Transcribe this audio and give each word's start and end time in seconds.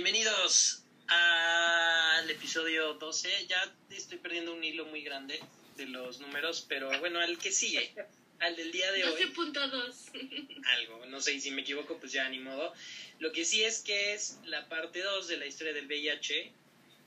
Bienvenidos 0.00 0.84
al 1.08 2.30
episodio 2.30 2.94
12. 2.94 3.46
Ya 3.48 3.74
estoy 3.90 4.18
perdiendo 4.18 4.54
un 4.54 4.62
hilo 4.62 4.86
muy 4.86 5.02
grande 5.02 5.40
de 5.76 5.86
los 5.86 6.20
números, 6.20 6.64
pero 6.68 6.88
bueno, 7.00 7.18
al 7.18 7.36
que 7.36 7.50
sigue, 7.50 7.92
al 8.38 8.54
del 8.54 8.70
día 8.70 8.92
de 8.92 9.04
hoy. 9.04 9.20
12.2. 9.20 10.64
Algo, 10.66 11.04
no 11.06 11.20
sé, 11.20 11.34
y 11.34 11.40
si 11.40 11.50
me 11.50 11.62
equivoco, 11.62 11.98
pues 11.98 12.12
ya 12.12 12.28
ni 12.28 12.38
modo. 12.38 12.72
Lo 13.18 13.32
que 13.32 13.44
sí 13.44 13.64
es 13.64 13.80
que 13.80 14.14
es 14.14 14.38
la 14.44 14.68
parte 14.68 15.02
2 15.02 15.26
de 15.26 15.36
la 15.36 15.46
historia 15.46 15.72
del 15.72 15.86
VIH 15.86 16.52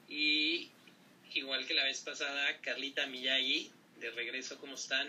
y 0.09 0.69
igual 1.33 1.65
que 1.65 1.73
la 1.73 1.85
vez 1.85 2.01
pasada, 2.01 2.59
Carlita 2.59 3.07
Miyagi, 3.07 3.71
de 4.01 4.11
regreso, 4.11 4.59
¿cómo 4.59 4.75
están? 4.75 5.07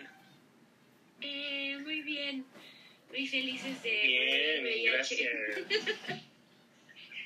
Eh, 1.20 1.78
muy 1.82 2.00
bien. 2.02 2.46
Muy 3.08 3.26
felices 3.26 3.82
de 3.82 4.02
Bien, 4.06 4.62
VIH. 4.62 4.92
gracias. 4.92 6.22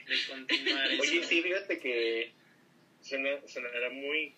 De 0.08 0.16
continuar. 0.28 0.88
Oye, 1.00 1.24
sí, 1.24 1.42
fíjate 1.42 1.78
que 1.78 2.32
suena, 3.02 3.30
sonará 3.46 3.90
muy, 3.90 4.34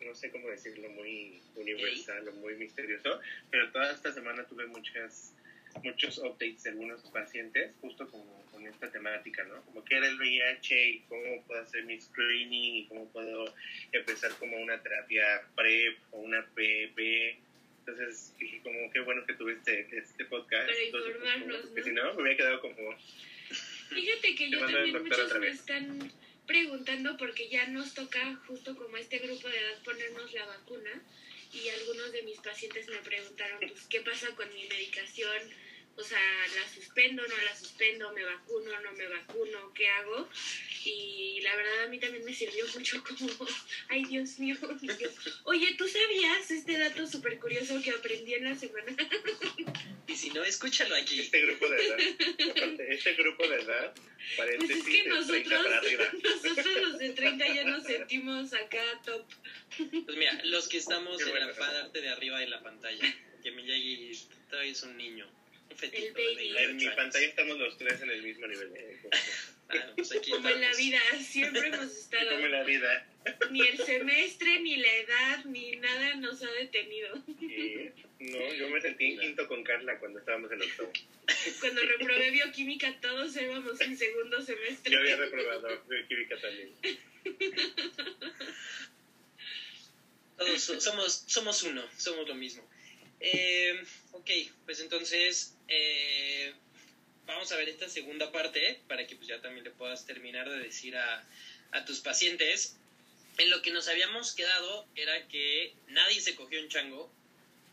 no 0.00 0.14
sé 0.14 0.30
cómo 0.30 0.48
decirlo, 0.48 0.88
muy 0.90 1.40
universal 1.56 2.28
o 2.28 2.32
muy 2.32 2.54
misterioso, 2.54 3.20
pero 3.50 3.70
toda 3.70 3.92
esta 3.92 4.12
semana 4.12 4.44
tuve 4.44 4.66
muchas 4.66 5.34
muchos 5.82 6.18
updates 6.18 6.62
de 6.64 6.70
algunos 6.70 7.02
pacientes 7.10 7.72
justo 7.80 8.08
como 8.10 8.44
con 8.50 8.66
esta 8.66 8.90
temática, 8.90 9.44
¿no? 9.44 9.62
Como 9.64 9.84
qué 9.84 9.96
era 9.96 10.08
el 10.08 10.18
VIH 10.18 10.90
y 10.90 11.00
cómo 11.08 11.42
puedo 11.46 11.60
hacer 11.60 11.84
mi 11.84 12.00
screening 12.00 12.76
y 12.76 12.86
cómo 12.86 13.08
puedo 13.10 13.54
empezar 13.92 14.32
como 14.38 14.56
una 14.56 14.80
terapia 14.82 15.42
PrEP 15.54 15.98
o 16.12 16.18
una 16.18 16.44
PEP. 16.54 17.38
Entonces 17.80 18.34
dije 18.38 18.60
como 18.62 18.90
qué 18.90 19.00
bueno 19.00 19.24
que 19.26 19.34
tuve 19.34 19.52
este, 19.52 20.24
podcast. 20.24 20.66
Para 20.66 20.78
Entonces, 20.78 21.14
informarnos, 21.14 21.56
porque 21.66 21.80
¿no? 21.80 21.86
si 21.86 21.92
no 21.92 22.14
me 22.14 22.22
hubiera 22.22 22.36
quedado 22.36 22.60
como 22.60 22.96
Fíjate 23.88 24.34
que 24.34 24.50
yo 24.50 24.60
también 24.60 25.02
muchos 25.02 25.38
me 25.38 25.48
están 25.48 26.12
preguntando 26.46 27.16
porque 27.16 27.48
ya 27.48 27.66
nos 27.66 27.94
toca 27.94 28.34
justo 28.46 28.74
como 28.76 28.96
a 28.96 29.00
este 29.00 29.18
grupo 29.18 29.48
de 29.48 29.58
edad 29.58 29.82
ponernos 29.82 30.32
la 30.32 30.46
vacuna 30.46 31.02
y 31.52 31.68
algunos 31.68 32.12
de 32.12 32.22
mis 32.22 32.38
pacientes 32.40 32.88
me 32.88 32.98
preguntaron 32.98 33.60
pues 33.60 33.86
qué 33.88 34.00
pasa 34.00 34.34
con 34.34 34.52
mi 34.54 34.66
medicación, 34.66 35.50
o 35.98 36.04
sea, 36.04 36.20
la 36.54 36.68
suspendo, 36.72 37.26
no 37.26 37.36
la 37.44 37.56
suspendo, 37.56 38.12
me 38.12 38.24
vacuno, 38.24 38.80
no 38.80 38.92
me 38.92 39.08
vacuno, 39.08 39.72
¿qué 39.74 39.88
hago? 39.88 40.28
Y 40.84 41.40
la 41.42 41.56
verdad 41.56 41.84
a 41.84 41.88
mí 41.88 41.98
también 41.98 42.24
me 42.24 42.32
sirvió 42.32 42.64
mucho 42.72 43.02
como, 43.18 43.48
ay 43.88 44.04
Dios 44.04 44.38
mío, 44.38 44.56
yo, 44.80 45.08
oye, 45.44 45.74
¿tú 45.76 45.88
sabías 45.88 46.50
este 46.50 46.78
dato 46.78 47.06
súper 47.06 47.38
curioso 47.40 47.82
que 47.82 47.90
aprendí 47.90 48.34
en 48.34 48.44
la 48.44 48.54
semana? 48.54 48.96
Y 50.06 50.16
si 50.16 50.30
no, 50.30 50.42
escúchalo 50.44 50.94
aquí. 50.94 51.20
este 51.20 51.40
grupo 51.42 51.68
de 51.68 51.86
edad. 51.86 51.98
Aparte, 52.50 52.94
este 52.94 53.14
grupo 53.14 53.46
de 53.46 53.56
edad, 53.56 53.94
Pues 53.94 54.36
paréntesis, 54.36 54.76
es 54.76 54.84
que 54.84 55.02
de 55.02 55.40
30 55.40 55.56
nosotros, 55.58 56.08
nosotros 56.44 56.80
los 56.80 56.98
de 56.98 57.10
30 57.10 57.46
ya 57.54 57.64
nos 57.64 57.84
sentimos 57.84 58.54
acá 58.54 58.82
top. 59.04 59.26
Pues 59.76 60.16
mira, 60.16 60.40
los 60.44 60.68
que 60.68 60.78
estamos 60.78 61.18
Qué 61.18 61.28
en 61.28 61.46
la 61.46 61.54
parte 61.54 62.00
de 62.00 62.08
arriba 62.08 62.38
de 62.38 62.46
la 62.46 62.62
pantalla, 62.62 63.04
que 63.42 63.50
Miyagi 63.50 64.12
todavía 64.48 64.72
es 64.72 64.82
un 64.82 64.96
niño, 64.96 65.28
El 65.80 66.12
baby. 66.12 66.48
de 66.52 66.62
En 66.64 66.76
28 66.76 66.90
mi 66.90 66.96
pantalla 66.96 67.26
estamos 67.26 67.58
los 67.58 67.76
tres 67.78 68.00
en 68.00 68.10
el 68.10 68.22
mismo 68.22 68.46
nivel. 68.46 68.72
eh, 68.76 69.00
Ah, 69.70 69.92
pues 69.96 70.10
aquí 70.16 70.30
Como 70.30 70.48
en 70.48 70.62
la 70.62 70.74
vida, 70.76 70.98
siempre 71.22 71.66
hemos 71.68 71.92
estado. 71.98 72.30
Como 72.30 72.46
en 72.46 72.52
la 72.52 72.62
vida. 72.64 73.06
Ni 73.50 73.60
el 73.60 73.76
semestre, 73.76 74.60
ni 74.60 74.78
la 74.78 74.94
edad, 74.96 75.44
ni 75.44 75.72
nada 75.72 76.14
nos 76.14 76.42
ha 76.42 76.50
detenido. 76.52 77.14
Y, 77.38 77.90
no, 78.18 78.54
yo 78.54 78.70
me 78.70 78.80
sentí 78.80 79.12
en 79.12 79.20
quinto 79.20 79.46
con 79.46 79.62
Carla 79.64 79.98
cuando 79.98 80.20
estábamos 80.20 80.50
en 80.52 80.62
octavo. 80.62 80.90
Cuando 81.60 81.82
reprobé 81.82 82.30
bioquímica, 82.30 82.98
todos 83.02 83.36
éramos 83.36 83.78
en 83.82 83.98
segundo 83.98 84.40
semestre. 84.40 84.90
Yo 84.90 85.00
había 85.00 85.16
reprobado 85.16 85.82
bioquímica 85.86 86.40
también. 86.40 86.72
Todos 90.38 90.62
so- 90.62 90.80
somos, 90.80 91.24
somos 91.26 91.62
uno, 91.64 91.84
somos 91.98 92.26
lo 92.26 92.34
mismo. 92.34 92.66
Eh, 93.20 93.82
ok, 94.12 94.30
pues 94.64 94.80
entonces 94.80 95.54
eh, 95.68 96.52
vamos 97.26 97.52
a 97.52 97.56
ver 97.56 97.68
esta 97.68 97.88
segunda 97.88 98.32
parte 98.32 98.80
para 98.88 99.06
que 99.06 99.16
pues 99.16 99.28
ya 99.28 99.40
también 99.40 99.64
le 99.64 99.70
puedas 99.70 100.06
terminar 100.06 100.48
de 100.48 100.58
decir 100.58 100.96
a, 100.96 101.24
a 101.72 101.84
tus 101.84 102.00
pacientes. 102.00 102.76
En 103.38 103.50
lo 103.50 103.62
que 103.62 103.70
nos 103.70 103.86
habíamos 103.86 104.34
quedado 104.34 104.86
era 104.96 105.28
que 105.28 105.72
nadie 105.88 106.20
se 106.20 106.34
cogió 106.34 106.60
un 106.60 106.68
chango, 106.68 107.12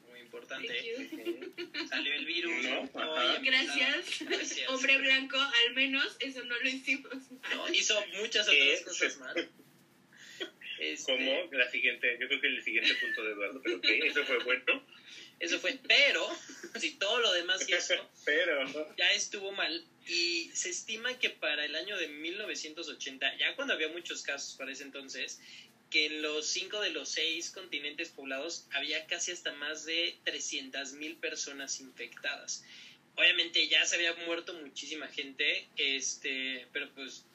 muy 0.10 0.20
importante. 0.20 1.10
Salió 1.90 2.14
el 2.14 2.26
virus. 2.26 2.64
No, 2.64 2.90
no, 2.94 3.42
Gracias. 3.42 4.20
Gracias. 4.20 4.70
Hombre 4.70 4.98
blanco, 4.98 5.38
al 5.38 5.74
menos 5.74 6.16
eso 6.20 6.44
no 6.44 6.60
lo 6.60 6.70
hicimos. 6.70 7.14
No, 7.52 7.74
hizo 7.74 8.00
muchas 8.22 8.48
otras 8.48 8.82
cosas 8.82 9.18
mal. 9.18 9.50
Este, 10.78 11.12
Como 11.14 11.52
la 11.54 11.72
siguiente, 11.72 12.18
yo 12.20 12.28
creo 12.28 12.42
que 12.42 12.48
el 12.48 12.64
siguiente 12.64 12.94
punto 12.96 13.24
de 13.24 13.32
Eduardo, 13.32 13.62
pero 13.64 13.78
ok, 13.78 13.86
eso 13.86 14.26
fue 14.26 14.44
bueno. 14.44 14.86
Eso 15.40 15.60
fue, 15.60 15.80
pero 15.88 16.28
si 16.80 16.92
todo 16.92 17.20
lo 17.20 17.32
demás 17.34 17.68
hizo 17.68 17.94
Pero, 18.26 18.96
ya 18.98 19.12
estuvo 19.12 19.52
mal 19.52 19.86
y 20.08 20.50
se 20.54 20.70
estima 20.70 21.18
que 21.20 21.30
para 21.30 21.66
el 21.66 21.76
año 21.76 21.98
de 21.98 22.08
1980, 22.08 23.38
ya 23.38 23.56
cuando 23.56 23.74
había 23.74 23.90
muchos 23.90 24.22
casos 24.22 24.56
para 24.56 24.72
ese 24.72 24.84
entonces, 24.84 25.40
que 25.90 26.08
en 26.08 26.22
los 26.22 26.48
cinco 26.48 26.80
de 26.82 26.90
los 26.90 27.10
seis 27.10 27.52
continentes 27.52 28.10
poblados 28.10 28.68
había 28.72 29.06
casi 29.08 29.32
hasta 29.32 29.52
más 29.54 29.86
de 29.86 30.18
300 30.24 30.94
mil 30.94 31.18
personas 31.18 31.80
infectadas. 31.80 32.64
Obviamente 33.16 33.68
ya 33.68 33.86
se 33.86 33.96
había 33.96 34.14
muerto 34.26 34.54
muchísima 34.54 35.08
gente, 35.08 35.68
este, 35.78 36.68
pero 36.74 36.92
pues 36.94 37.26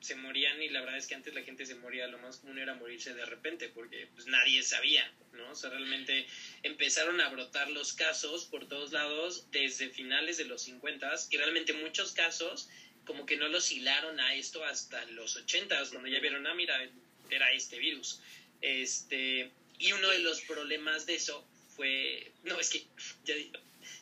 se 0.00 0.14
morían 0.14 0.62
y 0.62 0.68
la 0.68 0.80
verdad 0.80 0.96
es 0.96 1.06
que 1.06 1.14
antes 1.14 1.34
la 1.34 1.42
gente 1.42 1.66
se 1.66 1.74
moría, 1.74 2.06
lo 2.06 2.18
más 2.18 2.38
común 2.38 2.58
era 2.58 2.74
morirse 2.74 3.14
de 3.14 3.26
repente 3.26 3.68
porque 3.68 4.08
pues 4.14 4.26
nadie 4.26 4.62
sabía, 4.62 5.12
¿no? 5.32 5.50
O 5.50 5.54
sea, 5.54 5.70
realmente 5.70 6.26
empezaron 6.62 7.20
a 7.20 7.28
brotar 7.28 7.68
los 7.70 7.92
casos 7.92 8.46
por 8.46 8.66
todos 8.66 8.92
lados 8.92 9.50
desde 9.50 9.90
finales 9.90 10.38
de 10.38 10.44
los 10.44 10.62
50 10.62 11.14
y 11.30 11.36
realmente 11.36 11.72
muchos 11.74 12.12
casos 12.12 12.68
como 13.04 13.26
que 13.26 13.36
no 13.36 13.48
los 13.48 13.70
hilaron 13.72 14.20
a 14.20 14.34
esto 14.34 14.64
hasta 14.64 15.04
los 15.06 15.36
80 15.36 15.90
cuando 15.90 16.08
ya 16.08 16.20
vieron, 16.20 16.46
ah, 16.46 16.54
mira, 16.54 16.78
era 17.30 17.52
este 17.52 17.78
virus. 17.78 18.20
Este, 18.60 19.50
y 19.78 19.92
uno 19.92 20.08
de 20.10 20.20
los 20.20 20.42
problemas 20.42 21.06
de 21.06 21.14
eso 21.14 21.46
fue, 21.74 22.32
no, 22.44 22.58
es 22.60 22.70
que 22.70 22.84
ya, 23.24 23.34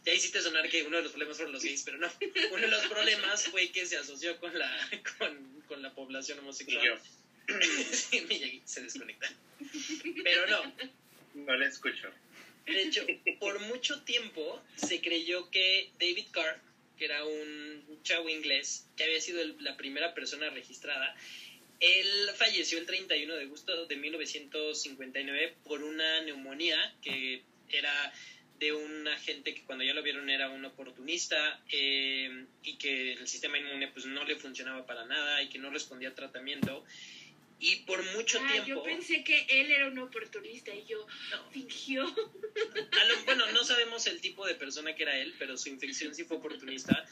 ya 0.09 0.15
hiciste 0.15 0.41
sonar 0.41 0.69
que 0.69 0.83
uno 0.83 0.97
de 0.97 1.03
los 1.03 1.13
problemas 1.13 1.37
fueron 1.37 1.53
los 1.53 1.63
gays, 1.63 1.83
pero 1.83 1.99
no, 1.99 2.11
uno 2.51 2.63
de 2.63 2.69
los 2.69 2.87
problemas 2.87 3.45
fue 3.49 3.71
que 3.71 3.85
se 3.87 3.97
asoció 3.97 4.39
con 4.39 4.57
la, 4.59 4.89
con, 5.19 5.63
con 5.67 5.83
la 5.83 5.93
población 5.95 6.39
y 6.39 6.41
homosexual. 6.41 6.85
yo, 6.85 6.99
Sí, 7.93 8.21
Miyagi 8.29 8.61
se 8.65 8.83
desconecta. 8.83 9.31
Pero 10.23 10.47
no, 10.47 10.73
no 11.35 11.57
le 11.57 11.67
escucho. 11.67 12.11
de 12.67 12.83
hecho, 12.83 13.07
por 13.39 13.59
mucho 13.61 14.03
tiempo 14.03 14.63
se 14.77 15.01
creyó 15.01 15.51
que 15.51 15.91
David 15.99 16.27
Carr, 16.31 16.61
que 16.99 17.05
era 17.07 17.25
un 17.25 17.85
chavo 18.03 18.29
inglés, 18.29 18.87
que 18.97 19.05
había 19.05 19.21
sido 19.21 19.41
el- 19.41 19.57
la 19.61 19.77
primera 19.77 20.13
persona 20.15 20.51
registrada, 20.51 21.15
él 21.81 22.31
falleció 22.37 22.79
el 22.79 22.87
31 22.87 23.35
de 23.35 23.45
agosto 23.45 23.87
de 23.87 23.97
1959 23.97 25.55
por 25.65 25.83
una 25.83 26.21
neumonía 26.23 26.95
que 27.03 27.43
era 27.71 28.13
de 28.59 28.73
un 28.73 29.07
agente 29.09 29.55
que 29.55 29.63
cuando 29.65 29.85
ya 29.85 29.95
lo 29.95 30.03
vieron 30.03 30.29
era 30.31 30.51
un 30.51 30.65
oportunista 30.65 31.63
eh, 31.71 32.47
y 32.65 32.77
que 32.77 33.13
el 33.13 33.29
sistema 33.29 33.59
inmune 33.59 33.89
pues 33.89 34.07
no 34.07 34.25
le 34.25 34.37
funcionaba 34.37 34.85
para 34.87 35.05
nada 35.05 35.43
y 35.43 35.49
que 35.49 35.59
no 35.59 35.71
respondía 35.71 36.09
a 36.09 36.15
tratamiento 36.15 36.85
y 37.61 37.77
por 37.87 38.03
mucho 38.15 38.39
Ah, 38.41 38.49
tiempo 38.53 38.69
yo 38.69 38.83
pensé 38.85 39.25
que 39.25 39.47
él 39.49 39.71
era 39.71 39.89
un 39.89 39.99
oportunista 39.99 40.73
y 40.75 40.85
yo 40.87 41.07
no, 41.31 41.51
fingió. 41.51 42.05
lo- 42.05 43.25
bueno, 43.25 43.51
no 43.53 43.65
sabemos 43.65 44.06
el 44.06 44.21
tipo 44.21 44.47
de 44.47 44.55
persona 44.55 44.94
que 44.94 45.03
era 45.03 45.17
él, 45.19 45.35
pero 45.38 45.56
su 45.56 45.69
infección 45.69 46.15
sí 46.15 46.23
fue 46.25 46.37
oportunista. 46.37 47.05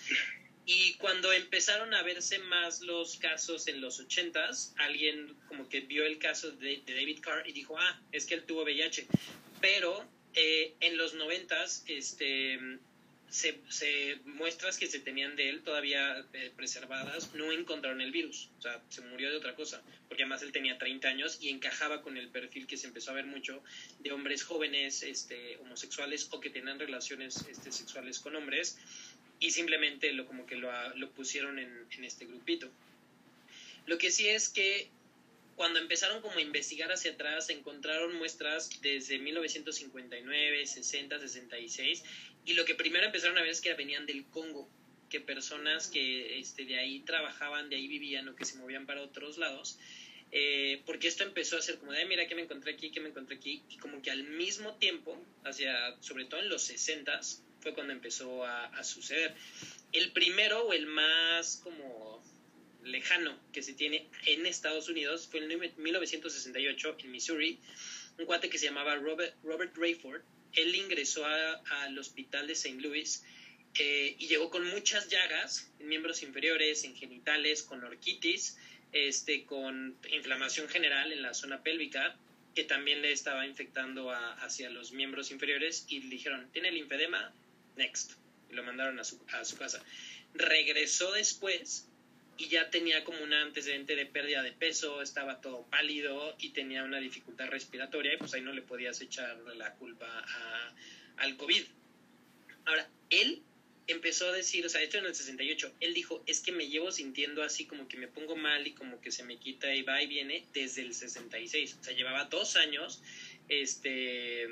Y 0.65 0.94
cuando 0.94 1.32
empezaron 1.32 1.94
a 1.94 2.03
verse 2.03 2.38
más 2.41 2.81
los 2.81 3.17
casos 3.19 3.67
en 3.69 3.81
los 3.81 3.99
ochentas, 4.00 4.73
alguien 4.79 5.35
como 5.49 5.69
que 5.69 5.81
vio 5.81 6.05
el 6.05 6.19
caso 6.19 6.50
de, 6.53 6.79
de 6.85 6.94
David 6.94 7.20
Carr 7.20 7.49
y 7.49 7.53
dijo, 7.53 7.76
ah, 7.79 8.00
es 8.12 8.25
que 8.26 8.35
él 8.35 8.44
tuvo 8.44 8.62
VIH. 8.62 9.06
Pero 9.61 10.09
eh, 10.37 10.71
en 10.81 10.97
los 10.99 11.15
noventas, 11.15 11.83
este, 11.87 12.59
se, 13.29 13.59
se- 13.69 14.19
muestras 14.25 14.77
que 14.79 14.87
se 14.87 15.00
tenían 15.00 15.35
de 15.35 15.49
él 15.49 15.62
todavía 15.62 16.25
eh, 16.33 16.50
preservadas, 16.55 17.33
no 17.35 17.53
encontraron 17.53 18.00
el 18.00 18.11
virus. 18.12 18.49
O 18.59 18.62
sea, 18.62 18.81
se 18.91 19.00
murió 19.00 19.31
de 19.31 19.37
otra 19.37 19.55
cosa. 19.55 19.83
Porque 20.09 20.23
además 20.23 20.43
él 20.43 20.53
tenía 20.53 20.79
30 20.79 21.09
años 21.09 21.38
y 21.41 21.49
encajaba 21.49 22.03
con 22.03 22.17
el 22.17 22.29
perfil 22.29 22.67
que 22.67 22.77
se 22.77 22.87
empezó 22.87 23.11
a 23.11 23.15
ver 23.15 23.25
mucho 23.25 23.62
de 23.99 24.12
hombres 24.12 24.43
jóvenes 24.44 25.03
este, 25.03 25.56
homosexuales 25.56 26.29
o 26.31 26.39
que 26.39 26.50
tenían 26.50 26.79
relaciones 26.79 27.44
este, 27.49 27.73
sexuales 27.73 28.21
con 28.21 28.37
hombres 28.37 28.77
y 29.41 29.50
simplemente 29.50 30.12
lo 30.12 30.25
como 30.27 30.47
que 30.47 30.56
lo, 30.56 30.71
pusieron 31.11 31.59
en 31.59 32.05
este 32.05 32.27
grupito. 32.27 32.71
Lo 33.87 33.99
que 33.99 34.11
sí 34.11 34.29
es 34.29 34.49
que 34.49 34.89
cuando 35.56 35.81
empezaron 35.81 36.20
como 36.20 36.37
a 36.38 36.43
investigar 36.43 36.93
hacia 36.93 37.12
atrás, 37.12 37.49
encontraron 37.49 38.14
muestras 38.17 38.70
desde 38.82 39.19
1959, 39.19 40.67
60, 40.67 41.19
66, 41.19 42.05
y 42.44 42.55
lo 42.55 42.64
que 42.67 42.75
primero 42.75 43.06
empezaron 43.06 43.38
a 43.38 43.41
ver 43.41 43.50
es 43.50 43.61
que 43.61 43.73
venían 43.75 44.06
del 44.06 44.25
Congo. 44.26 44.69
que 45.08 45.20
personas 45.20 45.87
que 45.87 46.41
este, 46.41 46.64
de 46.64 46.79
ahí 46.79 47.00
trabajaban, 47.00 47.70
de 47.70 47.76
ahí 47.76 47.87
vivían 47.87 48.29
o 48.29 48.35
que 48.35 48.44
se 48.44 48.56
movían 48.56 48.87
para 48.87 49.03
otros 49.03 49.38
lados, 49.38 49.79
eh, 50.32 50.82
porque 50.85 51.06
esto 51.06 51.23
empezó 51.23 51.56
a 51.56 51.62
ser 51.62 51.79
como 51.79 51.93
de, 51.93 52.05
mira 52.06 52.26
que 52.26 52.35
me 52.35 52.43
encontré 52.43 52.73
aquí, 52.73 52.91
que 52.91 53.00
me 53.00 53.11
encontré 53.11 53.37
aquí, 53.37 53.62
y 53.69 53.76
como 53.79 54.03
que 54.03 54.11
al 54.11 54.25
mismo 54.25 54.75
tiempo, 54.79 55.25
hacia, 55.44 55.97
sobre 56.03 56.25
todo 56.25 56.41
en 56.41 56.49
los 56.49 56.62
60 56.62 57.20
fue 57.61 57.73
cuando 57.73 57.93
empezó 57.93 58.44
a, 58.44 58.67
a 58.67 58.82
suceder. 58.82 59.35
El 59.93 60.12
primero 60.12 60.67
o 60.67 60.73
el 60.73 60.87
más 60.87 61.61
como 61.62 62.16
lejano 62.87 63.38
que 63.53 63.62
se 63.62 63.75
tiene 63.75 64.09
en 64.27 64.47
Estados 64.47 64.88
Unidos 64.88 65.29
fue 65.31 65.41
en 65.41 65.49
1968 65.77 66.97
en 67.00 67.11
Missouri, 67.11 67.59
un 68.19 68.27
cuate 68.27 68.49
que 68.49 68.59
se 68.59 68.67
llamaba 68.67 68.97
Robert, 68.97 69.35
Robert 69.43 69.77
Rayford. 69.77 70.23
Él 70.53 70.75
ingresó 70.75 71.27
al 71.27 71.99
hospital 71.99 72.47
de 72.47 72.55
St. 72.55 72.81
Louis 72.81 73.25
eh, 73.79 74.17
y 74.19 74.27
llegó 74.29 74.50
con 74.50 74.67
muchas 74.69 75.09
llagas 75.09 75.71
en 75.81 75.88
miembros 75.88 76.23
inferiores, 76.23 76.85
en 76.85 76.97
genitales, 76.97 77.62
con 77.62 77.85
orquitis, 77.85 78.56
este, 78.93 79.44
con 79.44 79.99
inflamación 80.11 80.69
general 80.69 81.12
en 81.12 81.21
la 81.23 81.35
zona 81.35 81.62
pélvica, 81.62 82.17
que 82.55 82.65
también 82.65 83.03
le 83.03 83.12
estaba 83.12 83.47
infectando 83.47 84.11
hacia 84.11 84.71
los 84.71 84.93
miembros 84.93 85.31
inferiores 85.31 85.85
y 85.89 86.00
le 86.00 86.09
dijeron, 86.09 86.49
tiene 86.53 86.71
linfedema, 86.71 87.35
next. 87.77 88.12
Y 88.50 88.55
lo 88.55 88.62
mandaron 88.62 88.99
a 88.99 89.05
su, 89.05 89.21
a 89.32 89.44
su 89.44 89.56
casa. 89.59 89.85
Regresó 90.32 91.12
después 91.12 91.87
y 92.38 92.49
ya 92.49 92.71
tenía 92.71 93.03
como 93.05 93.23
un 93.23 93.33
antecedente 93.33 93.97
de 93.97 94.06
pérdida 94.06 94.43
de 94.43 94.53
peso, 94.53 95.00
estaba 95.00 95.41
todo 95.41 95.65
pálido 95.71 96.37
y 96.38 96.50
tenía 96.50 96.85
una 96.85 96.99
dificultad 96.99 97.49
respiratoria 97.49 98.15
y 98.15 98.17
pues 98.19 98.35
ahí 98.35 98.43
no 98.43 98.53
le 98.53 98.62
podías 98.62 99.00
echar 99.00 99.38
la 99.56 99.73
culpa 99.75 100.06
a, 100.06 100.75
al 101.19 101.37
COVID. 101.37 101.62
Ahora, 102.67 102.88
él 103.11 103.43
empezó 103.87 104.29
a 104.29 104.33
decir, 104.33 104.67
o 104.67 104.69
sea, 104.69 104.83
esto 104.83 104.99
en 104.99 105.06
el 105.06 105.15
68, 105.15 105.77
él 105.81 105.94
dijo, 105.94 106.23
es 106.27 106.41
que 106.41 106.53
me 106.53 106.69
llevo 106.69 106.91
sintiendo 106.91 107.43
así 107.43 107.65
como 107.65 107.88
que 107.88 107.97
me 107.97 108.09
pongo 108.09 108.37
mal 108.37 108.67
y 108.67 108.73
como 108.73 109.00
que 109.00 109.12
se 109.12 109.25
me 109.25 109.39
quita 109.39 109.75
y 109.75 109.82
va 109.82 110.03
y 110.03 110.06
viene 110.06 110.44
desde 110.53 110.82
el 110.82 110.93
66, 110.93 111.79
o 111.81 111.85
sea, 111.85 111.94
llevaba 111.94 112.25
dos 112.25 112.56
años 112.56 113.00
este, 113.49 114.49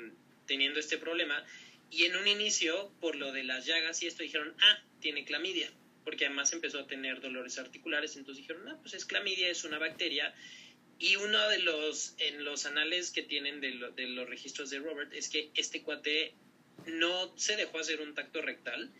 teniendo 0.47 0.79
este 0.79 0.97
problema 0.97 1.45
y 1.91 2.05
en 2.05 2.15
un 2.15 2.27
inicio, 2.27 2.91
por 2.99 3.15
lo 3.15 3.31
de 3.31 3.43
las 3.43 3.65
llagas 3.65 4.01
y 4.01 4.07
esto, 4.07 4.23
dijeron, 4.23 4.55
ah, 4.59 4.83
tiene 5.01 5.23
clamidia 5.25 5.69
porque 6.05 6.27
además 6.27 6.53
empezó 6.53 6.79
a 6.79 6.87
tener 6.87 7.19
dolores 7.19 7.57
articulares, 7.57 8.15
entonces 8.15 8.43
dijeron, 8.43 8.63
no, 8.63 8.79
pues 8.79 8.93
es 8.93 9.05
clamidia, 9.05 9.49
es 9.49 9.63
una 9.63 9.79
bacteria. 9.79 10.33
Y 10.99 11.17
uno 11.17 11.49
de 11.49 11.59
los, 11.59 12.13
en 12.19 12.45
los 12.45 12.65
anales 12.65 13.11
que 13.11 13.23
tienen 13.23 13.59
de, 13.59 13.71
los 13.71 14.29
registros 14.29 14.69
de 14.69 14.79
Robert 14.79 15.11
es 15.13 15.27
que 15.29 15.51
este 15.55 15.81
cuate 15.81 16.35
no 16.85 17.37
se 17.37 17.57
dejó 17.57 17.79
hacer 17.79 17.99
un 17.99 18.13
tacto 18.13 18.41
rectal 18.41 18.93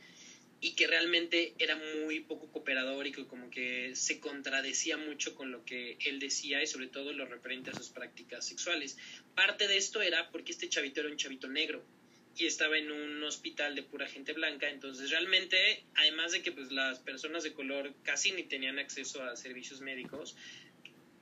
y 0.59 0.73
que 0.73 0.87
realmente 0.87 1.53
era 1.59 1.79
muy 2.05 2.21
poco 2.21 2.51
cooperador 2.51 3.05
y 3.05 3.11
que 3.11 3.27
como 3.27 3.49
que 3.51 3.95
se 3.95 4.19
contradecía 4.19 4.97
mucho 4.97 5.35
con 5.35 5.51
lo 5.51 5.63
que 5.63 5.97
él 6.05 6.19
decía 6.19 6.63
y 6.63 6.67
sobre 6.67 6.87
todo 6.87 7.13
lo 7.13 7.25
referente 7.27 7.69
a 7.69 7.75
sus 7.75 7.89
prácticas 7.89 8.47
sexuales. 8.47 8.97
Parte 9.35 9.67
de 9.67 9.77
esto 9.77 10.01
era 10.01 10.31
porque 10.31 10.51
este 10.51 10.67
chavito 10.67 11.01
era 11.01 11.09
un 11.09 11.17
chavito 11.17 11.47
negro 11.47 11.85
y 12.37 12.45
estaba 12.45 12.77
en 12.77 12.91
un 12.91 13.23
hospital 13.23 13.75
de 13.75 13.83
pura 13.83 14.07
gente 14.07 14.33
blanca, 14.33 14.69
entonces 14.69 15.09
realmente, 15.09 15.85
además 15.95 16.33
de 16.33 16.41
que 16.41 16.51
pues 16.51 16.71
las 16.71 16.99
personas 16.99 17.43
de 17.43 17.53
color 17.53 17.93
casi 18.03 18.31
ni 18.31 18.43
tenían 18.43 18.77
acceso 18.77 19.23
a 19.23 19.35
servicios 19.35 19.79
médicos, 19.79 20.35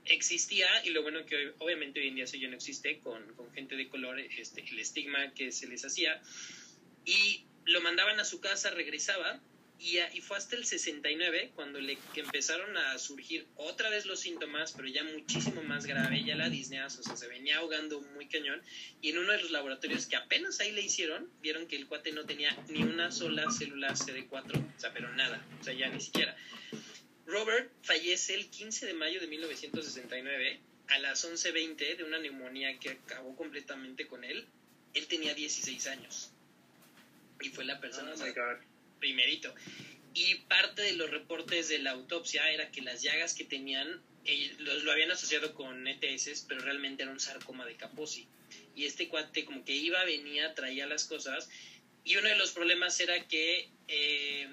existía, 0.06 0.68
y 0.86 0.90
lo 0.90 1.02
bueno 1.02 1.26
que 1.26 1.54
obviamente 1.60 2.00
hoy 2.00 2.08
en 2.08 2.16
día 2.16 2.24
eso 2.24 2.38
ya 2.38 2.48
no 2.48 2.56
existe, 2.56 3.00
con, 3.00 3.34
con 3.36 3.52
gente 3.54 3.76
de 3.76 3.88
color, 3.88 4.20
este, 4.20 4.62
el 4.62 4.80
estigma 4.80 5.34
que 5.34 5.52
se 5.52 5.68
les 5.68 5.86
hacía, 5.86 6.22
y 7.06 7.46
lo 7.66 7.82
mandaban 7.82 8.20
a 8.20 8.26
su 8.26 8.40
casa, 8.42 8.72
regresaba, 8.72 9.42
y, 9.84 10.22
fue 10.22 10.38
hasta 10.38 10.56
el 10.56 10.66
69 10.66 11.52
cuando 11.56 11.82
le 11.82 11.98
empezaron 12.16 12.78
a 12.78 12.98
surgir 12.98 13.46
otra 13.56 13.90
vez 13.90 14.06
los 14.06 14.22
síntomas, 14.22 14.72
pero 14.72 14.88
ya 14.88 15.04
muchísimo 15.04 15.62
más 15.62 15.86
grave, 15.86 16.24
ya 16.24 16.36
la 16.36 16.50
disnea, 16.50 16.88
o 16.88 16.90
sea, 16.90 17.18
se 17.18 17.28
venía 17.28 17.58
ahogando 17.58 18.00
muy 18.00 18.28
cañón. 18.28 18.62
Y 19.02 19.10
en 19.10 19.18
uno 19.18 19.34
de 19.34 19.42
los 19.42 19.52
laboratorios 19.52 20.06
que 20.06 20.16
apenas 20.16 20.62
ahí 20.62 20.72
le 20.72 20.82
hicieron, 20.82 21.30
vieron 21.42 21.68
que 21.68 21.76
el 21.76 21.88
cuate 21.88 22.14
no 22.14 22.26
tenía 22.26 22.56
ni 22.70 22.82
una 22.82 23.12
sola 23.12 23.52
célula 23.52 23.92
CD4, 23.92 24.56
o 24.56 24.80
sea, 24.80 24.94
pero 24.94 25.14
nada, 25.16 25.46
o 25.60 25.64
sea, 25.64 25.74
ya 25.74 25.90
ni 25.90 26.00
siquiera. 26.00 26.38
Robert 27.26 27.70
fallece 27.82 28.36
el 28.36 28.50
15 28.50 28.86
de 28.86 28.94
mayo 28.94 29.20
de 29.20 29.28
1969 29.28 30.62
a 30.88 31.00
las 31.00 31.26
11.20 31.26 31.98
de 31.98 32.04
una 32.06 32.20
neumonía 32.20 32.80
que 32.80 32.92
acabó 32.92 33.36
completamente 33.36 34.08
con 34.08 34.24
él. 34.24 34.48
Él 34.94 35.08
tenía 35.08 35.34
16 35.34 35.88
años. 35.88 36.32
Y 37.42 37.50
fue 37.50 37.66
la 37.66 37.82
persona... 37.82 38.14
Oh 38.14 38.73
primerito. 39.04 39.54
Y 40.14 40.36
parte 40.48 40.82
de 40.82 40.94
los 40.94 41.10
reportes 41.10 41.68
de 41.68 41.80
la 41.80 41.92
autopsia 41.92 42.50
era 42.52 42.72
que 42.72 42.82
las 42.82 43.02
llagas 43.02 43.34
que 43.34 43.44
tenían 43.44 44.02
eh, 44.24 44.56
lo, 44.60 44.92
habían 44.94 45.12
asociado 45.12 45.54
con 45.54 45.86
ETS, 45.86 46.46
pero 46.48 46.62
realmente 46.62 47.04
era 47.04 47.12
un 47.12 47.20
sarcoma 47.20 47.66
de 47.66 47.76
Kaposi. 47.76 48.26
Y 48.76 48.86
este 48.86 49.10
cuate 49.10 49.44
como 49.44 49.66
que 49.66 49.76
iba, 49.76 50.02
venía, 50.06 50.56
traía 50.56 50.88
las 50.88 51.04
cosas. 51.04 51.50
Y 52.06 52.16
uno 52.16 52.30
de 52.30 52.38
los 52.38 52.52
problemas 52.52 52.98
era 53.02 53.28
que 53.28 53.70
eh, 53.90 54.48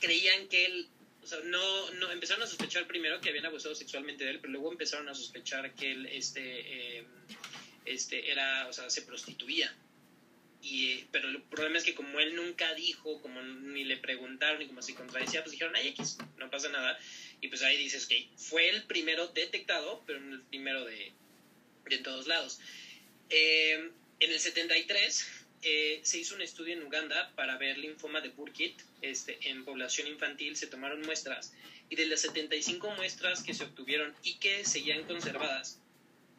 creían 0.00 0.48
que 0.48 0.66
él, 0.66 0.88
o 1.22 1.26
sea, 1.26 1.38
no, 1.44 1.90
no, 1.92 2.12
empezaron 2.12 2.42
a 2.42 2.46
sospechar 2.46 2.86
primero 2.86 3.20
que 3.20 3.30
habían 3.30 3.46
abusado 3.46 3.74
sexualmente 3.74 4.24
de 4.24 4.32
él, 4.32 4.40
pero 4.40 4.52
luego 4.52 4.72
empezaron 4.72 5.08
a 5.08 5.14
sospechar 5.14 5.74
que 5.74 5.92
él, 5.92 6.06
este, 6.06 6.98
eh, 6.98 7.04
este, 7.86 8.30
era, 8.30 8.66
o 8.68 8.72
sea, 8.74 8.90
se 8.90 9.02
prostituía. 9.02 9.74
Y, 10.62 11.04
pero 11.12 11.28
el 11.28 11.42
problema 11.42 11.78
es 11.78 11.84
que 11.84 11.94
como 11.94 12.18
él 12.18 12.34
nunca 12.34 12.74
dijo, 12.74 13.20
como 13.22 13.42
ni 13.42 13.84
le 13.84 13.96
preguntaron, 13.98 14.58
ni 14.58 14.66
como 14.66 14.82
se 14.82 14.94
contradecía, 14.94 15.42
pues 15.42 15.52
dijeron, 15.52 15.76
ay, 15.76 15.88
X, 15.88 16.18
no 16.38 16.50
pasa 16.50 16.68
nada. 16.68 16.98
Y 17.40 17.48
pues 17.48 17.62
ahí 17.62 17.76
dices 17.76 18.06
que 18.06 18.28
fue 18.36 18.68
el 18.70 18.84
primero 18.84 19.28
detectado, 19.28 20.02
pero 20.06 20.20
no 20.20 20.34
el 20.34 20.42
primero 20.42 20.84
de, 20.84 21.12
de 21.88 21.98
todos 21.98 22.26
lados. 22.26 22.58
Eh, 23.30 23.90
en 24.20 24.32
el 24.32 24.40
73 24.40 25.26
eh, 25.62 26.00
se 26.02 26.18
hizo 26.18 26.34
un 26.34 26.42
estudio 26.42 26.74
en 26.74 26.82
Uganda 26.82 27.32
para 27.34 27.58
ver 27.58 27.78
linfoma 27.78 28.20
de 28.20 28.28
Burkitt 28.30 28.80
este, 29.02 29.38
en 29.50 29.64
población 29.64 30.06
infantil, 30.06 30.56
se 30.56 30.66
tomaron 30.66 31.02
muestras 31.02 31.52
y 31.88 31.96
de 31.96 32.06
las 32.06 32.20
75 32.20 32.90
muestras 32.92 33.42
que 33.42 33.54
se 33.54 33.64
obtuvieron 33.64 34.14
y 34.22 34.34
que 34.34 34.64
seguían 34.64 35.04
conservadas, 35.04 35.80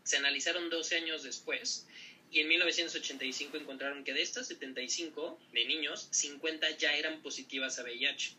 se 0.04 0.18
analizaron 0.18 0.70
12 0.70 0.96
años 0.98 1.24
después 1.24 1.88
y 2.32 2.42
en 2.42 2.48
1985 2.50 3.58
encontraron 3.58 4.04
que 4.04 4.14
de 4.14 4.22
estas 4.22 4.48
75 4.48 5.40
de 5.54 5.66
niños, 5.66 6.08
50 6.12 6.78
ya 6.78 6.96
eran 6.96 7.22
positivas 7.22 7.80
a 7.80 7.84
VIH. 7.84 8.36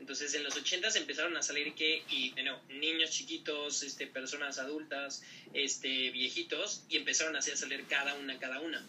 Entonces 0.00 0.32
en 0.34 0.44
los 0.44 0.56
80 0.56 0.88
empezaron 0.96 1.36
a 1.36 1.42
salir 1.42 1.74
que, 1.74 2.02
y 2.08 2.32
nuevo, 2.42 2.60
niños 2.70 3.10
chiquitos, 3.10 3.82
este, 3.82 4.06
personas 4.06 4.58
adultas, 4.58 5.22
este, 5.52 6.10
viejitos, 6.10 6.84
y 6.88 6.96
empezaron 6.96 7.36
a 7.36 7.42
salir 7.42 7.84
cada 7.86 8.14
una, 8.14 8.38
cada 8.38 8.60
una. 8.60 8.86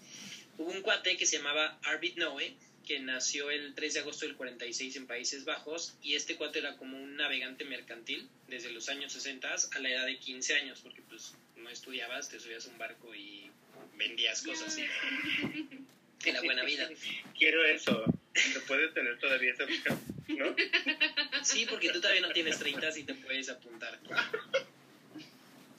Hubo 0.57 0.71
un 0.71 0.81
cuate 0.81 1.17
que 1.17 1.25
se 1.25 1.37
llamaba 1.37 1.77
Arvid 1.83 2.15
Noe, 2.15 2.55
que 2.87 2.99
nació 2.99 3.51
el 3.51 3.75
3 3.75 3.93
de 3.93 3.99
agosto 3.99 4.25
del 4.25 4.35
46 4.35 4.95
en 4.95 5.07
Países 5.07 5.43
Bajos, 5.43 5.95
y 6.01 6.15
este 6.15 6.37
cuate 6.37 6.59
era 6.59 6.77
como 6.77 6.97
un 6.97 7.17
navegante 7.17 7.65
mercantil 7.65 8.29
desde 8.47 8.71
los 8.71 8.87
años 8.87 9.11
60 9.11 9.53
a 9.53 9.79
la 9.79 9.89
edad 9.89 10.05
de 10.05 10.17
15 10.17 10.55
años, 10.55 10.79
porque 10.81 11.01
pues 11.01 11.33
no 11.57 11.69
estudiabas, 11.69 12.29
te 12.29 12.39
subías 12.39 12.65
a 12.67 12.69
un 12.69 12.77
barco 12.77 13.13
y 13.13 13.50
vendías 14.01 14.41
cosas. 14.41 14.77
Que 16.21 16.31
la 16.31 16.41
buena 16.43 16.63
vida. 16.63 16.87
Quiero 17.35 17.65
eso. 17.65 18.05
¿Se 18.35 18.59
puede 18.61 18.89
tener 18.89 19.17
todavía 19.17 19.53
esa 19.53 19.65
¿No? 20.27 20.55
Sí, 21.41 21.65
porque 21.67 21.89
tú 21.89 21.99
todavía 21.99 22.21
no 22.21 22.31
tienes 22.31 22.59
30 22.59 22.99
y 22.99 23.03
te 23.03 23.15
puedes 23.15 23.49
apuntar. 23.49 23.99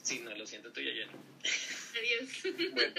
Sí, 0.02 0.18
no, 0.18 0.34
lo 0.36 0.44
siento, 0.44 0.72
tú 0.72 0.80
ya 0.80 0.92
ya 0.92 1.06
Adiós. 1.96 2.72
Bueno, 2.72 2.94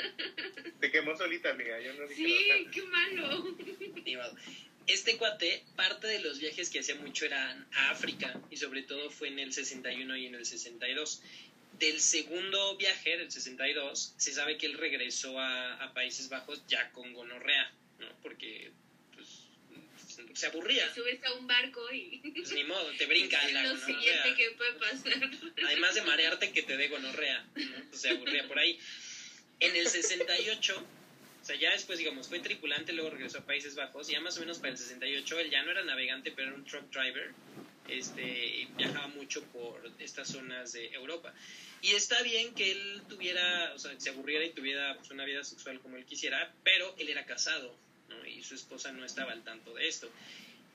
te 0.80 0.90
quemó 0.90 1.18
solita, 1.18 1.50
amiga. 1.50 1.82
Yo 1.82 1.94
no 1.96 2.08
dije 2.08 2.16
sí, 2.16 2.68
qué 2.72 2.84
malo. 2.84 3.58
Este 4.88 5.18
cuate, 5.18 5.66
parte 5.76 6.08
de 6.08 6.20
los 6.20 6.40
viajes 6.40 6.70
que 6.70 6.80
hacía 6.80 6.96
mucho 6.96 7.26
eran 7.26 7.68
a 7.74 7.90
África 7.90 8.40
y 8.50 8.56
sobre 8.56 8.84
todo 8.84 9.12
fue 9.12 9.28
en 9.28 9.40
el 9.40 9.52
61 9.52 10.16
y 10.16 10.28
en 10.28 10.36
el 10.36 10.46
62 10.46 11.22
del 11.80 12.00
segundo 12.00 12.78
viaje, 12.78 13.18
del 13.18 13.32
62, 13.32 14.14
se 14.18 14.34
sabe 14.34 14.58
que 14.58 14.66
él 14.66 14.78
regresó 14.78 15.40
a, 15.40 15.92
Países 15.94 16.30
Bajos 16.30 16.64
ya 16.68 16.92
con 16.92 17.14
gonorrea, 17.14 17.72
¿no? 18.00 18.08
Porque 18.22 18.72
pues, 19.14 19.28
se 20.34 20.48
aburría. 20.48 20.92
subes 20.94 21.24
a 21.24 21.34
un 21.34 21.46
barco 21.46 21.82
y... 21.92 22.20
Pues 22.34 22.52
ni 22.52 22.64
modo, 22.64 22.92
te 22.98 23.06
brinca 23.06 23.48
la 23.50 23.64
Lo 23.64 23.78
siguiente 23.78 24.34
que 24.36 24.52
puede 24.52 24.74
pasar. 24.74 25.30
Además 25.66 25.96
de 25.96 26.02
marearte, 26.02 26.52
que 26.52 26.64
te 26.64 26.78
dé 26.78 26.88
gonorrea, 26.88 27.46
¿no? 27.56 27.90
Pues 27.90 28.02
se 28.02 28.10
aburría 28.10 28.48
por 28.48 28.58
ahí. 28.58 28.80
En 29.60 29.76
el 29.76 29.88
68, 29.88 30.86
o 31.44 31.46
sea, 31.46 31.56
ya 31.56 31.72
después, 31.72 32.00
digamos, 32.00 32.28
fue 32.28 32.40
tripulante, 32.40 32.94
luego 32.94 33.12
regresó 33.12 33.40
a 33.40 33.46
Países 33.46 33.76
Bajos, 33.76 34.10
y 34.10 34.14
ya 34.14 34.22
más 34.22 34.38
o 34.38 34.40
menos 34.40 34.60
para 34.60 34.72
el 34.72 34.78
68, 34.78 35.40
él 35.40 35.50
ya 35.52 35.62
no 35.64 35.72
era 35.72 35.84
navegante, 35.84 36.32
pero 36.32 36.50
era 36.50 36.58
un 36.58 36.66
truck 36.66 36.90
driver, 36.90 37.34
este, 37.88 38.68
viajaba 38.78 39.08
mucho 39.08 39.44
por 39.46 39.92
estas 40.00 40.30
zonas 40.30 40.74
de 40.74 40.88
Europa. 40.94 41.34
Y 41.82 41.92
está 41.92 42.22
bien 42.22 42.54
que 42.54 42.72
él 42.72 43.02
tuviera, 43.10 43.74
o 43.76 43.80
sea, 43.80 44.00
se 44.00 44.10
aburriera 44.10 44.46
y 44.46 44.52
tuviera 44.52 44.96
pues, 44.96 45.12
una 45.12 45.26
vida 45.26 45.44
sexual 45.44 45.80
como 45.82 45.98
él 45.98 46.06
quisiera, 46.06 46.54
pero 46.64 46.96
él 46.98 47.10
era 47.10 47.26
casado, 47.26 47.76
¿no? 48.10 48.26
Y 48.26 48.42
su 48.44 48.56
esposa 48.56 48.92
no 48.92 49.04
estaba 49.06 49.34
al 49.34 49.44
tanto 49.44 49.74
de 49.74 49.88
esto. 49.88 50.10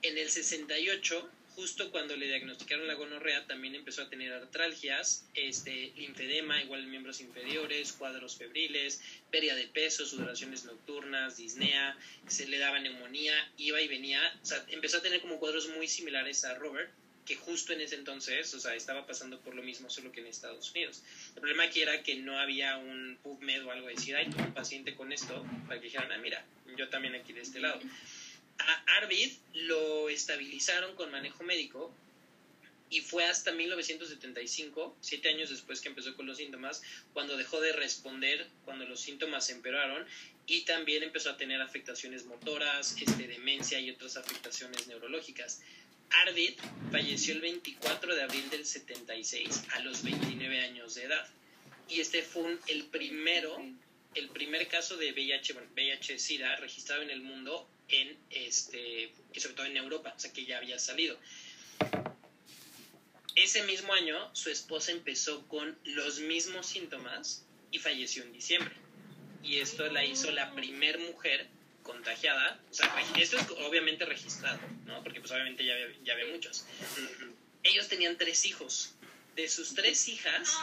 En 0.01 0.17
el 0.17 0.29
68 0.29 1.29
justo 1.59 1.91
cuando 1.91 2.15
le 2.15 2.27
diagnosticaron 2.27 2.87
la 2.87 2.93
gonorrea, 2.93 3.45
también 3.45 3.75
empezó 3.75 4.03
a 4.03 4.09
tener 4.09 4.31
artralgias, 4.31 5.25
este, 5.33 5.91
linfedema, 5.97 6.63
igual 6.63 6.83
en 6.83 6.89
miembros 6.89 7.19
inferiores, 7.19 7.91
cuadros 7.91 8.37
febriles, 8.37 9.01
pérdida 9.29 9.55
de 9.55 9.67
peso, 9.67 10.05
sudoraciones 10.05 10.63
nocturnas, 10.63 11.35
disnea, 11.35 11.97
se 12.29 12.47
le 12.47 12.59
daba 12.59 12.79
neumonía, 12.79 13.33
iba 13.57 13.81
y 13.81 13.89
venía, 13.89 14.21
o 14.41 14.45
sea, 14.45 14.65
empezó 14.69 14.99
a 14.99 15.01
tener 15.01 15.19
como 15.19 15.37
cuadros 15.37 15.67
muy 15.67 15.89
similares 15.89 16.45
a 16.45 16.53
Robert, 16.53 16.89
que 17.25 17.35
justo 17.35 17.73
en 17.73 17.81
ese 17.81 17.95
entonces, 17.95 18.53
o 18.53 18.59
sea, 18.61 18.73
estaba 18.73 19.05
pasando 19.05 19.41
por 19.41 19.53
lo 19.53 19.61
mismo, 19.61 19.89
solo 19.89 20.13
que 20.13 20.21
en 20.21 20.27
Estados 20.27 20.71
Unidos. 20.71 21.03
El 21.35 21.41
problema 21.41 21.63
aquí 21.63 21.81
era 21.81 22.01
que 22.03 22.15
no 22.15 22.39
había 22.39 22.77
un 22.77 23.19
PubMed 23.21 23.65
o 23.65 23.71
algo 23.71 23.87
de 23.87 23.95
decir, 23.95 24.15
hay 24.15 24.27
un 24.27 24.53
paciente 24.53 24.95
con 24.95 25.11
esto, 25.11 25.45
para 25.67 25.81
que 25.81 25.87
dijeran, 25.87 26.09
ah, 26.13 26.19
mira, 26.19 26.45
yo 26.77 26.87
también 26.87 27.15
aquí 27.15 27.33
de 27.33 27.41
este 27.41 27.59
lado 27.59 27.81
a 28.59 28.97
Arvid 28.97 29.31
lo 29.53 30.09
estabilizaron 30.09 30.95
con 30.95 31.11
manejo 31.11 31.43
médico 31.43 31.93
y 32.89 33.01
fue 33.01 33.25
hasta 33.25 33.51
1975, 33.51 34.97
siete 34.99 35.29
años 35.29 35.49
después 35.49 35.79
que 35.79 35.89
empezó 35.89 36.15
con 36.15 36.25
los 36.25 36.37
síntomas, 36.37 36.81
cuando 37.13 37.37
dejó 37.37 37.61
de 37.61 37.71
responder, 37.73 38.47
cuando 38.65 38.85
los 38.85 38.99
síntomas 38.99 39.49
empeoraron 39.49 40.05
y 40.47 40.61
también 40.61 41.03
empezó 41.03 41.29
a 41.29 41.37
tener 41.37 41.61
afectaciones 41.61 42.25
motoras, 42.25 42.95
este, 42.99 43.27
demencia 43.27 43.79
y 43.79 43.91
otras 43.91 44.17
afectaciones 44.17 44.87
neurológicas. 44.87 45.61
Arvid 46.09 46.53
falleció 46.91 47.35
el 47.35 47.41
24 47.41 48.15
de 48.15 48.23
abril 48.23 48.49
del 48.49 48.65
76 48.65 49.65
a 49.73 49.79
los 49.81 50.03
29 50.03 50.61
años 50.61 50.95
de 50.95 51.03
edad 51.03 51.27
y 51.87 51.99
este 51.99 52.23
fue 52.23 52.57
el 52.67 52.85
primero, 52.85 53.55
el 54.15 54.29
primer 54.29 54.67
caso 54.67 54.97
de 54.97 55.11
VIH, 55.11 55.53
bueno, 55.53 55.69
VIH-Sida 55.75 56.55
registrado 56.55 57.03
en 57.03 57.11
el 57.11 57.21
mundo 57.21 57.69
en 57.89 58.17
este, 58.29 59.11
y 59.33 59.39
sobre 59.39 59.55
todo 59.55 59.65
en 59.65 59.77
Europa, 59.77 60.13
o 60.15 60.19
sea 60.19 60.31
que 60.31 60.45
ya 60.45 60.57
había 60.57 60.79
salido. 60.79 61.17
Ese 63.35 63.63
mismo 63.63 63.93
año 63.93 64.29
su 64.33 64.49
esposa 64.49 64.91
empezó 64.91 65.47
con 65.47 65.77
los 65.83 66.19
mismos 66.19 66.65
síntomas 66.65 67.45
y 67.71 67.79
falleció 67.79 68.23
en 68.23 68.33
diciembre. 68.33 68.73
Y 69.43 69.59
esto 69.59 69.89
la 69.89 70.03
hizo 70.03 70.31
la 70.31 70.53
primer 70.53 70.99
mujer 70.99 71.47
contagiada, 71.83 72.59
o 72.69 72.73
sea, 72.73 72.93
esto 73.17 73.37
es 73.37 73.49
obviamente 73.65 74.05
registrado, 74.05 74.59
¿no? 74.85 75.01
Porque 75.03 75.19
pues 75.21 75.31
obviamente 75.31 75.63
ya 75.63 75.73
había, 75.73 75.87
ya 76.03 76.13
había 76.13 76.27
muchos. 76.27 76.65
Ellos 77.63 77.87
tenían 77.87 78.17
tres 78.17 78.45
hijos. 78.45 78.93
De 79.35 79.47
sus 79.47 79.73
tres 79.73 80.09
hijas, 80.09 80.53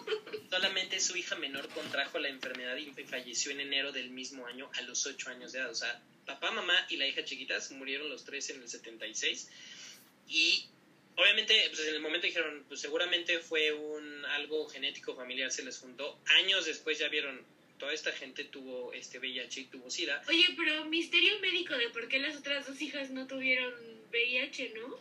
solamente 0.50 0.98
su 0.98 1.16
hija 1.16 1.36
menor 1.36 1.68
contrajo 1.68 2.18
la 2.18 2.28
enfermedad 2.28 2.76
y 2.76 2.90
falleció 3.04 3.52
en 3.52 3.60
enero 3.60 3.92
del 3.92 4.10
mismo 4.10 4.46
año 4.46 4.68
a 4.74 4.80
los 4.80 5.06
ocho 5.06 5.30
años 5.30 5.52
de 5.52 5.60
edad. 5.60 5.70
O 5.70 5.74
sea, 5.74 6.02
papá, 6.26 6.50
mamá 6.50 6.74
y 6.90 6.96
la 6.96 7.06
hija 7.06 7.24
chiquitas 7.24 7.70
murieron 7.72 8.08
los 8.08 8.24
tres 8.24 8.50
en 8.50 8.62
el 8.62 8.68
76 8.68 9.48
y 10.28 10.66
obviamente 11.16 11.54
pues 11.68 11.80
en 11.80 11.94
el 11.94 12.00
momento 12.00 12.26
dijeron 12.26 12.64
pues 12.68 12.80
seguramente 12.80 13.38
fue 13.38 13.72
un 13.72 14.24
algo 14.26 14.68
genético 14.68 15.14
familiar 15.14 15.50
se 15.50 15.64
les 15.64 15.78
juntó 15.78 16.18
años 16.38 16.66
después 16.66 16.98
ya 16.98 17.08
vieron 17.08 17.42
toda 17.78 17.92
esta 17.92 18.12
gente 18.12 18.44
tuvo 18.44 18.92
este 18.92 19.18
VIH 19.18 19.60
y 19.60 19.64
tuvo 19.66 19.90
SIDA 19.90 20.22
oye 20.28 20.46
pero 20.56 20.84
misterio 20.86 21.38
médico 21.40 21.76
de 21.76 21.90
por 21.90 22.08
qué 22.08 22.18
las 22.18 22.36
otras 22.36 22.66
dos 22.66 22.80
hijas 22.80 23.10
no 23.10 23.26
tuvieron 23.26 23.74
VIH 24.10 24.70
no 24.70 24.98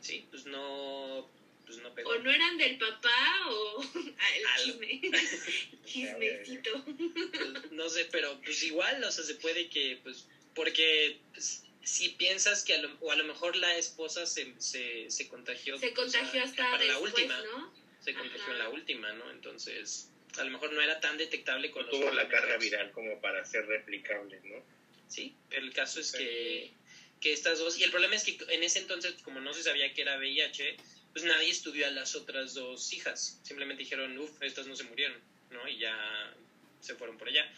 sí 0.00 0.26
pues 0.30 0.46
no 0.46 1.28
pues 1.66 1.78
no 1.78 1.92
pegó. 1.94 2.10
O 2.10 2.18
no 2.20 2.30
eran 2.30 2.56
del 2.58 2.78
papá 2.78 3.48
o 3.50 3.82
el 3.94 4.62
chisme. 4.62 5.00
Chismecito. 5.84 6.84
Pues, 6.84 7.72
no 7.72 7.88
sé, 7.90 8.06
pero 8.10 8.40
pues 8.42 8.62
igual, 8.62 9.02
o 9.02 9.10
sea, 9.10 9.24
se 9.24 9.34
puede 9.34 9.68
que 9.68 9.98
pues 10.02 10.26
porque 10.56 11.20
pues, 11.32 11.62
si 11.84 12.08
piensas 12.08 12.64
que 12.64 12.74
a 12.74 12.78
lo, 12.78 12.92
o 13.00 13.12
a 13.12 13.16
lo 13.16 13.22
mejor 13.22 13.54
la 13.54 13.76
esposa 13.76 14.26
se, 14.26 14.52
se, 14.58 15.08
se 15.08 15.28
contagió. 15.28 15.78
Se 15.78 15.92
contagió 15.92 16.42
hasta 16.42 16.78
la 16.78 16.98
última, 16.98 17.40
¿no? 17.42 17.72
Se 18.00 18.12
contagió 18.14 18.52
en 18.52 18.58
la 18.58 18.68
última, 18.70 19.12
¿no? 19.12 19.30
Entonces, 19.30 20.10
a 20.36 20.44
lo 20.44 20.50
mejor 20.50 20.72
no 20.72 20.80
era 20.80 20.98
tan 20.98 21.16
detectable 21.16 21.70
con 21.70 21.84
no 21.84 21.90
tuvo 21.90 22.10
la 22.10 22.28
carga 22.28 22.56
viral 22.56 22.90
como 22.90 23.20
para 23.20 23.44
ser 23.44 23.66
replicable, 23.66 24.40
¿no? 24.44 24.64
Sí, 25.06 25.36
pero 25.48 25.64
el 25.64 25.72
caso 25.72 26.00
es 26.00 26.10
que, 26.10 26.72
que 27.20 27.32
estas 27.32 27.60
dos, 27.60 27.78
y 27.78 27.84
el 27.84 27.90
problema 27.90 28.16
es 28.16 28.24
que 28.24 28.36
en 28.48 28.64
ese 28.64 28.80
entonces, 28.80 29.14
como 29.22 29.40
no 29.40 29.54
se 29.54 29.62
sabía 29.62 29.92
que 29.94 30.02
era 30.02 30.18
VIH, 30.18 30.76
pues 31.12 31.24
nadie 31.24 31.50
estudió 31.50 31.86
a 31.86 31.90
las 31.90 32.14
otras 32.16 32.54
dos 32.54 32.92
hijas. 32.92 33.38
Simplemente 33.42 33.84
dijeron, 33.84 34.18
uff, 34.18 34.42
estas 34.42 34.66
no 34.66 34.74
se 34.74 34.84
murieron, 34.84 35.20
¿no? 35.50 35.68
Y 35.68 35.78
ya 35.78 36.34
se 36.80 36.94
fueron 36.96 37.16
por 37.16 37.28
allá. 37.28 37.50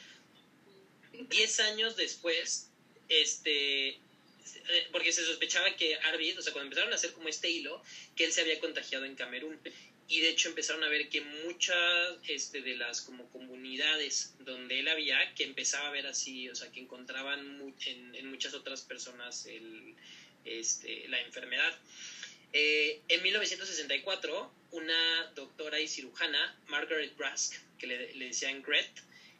Diez 1.12 1.58
años 1.60 1.96
después, 1.96 2.67
este, 3.08 4.00
porque 4.92 5.12
se 5.12 5.24
sospechaba 5.24 5.74
que 5.76 5.96
Arvid, 5.96 6.38
o 6.38 6.42
sea, 6.42 6.52
cuando 6.52 6.66
empezaron 6.66 6.92
a 6.92 6.96
hacer 6.96 7.12
como 7.12 7.28
este 7.28 7.50
hilo, 7.50 7.82
que 8.16 8.24
él 8.24 8.32
se 8.32 8.42
había 8.42 8.60
contagiado 8.60 9.04
en 9.04 9.14
Camerún. 9.14 9.58
Y 10.10 10.20
de 10.20 10.30
hecho 10.30 10.48
empezaron 10.48 10.82
a 10.84 10.88
ver 10.88 11.10
que 11.10 11.20
muchas 11.20 12.16
este, 12.28 12.62
de 12.62 12.76
las 12.76 13.02
como 13.02 13.30
comunidades 13.30 14.34
donde 14.40 14.80
él 14.80 14.88
había, 14.88 15.34
que 15.34 15.44
empezaba 15.44 15.88
a 15.88 15.92
ver 15.92 16.06
así, 16.06 16.48
o 16.48 16.54
sea, 16.54 16.72
que 16.72 16.80
encontraban 16.80 17.74
en, 17.84 18.30
muchas 18.30 18.54
otras 18.54 18.82
personas 18.82 19.44
el, 19.46 19.94
este, 20.46 21.08
la 21.08 21.20
enfermedad. 21.20 21.78
Eh, 22.54 23.02
en 23.08 23.22
1964, 23.22 24.50
una 24.70 25.24
doctora 25.34 25.78
y 25.78 25.88
cirujana, 25.88 26.58
Margaret 26.68 27.14
Brask, 27.16 27.54
que 27.78 27.86
le, 27.86 28.14
le 28.14 28.26
decían 28.28 28.62
Gret, 28.62 28.90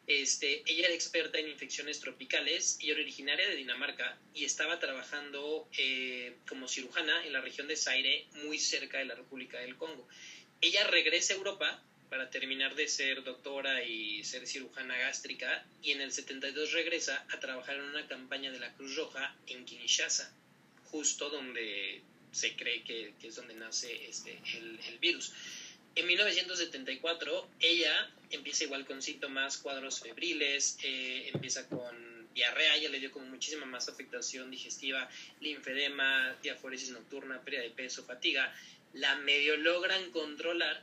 este, 0.09 0.63
ella 0.65 0.87
era 0.87 0.95
experta 0.95 1.39
en 1.39 1.49
infecciones 1.49 2.01
tropicales 2.01 2.79
y 2.81 2.91
era 2.91 3.03
originaria 3.03 3.47
de 3.47 3.57
Dinamarca 3.57 4.19
y 4.33 4.47
estaba 4.47 4.81
trabajando 4.81 5.69
eh, 5.77 6.35
como 6.49 6.67
cirujana 6.67 7.27
en 7.27 7.35
la 7.35 7.43
región 7.43 7.69
de 7.69 7.77
Zaire, 7.77 8.27
muy 8.43 8.59
cerca 8.59 8.99
de 8.99 9.05
la 9.05 9.15
República 9.15 9.59
del 9.59 9.77
Congo. 9.77 10.09
Ella 10.63 10.85
regresa 10.85 11.35
a 11.35 11.37
Europa 11.37 11.83
para 12.09 12.31
terminar 12.31 12.75
de 12.75 12.89
ser 12.89 13.23
doctora 13.23 13.85
y 13.85 14.25
ser 14.25 14.47
cirujana 14.47 14.97
gástrica 14.97 15.67
y 15.83 15.93
en 15.93 16.01
el 16.01 16.11
72 16.11 16.73
regresa 16.73 17.27
a 17.31 17.39
trabajar 17.39 17.77
en 17.77 17.85
una 17.85 18.09
campaña 18.09 18.51
de 18.51 18.61
la 18.61 18.73
Cruz 18.73 18.97
Roja 18.97 19.37
en 19.47 19.67
Kinshasa, 19.67 20.35
justo 20.85 21.29
donde 21.29 22.01
se 22.33 22.57
cree 22.57 22.83
que, 22.83 23.13
es 23.23 23.37
donde 23.37 23.53
nace 23.57 24.09
este, 24.09 24.39
el 24.55 24.99
virus. 25.01 25.35
En 25.95 26.07
1974 26.07 27.51
ella 27.61 28.11
empieza 28.31 28.65
igual 28.65 28.85
con 28.87 29.03
síntomas, 29.03 29.59
cuadros 29.59 30.01
febriles, 30.01 30.79
eh, 30.83 31.31
empieza 31.33 31.69
con 31.69 32.29
diarrea, 32.35 32.77
ella 32.77 32.91
le 32.91 33.01
dio 33.01 33.11
como 33.11 33.27
muchísima 33.27 33.67
más 33.67 33.89
afectación 33.89 34.51
digestiva, 34.51 35.09
linfedema, 35.41 36.37
diaforesis 36.43 36.91
nocturna, 36.91 37.41
pérdida 37.43 37.63
de 37.63 37.71
peso, 37.71 38.05
fatiga. 38.05 38.55
La 38.93 39.17
medio 39.17 39.57
logran 39.57 40.11
controlar, 40.11 40.83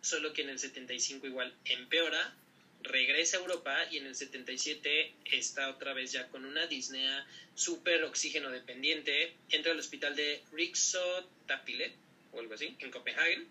solo 0.00 0.32
que 0.32 0.42
en 0.42 0.50
el 0.50 0.58
75 0.58 1.26
igual 1.26 1.54
empeora, 1.64 2.34
regresa 2.82 3.38
a 3.38 3.40
Europa 3.40 3.76
y 3.90 3.98
en 3.98 4.06
el 4.06 4.14
77 4.14 5.12
está 5.24 5.70
otra 5.70 5.94
vez 5.94 6.12
ya 6.12 6.28
con 6.28 6.44
una 6.44 6.66
disnea 6.66 7.26
súper 7.54 8.04
oxígeno 8.04 8.50
dependiente, 8.50 9.34
entra 9.50 9.72
al 9.72 9.78
hospital 9.78 10.14
de 10.14 10.42
Rixotapile 10.52 11.92
o 12.32 12.40
algo 12.40 12.54
así, 12.54 12.76
en 12.78 12.90
Copenhague 12.90 13.46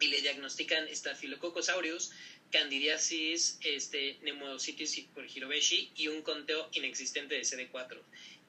y 0.00 0.06
le 0.06 0.20
diagnostican 0.20 0.88
Staphylococcus 0.94 1.68
aureus, 1.68 2.12
candidiasis, 2.50 3.58
este, 3.62 4.14
pneumocystis 4.20 5.06
hirobeshi 5.34 5.92
y 5.96 6.08
un 6.08 6.22
conteo 6.22 6.68
inexistente 6.72 7.34
de 7.34 7.42
CD4. 7.42 7.98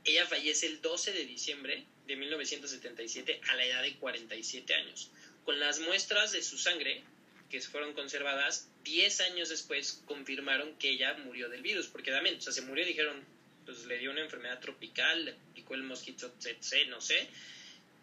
Ella 0.06 0.25
fallece 0.25 0.68
el 0.68 0.82
12 0.82 1.12
de 1.13 1.25
diciembre 1.25 1.86
de 2.08 2.16
1977 2.16 3.42
a 3.50 3.56
la 3.56 3.66
edad 3.66 3.82
de 3.82 3.96
47 3.96 4.74
años. 4.74 5.12
Con 5.44 5.60
las 5.60 5.80
muestras 5.80 6.32
de 6.32 6.42
su 6.42 6.58
sangre, 6.58 7.04
que 7.50 7.60
fueron 7.62 7.94
conservadas, 7.94 8.70
10 8.84 9.22
años 9.22 9.50
después 9.50 10.01
confirmaron 10.06 10.78
que 10.78 10.92
ella 10.92 11.16
murió 11.16 11.50
del 11.50 11.62
virus, 11.62 11.88
porque 11.88 12.12
también, 12.12 12.38
o 12.38 12.42
sea, 12.42 12.54
se 12.54 12.62
murió 12.62 12.84
y 12.86 12.88
dijeron, 12.88 13.24
pues 13.66 13.86
le 13.86 13.98
dio 13.98 14.12
una 14.12 14.22
enfermedad 14.22 14.60
tropical, 14.60 15.25
le 15.25 15.36
picó 15.54 15.75
el 15.75 15.84
mosquito 15.84 16.34
no 16.88 17.01
sé, 17.01 17.28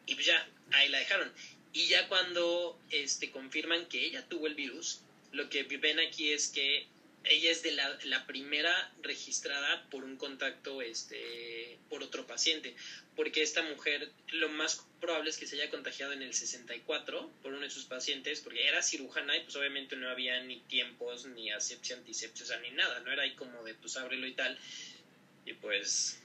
y 0.07 0.15
pues 0.15 0.27
ya, 0.27 0.49
ahí 0.73 0.89
la 0.89 0.99
dejaron. 0.99 1.33
Y 1.77 1.89
ya 1.89 2.09
cuando 2.09 2.81
este, 2.91 3.31
confirman 3.31 3.85
que 3.85 4.03
ella 4.03 4.27
tuvo 4.27 4.47
el 4.47 4.55
virus, 4.55 5.03
lo 5.33 5.51
que 5.51 5.63
ven 5.65 6.01
aquí 6.01 6.33
es 6.33 6.49
que 6.49 6.87
ella 7.25 7.51
es 7.51 7.63
de 7.63 7.73
la, 7.73 7.99
la, 8.05 8.27
primera 8.27 8.95
registrada 9.03 9.87
por 9.91 10.03
un 10.03 10.17
contacto 10.17 10.81
este, 10.81 11.77
por 11.91 12.03
otro 12.03 12.27
paciente, 12.27 12.75
porque 13.15 13.43
esta 13.43 13.63
mujer 13.63 14.11
lo 14.29 14.49
más 14.49 14.87
probable 15.03 15.29
es 15.29 15.37
que 15.37 15.47
se 15.47 15.57
haya 15.57 15.69
contagiado 15.69 16.15
en 16.15 16.23
el 16.23 16.33
64 16.33 17.31
por 17.43 17.53
uno 17.53 17.61
de 17.61 17.69
sus 17.69 17.85
pacientes, 17.85 18.41
porque 18.41 18.67
era 18.67 18.83
cirujana 18.83 19.37
y 19.37 19.41
pues 19.41 19.55
obviamente 19.57 19.97
no 19.97 20.09
había 20.09 20.43
ni 20.45 20.61
tiempos, 20.61 21.27
ni 21.27 21.51
asepsia, 21.51 21.97
antisepsia, 21.97 22.59
ni 22.61 22.71
nada, 22.71 23.01
no 23.01 23.13
era 23.13 23.25
ahí 23.25 23.35
como 23.35 23.63
de 23.65 23.75
pues 23.75 23.99
ábrelo 23.99 24.27
y 24.27 24.33
tal, 24.33 24.59
y 25.45 25.53
pues, 25.53 26.23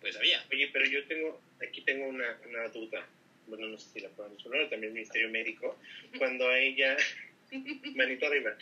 pues 0.00 0.16
había. 0.16 0.44
Oye, 0.50 0.70
pero 0.72 0.86
yo 0.86 1.06
tengo, 1.06 1.40
aquí 1.62 1.82
tengo 1.82 2.08
una, 2.08 2.36
una 2.48 2.66
duda 2.70 3.08
bueno, 3.46 3.66
no 3.68 3.78
sé 3.78 3.90
si 3.92 4.00
la 4.00 4.08
podemos 4.10 4.44
hablar, 4.44 4.68
también 4.68 4.90
el 4.90 4.94
Ministerio 4.94 5.28
Médico, 5.30 5.78
cuando 6.18 6.52
ella, 6.52 6.96
manito 7.94 8.26
arriba, 8.26 8.56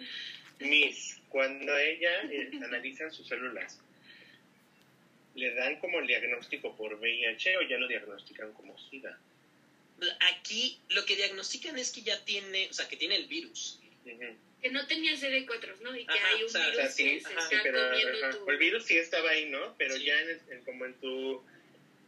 Miss, 0.60 1.20
cuando 1.28 1.76
ella 1.76 2.22
eh, 2.30 2.50
analizan 2.62 3.10
sus 3.10 3.26
células, 3.26 3.80
le 5.34 5.54
dan 5.54 5.78
como 5.80 5.98
el 5.98 6.06
diagnóstico 6.06 6.76
por 6.76 6.94
VIH 6.94 7.56
o 7.56 7.62
ya 7.62 7.76
lo 7.78 7.88
diagnostican 7.88 8.52
como 8.52 8.78
SIDA. 8.78 9.18
Aquí 10.20 10.78
lo 10.90 11.04
que 11.04 11.16
diagnostican 11.16 11.76
es 11.78 11.90
que 11.90 12.02
ya 12.02 12.24
tiene, 12.24 12.68
o 12.70 12.72
sea, 12.72 12.88
que 12.88 12.96
tiene 12.96 13.16
el 13.16 13.26
virus. 13.26 13.80
Que 14.04 14.70
no 14.70 14.86
tenía 14.86 15.14
CD4, 15.14 15.80
¿no? 15.80 15.96
Y 15.96 16.06
que 16.06 16.18
hay 16.18 16.42
un 16.42 16.52
virus 16.52 16.74
que 16.76 16.88
se 16.90 17.16
está 17.16 17.62
comiendo 17.62 18.50
El 18.50 18.58
virus 18.58 18.84
sí 18.84 18.96
estaba 18.96 19.30
ahí, 19.30 19.46
¿no? 19.46 19.74
Pero 19.76 19.96
ya 19.96 20.14
en, 20.20 20.64
como 20.64 20.84
en 20.84 20.94
tu 20.94 21.44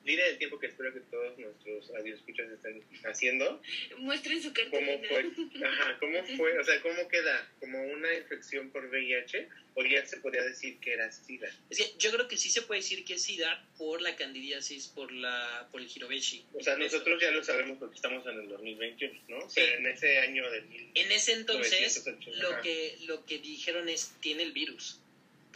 línea 0.06 0.25
del 0.26 0.38
tiempo 0.38 0.58
que 0.58 0.68
espero 0.68 0.92
que 0.94 1.00
todos 1.00 1.36
nuestros 1.38 1.90
escuchas 2.06 2.50
estén 2.50 2.82
haciendo. 3.04 3.60
Muestren 3.98 4.42
su 4.42 4.52
cartulina. 4.52 4.92
¿Cómo 4.92 5.08
fue? 5.08 5.66
Ajá, 5.66 5.98
¿cómo 5.98 6.25
fue? 6.36 6.58
O 6.58 6.64
sea, 6.64 6.80
¿cómo 6.80 7.08
queda? 7.08 7.52
¿Como 7.60 7.82
una 7.82 8.14
infección 8.14 8.70
por 8.70 8.86
VIH? 8.86 9.48
¿O 9.75 9.84
ya 9.84 10.06
se 10.06 10.16
podría 10.18 10.42
decir 10.42 10.78
que 10.80 10.94
era 10.94 11.12
SIDA? 11.12 11.48
Es 11.68 11.76
que 11.76 11.98
yo 11.98 12.10
creo 12.10 12.28
que 12.28 12.38
sí 12.38 12.48
se 12.48 12.62
puede 12.62 12.80
decir 12.80 13.04
que 13.04 13.14
es 13.14 13.22
SIDA 13.22 13.68
por 13.76 14.00
la 14.00 14.16
candidiasis, 14.16 14.88
por 14.88 15.12
la 15.12 15.68
por 15.70 15.82
el 15.82 15.88
Hirobeshi. 15.94 16.46
O 16.54 16.62
sea, 16.62 16.76
nosotros 16.76 17.20
ya 17.20 17.30
lo 17.30 17.44
sabemos 17.44 17.76
porque 17.78 17.96
estamos 17.96 18.26
en 18.26 18.40
el 18.40 18.48
2021, 18.48 19.20
¿no? 19.28 19.48
Pero 19.54 19.76
en 19.76 19.86
ese 19.86 20.18
año 20.20 20.50
del... 20.50 20.64
En 20.94 21.12
ese 21.12 21.32
entonces, 21.32 22.06
lo 22.36 22.60
que, 22.62 22.96
lo 23.06 23.26
que 23.26 23.38
dijeron 23.38 23.90
es, 23.90 24.14
tiene 24.20 24.44
el 24.44 24.52
virus 24.52 25.00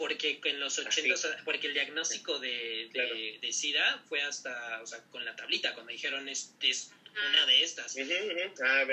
porque 0.01 0.41
en 0.45 0.59
los 0.59 0.79
80, 0.79 1.13
ah, 1.13 1.41
porque 1.45 1.67
el 1.67 1.75
diagnóstico 1.75 2.39
de, 2.39 2.89
de, 3.39 3.53
SIDA 3.53 4.03
fue 4.09 4.19
hasta, 4.23 4.81
o 4.81 4.87
sea, 4.87 5.03
con 5.11 5.23
la 5.23 5.35
tablita, 5.35 5.75
cuando 5.75 5.91
dijeron 5.91 6.27
es, 6.27 6.55
es 6.59 6.91
una 7.11 7.45
de 7.45 7.63
estas. 7.63 7.95
Ah, 8.63 8.83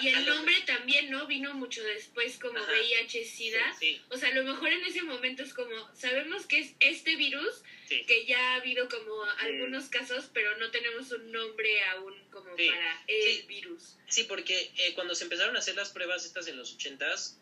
y 0.00 0.08
el 0.08 0.24
nombre 0.24 0.54
también, 0.64 1.10
¿no? 1.10 1.26
Vino 1.26 1.52
mucho 1.54 1.82
después 1.82 2.38
como 2.38 2.60
VIH-Sida. 2.60 3.76
O 4.10 4.16
sea, 4.16 4.28
a 4.28 4.34
lo 4.34 4.44
mejor 4.44 4.72
en 4.72 4.84
ese 4.84 5.02
momento 5.02 5.42
es 5.42 5.52
como, 5.52 5.92
sabemos 5.92 6.46
que 6.46 6.60
es 6.60 6.74
este 6.78 7.16
virus, 7.16 7.64
que 7.88 8.24
ya 8.24 8.38
ha 8.38 8.54
habido 8.56 8.88
como 8.88 9.24
algunos 9.40 9.86
casos, 9.86 10.30
pero 10.32 10.56
no 10.58 10.70
tenemos 10.70 11.10
un 11.10 11.32
nombre 11.32 11.82
aún 11.86 12.14
como 12.30 12.54
para 12.54 13.04
el 13.08 13.42
virus. 13.48 13.96
Sí, 14.08 14.22
porque 14.22 14.70
eh, 14.76 14.94
cuando 14.94 15.16
se 15.16 15.24
empezaron 15.24 15.56
a 15.56 15.58
hacer 15.58 15.74
las 15.74 15.90
pruebas 15.90 16.24
estas 16.24 16.46
en 16.46 16.58
los 16.58 16.78
80s, 16.78 17.38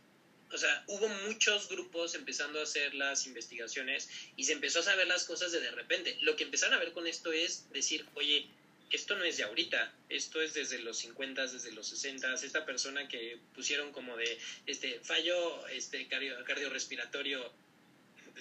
o 0.52 0.58
sea, 0.58 0.84
hubo 0.88 1.08
muchos 1.08 1.68
grupos 1.68 2.14
empezando 2.14 2.60
a 2.60 2.64
hacer 2.64 2.94
las 2.94 3.26
investigaciones 3.26 4.08
y 4.36 4.44
se 4.44 4.52
empezó 4.52 4.80
a 4.80 4.82
saber 4.82 5.06
las 5.06 5.24
cosas 5.24 5.52
de 5.52 5.60
de 5.60 5.70
repente. 5.70 6.16
Lo 6.20 6.36
que 6.36 6.44
empezaron 6.44 6.74
a 6.74 6.78
ver 6.78 6.92
con 6.92 7.06
esto 7.06 7.32
es 7.32 7.70
decir, 7.72 8.04
oye, 8.14 8.46
esto 8.90 9.14
no 9.16 9.24
es 9.24 9.36
de 9.36 9.44
ahorita, 9.44 9.94
esto 10.08 10.40
es 10.42 10.54
desde 10.54 10.78
los 10.80 10.98
50, 10.98 11.46
desde 11.46 11.72
los 11.72 11.88
60, 11.88 12.34
esta 12.34 12.66
persona 12.66 13.06
que 13.06 13.38
pusieron 13.54 13.92
como 13.92 14.16
de 14.16 14.38
este 14.66 15.00
fallo 15.00 15.66
este 15.68 16.08
cardio, 16.08 16.42
cardiorrespiratorio 16.44 17.52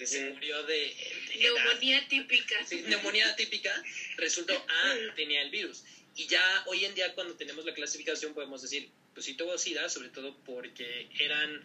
se 0.06 0.30
murió 0.30 0.62
de, 0.64 0.96
neumonía 1.38 2.08
típica. 2.08 2.66
Sí, 2.66 2.82
neumonía 2.86 3.36
típica, 3.36 3.70
resultó, 4.16 4.54
ah, 4.68 4.94
tenía 5.14 5.42
el 5.42 5.50
virus. 5.50 5.84
Y 6.16 6.26
ya 6.26 6.42
hoy 6.66 6.84
en 6.84 6.94
día 6.94 7.14
cuando 7.14 7.34
tenemos 7.34 7.64
la 7.64 7.74
clasificación 7.74 8.34
podemos 8.34 8.62
decir, 8.62 8.90
pues 9.14 9.26
sí 9.26 9.34
tuvo 9.34 9.56
SIDA, 9.58 9.88
sobre 9.88 10.08
todo 10.08 10.36
porque 10.44 11.08
eran 11.18 11.62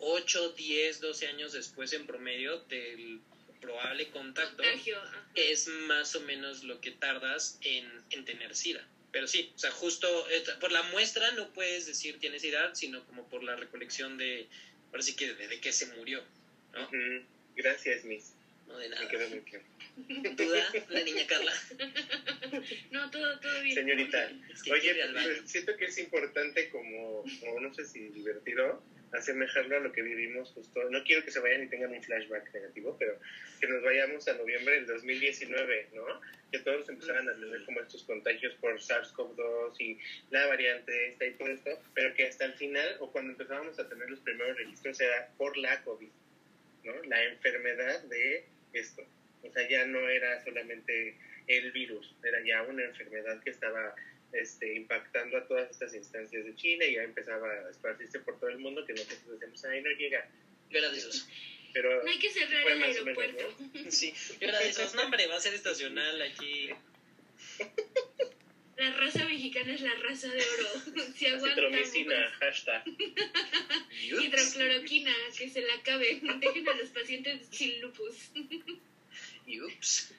8, 0.00 0.50
10, 0.50 1.00
12 1.00 1.26
años 1.26 1.52
después 1.52 1.92
en 1.92 2.06
promedio 2.06 2.58
del 2.68 3.20
probable 3.60 4.08
contacto, 4.10 4.62
que 5.34 5.52
es 5.52 5.68
más 5.68 6.14
o 6.14 6.20
menos 6.20 6.64
lo 6.64 6.80
que 6.80 6.92
tardas 6.92 7.58
en, 7.62 7.86
en 8.10 8.24
tener 8.24 8.54
SIDA. 8.54 8.86
Pero 9.10 9.26
sí, 9.26 9.50
o 9.54 9.58
sea, 9.58 9.70
justo 9.70 10.26
por 10.60 10.70
la 10.70 10.82
muestra 10.84 11.30
no 11.32 11.52
puedes 11.52 11.86
decir 11.86 12.18
tienes 12.18 12.42
SIDA, 12.42 12.74
sino 12.74 13.04
como 13.06 13.28
por 13.28 13.42
la 13.42 13.56
recolección 13.56 14.18
de, 14.18 14.46
ahora 14.90 15.02
sí 15.02 15.16
que 15.16 15.34
de, 15.34 15.60
que 15.60 15.72
se 15.72 15.86
murió. 15.96 16.22
¿no? 16.72 16.88
Gracias, 17.56 18.04
Miss. 18.04 18.34
No 18.66 18.78
de 18.78 18.90
nada. 18.90 19.08
¿Duda, 20.36 20.72
la 20.90 21.02
niña 21.02 21.26
Carla? 21.26 21.52
No, 22.90 23.10
todo, 23.10 23.40
todo 23.40 23.62
bien. 23.62 23.74
Señorita, 23.74 24.30
oye, 24.70 24.94
pues, 25.12 25.50
siento 25.50 25.76
que 25.76 25.86
es 25.86 25.98
importante 25.98 26.70
como, 26.70 27.24
como, 27.40 27.60
no 27.60 27.74
sé 27.74 27.84
si 27.86 28.00
divertido, 28.08 28.82
asemejarlo 29.12 29.76
a 29.76 29.80
lo 29.80 29.92
que 29.92 30.02
vivimos 30.02 30.50
justo. 30.50 30.88
No 30.90 31.02
quiero 31.04 31.24
que 31.24 31.30
se 31.30 31.40
vayan 31.40 31.64
y 31.64 31.68
tengan 31.68 31.92
un 31.92 32.02
flashback 32.02 32.52
negativo, 32.52 32.96
pero 32.98 33.18
que 33.60 33.66
nos 33.66 33.82
vayamos 33.82 34.26
a 34.28 34.34
noviembre 34.34 34.74
del 34.74 34.86
2019, 34.86 35.88
¿no? 35.94 36.20
Que 36.52 36.58
todos 36.60 36.88
empezaran 36.88 37.28
a 37.28 37.34
tener 37.34 37.64
como 37.64 37.80
estos 37.80 38.04
contagios 38.04 38.54
por 38.54 38.78
SARS-CoV-2 38.78 39.80
y 39.80 39.98
la 40.30 40.46
variante 40.46 41.08
esta 41.08 41.26
y 41.26 41.32
todo 41.34 41.48
esto, 41.48 41.82
pero 41.94 42.14
que 42.14 42.26
hasta 42.26 42.44
el 42.44 42.54
final 42.54 42.96
o 43.00 43.10
cuando 43.10 43.32
empezábamos 43.32 43.78
a 43.78 43.88
tener 43.88 44.10
los 44.10 44.20
primeros 44.20 44.56
registros 44.56 45.00
era 45.00 45.28
por 45.36 45.56
la 45.56 45.82
COVID, 45.82 46.10
¿no? 46.84 47.02
La 47.04 47.24
enfermedad 47.24 48.02
de 48.04 48.44
esto. 48.72 49.02
O 49.42 49.52
sea, 49.52 49.68
ya 49.68 49.86
no 49.86 50.08
era 50.08 50.42
solamente 50.44 51.16
el 51.46 51.72
virus, 51.72 52.14
era 52.22 52.40
ya 52.44 52.62
una 52.64 52.84
enfermedad 52.84 53.42
que 53.42 53.50
estaba 53.50 53.94
este, 54.32 54.74
impactando 54.74 55.38
a 55.38 55.46
todas 55.46 55.70
estas 55.70 55.94
instancias 55.94 56.44
de 56.44 56.54
China 56.56 56.84
y 56.84 56.94
ya 56.94 57.02
empezaba 57.02 57.50
a 57.50 57.70
esparcirse 57.70 58.20
por 58.20 58.38
todo 58.38 58.50
el 58.50 58.58
mundo 58.58 58.84
que 58.84 58.92
nosotros 58.92 59.20
decíamos, 59.30 59.64
ay, 59.64 59.82
no 59.82 59.90
llega. 59.90 60.28
Yo 60.70 60.78
era 60.78 60.90
de 60.90 60.98
esos. 60.98 61.28
Pero 61.72 62.02
no 62.02 62.10
hay 62.10 62.18
que 62.18 62.30
cerrar 62.30 62.66
el 62.66 62.82
aeropuerto. 62.82 63.56
Sí, 63.88 64.12
yo 64.40 64.48
era 64.48 64.58
de 64.58 64.68
esos, 64.68 64.94
no 64.94 65.02
hombre, 65.02 65.26
va 65.26 65.36
a 65.36 65.40
ser 65.40 65.54
estacional 65.54 66.20
aquí. 66.22 66.70
La 68.78 68.92
raza 68.92 69.24
mexicana 69.24 69.74
es 69.74 69.80
la 69.80 69.94
raza 69.96 70.28
de 70.28 70.40
oro. 70.40 71.04
Si 71.16 71.26
Citromicina, 71.26 72.30
hashtag. 72.38 72.84
Hidrocloroquina, 74.02 75.12
que 75.36 75.50
se 75.50 75.62
la 75.62 75.74
acabe. 75.74 76.20
Dejen 76.40 76.68
a 76.68 76.74
los 76.74 76.90
pacientes 76.90 77.48
sin 77.50 77.80
lupus. 77.80 78.30
Ups. 79.48 80.12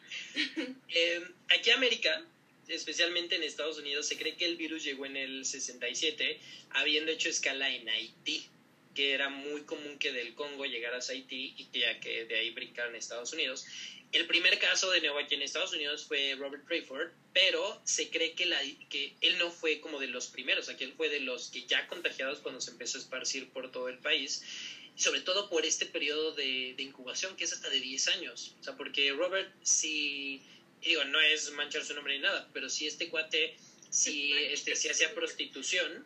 Eh, 0.89 1.21
aquí 1.49 1.71
América 1.71 2.25
especialmente 2.69 3.35
en 3.35 3.43
Estados 3.43 3.77
Unidos, 3.77 4.07
se 4.07 4.17
cree 4.17 4.35
que 4.35 4.45
el 4.45 4.57
virus 4.57 4.83
llegó 4.83 5.05
en 5.05 5.17
el 5.17 5.45
67, 5.45 6.39
habiendo 6.71 7.11
hecho 7.11 7.29
escala 7.29 7.73
en 7.73 7.89
Haití, 7.89 8.47
que 8.95 9.13
era 9.13 9.29
muy 9.29 9.61
común 9.61 9.97
que 9.99 10.11
del 10.11 10.33
Congo 10.33 10.65
llegaras 10.65 11.09
a 11.09 11.13
Haití 11.13 11.53
y 11.57 11.65
que 11.65 11.79
ya 11.79 11.99
que 11.99 12.25
de 12.25 12.35
ahí 12.35 12.51
brincaran 12.51 12.95
a 12.95 12.97
Estados 12.97 13.33
Unidos. 13.33 13.65
El 14.11 14.25
primer 14.25 14.57
caso 14.57 14.89
de 14.89 15.01
nuevo 15.01 15.19
aquí 15.19 15.35
en 15.35 15.43
Estados 15.43 15.71
Unidos 15.71 16.05
fue 16.05 16.35
Robert 16.35 16.67
Rayford, 16.67 17.11
pero 17.31 17.79
se 17.85 18.09
cree 18.09 18.33
que, 18.33 18.47
la, 18.47 18.59
él 18.61 19.37
no 19.37 19.51
fue 19.51 19.79
como 19.81 19.99
de 19.99 20.07
los 20.07 20.27
primeros, 20.27 20.67
aquí 20.67 20.83
él 20.83 20.93
fue 20.97 21.09
de 21.09 21.19
los 21.19 21.51
que 21.51 21.67
ya 21.67 21.87
contagiados 21.87 22.39
cuando 22.39 22.59
se 22.59 22.71
empezó 22.71 22.97
a 22.97 23.01
esparcir 23.01 23.49
por 23.49 23.71
todo 23.71 23.87
el 23.87 23.99
país, 23.99 24.43
sobre 24.95 25.21
todo 25.21 25.47
por 25.47 25.63
este 25.63 25.85
periodo 25.85 26.33
de, 26.33 26.73
de 26.75 26.83
incubación 26.83 27.35
que 27.37 27.43
es 27.43 27.53
hasta 27.53 27.69
de 27.69 27.79
10 27.79 28.07
años. 28.09 28.55
O 28.59 28.63
sea, 28.63 28.75
porque 28.75 29.11
Robert, 29.11 29.53
si 29.61 30.41
digo, 30.81 31.03
no 31.05 31.19
es 31.21 31.51
manchar 31.51 31.83
su 31.83 31.93
nombre 31.93 32.15
ni 32.15 32.21
nada, 32.21 32.47
pero 32.53 32.69
si 32.69 32.87
este 32.87 33.09
cuate, 33.09 33.57
si, 33.89 34.33
este, 34.33 34.75
si 34.75 34.89
hacía 34.89 35.13
prostitución, 35.13 36.05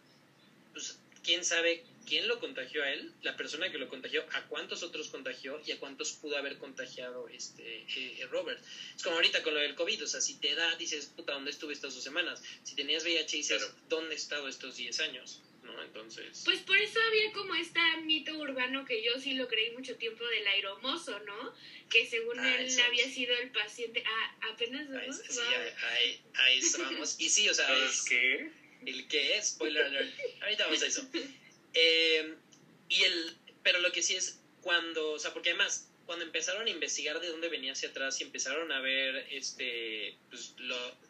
pues 0.73 0.97
quién 1.23 1.43
sabe 1.45 1.83
quién 2.05 2.27
lo 2.27 2.39
contagió 2.39 2.83
a 2.83 2.91
él, 2.91 3.11
la 3.21 3.35
persona 3.37 3.71
que 3.71 3.77
lo 3.77 3.87
contagió, 3.87 4.25
a 4.33 4.43
cuántos 4.47 4.83
otros 4.83 5.07
contagió 5.09 5.61
y 5.65 5.71
a 5.71 5.79
cuántos 5.79 6.13
pudo 6.13 6.37
haber 6.37 6.57
contagiado 6.57 7.27
este 7.29 7.85
eh, 7.95 8.27
Robert. 8.29 8.61
Es 8.95 9.03
como 9.03 9.15
ahorita 9.15 9.43
con 9.43 9.53
lo 9.53 9.59
del 9.59 9.75
COVID, 9.75 10.03
o 10.03 10.07
sea, 10.07 10.21
si 10.21 10.35
te 10.35 10.53
da, 10.55 10.75
dices, 10.75 11.11
puta, 11.15 11.33
¿dónde 11.33 11.51
estuve 11.51 11.73
estas 11.73 11.93
dos 11.95 12.03
semanas? 12.03 12.41
Si 12.63 12.75
tenías 12.75 13.03
VIH, 13.03 13.37
dices, 13.37 13.71
¿dónde 13.89 14.15
he 14.15 14.17
estado 14.17 14.47
estos 14.47 14.75
10 14.75 14.99
años? 15.01 15.41
¿No? 15.83 15.99
Entonces... 15.99 16.41
Pues 16.45 16.59
por 16.61 16.77
eso 16.77 16.99
había 17.07 17.31
como 17.33 17.55
este 17.55 17.79
mito 18.03 18.37
urbano 18.37 18.85
que 18.85 19.03
yo 19.03 19.19
sí 19.19 19.33
lo 19.33 19.47
creí 19.47 19.71
mucho 19.71 19.95
tiempo 19.97 20.25
del 20.25 20.47
aeromozo, 20.47 21.19
¿no? 21.19 21.53
Que 21.89 22.05
según 22.07 22.39
ah, 22.39 22.55
él 22.59 22.81
había 22.81 23.09
sido 23.09 23.35
el 23.37 23.51
paciente... 23.51 24.03
Ah, 24.05 24.35
apenas 24.51 24.89
vamos. 24.89 25.21
Sí, 25.29 25.39
ahí, 25.39 26.21
ahí, 26.35 26.57
estamos. 26.59 27.19
Y 27.19 27.29
sí, 27.29 27.49
o 27.49 27.53
sea... 27.53 27.67
¿El 27.69 27.89
qué? 28.07 28.51
¿El 28.85 29.07
qué? 29.07 29.41
Spoiler 29.41 29.83
alert. 29.83 30.13
Ahorita 30.41 30.65
vamos 30.65 30.83
a 30.83 30.87
eso. 30.87 31.09
Eh, 31.75 32.35
y 32.87 33.01
el... 33.01 33.35
Pero 33.63 33.79
lo 33.79 33.91
que 33.91 34.03
sí 34.03 34.15
es 34.15 34.39
cuando... 34.61 35.13
O 35.13 35.17
sea, 35.19 35.33
porque 35.33 35.49
además 35.49 35.89
cuando 36.05 36.25
empezaron 36.25 36.67
a 36.67 36.69
investigar 36.69 37.19
de 37.19 37.29
dónde 37.29 37.49
venía 37.49 37.71
hacia 37.71 37.89
atrás 37.89 38.19
y 38.19 38.23
empezaron 38.23 38.71
a 38.71 38.79
ver 38.81 39.27
este 39.31 40.17
pues, 40.29 40.53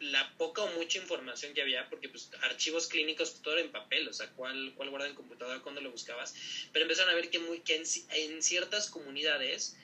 la 0.00 0.32
poca 0.36 0.62
o 0.62 0.72
mucha 0.74 0.98
información 0.98 1.52
que 1.52 1.62
había, 1.62 1.88
porque 1.88 2.08
pues 2.08 2.30
archivos 2.42 2.86
clínicos 2.86 3.42
todo 3.42 3.54
era 3.54 3.62
en 3.62 3.72
papel, 3.72 4.08
o 4.08 4.12
sea, 4.12 4.30
cuál, 4.30 4.72
cuál 4.76 4.90
guarda 4.90 5.08
en 5.08 5.14
computadora, 5.14 5.60
cuándo 5.60 5.80
lo 5.80 5.90
buscabas, 5.90 6.34
pero 6.72 6.84
empezaron 6.84 7.12
a 7.12 7.16
ver 7.16 7.30
que, 7.30 7.38
muy, 7.40 7.60
que 7.60 7.76
en, 7.76 8.42
ciertas 8.42 8.88
comunidades 8.88 9.76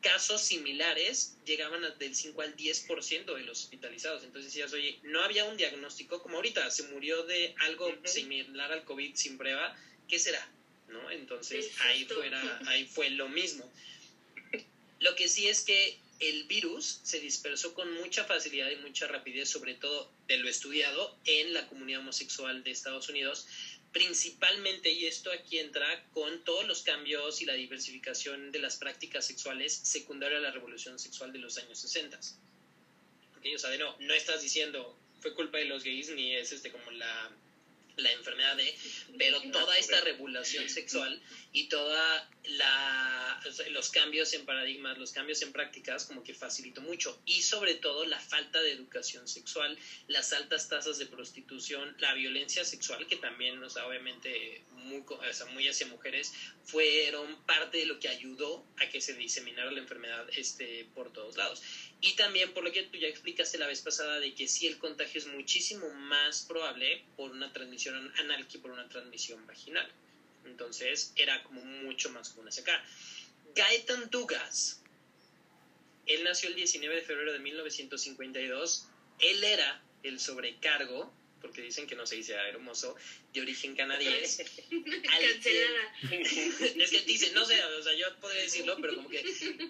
casos 0.00 0.42
similares 0.42 1.36
llegaban 1.46 1.82
del 1.98 2.14
5 2.14 2.42
al 2.42 2.56
10% 2.56 3.34
de 3.36 3.42
los 3.42 3.62
hospitalizados. 3.62 4.22
Entonces 4.22 4.52
decías, 4.52 4.72
oye, 4.74 4.98
no 5.02 5.22
había 5.22 5.46
un 5.46 5.56
diagnóstico 5.56 6.22
como 6.22 6.36
ahorita, 6.36 6.70
se 6.70 6.82
murió 6.84 7.22
de 7.22 7.54
algo 7.60 7.90
similar 8.04 8.70
al 8.70 8.84
COVID 8.84 9.14
sin 9.14 9.38
prueba, 9.38 9.74
¿qué 10.06 10.18
será? 10.18 10.46
¿No? 10.88 11.10
Entonces 11.10 11.70
ahí, 11.80 12.04
fuera, 12.04 12.60
ahí 12.66 12.84
fue 12.84 13.10
lo 13.10 13.28
mismo. 13.28 13.70
Lo 15.04 15.14
que 15.14 15.28
sí 15.28 15.48
es 15.48 15.60
que 15.60 15.98
el 16.18 16.44
virus 16.44 17.00
se 17.02 17.20
dispersó 17.20 17.74
con 17.74 17.92
mucha 17.92 18.24
facilidad 18.24 18.70
y 18.70 18.76
mucha 18.76 19.06
rapidez, 19.06 19.50
sobre 19.50 19.74
todo 19.74 20.10
de 20.28 20.38
lo 20.38 20.48
estudiado 20.48 21.14
en 21.26 21.52
la 21.52 21.66
comunidad 21.66 22.00
homosexual 22.00 22.64
de 22.64 22.70
Estados 22.70 23.10
Unidos, 23.10 23.46
principalmente, 23.92 24.90
y 24.90 25.04
esto 25.04 25.30
aquí 25.30 25.58
entra 25.58 26.08
con 26.12 26.42
todos 26.42 26.66
los 26.66 26.82
cambios 26.82 27.42
y 27.42 27.44
la 27.44 27.52
diversificación 27.52 28.50
de 28.50 28.60
las 28.60 28.76
prácticas 28.76 29.26
sexuales 29.26 29.74
secundaria 29.74 30.38
a 30.38 30.40
la 30.40 30.52
revolución 30.52 30.98
sexual 30.98 31.34
de 31.34 31.38
los 31.40 31.58
años 31.58 31.78
60. 31.80 32.18
Porque, 33.34 33.54
o 33.54 33.58
sea, 33.58 33.76
no, 33.76 33.94
no 34.00 34.14
estás 34.14 34.40
diciendo 34.40 34.98
fue 35.20 35.34
culpa 35.34 35.58
de 35.58 35.66
los 35.66 35.84
gays 35.84 36.08
ni 36.10 36.34
es 36.34 36.50
este 36.50 36.72
como 36.72 36.90
la 36.92 37.30
la 37.96 38.12
enfermedad 38.12 38.56
de, 38.56 38.74
pero 39.18 39.40
toda 39.52 39.76
esta 39.78 40.00
regulación 40.00 40.68
sexual 40.68 41.20
y 41.52 41.68
toda 41.68 42.30
la 42.44 43.24
los 43.70 43.90
cambios 43.90 44.32
en 44.34 44.44
paradigmas, 44.44 44.98
los 44.98 45.12
cambios 45.12 45.42
en 45.42 45.52
prácticas 45.52 46.04
como 46.04 46.22
que 46.22 46.34
facilitó 46.34 46.80
mucho 46.80 47.20
y 47.26 47.42
sobre 47.42 47.74
todo 47.74 48.04
la 48.04 48.18
falta 48.18 48.60
de 48.62 48.72
educación 48.72 49.28
sexual, 49.28 49.78
las 50.08 50.32
altas 50.32 50.68
tasas 50.68 50.98
de 50.98 51.06
prostitución, 51.06 51.94
la 51.98 52.14
violencia 52.14 52.64
sexual 52.64 53.06
que 53.06 53.16
también, 53.16 53.62
o 53.62 53.70
sea, 53.70 53.86
obviamente 53.86 54.64
muy, 54.70 55.04
o 55.06 55.32
sea, 55.32 55.46
muy 55.46 55.68
hacia 55.68 55.86
mujeres 55.86 56.32
fueron 56.64 57.44
parte 57.44 57.78
de 57.78 57.86
lo 57.86 57.98
que 57.98 58.08
ayudó 58.08 58.66
a 58.78 58.88
que 58.88 59.00
se 59.00 59.14
diseminara 59.14 59.70
la 59.70 59.80
enfermedad 59.80 60.26
este 60.36 60.86
por 60.94 61.12
todos 61.12 61.36
lados. 61.36 61.62
Y 62.04 62.16
también 62.16 62.52
por 62.52 62.62
lo 62.62 62.70
que 62.70 62.82
tú 62.82 62.98
ya 62.98 63.08
explicaste 63.08 63.56
la 63.56 63.66
vez 63.66 63.80
pasada 63.80 64.20
de 64.20 64.34
que 64.34 64.46
sí 64.46 64.66
el 64.66 64.76
contagio 64.76 65.18
es 65.18 65.26
muchísimo 65.26 65.88
más 65.88 66.42
probable 66.42 67.02
por 67.16 67.30
una 67.30 67.50
transmisión 67.50 68.12
anal 68.18 68.46
que 68.46 68.58
por 68.58 68.70
una 68.72 68.86
transmisión 68.90 69.46
vaginal. 69.46 69.90
Entonces 70.44 71.14
era 71.16 71.42
como 71.44 71.64
mucho 71.64 72.10
más 72.10 72.28
común 72.28 72.50
acá. 72.50 72.84
Gaetan 73.54 74.10
Dugas, 74.10 74.82
él 76.04 76.24
nació 76.24 76.50
el 76.50 76.56
19 76.56 76.94
de 76.94 77.00
febrero 77.00 77.32
de 77.32 77.38
1952. 77.38 78.86
Él 79.20 79.42
era 79.42 79.82
el 80.02 80.20
sobrecargo 80.20 81.10
porque 81.44 81.60
dicen 81.60 81.86
que 81.86 81.94
no 81.94 82.06
se 82.06 82.16
dice 82.16 82.32
hermoso, 82.32 82.96
de 83.34 83.42
origen 83.42 83.76
canadiense. 83.76 84.46
Cancelada. 85.02 85.94
es 86.82 86.90
que 86.90 87.00
dice, 87.02 87.32
no 87.32 87.44
sé, 87.44 87.62
o 87.62 87.82
sea, 87.82 87.92
yo 87.94 88.06
podría 88.18 88.40
decirlo, 88.40 88.78
pero 88.80 88.96
como 88.96 89.10
que 89.10 89.22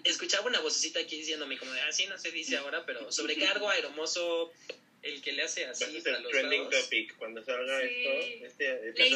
escuchaba 0.05 0.47
una 0.47 0.61
vocecita 0.61 1.01
aquí 1.01 1.17
diciéndome 1.17 1.57
como 1.57 1.73
de, 1.73 1.81
así 1.81 2.05
ah, 2.05 2.11
no 2.11 2.17
se 2.17 2.31
dice 2.31 2.55
ahora, 2.55 2.85
pero 2.85 3.11
sobrecargo 3.11 3.69
a 3.69 3.77
hermoso 3.77 4.53
el 5.01 5.21
que 5.21 5.33
le 5.33 5.43
hace 5.43 5.65
así 5.65 5.97
es 5.97 6.05
el 6.05 6.27
trending 6.27 6.69
topic 6.69 7.15
cuando 7.17 7.43
salga 7.43 7.83
esto 7.83 8.09
este, 8.45 8.89
este 8.89 9.09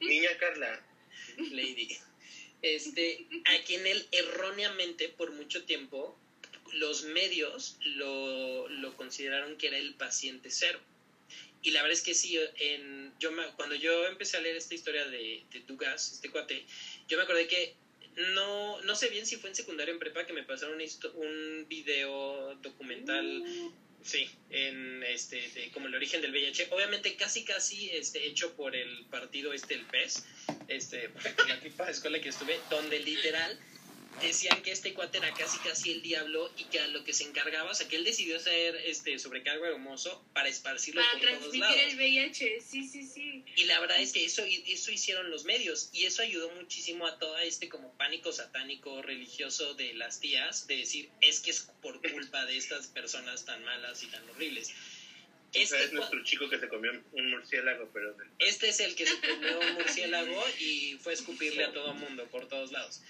niña 0.00 0.30
Carla. 0.38 0.82
Lady. 1.50 1.98
Este 2.62 3.26
a 3.44 3.64
quien 3.64 3.86
él 3.86 4.06
erróneamente 4.12 5.10
por 5.10 5.32
mucho 5.32 5.64
tiempo 5.64 6.18
los 6.74 7.04
medios 7.04 7.78
lo, 7.80 8.68
lo, 8.68 8.96
consideraron 8.96 9.56
que 9.56 9.68
era 9.68 9.78
el 9.78 9.94
paciente 9.94 10.50
cero. 10.50 10.80
Y 11.62 11.70
la 11.70 11.82
verdad 11.82 11.98
es 11.98 12.02
que 12.02 12.14
sí, 12.14 12.38
en, 12.58 13.12
yo 13.18 13.30
cuando 13.56 13.74
yo 13.74 14.06
empecé 14.06 14.36
a 14.36 14.40
leer 14.40 14.56
esta 14.56 14.74
historia 14.74 15.06
de, 15.08 15.44
de 15.50 15.60
Dugas, 15.60 16.12
este 16.12 16.30
cuate, 16.30 16.64
yo 17.08 17.16
me 17.16 17.24
acordé 17.24 17.48
que 17.48 17.74
no, 18.34 18.80
no 18.82 18.94
sé 18.94 19.08
bien 19.08 19.26
si 19.26 19.36
fue 19.36 19.50
en 19.50 19.56
secundaria 19.56 19.92
o 19.92 19.96
en 19.96 20.00
prepa 20.00 20.26
que 20.26 20.32
me 20.32 20.42
pasaron 20.42 20.80
un 21.14 21.66
video 21.68 22.54
documental, 22.56 23.44
sí, 24.02 24.30
en 24.50 25.02
este, 25.02 25.70
como 25.72 25.88
el 25.88 25.94
origen 25.94 26.22
del 26.22 26.30
VIH, 26.30 26.68
obviamente 26.70 27.16
casi 27.16 27.44
casi 27.44 27.90
este, 27.90 28.26
hecho 28.26 28.54
por 28.56 28.74
el 28.74 29.04
partido 29.06 29.52
este, 29.52 29.74
el 29.74 29.84
PES, 29.84 30.24
este, 30.68 31.10
la 31.48 31.60
tipa 31.60 31.86
de 31.86 31.92
escuela 31.92 32.20
que 32.20 32.30
estuve, 32.30 32.58
donde 32.70 33.00
literal 33.00 33.58
decían 34.20 34.62
que 34.62 34.70
este 34.70 34.94
cuate 34.94 35.18
era 35.18 35.32
casi 35.34 35.58
casi 35.58 35.92
el 35.92 36.02
diablo 36.02 36.50
y 36.56 36.64
que 36.64 36.80
a 36.80 36.88
lo 36.88 37.04
que 37.04 37.12
se 37.12 37.24
encargaba, 37.24 37.70
o 37.70 37.74
sea, 37.74 37.88
que 37.88 37.96
él 37.96 38.04
decidió 38.04 38.38
ser 38.40 38.76
este 38.76 39.18
sobrecargo 39.18 39.66
hermoso 39.66 40.24
para 40.32 40.48
esparcirlo 40.48 41.02
por 41.12 41.20
todos 41.20 41.56
lados. 41.56 41.76
el 41.80 41.96
VIH, 41.96 42.60
sí, 42.60 42.86
sí, 42.86 43.02
sí. 43.04 43.44
Y 43.56 43.64
la 43.64 43.80
verdad 43.80 44.00
es 44.00 44.12
que 44.12 44.24
eso, 44.24 44.42
eso 44.44 44.90
hicieron 44.90 45.30
los 45.30 45.44
medios 45.44 45.90
y 45.92 46.04
eso 46.04 46.22
ayudó 46.22 46.50
muchísimo 46.50 47.06
a 47.06 47.18
todo 47.18 47.38
este 47.38 47.68
como 47.68 47.96
pánico 47.96 48.32
satánico 48.32 49.02
religioso 49.02 49.74
de 49.74 49.94
las 49.94 50.20
tías, 50.20 50.66
de 50.66 50.78
decir, 50.78 51.10
es 51.20 51.40
que 51.40 51.50
es 51.50 51.68
por 51.82 52.00
culpa 52.10 52.44
de 52.46 52.56
estas 52.56 52.86
personas 52.88 53.44
tan 53.44 53.64
malas 53.64 54.02
y 54.02 54.06
tan 54.06 54.28
horribles. 54.30 54.72
Este 55.56 55.84
es 55.84 55.92
nuestro 55.92 56.22
chico 56.22 56.48
que 56.48 56.58
se 56.58 56.68
comió 56.68 56.92
un 57.12 57.30
murciélago, 57.30 57.88
pero... 57.92 58.16
Este 58.38 58.68
es 58.68 58.80
el 58.80 58.94
que 58.94 59.06
se 59.06 59.18
comió 59.20 59.58
un 59.58 59.74
murciélago 59.74 60.44
y 60.60 60.98
fue 61.00 61.12
a 61.12 61.14
escupirle 61.14 61.64
a 61.64 61.72
todo 61.72 61.94
mundo 61.94 62.24
por 62.26 62.46
todos 62.48 62.72
lados. 62.72 63.00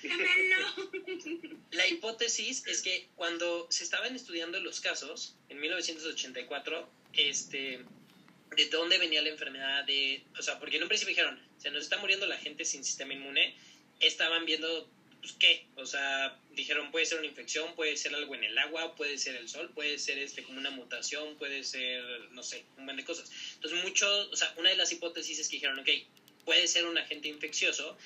La 1.72 1.87
hipótesis 1.87 2.66
es 2.66 2.82
que 2.82 3.09
cuando 3.16 3.66
se 3.70 3.85
estaban 3.85 4.14
estudiando 4.14 4.61
los 4.61 4.80
casos, 4.80 5.37
en 5.48 5.61
1984, 5.61 6.88
este, 7.14 7.80
de 8.56 8.66
dónde 8.70 8.98
venía 8.98 9.22
la 9.22 9.30
enfermedad 9.30 9.85
de... 9.85 10.22
O 10.38 10.42
sea, 10.42 10.59
porque 10.59 10.76
en 10.76 10.85
un 10.85 10.88
principio 10.88 11.12
dijeron, 11.12 11.40
se 11.59 11.70
nos 11.70 11.82
está 11.82 11.98
muriendo 11.98 12.26
la 12.26 12.38
gente 12.38 12.64
sin 12.64 12.85
sistema 12.85 13.12
inmune, 13.12 13.56
estaban 14.00 14.44
viendo 14.44 14.88
pues, 15.26 15.36
¿qué? 15.40 15.66
O 15.74 15.86
sea, 15.86 16.38
dijeron, 16.52 16.92
puede 16.92 17.04
ser 17.04 17.18
una 17.18 17.26
infección, 17.26 17.74
puede 17.74 17.96
ser 17.96 18.14
algo 18.14 18.34
en 18.36 18.44
el 18.44 18.56
agua, 18.58 18.94
puede 18.94 19.18
ser 19.18 19.34
el 19.34 19.48
sol, 19.48 19.70
puede 19.74 19.98
ser 19.98 20.18
este 20.18 20.44
como 20.44 20.58
una 20.58 20.70
mutación, 20.70 21.36
puede 21.36 21.64
ser, 21.64 22.02
no 22.30 22.44
sé, 22.44 22.64
un 22.76 22.84
montón 22.84 22.98
de 22.98 23.04
cosas. 23.04 23.30
Entonces, 23.54 23.82
muchos, 23.82 24.28
o 24.32 24.36
sea, 24.36 24.54
una 24.56 24.70
de 24.70 24.76
las 24.76 24.92
hipótesis 24.92 25.40
es 25.40 25.48
que 25.48 25.56
dijeron, 25.56 25.78
ok, 25.80 25.88
puede 26.44 26.68
ser 26.68 26.86
un 26.86 26.96
agente 26.96 27.26
infeccioso. 27.28 27.98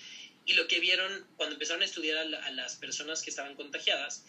Y 0.46 0.54
lo 0.54 0.66
que 0.66 0.80
vieron 0.80 1.26
cuando 1.36 1.54
empezaron 1.54 1.82
a 1.82 1.84
estudiar 1.84 2.16
a, 2.16 2.50
las 2.52 2.76
personas 2.76 3.22
que 3.22 3.28
estaban 3.28 3.54
contagiadas, 3.54 4.24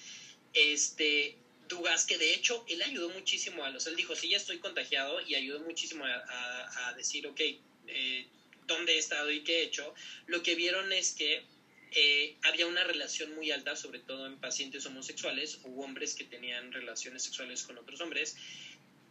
este, 0.54 1.38
Dugas, 1.69 2.04
que 2.04 2.17
de 2.17 2.34
hecho 2.34 2.65
él 2.67 2.82
ayudó 2.82 3.08
muchísimo 3.10 3.63
a 3.63 3.69
los, 3.69 3.88
él 3.88 3.95
dijo, 3.95 4.13
sí, 4.13 4.27
ya 4.27 4.36
estoy 4.36 4.60
contagiado 4.60 5.21
y 5.21 5.36
ayudó 5.36 5.62
muchísimo 5.62 6.06
a, 6.06 6.89
a 6.89 6.93
decir, 6.95 7.25
ok, 7.27 7.39
eh, 7.88 8.27
dónde 8.67 8.95
he 8.95 8.97
estado 8.97 9.32
y 9.32 9.45
qué 9.45 9.60
he 9.60 9.63
hecho, 9.63 9.93
lo 10.27 10.43
que 10.43 10.56
vieron 10.56 10.91
es 10.91 11.13
que 11.13 11.45
eh, 11.91 12.38
había 12.43 12.67
una 12.67 12.84
relación 12.84 13.36
muy 13.36 13.51
alta, 13.51 13.75
sobre 13.75 13.99
todo 13.99 14.25
en 14.25 14.38
pacientes 14.38 14.86
homosexuales 14.86 15.60
o 15.63 15.84
hombres 15.84 16.15
que 16.15 16.23
tenían 16.23 16.71
relaciones 16.71 17.23
sexuales 17.23 17.63
con 17.63 17.77
otros 17.77 17.99
hombres. 17.99 18.36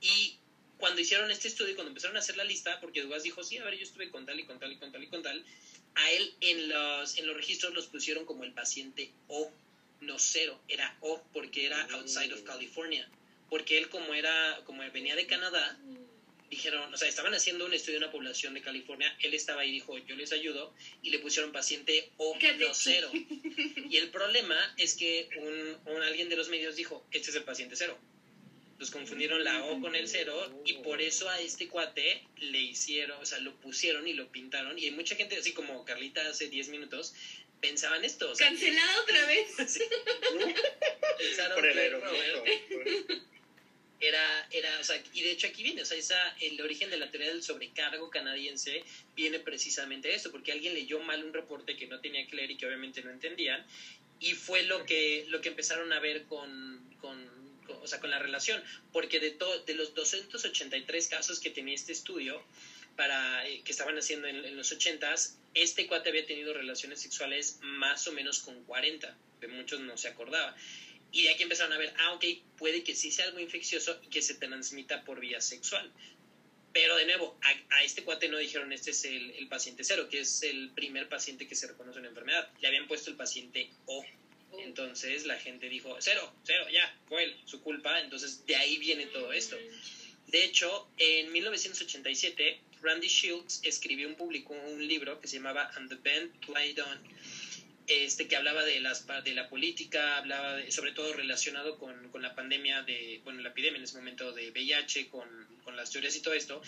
Y 0.01 0.39
cuando 0.79 1.03
hicieron 1.03 1.31
este 1.31 1.49
estudio, 1.49 1.75
cuando 1.75 1.91
empezaron 1.91 2.17
a 2.17 2.21
hacer 2.21 2.37
la 2.37 2.45
lista, 2.45 2.81
porque 2.81 3.03
Dugas 3.03 3.23
dijo, 3.23 3.45
sí, 3.45 3.59
a 3.59 3.65
ver, 3.65 3.77
yo 3.77 3.83
estuve 3.83 4.11
con 4.11 4.25
tal 4.25 4.41
y 4.41 4.45
con 4.45 4.59
tal 4.59 4.73
y 4.73 4.77
con 4.77 4.91
tal 4.91 5.03
y 5.05 5.09
con 5.09 5.23
tal, 5.23 5.45
a 5.95 6.11
él 6.11 6.35
en 6.41 6.69
los, 6.71 7.19
en 7.19 7.27
los 7.27 7.37
registros 7.37 7.75
los 7.75 7.87
pusieron 7.87 8.25
como 8.25 8.45
el 8.45 8.53
paciente 8.53 9.11
O, 9.29 9.51
no 10.01 10.19
cero, 10.19 10.59
era 10.69 10.97
O, 11.01 11.23
porque 11.35 11.67
era 11.67 11.83
outside 11.93 12.33
of 12.33 12.43
California. 12.43 13.07
Porque 13.51 13.77
él 13.77 13.91
como 13.91 14.15
era, 14.15 14.63
como 14.65 14.83
venía 14.91 15.17
de 15.17 15.27
Canadá, 15.27 15.79
dijeron, 16.51 16.93
o 16.93 16.97
sea, 16.97 17.09
estaban 17.09 17.33
haciendo 17.33 17.65
un 17.65 17.73
estudio 17.73 18.01
de 18.01 18.05
una 18.05 18.13
población 18.13 18.55
de 18.55 18.61
California, 18.61 19.17
él 19.21 19.35
estaba 19.35 19.63
ahí 19.63 19.71
y 19.71 19.73
dijo, 19.75 19.97
yo 19.99 20.17
les 20.17 20.33
ayudo, 20.33 20.75
y 21.01 21.11
le 21.11 21.21
pusieron 21.21 21.53
paciente 21.53 22.11
O 22.17 22.37
no 22.37 22.75
cero. 22.75 23.11
Y 23.89 23.97
el 23.97 24.11
problema 24.11 24.57
es 24.77 24.95
que 24.95 25.29
un, 25.37 25.95
un, 25.95 26.03
alguien 26.03 26.29
de 26.29 26.37
los 26.37 26.49
medios 26.49 26.75
dijo, 26.75 27.07
este 27.13 27.31
es 27.31 27.37
el 27.37 27.45
paciente 27.45 27.77
cero. 27.77 27.97
Los 28.79 28.91
confundieron 28.91 29.45
la 29.45 29.65
O 29.65 29.81
con 29.81 29.95
el 29.95 30.09
cero 30.09 30.63
y 30.65 30.75
por 30.79 31.01
eso 31.01 31.29
a 31.29 31.39
este 31.41 31.69
cuate 31.69 32.25
le 32.39 32.61
hicieron, 32.61 33.21
o 33.21 33.27
sea, 33.27 33.39
lo 33.39 33.55
pusieron 33.61 34.09
y 34.09 34.15
lo 34.15 34.33
pintaron. 34.33 34.79
Y 34.79 34.87
hay 34.87 34.91
mucha 34.91 35.15
gente, 35.15 35.37
así 35.37 35.53
como 35.53 35.85
Carlita 35.85 36.27
hace 36.29 36.49
10 36.49 36.69
minutos, 36.69 37.15
pensaban 37.61 38.05
esto. 38.05 38.33
O 38.33 38.35
Cancelado 38.35 39.03
otra 39.03 39.27
vez. 39.27 39.49
Pensaron 41.19 41.57
por 41.57 41.67
el 41.67 41.79
era, 44.01 44.49
era, 44.51 44.81
o 44.81 44.85
sea, 44.85 45.03
y 45.13 45.23
de 45.23 45.33
hecho 45.33 45.47
aquí 45.47 45.63
viene, 45.63 45.83
o 45.83 45.85
sea, 45.85 45.97
esa, 45.97 46.35
el 46.41 46.61
origen 46.61 46.91
de 46.91 46.97
la 46.97 47.11
teoría 47.11 47.29
del 47.29 47.43
sobrecargo 47.43 48.11
canadiense 48.11 48.83
viene 49.15 49.39
precisamente 49.39 50.09
de 50.09 50.15
esto, 50.15 50.31
porque 50.31 50.53
alguien 50.53 50.75
leyó 50.75 51.01
mal 51.01 51.23
un 51.25 51.33
reporte 51.33 51.77
que 51.77 51.87
no 51.87 52.01
tenía 52.01 52.27
que 52.27 52.37
leer 52.37 52.51
y 52.51 52.57
que 52.57 52.67
obviamente 52.67 53.03
no 53.03 53.11
entendían, 53.11 53.65
y 54.19 54.33
fue 54.35 54.63
lo 54.63 54.85
que, 54.85 55.27
lo 55.29 55.41
que 55.41 55.51
empezaron 55.51 55.93
a 55.93 56.01
ver 56.01 56.25
con, 56.25 56.83
con, 57.01 57.29
o 57.69 57.87
sea, 57.87 58.01
con 58.01 58.11
la 58.11 58.19
relación, 58.19 58.63
porque 58.93 59.21
de, 59.21 59.37
de 59.67 59.75
los 59.75 59.95
283 59.95 61.09
casos 61.09 61.41
que 61.41 61.51
tenía 61.51 61.75
este 61.75 61.93
estudio, 61.93 62.43
para, 62.97 63.47
eh, 63.49 63.63
que 63.65 63.73
estaban 63.73 63.97
haciendo 63.97 64.29
en, 64.29 64.57
los 64.57 64.77
80s, 64.77 65.37
este 65.55 65.87
cuate 65.87 66.11
había 66.11 66.27
tenido 66.27 66.53
relaciones 66.53 67.01
sexuales 67.01 67.59
más 67.63 68.07
o 68.07 68.13
menos 68.13 68.41
con 68.41 68.63
40, 68.65 69.17
de 69.41 69.49
muchos 69.49 69.81
no 69.81 69.97
se 69.97 70.09
acordaba. 70.09 70.55
Y 71.13 71.23
de 71.23 71.31
aquí 71.31 71.43
empezaron 71.43 71.73
a 71.73 71.79
ver, 71.79 71.93
ah, 71.99 72.13
ok, 72.13 72.25
puede 72.57 72.85
que 72.85 72.95
sí 72.95 73.11
sea 73.11 73.27
algo 73.27 73.41
infeccioso 73.41 74.01
y 74.03 74.09
que 74.09 74.23
se 74.23 74.35
transmita 74.35 75.05
por 75.05 75.21
vía 75.21 75.41
sexual. 75.41 75.91
Pero 76.73 76.97
de 76.97 77.05
nuevo, 77.05 77.37
a, 77.71 77.83
este 77.83 78.05
cuate 78.05 78.29
no 78.29 78.39
dijeron 78.39 78.73
este 78.73 78.93
es 78.93 79.05
el, 79.05 79.49
paciente 79.49 79.83
cero, 79.83 80.09
que 80.09 80.21
es 80.21 80.43
el 80.43 80.71
primer 80.71 81.09
paciente 81.09 81.49
que 81.49 81.57
se 81.57 81.67
reconoce 81.67 81.99
una 81.99 82.09
enfermedad. 82.09 82.49
Le 82.61 82.69
habían 82.69 82.87
puesto 82.87 83.11
el 83.11 83.17
paciente 83.17 83.71
O. 83.87 84.05
Entonces 84.59 85.27
la 85.27 85.37
gente 85.37 85.69
dijo, 85.69 85.97
cero, 86.01 86.33
cero, 86.45 86.67
ya, 86.73 86.97
fue 87.09 87.25
él, 87.25 87.37
su 87.45 87.61
culpa. 87.61 88.01
Entonces 88.01 88.47
de 88.47 88.57
ahí 88.57 88.79
viene 88.79 89.07
todo 89.07 89.33
esto. 89.33 89.57
De 90.29 90.45
hecho, 90.45 90.89
en 90.99 91.33
1987, 91.33 92.61
Randy 92.83 93.09
Shields 93.09 93.61
escribió 93.65 94.07
un, 94.07 94.15
publicó 94.15 94.55
un 94.55 94.87
libro 94.87 95.21
que 95.21 95.27
se 95.27 95.37
llamaba 95.37 95.71
And 95.75 95.89
the 95.89 95.97
Band 95.97 96.47
Played 96.47 96.81
On 96.81 97.01
este, 97.91 98.29
que 98.29 98.37
hablaba 98.37 98.63
de, 98.65 98.79
las, 98.81 99.05
de 99.25 99.35
la 99.35 99.49
política, 99.49 100.19
hablaba 100.19 100.59
sobre 100.71 100.93
todo 100.93 101.13
relacionado 101.13 101.77
con, 101.77 102.09
con, 102.11 102.23
la 102.23 102.37
pandemia 102.37 102.83
de, 102.83 103.21
bueno, 103.25 103.43
la 103.43 103.49
epidemia 103.49 103.79
en 103.79 103.85
ese 103.85 103.97
momento 103.97 104.33
de 104.33 104.51
VIH, 104.53 105.09
con, 105.09 105.29
con, 105.65 105.77
las 105.77 105.91
teorías 105.91 106.15
y 106.15 106.23
todo 106.23 106.35
esto. 106.35 106.63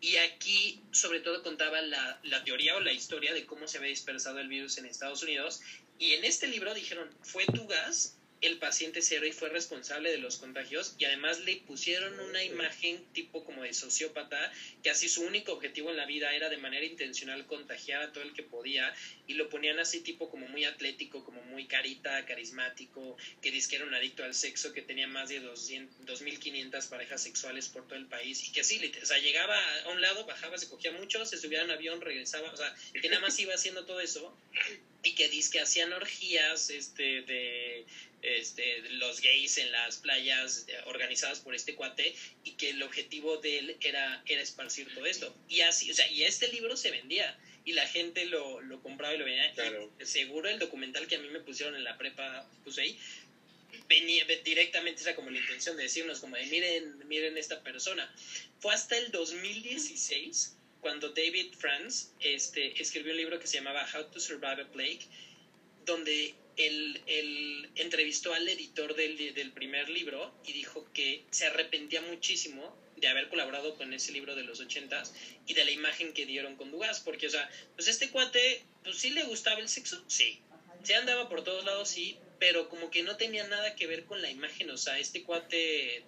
Y 0.00 0.16
aquí, 0.16 0.80
sobre 0.90 1.20
todo, 1.20 1.42
contaba 1.42 1.80
la, 1.82 2.20
la, 2.24 2.42
teoría 2.42 2.74
o 2.74 2.80
la 2.80 2.92
historia 2.92 3.32
de 3.32 3.46
cómo 3.46 3.68
se 3.68 3.78
había 3.78 3.90
dispersado 3.90 4.40
el 4.40 4.48
virus 4.48 4.76
en 4.78 4.86
Estados 4.86 5.22
Unidos. 5.22 5.60
Y 5.98 6.14
en 6.14 6.24
este 6.24 6.48
libro 6.48 6.74
dijeron, 6.74 7.08
fue 7.22 7.46
tu 7.46 7.66
gas 7.66 8.16
el 8.42 8.58
paciente 8.58 9.00
cero 9.00 9.26
y 9.26 9.32
fue 9.32 9.48
responsable 9.48 10.10
de 10.10 10.18
los 10.18 10.36
contagios 10.36 10.94
y 10.98 11.06
además 11.06 11.40
le 11.40 11.56
pusieron 11.56 12.20
una 12.20 12.44
imagen 12.44 13.02
tipo 13.12 13.44
como 13.44 13.62
de 13.62 13.72
sociópata 13.72 14.52
que 14.82 14.90
así 14.90 15.08
su 15.08 15.22
único 15.22 15.52
objetivo 15.52 15.90
en 15.90 15.96
la 15.96 16.04
vida 16.04 16.34
era 16.34 16.48
de 16.48 16.58
manera 16.58 16.84
intencional 16.84 17.46
contagiar 17.46 18.02
a 18.02 18.12
todo 18.12 18.24
el 18.24 18.34
que 18.34 18.42
podía 18.42 18.94
y 19.26 19.34
lo 19.34 19.48
ponían 19.48 19.78
así 19.78 20.00
tipo 20.00 20.30
como 20.30 20.46
muy 20.48 20.64
atlético, 20.64 21.24
como 21.24 21.42
muy 21.42 21.66
carita, 21.66 22.24
carismático, 22.26 23.16
que 23.40 23.50
dice 23.50 23.70
que 23.70 23.76
era 23.76 23.84
un 23.86 23.94
adicto 23.94 24.24
al 24.24 24.34
sexo, 24.34 24.72
que 24.72 24.82
tenía 24.82 25.08
más 25.08 25.28
de 25.28 25.42
2.500 25.42 26.88
parejas 26.88 27.22
sexuales 27.22 27.68
por 27.68 27.86
todo 27.86 27.98
el 27.98 28.06
país 28.06 28.46
y 28.46 28.52
que 28.52 28.64
sí, 28.64 28.80
o 29.02 29.06
sea, 29.06 29.18
llegaba 29.18 29.56
a 29.84 29.88
un 29.88 30.00
lado, 30.00 30.26
bajaba, 30.26 30.58
se 30.58 30.68
cogía 30.68 30.92
mucho, 30.92 31.24
se 31.24 31.38
subía 31.38 31.62
en 31.62 31.70
avión, 31.70 32.00
regresaba, 32.00 32.50
o 32.50 32.56
sea, 32.56 32.74
que 33.00 33.08
nada 33.08 33.20
más 33.20 33.38
iba 33.38 33.54
haciendo 33.54 33.84
todo 33.84 34.00
eso 34.00 34.36
y 35.02 35.14
que 35.14 35.28
dice 35.28 35.52
que 35.52 35.60
hacían 35.60 35.92
orgías 35.92 36.70
este, 36.70 37.22
de 37.22 37.84
este, 38.22 38.80
los 38.90 39.20
gays 39.20 39.58
en 39.58 39.70
las 39.72 39.98
playas 39.98 40.66
eh, 40.68 40.76
organizadas 40.86 41.40
por 41.40 41.54
este 41.54 41.74
cuate 41.74 42.14
y 42.44 42.52
que 42.52 42.70
el 42.70 42.82
objetivo 42.82 43.36
de 43.38 43.58
él 43.58 43.76
era, 43.80 44.22
era 44.26 44.42
esparcir 44.42 44.92
todo 44.94 45.06
esto. 45.06 45.34
Y 45.48 45.60
así, 45.60 45.90
o 45.90 45.94
sea, 45.94 46.10
y 46.10 46.24
este 46.24 46.48
libro 46.48 46.76
se 46.76 46.90
vendía 46.90 47.38
y 47.64 47.72
la 47.72 47.86
gente 47.86 48.26
lo, 48.26 48.60
lo 48.60 48.80
compraba 48.82 49.14
y 49.14 49.18
lo 49.18 49.24
vendía. 49.24 49.52
seguro 50.04 50.48
el 50.48 50.58
documental 50.58 51.06
que 51.06 51.16
a 51.16 51.18
mí 51.18 51.28
me 51.28 51.40
pusieron 51.40 51.74
en 51.74 51.84
la 51.84 51.98
prepa, 51.98 52.48
puse 52.64 52.82
ahí, 52.82 52.98
venía 53.88 54.24
directamente, 54.44 55.02
era 55.02 55.14
como 55.14 55.30
la 55.30 55.38
intención 55.38 55.76
de 55.76 55.84
decirnos, 55.84 56.20
como 56.20 56.36
de 56.36 56.46
miren, 56.46 57.06
miren 57.08 57.36
esta 57.36 57.62
persona. 57.62 58.12
Fue 58.60 58.72
hasta 58.72 58.96
el 58.96 59.10
2016 59.10 60.56
cuando 60.80 61.10
David 61.10 61.52
Franz 61.58 62.12
este, 62.20 62.80
escribió 62.80 63.12
un 63.12 63.18
libro 63.18 63.40
que 63.40 63.46
se 63.46 63.58
llamaba 63.58 63.86
How 63.92 64.10
to 64.10 64.20
Survive 64.20 64.62
a 64.62 64.68
Plague, 64.68 65.00
donde 65.84 66.34
él, 66.56 67.70
entrevistó 67.74 68.32
al 68.32 68.48
editor 68.48 68.94
del, 68.94 69.34
del, 69.34 69.52
primer 69.52 69.88
libro 69.88 70.34
y 70.46 70.52
dijo 70.52 70.86
que 70.92 71.24
se 71.30 71.46
arrepentía 71.46 72.00
muchísimo 72.00 72.76
de 72.96 73.08
haber 73.08 73.28
colaborado 73.28 73.74
con 73.76 73.92
ese 73.92 74.12
libro 74.12 74.34
de 74.34 74.42
los 74.42 74.60
ochentas 74.60 75.14
y 75.46 75.54
de 75.54 75.64
la 75.64 75.70
imagen 75.70 76.14
que 76.14 76.24
dieron 76.24 76.56
con 76.56 76.70
Dugas, 76.70 77.00
porque, 77.00 77.26
o 77.26 77.30
sea, 77.30 77.48
pues 77.74 77.88
este 77.88 78.10
cuate, 78.10 78.62
pues 78.82 78.96
sí 78.96 79.10
le 79.10 79.24
gustaba 79.24 79.60
el 79.60 79.68
sexo, 79.68 80.02
sí, 80.08 80.40
se 80.82 80.94
andaba 80.94 81.28
por 81.28 81.44
todos 81.44 81.64
lados, 81.64 81.88
sí, 81.88 82.16
pero 82.38 82.68
como 82.68 82.90
que 82.90 83.02
no 83.02 83.16
tenía 83.16 83.46
nada 83.46 83.74
que 83.74 83.86
ver 83.86 84.04
con 84.04 84.22
la 84.22 84.30
imagen, 84.30 84.70
o 84.70 84.78
sea, 84.78 84.98
este 84.98 85.22
cuate... 85.22 86.04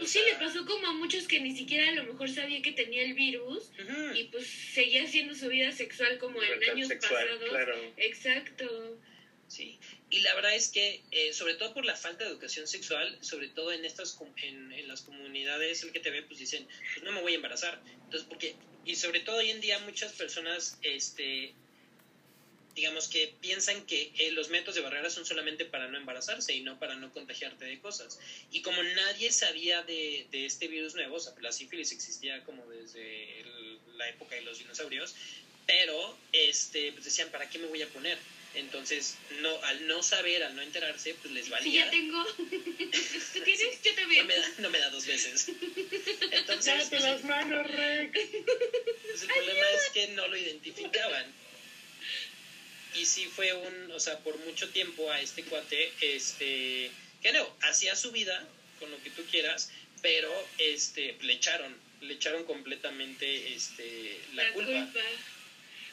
Y 0.00 0.06
sí, 0.06 0.20
le 0.24 0.36
pasó 0.36 0.64
como 0.64 0.86
a 0.86 0.92
muchos 0.94 1.28
que 1.28 1.40
ni 1.40 1.54
siquiera 1.54 1.88
a 1.88 1.92
lo 1.92 2.04
mejor 2.04 2.30
sabía 2.30 2.62
que 2.62 2.72
tenía 2.72 3.02
el 3.02 3.12
virus 3.12 3.70
y 4.14 4.24
pues 4.24 4.46
seguía 4.46 5.04
haciendo 5.04 5.34
su 5.34 5.48
vida 5.48 5.72
sexual 5.72 6.16
como 6.16 6.42
en 6.42 6.70
años 6.70 6.88
pasados. 6.88 7.42
Exacto. 7.98 8.98
¿Sí? 9.50 9.78
Y 10.10 10.20
la 10.20 10.34
verdad 10.34 10.54
es 10.54 10.68
que, 10.68 11.02
eh, 11.10 11.32
sobre 11.32 11.54
todo 11.54 11.74
por 11.74 11.84
la 11.84 11.96
falta 11.96 12.24
de 12.24 12.30
educación 12.30 12.66
sexual, 12.68 13.18
sobre 13.20 13.48
todo 13.48 13.72
en 13.72 13.84
estas 13.84 14.16
en, 14.42 14.72
en 14.72 14.88
las 14.88 15.02
comunidades 15.02 15.82
LGTB, 15.82 16.26
pues 16.28 16.38
dicen, 16.38 16.66
pues 16.94 17.02
no 17.02 17.12
me 17.12 17.20
voy 17.20 17.32
a 17.32 17.36
embarazar. 17.36 17.82
Entonces, 18.04 18.26
porque, 18.28 18.54
y 18.86 18.94
sobre 18.94 19.20
todo 19.20 19.36
hoy 19.38 19.50
en 19.50 19.60
día 19.60 19.78
muchas 19.80 20.12
personas, 20.12 20.78
este, 20.82 21.52
digamos 22.76 23.08
que 23.08 23.34
piensan 23.40 23.84
que 23.86 24.12
eh, 24.18 24.30
los 24.30 24.50
métodos 24.50 24.76
de 24.76 24.82
barrera 24.82 25.10
son 25.10 25.26
solamente 25.26 25.64
para 25.64 25.88
no 25.88 25.98
embarazarse 25.98 26.54
y 26.54 26.60
no 26.60 26.78
para 26.78 26.94
no 26.94 27.12
contagiarte 27.12 27.64
de 27.64 27.80
cosas. 27.80 28.20
Y 28.52 28.62
como 28.62 28.82
nadie 28.84 29.32
sabía 29.32 29.82
de, 29.82 30.28
de 30.30 30.46
este 30.46 30.68
virus 30.68 30.94
nuevo, 30.94 31.16
o 31.16 31.20
sea, 31.20 31.32
la 31.40 31.50
sífilis 31.50 31.90
existía 31.90 32.44
como 32.44 32.64
desde 32.68 33.44
la 33.96 34.08
época 34.08 34.36
de 34.36 34.42
los 34.42 34.60
dinosaurios, 34.60 35.16
pero 35.66 36.16
este, 36.32 36.92
pues 36.92 37.04
decían, 37.04 37.30
¿para 37.30 37.50
qué 37.50 37.58
me 37.58 37.66
voy 37.66 37.82
a 37.82 37.88
poner? 37.88 38.16
Entonces, 38.54 39.16
no, 39.40 39.62
al 39.64 39.86
no 39.86 40.02
saber, 40.02 40.42
al 40.42 40.56
no 40.56 40.62
enterarse, 40.62 41.14
pues 41.14 41.32
les 41.32 41.48
valía. 41.48 41.70
Sí, 41.70 41.72
ya 41.72 41.90
tengo. 41.90 42.24
¿Tú 42.24 43.40
tienes? 43.44 43.82
Yo 43.82 43.94
también. 43.94 44.22
No 44.22 44.28
me, 44.28 44.36
da, 44.36 44.48
no 44.58 44.70
me 44.70 44.78
da 44.78 44.90
dos 44.90 45.06
veces. 45.06 45.48
Entonces, 46.32 46.86
pues, 46.90 47.02
las 47.02 47.22
manos, 47.24 47.66
Rick. 47.66 48.12
Pues 48.12 49.22
el 49.22 49.28
problema 49.28 49.70
es 49.70 49.90
que 49.92 50.08
no 50.08 50.26
lo 50.26 50.36
identificaban. 50.36 51.32
Y 52.96 53.06
sí 53.06 53.26
fue 53.26 53.52
un, 53.52 53.92
o 53.92 54.00
sea, 54.00 54.18
por 54.18 54.36
mucho 54.40 54.68
tiempo 54.70 55.10
a 55.12 55.20
este 55.20 55.44
cuate, 55.44 55.92
este, 56.00 56.90
que 57.22 57.32
no, 57.32 57.56
hacía 57.62 57.94
su 57.94 58.10
vida 58.10 58.48
con 58.80 58.90
lo 58.90 59.00
que 59.02 59.10
tú 59.10 59.22
quieras, 59.30 59.70
pero 60.02 60.48
este, 60.58 61.16
le 61.20 61.34
echaron, 61.34 61.78
le 62.00 62.14
echaron 62.14 62.44
completamente 62.44 63.54
este, 63.54 64.20
la, 64.34 64.52
culpa. 64.52 64.90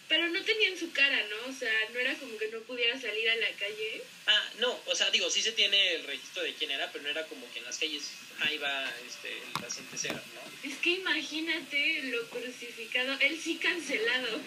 Pero 0.08 0.30
no 0.30 0.42
tenían 0.44 0.78
su 0.78 0.92
cara, 0.92 1.22
¿no? 1.30 1.52
O 1.52 1.54
sea, 1.54 1.72
no 1.92 2.00
era 2.00 2.14
como 2.16 2.38
que 2.38 2.48
no 2.48 2.62
pudiera 2.62 3.00
salir 3.00 3.30
a 3.30 3.36
la 3.36 3.50
calle. 3.52 4.04
Ah, 4.26 4.50
no, 4.60 4.80
o 4.86 4.96
sea, 4.96 5.10
digo, 5.12 5.30
sí 5.30 5.42
se 5.42 5.52
tiene 5.52 5.96
el 5.96 6.04
registro 6.06 6.44
de 6.44 6.54
quién 6.54 6.72
era, 6.72 6.90
pero 6.92 7.04
no 7.04 7.10
era 7.10 7.26
como 7.28 7.52
que 7.52 7.60
en 7.60 7.66
las 7.66 7.78
calles 7.78 8.12
ahí 8.40 8.58
va 8.58 8.90
este, 9.06 9.34
el 9.34 9.62
paciente 9.62 9.98
cero, 9.98 10.22
¿no? 10.36 10.70
Es 10.70 10.78
que 10.78 10.92
imagínate 10.92 12.04
lo 12.04 12.26
crucificado, 12.30 13.18
él 13.20 13.40
sí 13.40 13.58
cancelado. 13.58 14.40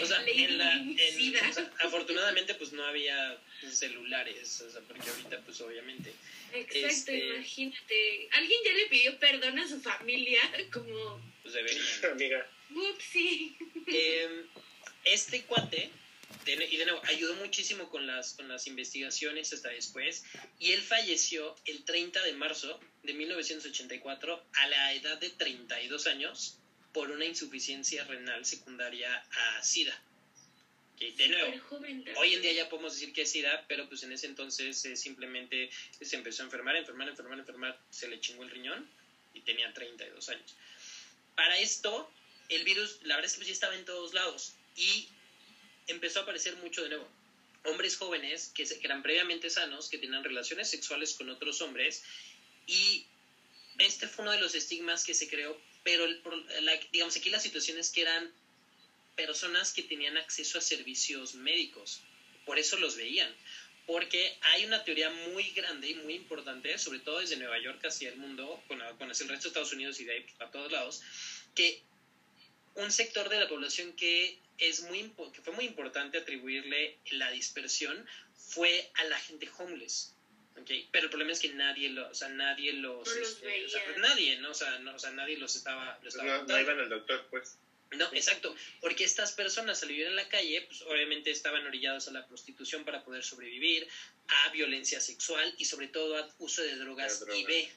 O 0.00 0.06
sea, 0.06 0.22
en 0.26 0.58
la, 0.58 0.72
en, 0.74 1.36
afortunadamente 1.80 2.54
pues 2.54 2.72
no 2.72 2.84
había 2.84 3.38
celulares, 3.70 4.60
o 4.62 4.70
sea, 4.70 4.80
porque 4.82 5.08
ahorita 5.08 5.40
pues 5.42 5.60
obviamente. 5.60 6.12
Exacto, 6.52 6.86
este, 6.86 7.18
imagínate. 7.18 8.28
Alguien 8.32 8.60
ya 8.64 8.72
le 8.72 8.86
pidió 8.86 9.18
perdón 9.18 9.58
a 9.58 9.68
su 9.68 9.80
familia, 9.80 10.40
como... 10.72 11.20
Pues 11.42 11.54
debería. 11.54 11.82
Amiga. 12.12 12.46
Upsi. 12.70 13.56
Eh, 13.86 14.44
este 15.06 15.44
cuate, 15.44 15.90
y 16.46 16.76
de 16.76 16.84
nuevo, 16.84 17.00
ayudó 17.06 17.34
muchísimo 17.36 17.88
con 17.88 18.06
las, 18.06 18.34
con 18.34 18.48
las 18.48 18.66
investigaciones 18.66 19.52
hasta 19.52 19.70
después, 19.70 20.24
y 20.58 20.72
él 20.72 20.82
falleció 20.82 21.56
el 21.64 21.84
30 21.84 22.22
de 22.22 22.32
marzo 22.34 22.78
de 23.02 23.14
1984 23.14 24.44
a 24.52 24.66
la 24.68 24.92
edad 24.92 25.18
de 25.18 25.30
32 25.30 26.06
años 26.06 26.58
por 26.92 27.10
una 27.10 27.24
insuficiencia 27.24 28.04
renal 28.04 28.44
secundaria 28.44 29.14
a 29.16 29.62
SIDA. 29.62 30.00
de 30.98 31.28
nuevo, 31.28 31.52
hoy 32.16 32.34
en 32.34 32.42
día 32.42 32.52
ya 32.52 32.68
podemos 32.68 32.94
decir 32.94 33.12
que 33.12 33.22
es 33.22 33.30
SIDA, 33.30 33.64
pero 33.68 33.88
pues 33.88 34.02
en 34.02 34.12
ese 34.12 34.26
entonces 34.26 34.84
eh, 34.84 34.96
simplemente 34.96 35.70
se 36.00 36.16
empezó 36.16 36.42
a 36.42 36.46
enfermar, 36.46 36.76
enfermar, 36.76 37.08
enfermar, 37.08 37.38
enfermar, 37.38 37.80
se 37.90 38.08
le 38.08 38.20
chingó 38.20 38.44
el 38.44 38.50
riñón 38.50 38.88
y 39.34 39.40
tenía 39.40 39.72
32 39.72 40.28
años. 40.28 40.54
Para 41.34 41.58
esto, 41.58 42.10
el 42.48 42.64
virus, 42.64 42.98
la 43.02 43.16
verdad 43.16 43.26
es 43.26 43.32
que 43.32 43.38
pues 43.38 43.48
ya 43.48 43.52
estaba 43.52 43.74
en 43.74 43.84
todos 43.84 44.14
lados 44.14 44.55
y 44.76 45.08
empezó 45.86 46.20
a 46.20 46.22
aparecer 46.22 46.56
mucho 46.56 46.82
de 46.82 46.90
nuevo. 46.90 47.08
Hombres 47.64 47.96
jóvenes 47.96 48.52
que, 48.54 48.66
eran 48.82 49.02
previamente 49.02 49.50
sanos, 49.50 49.88
que 49.88 49.98
tenían 49.98 50.22
relaciones 50.22 50.70
sexuales 50.70 51.14
con 51.14 51.28
otros 51.30 51.60
hombres 51.62 52.04
y 52.66 53.06
este 53.78 54.06
fue 54.06 54.22
uno 54.24 54.32
de 54.32 54.40
los 54.40 54.54
estigmas 54.54 55.04
que 55.04 55.14
se 55.14 55.28
creó, 55.28 55.60
pero 55.82 56.06
digamos 56.92 57.16
aquí 57.16 57.30
la 57.30 57.40
situación 57.40 57.78
es 57.78 57.90
que 57.90 58.02
eran 58.02 58.32
personas 59.16 59.72
que 59.72 59.82
tenían 59.82 60.16
acceso 60.16 60.58
a 60.58 60.60
servicios 60.60 61.34
médicos, 61.34 62.00
por 62.44 62.58
eso 62.58 62.76
los 62.78 62.96
veían, 62.96 63.34
porque 63.86 64.36
hay 64.42 64.64
una 64.64 64.84
teoría 64.84 65.10
muy 65.10 65.50
grande 65.50 65.90
y 65.90 65.94
muy 65.94 66.14
importante, 66.14 66.78
sobre 66.78 67.00
todo 67.00 67.20
desde 67.20 67.36
Nueva 67.36 67.58
York 67.58 67.84
hacia 67.84 68.08
el 68.08 68.16
mundo, 68.16 68.62
con 68.68 68.80
el 68.80 69.08
resto 69.08 69.26
de 69.26 69.34
Estados 69.34 69.72
Unidos 69.72 70.00
y 70.00 70.04
de 70.04 70.12
ahí 70.12 70.26
a 70.40 70.50
todos 70.50 70.72
lados, 70.72 71.02
que 71.54 71.82
un 72.74 72.90
sector 72.92 73.28
de 73.28 73.40
la 73.40 73.48
población 73.48 73.92
que 73.92 74.38
es 74.58 74.82
muy 74.82 75.12
que 75.32 75.42
fue 75.42 75.52
muy 75.52 75.64
importante 75.64 76.18
atribuirle 76.18 76.96
la 77.10 77.30
dispersión 77.30 78.06
fue 78.34 78.90
a 78.94 79.04
la 79.04 79.18
gente 79.18 79.48
homeless. 79.58 80.12
Okay. 80.62 80.88
Pero 80.90 81.04
el 81.04 81.10
problema 81.10 81.32
es 81.32 81.40
que 81.40 81.50
nadie 81.50 81.90
lo, 81.90 82.08
o 82.08 82.14
sea, 82.14 82.28
nadie 82.30 82.72
los, 82.72 83.14
este, 83.14 83.68
nadie, 83.98 84.38
¿no? 84.38 84.52
O 84.52 84.54
sea, 84.54 84.78
no, 84.78 84.94
o 84.94 84.98
sea, 84.98 85.10
nadie 85.10 85.36
los 85.36 85.54
estaba, 85.54 85.98
los 86.02 86.14
estaba 86.14 86.38
no, 86.38 86.44
no, 86.44 86.60
iban 86.60 86.80
al 86.80 86.88
doctor, 86.88 87.26
pues. 87.30 87.58
No, 87.90 88.06
exacto, 88.12 88.56
porque 88.80 89.04
estas 89.04 89.32
personas 89.32 89.80
al 89.82 89.90
vivir 89.90 90.06
en 90.06 90.16
la 90.16 90.28
calle, 90.28 90.62
pues 90.62 90.82
obviamente 90.82 91.30
estaban 91.30 91.64
orillados 91.66 92.08
a 92.08 92.10
la 92.10 92.26
prostitución 92.26 92.84
para 92.84 93.04
poder 93.04 93.22
sobrevivir, 93.22 93.86
a 94.28 94.48
violencia 94.48 95.00
sexual 95.00 95.54
y 95.58 95.66
sobre 95.66 95.88
todo 95.88 96.16
a 96.16 96.28
uso 96.38 96.62
de 96.62 96.74
drogas, 96.76 97.24
y 97.36 97.44
B. 97.44 97.70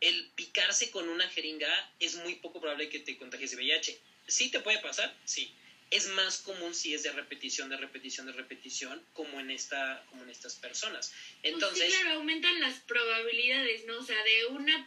El 0.00 0.30
picarse 0.34 0.90
con 0.90 1.08
una 1.08 1.26
jeringa 1.30 1.92
es 2.00 2.16
muy 2.16 2.34
poco 2.34 2.60
probable 2.60 2.90
que 2.90 2.98
te 2.98 3.16
contagies 3.16 3.52
de 3.52 3.56
VIH. 3.56 3.98
¿Sí 4.26 4.50
te 4.50 4.60
puede 4.60 4.78
pasar? 4.80 5.14
Sí 5.24 5.54
es 5.94 6.08
más 6.08 6.38
común 6.38 6.74
si 6.74 6.92
es 6.92 7.04
de 7.04 7.12
repetición, 7.12 7.68
de 7.68 7.76
repetición, 7.76 8.26
de 8.26 8.32
repetición, 8.32 9.00
como 9.12 9.38
en 9.38 9.52
esta, 9.52 10.04
como 10.10 10.24
en 10.24 10.30
estas 10.30 10.56
personas. 10.56 11.12
Entonces, 11.44 11.84
pues 11.84 11.92
sí, 11.94 12.00
claro, 12.00 12.18
aumentan 12.18 12.60
las 12.60 12.80
probabilidades, 12.80 13.84
¿no? 13.86 13.98
O 13.98 14.02
sea, 14.02 14.20
de 14.24 14.46
una 14.46 14.84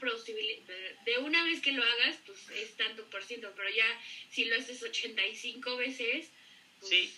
de 1.05 1.17
una 1.19 1.45
vez 1.45 1.61
que 1.61 1.71
lo 1.71 1.81
hagas, 1.81 2.17
pues 2.25 2.39
es 2.55 2.75
tanto 2.75 3.05
por 3.09 3.23
ciento, 3.23 3.53
pero 3.55 3.69
ya 3.69 3.85
si 4.31 4.45
lo 4.45 4.57
haces 4.57 4.83
85 4.83 5.77
veces, 5.77 6.25
pues 6.81 6.89
Sí. 6.89 7.13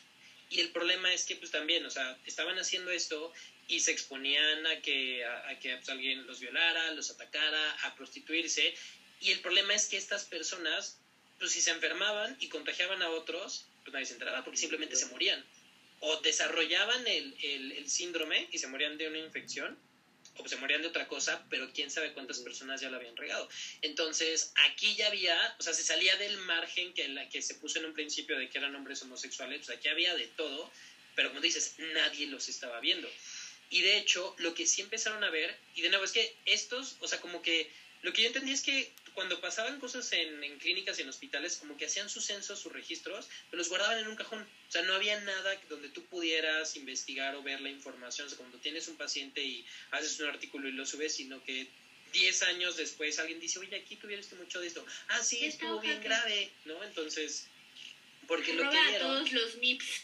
Y 0.51 0.59
el 0.61 0.69
problema 0.69 1.11
es 1.11 1.25
que 1.25 1.35
pues 1.35 1.49
también, 1.49 1.83
o 1.85 1.89
sea, 1.89 2.15
estaban 2.27 2.59
haciendo 2.59 2.91
esto 2.91 3.33
y 3.67 3.79
se 3.79 3.91
exponían 3.91 4.67
a 4.67 4.81
que 4.81 5.25
a, 5.25 5.57
que 5.59 5.75
pues, 5.77 5.89
alguien 5.89 6.27
los 6.27 6.39
violara, 6.39 6.91
los 6.91 7.09
atacara, 7.09 7.71
a 7.83 7.95
prostituirse, 7.95 8.75
y 9.19 9.31
el 9.31 9.39
problema 9.39 9.73
es 9.73 9.87
que 9.87 9.97
estas 9.97 10.25
personas 10.25 10.99
pues 11.39 11.53
si 11.53 11.61
se 11.61 11.71
enfermaban 11.71 12.35
y 12.39 12.49
contagiaban 12.49 13.01
a 13.01 13.09
otros, 13.09 13.65
pues 13.83 13.93
nadie 13.93 14.05
se 14.05 14.13
enteraba 14.13 14.43
porque 14.43 14.57
simplemente 14.57 14.95
se 14.95 15.07
morían. 15.07 15.43
O 16.01 16.17
desarrollaban 16.21 17.05
el, 17.07 17.35
el, 17.43 17.89
síndrome 17.89 18.47
y 18.51 18.57
se 18.57 18.67
morían 18.67 18.97
de 18.97 19.07
una 19.07 19.19
infección, 19.19 19.77
o 20.37 20.47
se 20.47 20.55
morían 20.55 20.81
de 20.81 20.87
otra 20.87 21.07
cosa, 21.07 21.45
pero 21.49 21.69
quién 21.73 21.91
sabe 21.91 22.13
cuántas 22.13 22.39
personas 22.39 22.79
ya 22.79 22.89
lo 22.89 22.95
habían 22.95 23.17
regado. 23.17 23.49
Entonces, 23.81 24.53
aquí 24.69 24.95
ya 24.95 25.07
había, 25.07 25.35
o 25.59 25.63
sea, 25.63 25.73
se 25.73 25.83
salía 25.83 26.15
del 26.15 26.37
margen 26.37 26.93
que, 26.93 27.09
la, 27.09 27.27
que 27.27 27.41
se 27.41 27.55
puso 27.55 27.79
en 27.79 27.85
un 27.85 27.93
principio 27.93 28.37
de 28.37 28.49
que 28.49 28.57
eran 28.57 28.75
hombres 28.75 29.01
homosexuales, 29.01 29.65
pues 29.65 29.77
aquí 29.77 29.89
había 29.89 30.15
de 30.15 30.27
todo, 30.27 30.71
pero 31.15 31.29
como 31.29 31.41
dices, 31.41 31.75
nadie 31.93 32.27
los 32.27 32.47
estaba 32.47 32.79
viendo. 32.79 33.09
Y 33.69 33.81
de 33.81 33.97
hecho, 33.97 34.33
lo 34.39 34.53
que 34.53 34.65
sí 34.65 34.81
empezaron 34.81 35.23
a 35.23 35.29
ver, 35.29 35.57
y 35.75 35.81
de 35.81 35.89
nuevo 35.89 36.05
es 36.05 36.11
que 36.11 36.35
estos, 36.45 36.95
o 37.01 37.07
sea, 37.07 37.19
como 37.19 37.41
que 37.41 37.69
lo 38.01 38.13
que 38.13 38.21
yo 38.21 38.27
entendí 38.27 38.51
es 38.51 38.61
que 38.61 38.93
cuando 39.19 39.41
pasaban 39.41 39.81
cosas 39.81 40.09
en, 40.13 40.41
en, 40.45 40.57
clínicas 40.59 40.97
y 40.97 41.01
en 41.01 41.09
hospitales, 41.09 41.57
como 41.57 41.75
que 41.75 41.83
hacían 41.83 42.09
sus 42.09 42.23
censos, 42.23 42.57
sus 42.57 42.71
registros, 42.71 43.27
pero 43.49 43.57
los 43.57 43.67
guardaban 43.67 43.97
en 43.97 44.07
un 44.07 44.15
cajón. 44.15 44.47
O 44.69 44.71
sea, 44.71 44.81
no 44.83 44.93
había 44.93 45.19
nada 45.19 45.59
donde 45.67 45.89
tú 45.89 46.05
pudieras 46.05 46.77
investigar 46.77 47.35
o 47.35 47.43
ver 47.43 47.59
la 47.59 47.69
información. 47.69 48.27
O 48.27 48.29
sea, 48.29 48.37
cuando 48.37 48.59
tienes 48.59 48.87
un 48.87 48.95
paciente 48.95 49.43
y 49.43 49.65
haces 49.91 50.21
un 50.21 50.27
artículo 50.27 50.69
y 50.69 50.71
lo 50.71 50.85
subes, 50.85 51.15
sino 51.15 51.43
que 51.43 51.67
10 52.13 52.43
años 52.43 52.77
después 52.77 53.19
alguien 53.19 53.41
dice, 53.41 53.59
oye, 53.59 53.75
aquí 53.75 53.97
tuviste 53.97 54.35
mucho 54.35 54.61
de 54.61 54.67
esto. 54.67 54.85
Ah, 55.09 55.21
sí, 55.21 55.43
estuvo 55.43 55.81
bien 55.81 56.01
grave, 56.01 56.49
¿no? 56.63 56.81
Entonces, 56.85 57.45
porque 58.29 58.53
lo 58.53 58.63
Roba 58.63 58.87
a 58.87 58.99
todos 58.99 59.31
los 59.33 59.55
MIPS 59.57 60.03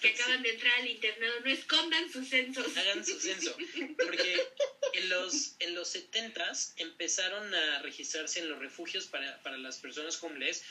que 0.00 0.08
acaban 0.08 0.42
de 0.42 0.50
entrar 0.50 0.80
al 0.80 0.88
internado, 0.88 1.40
no 1.40 1.50
escondan 1.50 2.10
sus 2.10 2.28
censos. 2.28 2.76
Hagan 2.76 3.04
su 3.04 3.20
censo. 3.20 3.54
Porque 3.98 4.46
en 4.94 5.08
los, 5.10 5.56
en 5.58 5.74
los 5.74 5.94
70s 5.94 6.72
empezaron 6.76 7.52
a 7.54 7.82
registrarse 7.82 8.38
en 8.38 8.48
los 8.48 8.60
refugios 8.60 9.06
para, 9.08 9.42
para 9.42 9.58
las 9.58 9.78
personas 9.78 10.22
homeless 10.22 10.62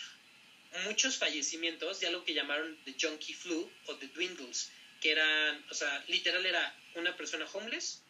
muchos 0.86 1.18
fallecimientos 1.18 2.00
de 2.00 2.08
algo 2.08 2.24
que 2.26 2.34
llamaron 2.34 2.78
the 2.86 2.96
junkie 3.00 3.34
flu 3.34 3.70
o 3.86 3.96
the 3.98 4.08
dwindles, 4.08 4.72
que 5.02 5.12
eran, 5.12 5.64
o 5.70 5.74
sea, 5.74 6.04
literal 6.08 6.46
era 6.46 6.76
una 6.96 7.16
persona 7.16 7.46
homeless, 7.52 8.02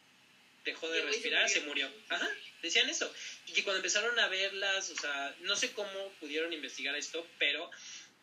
dejó 0.63 0.89
de 0.89 1.01
respirar, 1.01 1.49
se 1.49 1.61
murió. 1.61 1.91
Ajá, 2.09 2.29
decían 2.61 2.89
eso. 2.89 3.11
Y 3.47 3.53
que 3.53 3.63
cuando 3.63 3.77
empezaron 3.77 4.17
a 4.17 4.27
verlas, 4.27 4.89
o 4.91 4.95
sea, 4.95 5.35
no 5.41 5.55
sé 5.55 5.71
cómo 5.73 6.13
pudieron 6.19 6.53
investigar 6.53 6.95
esto, 6.95 7.27
pero 7.37 7.69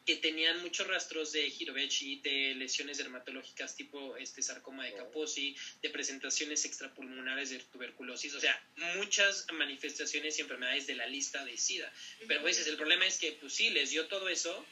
que 0.07 0.17
tenían 0.17 0.61
muchos 0.63 0.87
rastros 0.87 1.33
de 1.33 1.47
Hirobechi, 1.47 2.21
de 2.21 2.55
lesiones 2.55 2.99
dermatológicas 2.99 3.77
tipo 3.77 4.17
este 4.17 4.43
sarcoma 4.43 4.85
de 4.85 4.95
Kaposi, 4.95 5.57
de 5.83 5.91
presentaciones 5.91 6.65
extrapulmonares 6.65 7.51
de 7.51 7.59
tuberculosis, 7.59 8.35
o 8.35 8.41
sea, 8.41 8.61
muchas 8.97 9.47
manifestaciones 9.53 10.39
y 10.39 10.43
enfermedades 10.43 10.87
de 10.87 10.95
la 10.95 11.07
lista 11.07 11.45
de 11.45 11.57
SIDA. 11.57 11.93
Pero 12.27 12.41
a 12.41 12.45
veces 12.45 12.67
el 12.67 12.77
problema 12.77 13.07
es 13.07 13.19
que, 13.19 13.33
pues 13.33 13.53
sí, 13.53 13.71
les 13.71 13.91
dio 13.91 14.07
todo 14.07 14.29
eso, 14.29 14.67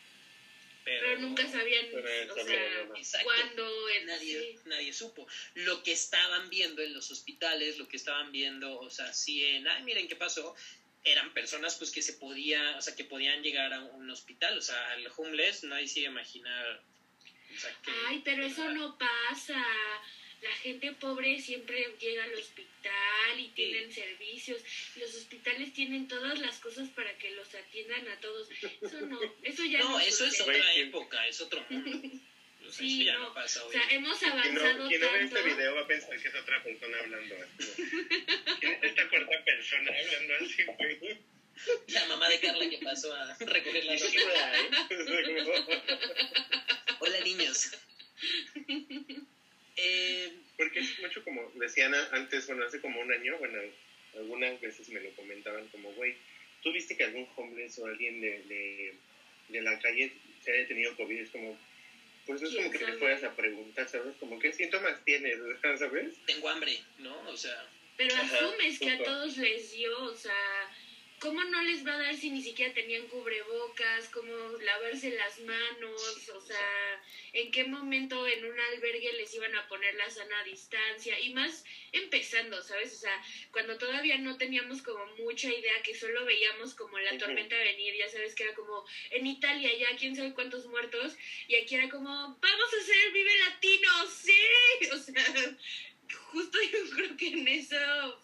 pero, 0.85 1.07
pero 1.07 1.21
nunca 1.21 1.47
sabían 1.47 1.87
pero, 1.93 2.35
o 2.35 2.45
sea, 2.45 2.83
exacto, 2.97 3.25
cuándo 3.27 3.89
nadie, 4.07 4.41
sí. 4.41 4.59
nadie 4.65 4.93
supo. 4.93 5.27
Lo 5.55 5.83
que 5.83 5.93
estaban 5.93 6.49
viendo 6.49 6.83
en 6.83 6.95
los 6.95 7.11
hospitales, 7.11 7.77
lo 7.77 7.87
que 7.89 7.99
estaban 7.99 8.33
viendo, 8.33 8.79
o 8.79 8.89
sea, 8.89 9.13
sí 9.13 9.45
en, 9.45 9.69
ay, 9.69 9.83
miren 9.83 10.09
qué 10.09 10.17
pasó, 10.17 10.55
eran 11.13 11.33
personas 11.33 11.77
pues 11.77 11.91
que 11.91 12.03
se 12.03 12.15
podía, 12.15 12.77
o 12.77 12.83
sea, 12.83 12.95
que 12.95 13.05
podían 13.05 13.43
llegar 13.43 13.73
a 13.73 13.81
un 13.81 14.11
hospital, 14.11 14.59
o 14.59 14.63
sea, 14.63 14.93
al 14.93 15.07
homeless 15.17 15.65
nadie 15.65 15.89
se 15.89 16.01
iba 16.01 16.09
a 16.09 16.13
imaginar. 16.13 16.83
O 17.55 17.59
sea, 17.59 17.71
que, 17.83 17.91
Ay, 18.07 18.23
pero 18.25 18.45
eso 18.45 18.71
no 18.73 18.97
pasa. 18.99 19.65
La 20.43 20.53
gente 20.63 20.93
pobre 20.93 21.41
siempre 21.41 21.97
llega 21.99 22.23
al 22.23 22.35
hospital 22.35 23.41
y 23.41 23.49
tienen 23.49 23.93
servicios. 23.93 24.63
Los 24.95 25.13
hospitales 25.17 25.73
tienen 25.73 26.07
todas 26.07 26.39
las 26.39 26.59
cosas 26.59 26.89
para 26.91 27.17
que 27.19 27.33
los 27.33 27.53
atiendan 27.55 28.07
a 28.09 28.21
todos. 28.21 28.49
Eso 28.81 29.01
no, 29.01 29.19
eso 29.43 29.65
ya 29.65 29.81
no. 29.81 29.91
no 29.91 30.01
eso 30.01 30.25
es 30.27 30.41
otra 30.41 30.75
época, 30.75 31.27
es 31.27 31.41
otro 31.41 31.65
mundo. 31.69 32.21
O 32.69 32.73
sea, 32.73 32.87
sí, 32.87 33.03
eso 33.03 33.07
ya 33.13 33.19
no. 33.19 33.29
no 33.29 33.35
pasa 33.35 33.65
O 33.65 33.73
sea, 33.73 33.81
hoy. 33.83 33.95
hemos 33.95 34.19
Quien 34.19 34.33
avanzado 34.33 34.79
no, 34.79 34.89
quien 34.89 35.01
no 35.01 35.13
ve 35.13 35.19
tanto. 35.21 35.37
este 35.39 35.49
video 35.49 35.75
va 35.75 35.81
a 35.81 35.87
pensar 35.87 36.21
que 36.21 36.29
es 36.29 36.35
otra 36.35 36.63
persona 36.63 36.99
hablando. 37.01 37.35
así. 37.37 37.73
¿Quién 38.61 38.73
es 38.75 38.83
esta 38.91 39.09
cuarta 39.09 39.45
persona 39.45 39.91
hablando 39.99 40.35
así, 40.45 40.65
güey? 40.65 41.19
La 41.89 42.07
mamá 42.07 42.29
de 42.29 42.39
Carla 42.41 42.71
que 42.71 42.79
pasó 42.79 43.13
a 43.15 43.37
recoger 43.41 43.85
la 43.85 43.95
¿eh? 43.95 44.71
Hola, 47.01 47.21
niños. 47.25 47.73
Eh, 49.81 50.33
Porque 50.57 50.81
es 50.81 50.99
mucho 50.99 51.23
como 51.23 51.53
decían 51.55 51.95
antes, 52.11 52.49
bueno, 52.49 52.65
hace 52.67 52.81
como 52.81 53.01
un 53.01 53.13
año, 53.13 53.39
bueno, 53.39 53.61
algunas 54.17 54.61
veces 54.61 54.89
me 54.89 55.01
lo 55.01 55.11
comentaban 55.15 55.69
como, 55.69 55.93
güey, 55.93 56.17
¿tú 56.65 56.73
viste 56.73 56.97
que 56.97 57.05
algún 57.05 57.29
homeless 57.37 57.79
o 57.79 57.87
alguien 57.87 58.21
de, 58.21 58.43
de, 58.43 58.95
de 59.51 59.63
la 59.63 59.79
calle 59.79 60.13
se 60.43 60.53
haya 60.53 60.67
tenido 60.67 60.97
COVID? 60.97 61.21
Es 61.21 61.31
como, 61.31 61.57
pues 62.29 62.43
es 62.43 62.51
¿Quién 62.51 62.61
como 62.65 62.71
que 62.71 62.79
sabe? 62.79 62.93
te 62.93 62.99
puedas 62.99 63.23
a 63.23 63.35
preguntar, 63.35 63.89
¿sabes? 63.89 64.15
Como, 64.21 64.39
¿qué 64.39 64.53
síntomas 64.53 65.03
tienes? 65.03 65.39
¿Sabes? 65.79 66.13
tengo 66.27 66.47
hambre, 66.51 66.79
¿no? 66.99 67.27
O 67.27 67.35
sea, 67.35 67.67
Pero 67.97 68.15
Ajá, 68.15 68.37
asumes 68.45 68.79
que 68.79 68.91
a 68.91 68.99
todos 68.99 69.35
les 69.39 69.73
dio, 69.73 69.99
o 70.05 70.15
sea, 70.15 70.69
¿cómo 71.21 71.43
no 71.45 71.63
les 71.63 71.87
va 71.87 71.95
a 71.95 71.99
dar 71.99 72.17
si 72.17 72.31
ni 72.31 72.43
siquiera 72.43 72.73
tenían 72.75 73.07
cubrebocas? 73.09 74.09
¿Cómo 74.09 74.33
lavarse 74.63 75.11
las 75.11 75.39
manos? 75.41 76.29
O 76.35 76.41
sea, 76.41 77.03
¿en 77.33 77.51
qué 77.51 77.65
momento 77.65 78.27
en 78.27 78.45
un 78.45 78.59
albergue 78.59 79.13
les 79.13 79.35
iban 79.35 79.55
a 79.57 79.67
poner 79.69 79.95
la 79.95 80.11
sana 80.11 80.43
distancia? 80.45 81.19
Y 81.19 81.33
más 81.33 81.65
empezando, 81.93 82.63
¿sabes? 82.63 82.95
O 82.95 82.99
sea, 82.99 83.23
cuando 83.51 83.79
todavía 83.79 84.19
no 84.19 84.37
teníamos 84.37 84.83
como 84.83 85.05
mucha 85.17 85.53
idea, 85.53 85.83
que 85.83 85.95
solo 85.95 86.25
veíamos 86.25 86.75
como 86.75 86.99
la 86.99 87.17
tormenta 87.19 87.59
venir, 87.59 87.95
ya 87.97 88.09
sabes 88.09 88.35
que 88.35 88.45
era 88.45 88.55
como 88.55 88.85
en 89.11 89.27
Italia 89.27 89.71
ya 89.77 89.97
quién 89.97 90.15
sabe 90.15 90.35
cuántos 90.35 90.67
muertos, 90.67 91.17
y 91.47 91.57
aquí 91.57 91.75
era 91.75 91.89
como, 91.89 92.11
vamos 92.11 92.75
a 92.75 92.83
hacer 92.83 93.13
Vive 93.13 93.39
Latino, 93.39 93.91
sí, 94.07 94.33
o 94.93 94.99
sea, 94.99 95.57
justo 96.33 96.59
yo 96.73 96.97
creo 96.97 97.17
que 97.17 97.29
en 97.29 97.49
eso, 97.49 98.21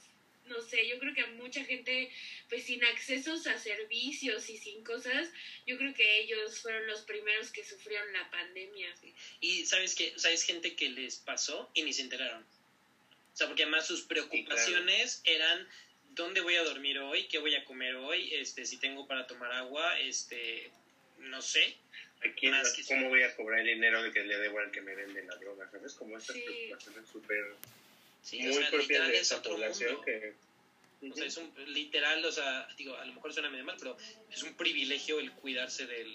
no 0.46 0.60
sé, 0.60 0.86
yo 0.88 0.98
creo 0.98 1.14
que 1.14 1.22
a 1.22 1.26
mucha 1.28 1.64
gente, 1.64 2.10
pues 2.48 2.64
sin 2.64 2.84
accesos 2.84 3.46
a 3.46 3.58
servicios 3.58 4.48
y 4.50 4.58
sin 4.58 4.84
cosas, 4.84 5.28
yo 5.66 5.76
creo 5.78 5.94
que 5.94 6.20
ellos 6.20 6.60
fueron 6.60 6.86
los 6.86 7.02
primeros 7.02 7.50
que 7.50 7.64
sufrieron 7.64 8.12
la 8.12 8.30
pandemia. 8.30 8.94
y 9.40 9.64
sabes 9.66 9.94
que, 9.94 10.18
sabes 10.18 10.42
gente 10.42 10.76
que 10.76 10.90
les 10.90 11.16
pasó 11.16 11.70
y 11.74 11.82
ni 11.82 11.92
se 11.92 12.02
enteraron. 12.02 12.42
O 12.42 13.36
sea, 13.36 13.48
porque 13.48 13.64
además 13.64 13.86
sus 13.86 14.02
preocupaciones 14.02 15.20
eran 15.24 15.66
dónde 16.14 16.40
voy 16.40 16.54
a 16.54 16.62
dormir 16.62 16.98
hoy, 17.00 17.26
qué 17.26 17.38
voy 17.38 17.54
a 17.54 17.64
comer 17.64 17.96
hoy, 17.96 18.32
este, 18.34 18.64
si 18.64 18.76
tengo 18.76 19.06
para 19.06 19.26
tomar 19.26 19.52
agua, 19.52 19.98
este, 19.98 20.70
no 21.18 21.42
sé. 21.42 21.76
¿A 22.24 22.32
quién, 22.32 22.52
Más 22.52 22.72
que 22.72 22.84
¿Cómo 22.84 23.08
voy 23.08 23.22
a 23.22 23.34
cobrar 23.34 23.60
el 23.60 23.66
dinero 23.66 24.02
de 24.02 24.12
que 24.12 24.22
le 24.24 24.38
debo 24.38 24.58
al 24.58 24.70
que 24.70 24.80
me 24.80 24.94
vende 24.94 25.24
la 25.24 25.36
droga? 25.36 25.68
¿Sabes? 25.70 25.94
Como 25.94 26.16
estas 26.16 26.36
Sí. 26.36 26.42
preocupaciones 26.42 27.10
súper, 27.10 27.54
Sí, 28.24 28.38
muy 28.40 28.56
o 28.56 28.58
sea, 28.58 28.70
propias 28.70 29.08
de 29.08 29.14
es 29.14 29.20
esta 29.22 29.38
otro 29.38 29.52
población 29.52 29.92
mundo. 29.92 30.04
que... 30.04 30.34
O 31.12 31.14
sea, 31.14 31.26
es 31.26 31.36
un 31.36 31.52
literal, 31.66 32.24
o 32.24 32.32
sea, 32.32 32.66
digo, 32.78 32.96
a 32.96 33.04
lo 33.04 33.12
mejor 33.12 33.34
suena 33.34 33.50
medio 33.50 33.64
mal, 33.64 33.76
pero 33.78 33.94
es 34.30 34.42
un 34.42 34.54
privilegio 34.54 35.20
el 35.20 35.32
cuidarse 35.32 35.86
del, 35.86 36.08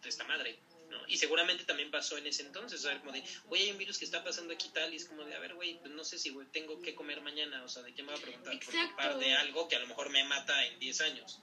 de 0.00 0.08
esta 0.08 0.24
madre, 0.24 0.58
¿no? 0.88 0.98
Y 1.08 1.18
seguramente 1.18 1.64
también 1.64 1.90
pasó 1.90 2.16
en 2.16 2.26
ese 2.26 2.44
entonces, 2.44 2.80
o 2.80 2.88
sea, 2.88 2.98
como 3.00 3.12
de, 3.12 3.22
oye, 3.50 3.64
hay 3.64 3.70
un 3.72 3.76
virus 3.76 3.98
que 3.98 4.06
está 4.06 4.24
pasando 4.24 4.54
aquí 4.54 4.70
tal, 4.72 4.94
y 4.94 4.96
es 4.96 5.04
como 5.04 5.24
de, 5.24 5.34
a 5.34 5.38
ver, 5.40 5.52
güey, 5.52 5.78
pues 5.80 5.90
no 5.90 6.04
sé 6.04 6.18
si 6.18 6.30
güey, 6.30 6.46
tengo 6.46 6.80
que 6.80 6.94
comer 6.94 7.20
mañana, 7.20 7.62
o 7.62 7.68
sea, 7.68 7.82
¿de 7.82 7.92
qué 7.92 8.02
me 8.02 8.12
va 8.12 8.18
a 8.18 8.22
preguntar? 8.22 8.58
Por 8.58 8.74
culpar 8.74 9.18
de 9.18 9.34
algo 9.34 9.68
que 9.68 9.76
a 9.76 9.80
lo 9.80 9.86
mejor 9.86 10.08
me 10.08 10.24
mata 10.24 10.64
en 10.64 10.78
10 10.78 11.00
años. 11.02 11.40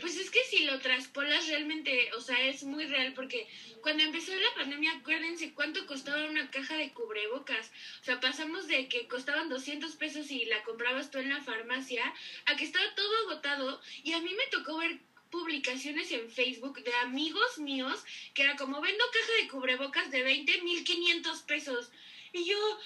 Pues 0.00 0.16
es 0.16 0.30
que 0.30 0.42
si 0.44 0.64
lo 0.64 0.78
traspolas 0.80 1.46
realmente, 1.48 2.10
o 2.16 2.20
sea, 2.20 2.46
es 2.48 2.62
muy 2.64 2.86
real 2.86 3.12
porque 3.14 3.46
cuando 3.82 4.02
empezó 4.02 4.34
la 4.34 4.54
pandemia, 4.54 4.92
acuérdense 4.92 5.52
cuánto 5.52 5.86
costaba 5.86 6.26
una 6.26 6.50
caja 6.50 6.76
de 6.76 6.92
cubrebocas. 6.92 7.70
O 8.00 8.04
sea, 8.04 8.20
pasamos 8.20 8.66
de 8.68 8.88
que 8.88 9.06
costaban 9.08 9.48
200 9.48 9.96
pesos 9.96 10.30
y 10.30 10.44
la 10.44 10.62
comprabas 10.64 11.10
tú 11.10 11.18
en 11.18 11.28
la 11.28 11.40
farmacia 11.40 12.02
a 12.46 12.56
que 12.56 12.64
estaba 12.64 12.94
todo 12.94 13.16
agotado 13.26 13.80
y 14.02 14.12
a 14.12 14.20
mí 14.20 14.30
me 14.32 14.46
tocó 14.50 14.78
ver 14.78 14.98
publicaciones 15.30 16.10
en 16.12 16.30
Facebook 16.30 16.82
de 16.82 16.94
amigos 16.94 17.58
míos 17.58 18.02
que 18.34 18.42
era 18.42 18.56
como 18.56 18.80
vendo 18.80 19.04
caja 19.12 19.42
de 19.42 19.48
cubrebocas 19.48 20.10
de 20.10 20.22
20 20.22 20.62
mil 20.62 20.84
500 20.84 21.42
pesos. 21.42 21.90
Y 22.32 22.44
yo, 22.44 22.78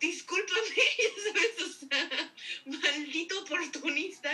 discúlpame, 0.00 0.60
ya 0.98 1.22
sabes, 1.22 1.60
o 1.60 1.86
sea, 1.86 2.34
maldito 2.64 3.40
oportunista. 3.40 4.32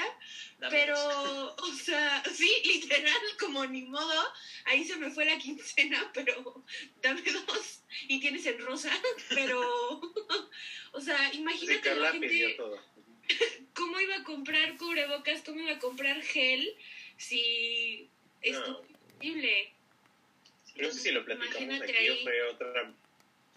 dame 0.59 0.77
Pero, 0.77 1.55
o 1.57 1.73
sea, 1.73 2.23
sí, 2.33 2.51
literal, 2.65 3.21
como 3.41 3.65
ni 3.67 3.83
modo, 3.83 4.33
ahí 4.65 4.85
se 4.85 4.97
me 4.97 5.11
fue 5.11 5.25
la 5.25 5.39
quincena, 5.39 6.11
pero 6.15 6.65
dame 7.03 7.23
dos 7.23 7.83
y 8.09 8.21
tienes 8.21 8.47
en 8.47 8.59
rosa, 8.61 8.91
pero, 9.31 10.01
o 10.93 11.01
sea, 11.01 11.31
Sí, 11.33 11.39
imagínate 11.39 11.75
la 11.75 11.81
Carla 11.83 12.13
gente, 12.13 12.57
cómo 13.75 14.01
iba 14.01 14.17
a 14.17 14.25
comprar 14.25 14.77
cubrebocas, 14.77 15.43
cómo 15.45 15.61
iba 15.61 15.73
a 15.73 15.79
comprar 15.79 16.23
gel, 16.23 16.69
si 17.17 18.09
No. 18.43 18.49
es 18.51 18.59
posible. 18.59 19.75
No 20.77 20.93
sé 20.93 21.01
si 21.01 21.11
lo 21.11 21.25
platicamos 21.25 21.63
Imagínate 21.63 21.93
aquí 21.93 22.09
o 22.09 22.13
ahí. 22.13 22.23
fue 22.23 22.43
otra, 22.45 22.95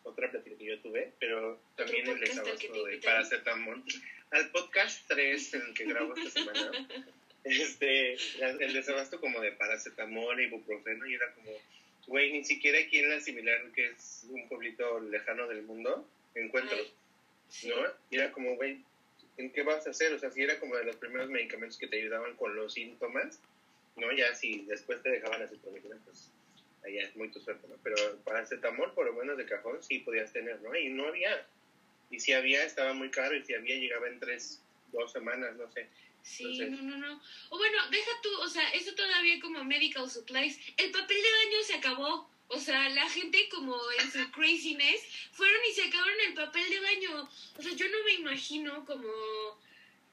otra 0.03 0.29
plática 0.29 0.57
que 0.57 0.65
yo 0.65 0.79
tuve, 0.79 1.13
pero 1.19 1.59
también 1.75 2.07
el 2.07 2.19
desabasto 2.19 2.85
de 2.85 2.97
paracetamol. 2.97 3.83
Al 4.31 4.49
podcast 4.51 5.07
3 5.07 5.53
en 5.55 5.61
el 5.61 5.73
que 5.73 5.85
grabo 5.85 6.15
esta 6.15 6.29
semana, 6.29 6.71
este, 7.43 8.13
el 8.13 8.73
desabasto 8.73 9.19
como 9.19 9.39
de 9.41 9.51
paracetamol, 9.53 10.39
ibuprofeno, 10.39 11.05
y 11.05 11.15
era 11.15 11.33
como, 11.33 11.51
güey, 12.07 12.31
ni 12.31 12.43
siquiera 12.43 12.79
aquí 12.79 12.99
en 12.99 13.09
la 13.09 13.19
similar, 13.19 13.71
que 13.73 13.87
es 13.87 14.25
un 14.29 14.47
pueblito 14.47 14.99
lejano 14.99 15.47
del 15.47 15.63
mundo, 15.63 16.07
encuentro, 16.35 16.77
¿no? 17.63 17.75
Y 18.09 18.17
era 18.17 18.31
como, 18.31 18.55
güey, 18.55 18.79
¿en 19.37 19.51
qué 19.51 19.63
vas 19.63 19.85
a 19.87 19.91
hacer? 19.91 20.13
O 20.13 20.19
sea, 20.19 20.31
si 20.31 20.41
era 20.41 20.59
como 20.59 20.75
de 20.75 20.85
los 20.85 20.95
primeros 20.95 21.29
medicamentos 21.29 21.77
que 21.77 21.87
te 21.87 21.99
ayudaban 21.99 22.35
con 22.35 22.55
los 22.55 22.73
síntomas, 22.73 23.39
¿no? 23.95 24.11
Ya 24.11 24.33
si 24.35 24.65
después 24.65 25.01
te 25.03 25.09
dejaban 25.09 25.41
hacer 25.41 25.57
pues 25.59 26.31
allá 26.83 27.03
es 27.03 27.15
muy 27.15 27.29
tu 27.29 27.39
suerte, 27.39 27.67
¿no? 27.67 27.75
Pero 27.83 27.95
paracetamol, 28.23 28.93
por 28.93 29.05
lo 29.05 29.13
menos 29.13 29.37
de 29.37 29.45
cajón, 29.45 29.81
sí 29.83 29.99
podías 29.99 30.31
tener, 30.31 30.59
¿no? 30.61 30.75
Y 30.75 30.89
no 30.89 31.07
había. 31.07 31.45
Y 32.09 32.19
si 32.19 32.33
había, 32.33 32.63
estaba 32.63 32.93
muy 32.93 33.09
caro, 33.09 33.35
y 33.35 33.43
si 33.43 33.53
había, 33.53 33.75
llegaba 33.75 34.07
en 34.07 34.19
tres, 34.19 34.61
dos 34.91 35.11
semanas, 35.11 35.55
no 35.55 35.71
sé. 35.71 35.87
Sí, 36.23 36.59
no, 36.59 36.81
no, 36.81 36.97
no. 36.97 37.21
O 37.49 37.57
bueno, 37.57 37.77
deja 37.89 38.11
tú, 38.21 38.29
o 38.41 38.47
sea, 38.47 38.69
eso 38.71 38.93
todavía 38.93 39.39
como 39.39 39.63
medical 39.63 40.09
supplies. 40.09 40.59
El 40.77 40.91
papel 40.91 41.17
de 41.17 41.45
baño 41.45 41.63
se 41.63 41.73
acabó. 41.75 42.29
O 42.53 42.59
sea, 42.59 42.89
la 42.89 43.09
gente 43.09 43.47
como 43.49 43.79
en 43.97 44.11
su 44.11 44.29
craziness 44.31 45.01
fueron 45.31 45.57
y 45.69 45.73
se 45.73 45.83
acabaron 45.83 46.19
el 46.27 46.33
papel 46.33 46.69
de 46.69 46.79
baño. 46.81 47.29
O 47.57 47.61
sea, 47.61 47.71
yo 47.73 47.87
no 47.87 48.03
me 48.03 48.13
imagino 48.15 48.85
como 48.85 49.09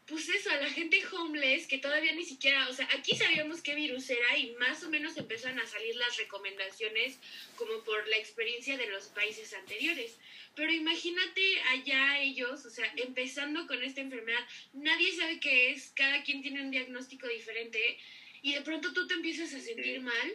pues 0.09 0.29
eso, 0.31 0.51
a 0.51 0.57
la 0.57 0.71
gente 0.71 1.03
homeless 1.13 1.67
que 1.67 1.79
todavía 1.79 2.15
ni 2.15 2.25
siquiera, 2.25 2.69
o 2.69 2.73
sea, 2.73 2.89
aquí 2.97 3.15
sabíamos 3.15 3.61
qué 3.61 3.75
virus 3.75 4.09
era 4.09 4.39
y 4.39 4.53
más 4.53 4.83
o 4.83 4.89
menos 4.89 5.17
empezaron 5.19 5.59
a 5.59 5.67
salir 5.67 5.95
las 5.97 6.17
recomendaciones 6.17 7.19
como 7.57 7.85
por 7.85 8.09
la 8.09 8.17
experiencia 8.17 8.79
de 8.79 8.87
los 8.87 9.09
países 9.09 9.53
anteriores. 9.53 10.17
Pero 10.55 10.73
imagínate 10.73 11.61
allá 11.69 12.21
ellos, 12.21 12.65
o 12.65 12.71
sea, 12.71 12.91
empezando 12.97 13.67
con 13.67 13.83
esta 13.83 14.01
enfermedad, 14.01 14.45
nadie 14.73 15.15
sabe 15.15 15.41
qué 15.41 15.73
es, 15.73 15.93
cada 15.95 16.23
quien 16.23 16.41
tiene 16.43 16.63
un 16.63 16.71
diagnóstico 16.71 17.29
diferente 17.29 17.99
y 18.41 18.55
de 18.55 18.63
pronto 18.63 18.93
tú 18.95 19.07
te 19.07 19.15
empiezas 19.15 19.53
a 19.53 19.61
sentir 19.61 20.01
mal 20.01 20.33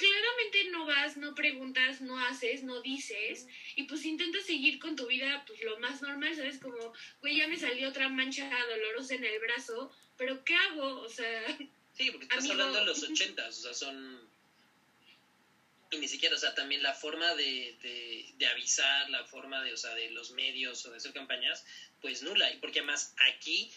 claramente 0.00 0.64
no 0.70 0.86
vas, 0.86 1.18
no 1.18 1.34
preguntas, 1.34 2.00
no 2.00 2.18
haces, 2.18 2.62
no 2.62 2.80
dices, 2.80 3.46
y 3.76 3.82
pues 3.82 4.06
intentas 4.06 4.46
seguir 4.46 4.78
con 4.78 4.96
tu 4.96 5.06
vida 5.06 5.44
pues 5.46 5.62
lo 5.62 5.78
más 5.78 6.00
normal, 6.00 6.34
¿sabes? 6.34 6.58
Como, 6.58 6.94
güey, 7.20 7.36
ya 7.36 7.46
me 7.46 7.58
salió 7.58 7.90
otra 7.90 8.08
mancha 8.08 8.50
dolorosa 8.66 9.14
en 9.14 9.24
el 9.24 9.38
brazo, 9.40 9.92
pero 10.16 10.42
¿qué 10.44 10.54
hago? 10.54 11.00
O 11.00 11.08
sea... 11.08 11.46
Sí, 11.92 12.10
porque 12.10 12.24
estás 12.24 12.48
hablando 12.48 12.78
de 12.78 12.86
los 12.86 13.02
ochentas, 13.02 13.58
o 13.58 13.62
sea, 13.62 13.74
son... 13.74 14.30
Y 15.90 15.98
ni 15.98 16.08
siquiera, 16.08 16.34
o 16.36 16.38
sea, 16.38 16.54
también 16.54 16.82
la 16.82 16.94
forma 16.94 17.34
de, 17.34 17.76
de, 17.82 18.32
de, 18.36 18.46
avisar, 18.46 19.10
la 19.10 19.24
forma 19.24 19.62
de, 19.62 19.74
o 19.74 19.76
sea, 19.76 19.92
de 19.94 20.10
los 20.12 20.30
medios 20.30 20.86
o 20.86 20.90
de 20.90 20.96
hacer 20.96 21.12
campañas, 21.12 21.66
pues 22.00 22.22
nula. 22.22 22.50
Y 22.52 22.58
porque 22.58 22.78
además 22.78 23.12
aquí 23.34 23.70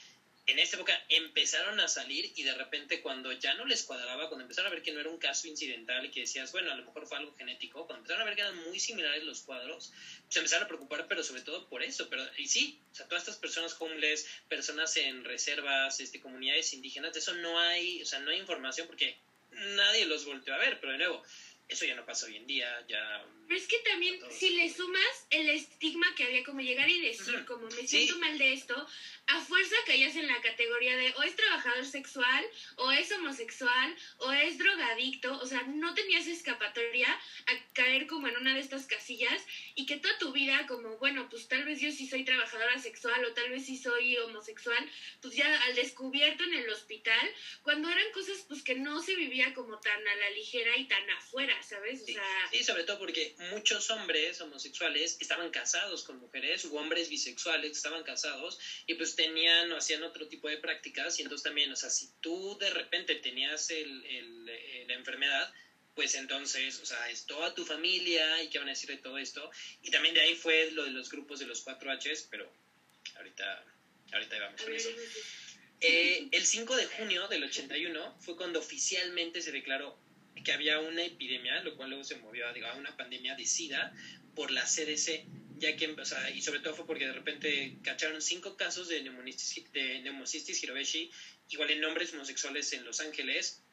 en 0.45 0.59
esta 0.59 0.75
época 0.75 1.01
empezaron 1.07 1.79
a 1.79 1.87
salir 1.87 2.31
y 2.35 2.43
de 2.43 2.53
repente 2.53 3.01
cuando 3.01 3.31
ya 3.31 3.53
no 3.53 3.65
les 3.65 3.83
cuadraba, 3.83 4.27
cuando 4.27 4.43
empezaron 4.43 4.71
a 4.71 4.75
ver 4.75 4.83
que 4.83 4.91
no 4.91 4.99
era 4.99 5.09
un 5.09 5.17
caso 5.17 5.47
incidental 5.47 6.05
y 6.05 6.11
que 6.11 6.21
decías, 6.21 6.51
bueno, 6.51 6.71
a 6.71 6.75
lo 6.75 6.83
mejor 6.83 7.07
fue 7.07 7.17
algo 7.17 7.33
genético, 7.35 7.85
cuando 7.85 8.01
empezaron 8.01 8.21
a 8.21 8.25
ver 8.25 8.35
que 8.35 8.41
eran 8.41 8.57
muy 8.57 8.79
similares 8.79 9.23
los 9.23 9.41
cuadros, 9.41 9.93
se 10.27 10.39
empezaron 10.39 10.65
a 10.65 10.67
preocupar, 10.67 11.07
pero 11.07 11.23
sobre 11.23 11.43
todo 11.43 11.67
por 11.69 11.81
eso. 11.81 12.09
Pero, 12.09 12.23
y 12.37 12.47
sí, 12.47 12.77
o 12.91 12.95
sea, 12.95 13.07
todas 13.07 13.23
estas 13.23 13.37
personas 13.37 13.75
homeless, 13.79 14.27
personas 14.49 14.95
en 14.97 15.23
reservas, 15.23 15.99
este, 16.01 16.19
comunidades 16.19 16.73
indígenas, 16.73 17.13
de 17.13 17.19
eso 17.19 17.33
no 17.35 17.59
hay, 17.59 18.01
o 18.01 18.05
sea, 18.05 18.19
no 18.19 18.31
hay 18.31 18.39
información 18.39 18.87
porque 18.87 19.17
nadie 19.51 20.05
los 20.05 20.25
volteó 20.25 20.53
a 20.53 20.57
ver, 20.57 20.79
pero 20.79 20.91
de 20.91 20.97
nuevo, 20.97 21.23
eso 21.69 21.85
ya 21.85 21.95
no 21.95 22.05
pasa 22.05 22.25
hoy 22.25 22.35
en 22.35 22.47
día, 22.47 22.85
ya... 22.87 23.25
Pero 23.47 23.59
es 23.59 23.67
que 23.67 23.77
también, 23.79 24.19
si 24.29 24.49
le 24.51 24.69
sumas 24.73 25.27
el 25.29 25.49
estigma 25.49 26.07
que 26.15 26.23
había, 26.23 26.43
como 26.43 26.61
llegar 26.61 26.89
y 26.89 27.01
decir, 27.01 27.45
como 27.45 27.67
me 27.67 27.87
siento 27.87 28.17
mal 28.19 28.37
de 28.37 28.53
esto, 28.53 28.87
a 29.27 29.39
fuerza 29.41 29.75
caías 29.85 30.15
en 30.15 30.27
la 30.27 30.41
categoría 30.41 30.97
de 30.97 31.13
o 31.17 31.23
es 31.23 31.35
trabajador 31.35 31.85
sexual, 31.85 32.45
o 32.77 32.91
es 32.91 33.11
homosexual, 33.11 33.95
o 34.17 34.31
es 34.31 34.57
drogadicto, 34.57 35.39
o 35.39 35.45
sea, 35.45 35.63
no 35.63 35.93
tenías 35.93 36.27
escapatoria 36.27 37.07
a 37.11 37.73
caer 37.73 38.07
como 38.07 38.27
en 38.27 38.37
una 38.37 38.53
de 38.53 38.59
estas 38.59 38.85
casillas 38.85 39.41
y 39.75 39.85
que 39.85 39.97
toda 39.97 40.17
tu 40.17 40.31
vida 40.31 40.65
como, 40.67 40.97
bueno, 40.97 41.27
pues 41.29 41.47
tal 41.47 41.63
vez 41.63 41.79
yo 41.79 41.91
sí 41.91 42.07
soy 42.07 42.25
trabajadora 42.25 42.79
sexual 42.79 43.23
o 43.25 43.33
tal 43.33 43.49
vez 43.49 43.65
sí 43.65 43.77
soy 43.77 44.17
homosexual, 44.17 44.89
pues 45.21 45.35
ya 45.35 45.63
al 45.63 45.75
descubierto 45.75 46.43
en 46.43 46.53
el 46.53 46.69
hospital, 46.69 47.33
cuando 47.61 47.89
eran 47.89 48.11
cosas 48.13 48.43
pues 48.47 48.63
que 48.63 48.75
no 48.75 49.01
se 49.01 49.15
vivía 49.15 49.53
como 49.53 49.79
tan 49.79 50.07
a 50.07 50.15
la 50.15 50.29
ligera 50.31 50.75
y 50.77 50.87
tan 50.87 51.09
afuera, 51.11 51.61
¿sabes? 51.63 52.01
O 52.01 52.05
sea... 52.05 52.49
sí 52.51 52.63
sobre 52.63 52.83
todo 52.83 52.99
porque 52.99 53.32
muchos 53.51 53.89
hombres 53.89 54.39
homosexuales 54.41 55.17
estaban 55.19 55.49
casados 55.49 56.03
con 56.03 56.19
mujeres, 56.19 56.65
u 56.65 56.75
hombres 56.77 57.09
bisexuales 57.09 57.71
estaban 57.71 58.03
casados 58.03 58.59
y 58.86 58.93
pues 58.95 59.15
tenían 59.15 59.71
o 59.71 59.77
hacían 59.77 60.03
otro 60.03 60.27
tipo 60.27 60.47
de 60.47 60.57
prácticas 60.57 61.19
y 61.19 61.23
entonces 61.23 61.43
también, 61.43 61.71
o 61.71 61.75
sea, 61.75 61.89
si 61.89 62.09
tú 62.21 62.57
de 62.59 62.69
repente 62.69 63.15
tenías 63.15 63.69
el, 63.69 64.05
el, 64.05 64.49
eh, 64.49 64.86
la 64.88 64.93
enfermedad, 64.93 65.53
pues 65.95 66.15
entonces, 66.15 66.79
o 66.79 66.86
sea, 66.86 67.09
es 67.09 67.25
toda 67.25 67.53
tu 67.53 67.65
familia 67.65 68.41
y 68.41 68.49
qué 68.49 68.57
van 68.57 68.67
a 68.67 68.71
decir 68.71 68.89
de 68.89 68.97
todo 68.97 69.17
esto. 69.17 69.49
Y 69.81 69.91
también 69.91 70.15
de 70.15 70.21
ahí 70.21 70.36
fue 70.36 70.71
lo 70.71 70.86
de 70.86 70.91
los 70.91 71.09
grupos 71.09 71.39
de 71.39 71.45
los 71.45 71.63
4Hs, 71.65 72.27
pero 72.29 72.51
ahorita, 73.15 73.63
ahorita 74.11 74.39
vamos 74.39 74.61
con 74.61 74.73
eso. 74.73 74.89
Eh, 75.86 76.29
el 76.31 76.45
5 76.45 76.77
de 76.77 76.86
junio 76.86 77.27
del 77.27 77.43
81 77.43 78.15
fue 78.21 78.38
cuando 78.38 78.59
oficialmente 78.59 79.41
se 79.41 79.51
declaró 79.51 79.99
que 80.43 80.51
había 80.51 80.79
una 80.79 81.03
epidemia, 81.03 81.61
lo 81.61 81.75
cual 81.75 81.89
luego 81.89 82.03
se 82.03 82.15
movió 82.15 82.45
a, 82.47 82.73
una 82.75 82.95
pandemia 82.95 83.36
de 83.36 83.45
SIDA 83.45 83.93
por 84.36 84.51
la 84.51 84.63
CDC, 84.63 85.25
ya 85.57 85.75
que, 85.75 85.89
o 85.89 86.05
sea, 86.05 86.29
y 86.31 86.41
sobre 86.41 86.59
todo 86.59 86.75
fue 86.75 86.86
porque 86.86 87.05
de 87.05 87.13
repente 87.13 87.77
cacharon 87.84 88.21
cinco 88.21 88.57
casos 88.57 88.88
de 88.88 89.01
neumonitis, 89.01 89.71
de 89.71 90.01
neumocistis 90.01 90.63
igual 91.49 91.69
en 91.69 91.84
hombres 91.86 92.13
homosexuales 92.13 92.73
en 92.73 92.84
Los 92.84 92.99
Ángeles, 92.99 93.63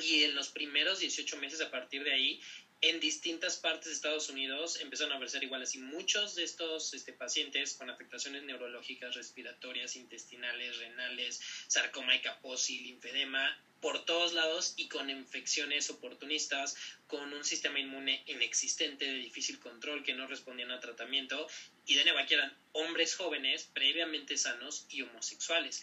y 0.00 0.24
en 0.24 0.34
los 0.34 0.48
primeros 0.48 1.00
18 1.00 1.36
meses 1.36 1.60
a 1.60 1.70
partir 1.70 2.02
de 2.04 2.12
ahí, 2.12 2.40
en 2.82 2.98
distintas 2.98 3.56
partes 3.58 3.86
de 3.86 3.94
Estados 3.94 4.28
Unidos 4.28 4.78
empezaron 4.80 5.12
a 5.12 5.14
aparecer 5.14 5.42
igual 5.44 5.62
así 5.62 5.78
muchos 5.78 6.34
de 6.34 6.42
estos 6.42 6.92
este, 6.94 7.12
pacientes 7.12 7.74
con 7.74 7.88
afectaciones 7.88 8.42
neurológicas, 8.42 9.14
respiratorias, 9.14 9.94
intestinales, 9.94 10.78
renales, 10.78 11.40
sarcoma 11.68 12.16
y 12.16 12.20
caposil, 12.20 12.82
linfedema, 12.82 13.56
por 13.80 14.04
todos 14.04 14.32
lados 14.32 14.74
y 14.76 14.88
con 14.88 15.10
infecciones 15.10 15.90
oportunistas, 15.90 16.76
con 17.06 17.32
un 17.32 17.44
sistema 17.44 17.78
inmune 17.78 18.22
inexistente, 18.26 19.04
de 19.04 19.14
difícil 19.14 19.60
control, 19.60 20.02
que 20.02 20.14
no 20.14 20.26
respondían 20.26 20.72
a 20.72 20.80
tratamiento, 20.80 21.46
y 21.86 21.94
de 21.94 22.04
nuevo 22.04 22.18
aquí 22.18 22.34
eran 22.34 22.56
hombres 22.72 23.14
jóvenes, 23.14 23.68
previamente 23.72 24.36
sanos 24.36 24.86
y 24.88 25.02
homosexuales. 25.02 25.82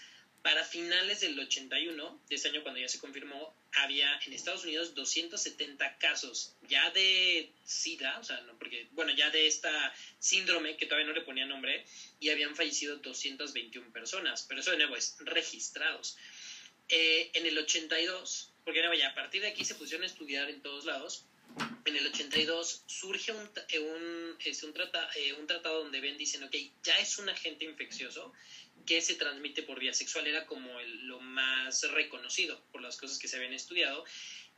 Para 0.49 0.65
finales 0.65 1.19
del 1.19 1.39
81, 1.39 2.21
de 2.27 2.35
este 2.35 2.49
año 2.49 2.63
cuando 2.63 2.79
ya 2.79 2.89
se 2.89 2.97
confirmó, 2.97 3.53
había 3.73 4.19
en 4.25 4.33
Estados 4.33 4.63
Unidos 4.63 4.95
270 4.95 5.99
casos 5.99 6.55
ya 6.67 6.89
de 6.89 7.51
SIDA, 7.65 8.17
o 8.17 8.23
sea, 8.23 8.41
no, 8.41 8.57
porque, 8.57 8.87
bueno, 8.93 9.13
ya 9.13 9.29
de 9.29 9.45
esta 9.45 9.93
síndrome 10.17 10.75
que 10.75 10.87
todavía 10.87 11.05
no 11.05 11.13
le 11.13 11.21
ponía 11.21 11.45
nombre, 11.45 11.85
y 12.19 12.31
habían 12.31 12.55
fallecido 12.55 12.97
221 12.97 13.93
personas, 13.93 14.43
pero 14.49 14.61
eso 14.61 14.71
de 14.71 14.77
nuevo 14.77 14.95
es 14.95 15.17
registrados. 15.19 16.17
Eh, 16.87 17.29
en 17.35 17.45
el 17.45 17.55
82, 17.55 18.51
porque 18.65 18.81
ya 18.97 19.09
a 19.09 19.13
partir 19.13 19.43
de 19.43 19.49
aquí 19.49 19.63
se 19.63 19.75
pusieron 19.75 20.03
a 20.03 20.07
estudiar 20.07 20.49
en 20.49 20.63
todos 20.63 20.85
lados, 20.85 21.25
en 21.85 21.95
el 21.95 22.07
82 22.07 22.83
surge 22.87 23.31
un, 23.31 23.49
eh, 23.69 23.79
un, 23.79 24.35
este, 24.43 24.65
un, 24.65 24.73
trata, 24.73 25.09
eh, 25.15 25.33
un 25.33 25.45
tratado 25.45 25.83
donde 25.83 26.01
ven, 26.01 26.17
dicen, 26.17 26.43
ok, 26.43 26.55
ya 26.83 26.97
es 26.97 27.19
un 27.19 27.29
agente 27.29 27.65
infeccioso 27.65 28.33
que 28.85 29.01
se 29.01 29.15
transmite 29.15 29.63
por 29.63 29.79
vía 29.79 29.93
sexual, 29.93 30.27
era 30.27 30.45
como 30.45 30.69
lo 30.81 31.19
más 31.19 31.83
reconocido 31.91 32.61
por 32.71 32.81
las 32.81 32.97
cosas 32.97 33.19
que 33.19 33.27
se 33.27 33.37
habían 33.37 33.53
estudiado. 33.53 34.03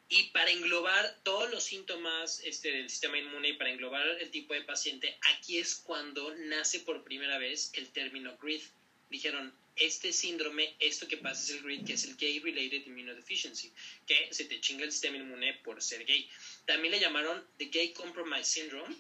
Y 0.10 0.24
para 0.32 0.52
englobar 0.52 1.20
todos 1.24 1.50
los 1.52 1.64
síntomas 1.64 2.42
este, 2.44 2.70
del 2.72 2.90
sistema 2.90 3.18
inmune 3.18 3.50
y 3.50 3.54
para 3.54 3.72
englobar 3.72 4.06
el 4.20 4.30
tipo 4.30 4.54
de 4.54 4.62
paciente, 4.62 5.18
aquí 5.34 5.58
es 5.58 5.76
cuando 5.76 6.36
nace 6.36 6.82
por 6.82 7.04
primera 7.04 7.38
vez 7.38 7.72
el 7.76 7.90
término 7.90 8.38
GRID. 8.38 8.62
Dijeron, 9.10 9.54
este 9.78 10.12
síndrome, 10.12 10.76
esto 10.80 11.08
que 11.08 11.18
pasa 11.18 11.44
es 11.44 11.50
el 11.52 11.64
GRID, 11.64 11.86
que 11.86 11.94
es 11.94 12.04
el 12.04 12.18
Gay 12.18 12.40
Related 12.40 12.86
Immunodeficiency, 12.88 13.72
que 14.06 14.28
se 14.32 14.46
te 14.46 14.60
chinga 14.60 14.84
el 14.84 14.92
sistema 14.92 15.18
inmune 15.18 15.54
por 15.64 15.82
ser 15.82 16.06
gay. 16.06 16.30
También 16.66 16.92
le 16.92 17.00
llamaron 17.00 17.46
the 17.58 17.66
Gay 17.66 17.94
Compromise 17.94 18.46
Syndrome, 18.46 18.96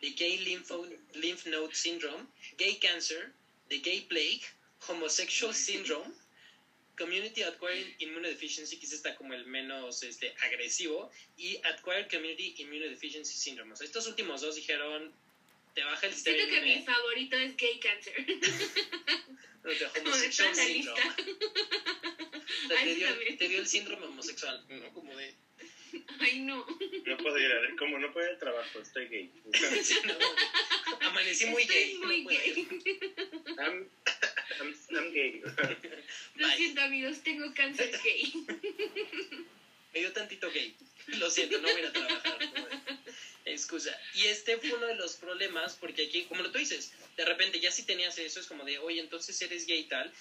the 0.00 0.10
Gay 0.10 0.38
Lymph 0.38 1.46
Node 1.46 1.74
Syndrome, 1.74 2.26
Gay 2.56 2.76
Cancer, 2.76 3.32
the 3.68 3.78
Gay 3.78 4.02
Plague, 4.02 4.42
Homosexual 4.86 5.54
Syndrome, 5.54 6.12
Community 6.96 7.42
Acquired 7.42 7.94
Immunodeficiency, 8.00 8.78
que 8.78 8.86
está 8.86 9.14
como 9.14 9.34
el 9.34 9.46
menos 9.46 10.02
este, 10.02 10.34
agresivo, 10.42 11.10
y 11.36 11.56
Acquired 11.64 12.10
Community 12.10 12.54
Immunodeficiency 12.58 13.34
Syndrome. 13.34 13.72
O 13.72 13.76
sea, 13.76 13.86
estos 13.86 14.06
últimos 14.06 14.40
dos 14.40 14.56
dijeron, 14.56 15.12
te 15.74 15.84
baja 15.84 16.06
el 16.06 16.12
sistema 16.12 16.36
Siento 16.36 16.54
que 16.54 16.60
mi 16.62 16.82
favorito 16.84 17.36
es 17.36 17.56
Gay 17.56 17.78
Cancer. 17.80 18.14
homosexual 20.00 20.54
syndrome. 20.54 21.02
te, 22.68 22.94
dio, 22.94 23.08
te 23.38 23.48
dio 23.48 23.60
el 23.60 23.66
síndrome 23.66 24.06
homosexual, 24.06 24.64
¿no? 24.68 24.92
Como 24.92 25.14
de... 25.16 25.34
Ay, 26.20 26.40
no. 26.40 26.66
No 27.06 27.16
puedo 27.18 27.38
ir 27.38 27.52
a 27.52 27.60
ver, 27.60 27.76
como 27.76 27.98
no 27.98 28.12
puedo 28.12 28.26
ir 28.26 28.32
al 28.32 28.38
trabajo, 28.38 28.80
estoy 28.80 29.08
gay. 29.08 29.30
amanecí 31.08 31.46
muy 31.46 31.62
estoy 31.62 31.76
gay. 31.76 31.94
muy 31.98 32.22
no 32.22 32.30
gay. 32.30 32.68
I'm, 33.58 33.88
I'm 34.90 35.12
gay. 35.12 35.40
Lo 36.36 36.46
Bye. 36.46 36.56
siento, 36.56 36.80
amigos, 36.82 37.20
tengo 37.22 37.52
cáncer 37.54 37.90
gay. 38.02 38.32
Me 39.92 40.00
dio 40.00 40.12
tantito 40.12 40.50
gay. 40.50 40.74
Lo 41.06 41.30
siento, 41.30 41.58
no 41.58 41.68
voy 41.68 41.76
a 41.76 41.80
ir 41.80 41.86
a 41.86 41.92
trabajar. 41.92 42.38
no, 42.54 42.68
Excusa. 43.46 43.98
Y 44.14 44.24
este 44.26 44.58
fue 44.58 44.74
uno 44.74 44.86
de 44.86 44.94
los 44.96 45.14
problemas, 45.16 45.74
porque 45.76 46.02
aquí, 46.06 46.24
como 46.24 46.42
lo 46.42 46.50
tú 46.50 46.58
dices, 46.58 46.92
de 47.16 47.24
repente 47.24 47.60
ya 47.60 47.70
si 47.70 47.84
tenías 47.84 48.18
eso, 48.18 48.40
es 48.40 48.46
como 48.46 48.64
de, 48.64 48.78
oye, 48.78 49.00
entonces 49.00 49.40
eres 49.40 49.66
gay 49.66 49.80
y 49.80 49.84
tal. 49.84 50.12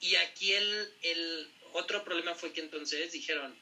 Y 0.00 0.14
aquí 0.16 0.52
el, 0.52 0.92
el 1.02 1.48
otro 1.72 2.02
problema 2.02 2.34
fue 2.34 2.52
que 2.52 2.60
entonces 2.60 3.12
dijeron, 3.12 3.54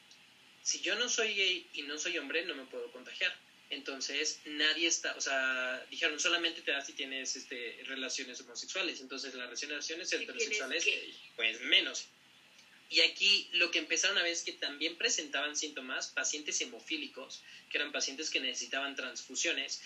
si 0.62 0.80
yo 0.80 0.94
no 0.94 1.08
soy 1.08 1.34
gay 1.34 1.66
y 1.74 1.82
no 1.82 1.98
soy 1.98 2.18
hombre, 2.18 2.44
no 2.44 2.54
me 2.54 2.64
puedo 2.64 2.90
contagiar. 2.92 3.36
Entonces, 3.70 4.40
nadie 4.44 4.88
está, 4.88 5.14
o 5.16 5.20
sea, 5.20 5.86
dijeron, 5.90 6.18
solamente 6.18 6.60
te 6.62 6.72
da 6.72 6.84
si 6.84 6.92
tienes 6.92 7.36
este, 7.36 7.80
relaciones 7.84 8.40
homosexuales. 8.40 9.00
Entonces, 9.00 9.32
las 9.34 9.46
relaciones 9.46 10.12
heterosexuales, 10.12 10.84
gay. 10.84 11.16
pues 11.36 11.60
menos. 11.62 12.06
Y 12.90 13.00
aquí 13.02 13.48
lo 13.52 13.70
que 13.70 13.78
empezaron 13.78 14.18
a 14.18 14.22
ver 14.22 14.32
es 14.32 14.42
que 14.42 14.52
también 14.52 14.96
presentaban 14.96 15.56
síntomas 15.56 16.08
pacientes 16.08 16.60
hemofílicos, 16.60 17.42
que 17.70 17.78
eran 17.78 17.92
pacientes 17.92 18.28
que 18.30 18.40
necesitaban 18.40 18.96
transfusiones, 18.96 19.80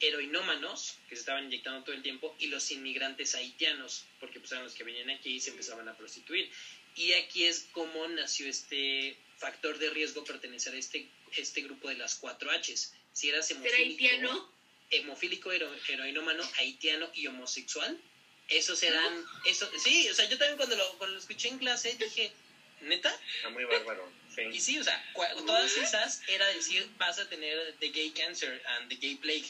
heroinómanos, 0.00 0.98
que 1.08 1.16
se 1.16 1.20
estaban 1.20 1.44
inyectando 1.44 1.82
todo 1.82 1.94
el 1.94 2.02
tiempo, 2.02 2.36
y 2.38 2.48
los 2.48 2.70
inmigrantes 2.70 3.34
haitianos, 3.34 4.04
porque 4.20 4.38
pues 4.38 4.52
eran 4.52 4.64
los 4.64 4.74
que 4.74 4.84
venían 4.84 5.08
aquí 5.08 5.30
y 5.30 5.40
se 5.40 5.50
empezaban 5.50 5.88
a 5.88 5.96
prostituir. 5.96 6.50
Y 6.96 7.14
aquí 7.14 7.44
es 7.44 7.66
como 7.72 8.06
nació 8.08 8.46
este 8.46 9.16
factor 9.38 9.78
de 9.78 9.88
riesgo 9.88 10.24
pertenecer 10.24 10.74
a 10.74 10.78
este, 10.78 11.08
este 11.36 11.62
grupo 11.62 11.88
de 11.88 11.94
las 11.94 12.16
cuatro 12.16 12.50
Hs. 12.50 12.92
Si 13.20 13.28
eras 13.28 13.46
¿Ser 13.48 13.56
hemofílico, 13.58 13.82
haitiano? 13.82 14.50
hemofílico, 14.90 15.52
hero- 15.52 15.76
heroinómano, 15.88 16.42
haitiano 16.56 17.10
y 17.14 17.26
homosexual, 17.26 18.00
esos 18.48 18.82
eran, 18.82 19.24
eso, 19.44 19.70
sí, 19.84 20.08
o 20.08 20.14
sea, 20.14 20.24
yo 20.24 20.38
también 20.38 20.56
cuando 20.56 20.74
lo, 20.74 20.96
cuando 20.96 21.14
lo 21.16 21.20
escuché 21.20 21.48
en 21.48 21.58
clase 21.58 21.94
dije, 21.96 22.32
¿neta? 22.80 23.14
Está 23.36 23.50
muy 23.50 23.64
bárbaro. 23.64 24.10
Y 24.50 24.58
Sí. 24.60 24.78
o 24.78 24.84
sea, 24.84 25.04
todas 25.46 25.76
esas 25.76 26.22
era 26.28 26.46
decir, 26.48 26.88
vas 26.96 27.18
a 27.18 27.28
tener 27.28 27.74
the 27.78 27.90
gay 27.90 28.08
cancer 28.10 28.62
and 28.68 28.88
the 28.88 28.94
gay 28.96 29.16
plague. 29.16 29.44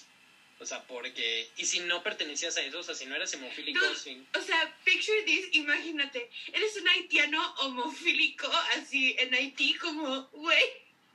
O 0.58 0.66
sea, 0.66 0.82
porque, 0.86 1.48
y 1.56 1.64
si 1.64 1.78
no 1.78 2.02
pertenecías 2.02 2.56
a 2.56 2.62
eso, 2.62 2.80
o 2.80 2.82
sea, 2.82 2.94
si 2.96 3.06
no 3.06 3.14
eras 3.14 3.32
hemofílico, 3.32 3.80
No. 3.86 3.94
sí. 3.94 4.20
O 4.36 4.42
sea, 4.42 4.76
picture 4.84 5.22
this, 5.22 5.46
imagínate, 5.52 6.28
eres 6.52 6.76
un 6.76 6.88
haitiano 6.88 7.54
homofílico 7.60 8.50
así 8.74 9.14
en 9.18 9.32
Haití 9.32 9.74
como, 9.74 10.24
güey, 10.32 10.64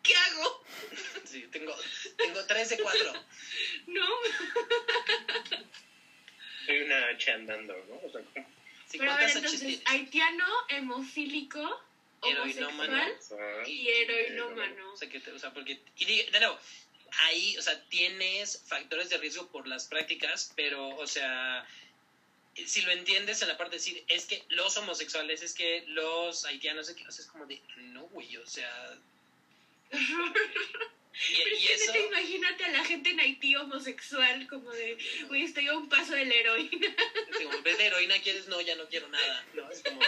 ¿qué 0.05 0.15
hago? 0.15 0.63
Sí, 1.25 1.45
tengo, 1.51 1.75
tengo 2.17 2.45
tres 2.45 2.69
de 2.69 2.77
cuatro. 2.77 3.11
No, 3.87 4.07
Soy 6.65 6.81
una 6.81 7.07
H 7.09 7.31
andando, 7.31 7.73
¿no? 7.89 7.95
O 8.07 8.11
sea, 8.11 8.21
como... 8.33 8.47
Pero 8.91 9.11
a 9.11 9.17
ver, 9.17 9.31
¿cuántas 9.31 9.31
Hs 9.53 9.61
entonces, 9.61 9.81
haitiano, 9.85 10.45
hemofílico, 10.69 11.81
Heroinómano. 12.23 12.93
homosexual 13.03 13.67
y 13.67 13.89
heroinómano. 13.89 14.93
O 14.93 14.97
sea, 14.97 15.09
que 15.09 15.19
te- 15.19 15.31
o 15.31 15.39
sea, 15.39 15.51
porque, 15.53 15.81
y 15.97 16.05
de 16.05 16.39
nuevo, 16.39 16.57
ahí, 17.23 17.57
o 17.57 17.61
sea, 17.61 17.83
tienes 17.89 18.61
factores 18.65 19.09
de 19.09 19.17
riesgo 19.17 19.47
por 19.47 19.67
las 19.67 19.85
prácticas, 19.85 20.53
pero, 20.55 20.87
o 20.95 21.07
sea, 21.07 21.67
si 22.65 22.81
lo 22.83 22.91
entiendes 22.91 23.41
en 23.41 23.49
la 23.49 23.57
parte 23.57 23.71
de 23.71 23.77
decir, 23.79 24.03
es 24.07 24.25
que 24.25 24.43
los 24.49 24.77
homosexuales, 24.77 25.41
es 25.41 25.53
que 25.53 25.83
los 25.87 26.45
haitianos, 26.45 26.87
es 26.87 26.95
que, 26.95 27.05
o 27.07 27.11
sea, 27.11 27.25
es 27.25 27.29
como 27.29 27.45
de, 27.45 27.61
no, 27.77 28.03
güey, 28.07 28.37
o 28.37 28.45
sea, 28.47 28.97
y, 29.91 29.97
Pero 31.38 31.55
es 31.55 31.63
y 31.63 31.67
que 31.67 31.73
eso, 31.73 31.97
imagínate 31.97 32.65
a 32.65 32.71
la 32.71 32.83
gente 32.83 33.09
en 33.11 33.19
Haití 33.19 33.55
homosexual 33.55 34.47
como 34.47 34.71
de, 34.71 34.97
güey, 35.27 35.43
estoy 35.43 35.67
a 35.67 35.77
un 35.77 35.89
paso 35.89 36.13
de 36.13 36.25
la 36.25 36.33
heroína. 36.33 36.95
en 37.39 37.63
vez 37.63 37.77
de 37.77 37.86
heroína 37.86 38.19
quieres, 38.19 38.47
no, 38.47 38.59
ya 38.61 38.75
no 38.75 38.88
quiero 38.88 39.07
nada, 39.09 39.45
¿no? 39.53 39.69
Es 39.71 39.81
como 39.81 39.99
de... 39.99 40.07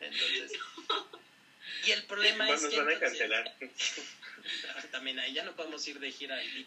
Entonces... 0.00 0.52
Y 1.86 1.92
el 1.92 2.04
problema 2.04 2.46
Nos 2.46 2.62
es 2.62 2.70
que... 2.70 2.76
van 2.76 2.94
a 2.94 2.98
cancelar. 2.98 3.56
también 4.90 5.18
ahí 5.18 5.32
ya 5.32 5.44
no 5.44 5.56
podemos 5.56 5.86
ir 5.88 5.98
de 5.98 6.12
gira 6.12 6.36
ahí. 6.36 6.66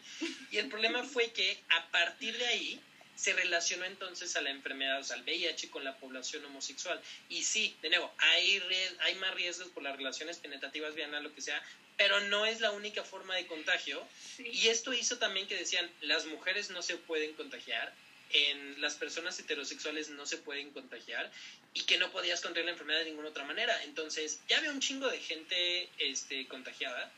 Y 0.50 0.58
el 0.58 0.68
problema 0.68 1.04
fue 1.04 1.32
que 1.32 1.62
a 1.68 1.90
partir 1.90 2.36
de 2.36 2.46
ahí 2.46 2.80
se 3.16 3.32
relacionó 3.32 3.84
entonces 3.84 4.36
a 4.36 4.42
la 4.42 4.50
enfermedad, 4.50 5.00
o 5.00 5.04
sea, 5.04 5.16
al 5.16 5.22
VIH 5.22 5.70
con 5.70 5.84
la 5.84 5.96
población 5.96 6.44
homosexual. 6.44 7.00
Y 7.28 7.42
sí, 7.42 7.76
de 7.82 7.90
nuevo, 7.90 8.12
hay, 8.18 8.62
hay 9.00 9.14
más 9.16 9.34
riesgos 9.34 9.68
por 9.68 9.82
las 9.82 9.96
relaciones 9.96 10.38
penetrativas, 10.38 10.94
bien, 10.94 11.10
lo 11.22 11.34
que 11.34 11.40
sea, 11.40 11.62
pero 11.96 12.20
no 12.20 12.44
es 12.46 12.60
la 12.60 12.72
única 12.72 13.04
forma 13.04 13.36
de 13.36 13.46
contagio. 13.46 14.06
Sí. 14.36 14.48
Y 14.52 14.68
esto 14.68 14.92
hizo 14.92 15.18
también 15.18 15.46
que 15.46 15.56
decían, 15.56 15.90
las 16.00 16.26
mujeres 16.26 16.70
no 16.70 16.82
se 16.82 16.96
pueden 16.96 17.34
contagiar, 17.34 17.92
en 18.34 18.80
las 18.80 18.96
personas 18.96 19.38
heterosexuales 19.38 20.10
no 20.10 20.26
se 20.26 20.38
pueden 20.38 20.70
contagiar 20.70 21.30
y 21.72 21.82
que 21.82 21.98
no 21.98 22.10
podías 22.10 22.40
contraer 22.40 22.66
la 22.66 22.72
enfermedad 22.72 23.00
de 23.00 23.06
ninguna 23.06 23.28
otra 23.28 23.44
manera. 23.44 23.82
Entonces, 23.84 24.40
ya 24.48 24.58
había 24.58 24.72
un 24.72 24.80
chingo 24.80 25.08
de 25.08 25.18
gente 25.18 25.88
este, 25.98 26.46
contagiada. 26.48 27.12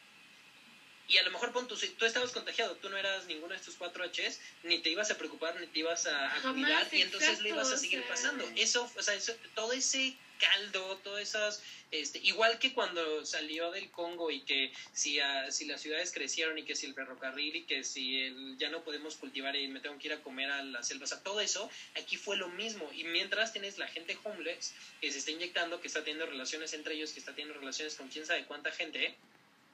Y 1.08 1.18
a 1.18 1.22
lo 1.22 1.30
mejor 1.30 1.52
pon 1.52 1.68
tú, 1.68 1.76
si 1.76 1.88
tú 1.90 2.04
estabas 2.04 2.32
contagiado, 2.32 2.74
tú 2.76 2.88
no 2.88 2.96
eras 2.96 3.26
ninguno 3.26 3.52
de 3.54 3.60
estos 3.60 3.76
cuatro 3.76 4.04
Hs, 4.04 4.40
ni 4.64 4.78
te 4.80 4.90
ibas 4.90 5.10
a 5.10 5.16
preocupar, 5.18 5.58
ni 5.60 5.66
te 5.68 5.78
ibas 5.80 6.06
a, 6.06 6.32
a 6.34 6.36
cuidar, 6.52 6.82
y 6.92 7.02
entonces 7.02 7.40
lo 7.40 7.48
ibas 7.48 7.68
a 7.68 7.76
seguir 7.78 8.00
pasando. 8.08 8.44
Eso, 8.56 8.90
o 8.96 9.02
sea, 9.02 9.14
eso- 9.14 9.36
todo 9.54 9.72
ese 9.72 10.16
caldo, 10.38 10.98
todas 11.02 11.22
esas, 11.22 11.62
este, 11.92 12.18
igual 12.18 12.58
que 12.58 12.74
cuando 12.74 13.24
salió 13.24 13.70
del 13.70 13.90
Congo 13.90 14.30
y 14.30 14.40
que 14.42 14.70
si, 14.92 15.18
si 15.50 15.64
las 15.64 15.80
ciudades 15.80 16.12
crecieron 16.12 16.58
y 16.58 16.64
que 16.64 16.74
si 16.76 16.84
el 16.86 16.92
ferrocarril 16.94 17.56
y 17.56 17.62
que 17.62 17.84
si 17.84 18.20
el, 18.20 18.58
ya 18.58 18.68
no 18.68 18.82
podemos 18.82 19.14
cultivar 19.16 19.56
y 19.56 19.66
me 19.68 19.80
tengo 19.80 19.96
que 19.98 20.08
ir 20.08 20.12
a 20.12 20.20
comer 20.22 20.50
a 20.50 20.62
la 20.62 20.82
selva, 20.82 21.04
o 21.04 21.06
sea, 21.06 21.22
todo 21.22 21.40
eso, 21.40 21.70
aquí 21.94 22.16
fue 22.18 22.36
lo 22.36 22.48
mismo. 22.48 22.90
Y 22.92 23.04
mientras 23.04 23.52
tienes 23.52 23.78
la 23.78 23.88
gente 23.88 24.18
homeless 24.24 24.74
que 25.00 25.10
se 25.10 25.18
está 25.18 25.30
inyectando, 25.30 25.80
que 25.80 25.86
está 25.86 26.00
teniendo 26.00 26.26
relaciones 26.26 26.72
entre 26.74 26.94
ellos, 26.96 27.12
que 27.12 27.20
está 27.20 27.32
teniendo 27.32 27.58
relaciones 27.58 27.94
con 27.94 28.08
quién 28.08 28.26
sabe 28.26 28.44
cuánta 28.44 28.72
gente, 28.72 29.16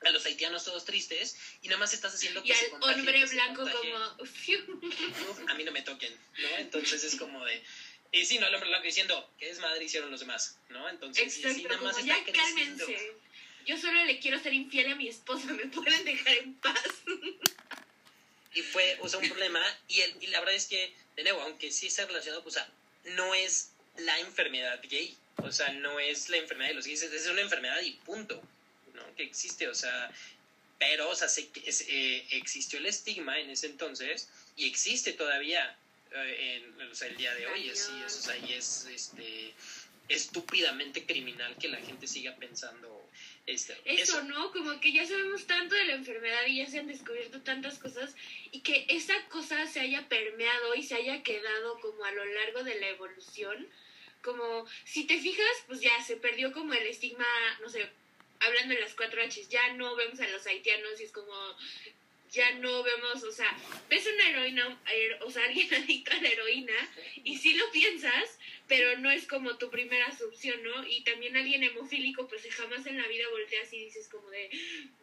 a 0.09 0.13
los 0.13 0.25
haitianos 0.27 0.65
todos 0.65 0.85
tristes, 0.85 1.37
y 1.63 1.69
nada 1.69 1.79
más 1.79 1.93
estás 1.93 2.15
haciendo 2.15 2.43
que 2.43 2.49
Y 2.49 2.53
al 2.53 2.99
hombre 2.99 3.21
que 3.21 3.27
blanco 3.27 3.63
como, 3.71 5.49
a 5.49 5.55
mí 5.55 5.65
no 5.65 5.73
me 5.73 5.83
toquen, 5.83 6.13
¿no? 6.39 6.49
Entonces 6.59 7.05
es 7.05 7.17
como 7.17 7.45
de... 7.45 7.63
Y 8.13 8.27
sí, 8.27 8.39
no, 8.39 8.47
el 8.47 8.55
hombre 8.55 8.69
blanco 8.69 8.85
diciendo, 8.85 9.31
¿qué 9.39 9.47
desmadre 9.47 9.85
hicieron 9.85 10.11
los 10.11 10.21
demás? 10.21 10.59
¿No? 10.69 10.89
Entonces, 10.89 11.39
y 11.39 11.45
así 11.45 11.63
Exacto, 11.63 11.69
nada 11.69 11.83
más 11.83 11.99
está 11.99 12.19
ya 12.19 12.25
creciendo. 12.25 12.85
cálmense. 12.85 13.13
Yo 13.65 13.79
solo 13.79 14.05
le 14.05 14.19
quiero 14.19 14.39
ser 14.39 14.53
infiel 14.53 14.93
a 14.93 14.97
mi 14.97 15.09
esposa, 15.09 15.47
me 15.53 15.67
pueden 15.67 16.05
dejar 16.05 16.37
en 16.37 16.55
paz. 16.55 16.83
Y 18.55 18.61
fue, 18.61 18.99
o 19.01 19.09
sea, 19.09 19.19
un 19.19 19.29
problema. 19.29 19.63
Y, 19.89 20.01
el, 20.03 20.23
y 20.23 20.27
la 20.27 20.41
verdad 20.41 20.55
es 20.55 20.67
que, 20.67 20.93
de 21.17 21.23
nuevo, 21.23 21.41
aunque 21.41 21.73
sí 21.73 21.87
está 21.87 22.05
relacionado, 22.05 22.43
pues, 22.43 22.57
o 22.57 22.59
sea, 22.59 22.71
no 23.15 23.35
es 23.35 23.71
la 23.97 24.19
enfermedad 24.19 24.79
gay. 24.83 25.17
O 25.39 25.51
sea, 25.51 25.73
no 25.73 25.99
es 25.99 26.29
la 26.29 26.37
enfermedad 26.37 26.69
de 26.69 26.75
los 26.75 26.87
gays, 26.87 27.03
es 27.03 27.27
una 27.27 27.41
enfermedad 27.41 27.81
y 27.81 27.93
punto. 27.93 28.41
¿No? 28.95 29.15
Que 29.15 29.23
existe, 29.25 29.69
o 29.69 29.75
sea, 29.75 30.11
pero, 30.79 31.09
o 31.11 31.15
sea, 31.15 31.29
se- 31.29 31.51
es- 31.65 31.85
eh, 31.89 32.27
existió 32.31 32.79
el 32.79 32.87
estigma 32.87 33.39
en 33.39 33.51
ese 33.51 33.67
entonces 33.67 34.29
y 34.57 34.67
existe 34.67 35.13
todavía 35.13 35.77
eh, 36.15 36.61
en, 36.79 36.83
o 36.91 36.95
sea, 36.95 37.09
el 37.09 37.17
día 37.17 37.35
de 37.35 37.47
hoy. 37.47 37.69
Es, 37.71 37.85
sí, 37.87 37.93
es, 38.05 38.17
o 38.19 38.23
sea, 38.23 38.37
y 38.37 38.53
es 38.53 38.85
este, 38.93 39.55
estúpidamente 40.09 41.07
criminal 41.07 41.57
que 41.59 41.69
la 41.69 41.79
gente 41.79 42.07
siga 42.07 42.35
pensando 42.37 43.09
este, 43.47 43.81
Eso, 43.85 44.23
¿no? 44.25 44.53
Como 44.53 44.79
que 44.81 44.93
ya 44.93 45.07
sabemos 45.07 45.47
tanto 45.47 45.75
de 45.75 45.85
la 45.87 45.95
enfermedad 45.95 46.45
y 46.47 46.59
ya 46.59 46.67
se 46.69 46.79
han 46.81 46.87
descubierto 46.87 47.41
tantas 47.41 47.79
cosas 47.79 48.15
y 48.51 48.61
que 48.61 48.85
esa 48.89 49.15
cosa 49.29 49.67
se 49.67 49.81
haya 49.81 50.07
permeado 50.09 50.75
y 50.75 50.83
se 50.83 50.95
haya 50.97 51.23
quedado 51.23 51.81
como 51.81 52.05
a 52.05 52.13
lo 52.13 52.25
largo 52.25 52.63
de 52.63 52.79
la 52.79 52.89
evolución. 52.89 53.67
Como, 54.23 54.67
si 54.85 55.05
te 55.05 55.19
fijas, 55.19 55.47
pues 55.67 55.81
ya 55.81 56.01
se 56.05 56.17
perdió 56.17 56.53
como 56.53 56.75
el 56.75 56.87
estigma, 56.87 57.27
no 57.61 57.69
sé, 57.69 57.91
hablando 58.45 58.75
de 58.75 58.81
las 58.81 58.95
cuatro 58.95 59.23
Hs, 59.23 59.49
ya 59.49 59.73
no 59.75 59.95
vemos 59.97 60.21
a 60.21 60.29
los 60.29 60.47
haitianos 60.47 61.01
y 61.01 61.05
es 61.05 61.13
como, 61.13 61.33
ya 62.31 62.51
no 62.55 62.83
vemos, 62.83 63.23
o 63.25 63.31
sea, 63.33 63.55
ves 63.91 64.07
una 64.07 64.31
heroína, 64.31 64.81
her- 64.87 65.19
o 65.23 65.31
sea, 65.31 65.45
alguien 65.49 65.73
adicto 65.75 66.13
a 66.13 66.21
la 66.21 66.29
heroína 66.29 66.75
y 67.25 67.37
sí 67.39 67.55
lo 67.55 67.71
piensas, 67.71 68.39
pero 68.69 68.97
no 68.99 69.11
es 69.11 69.27
como 69.27 69.59
tu 69.59 69.71
primera 69.71 70.09
opción, 70.27 70.63
¿no? 70.63 70.87
Y 70.87 71.03
también 71.05 71.37
alguien 71.37 71.63
hemofílico, 71.63 72.27
pues 72.29 72.43
jamás 72.55 72.87
en 72.87 72.97
la 72.97 73.07
vida 73.09 73.29
volteas 73.31 73.73
y 73.73 73.85
dices 73.85 74.09
como 74.09 74.31
de 74.31 74.49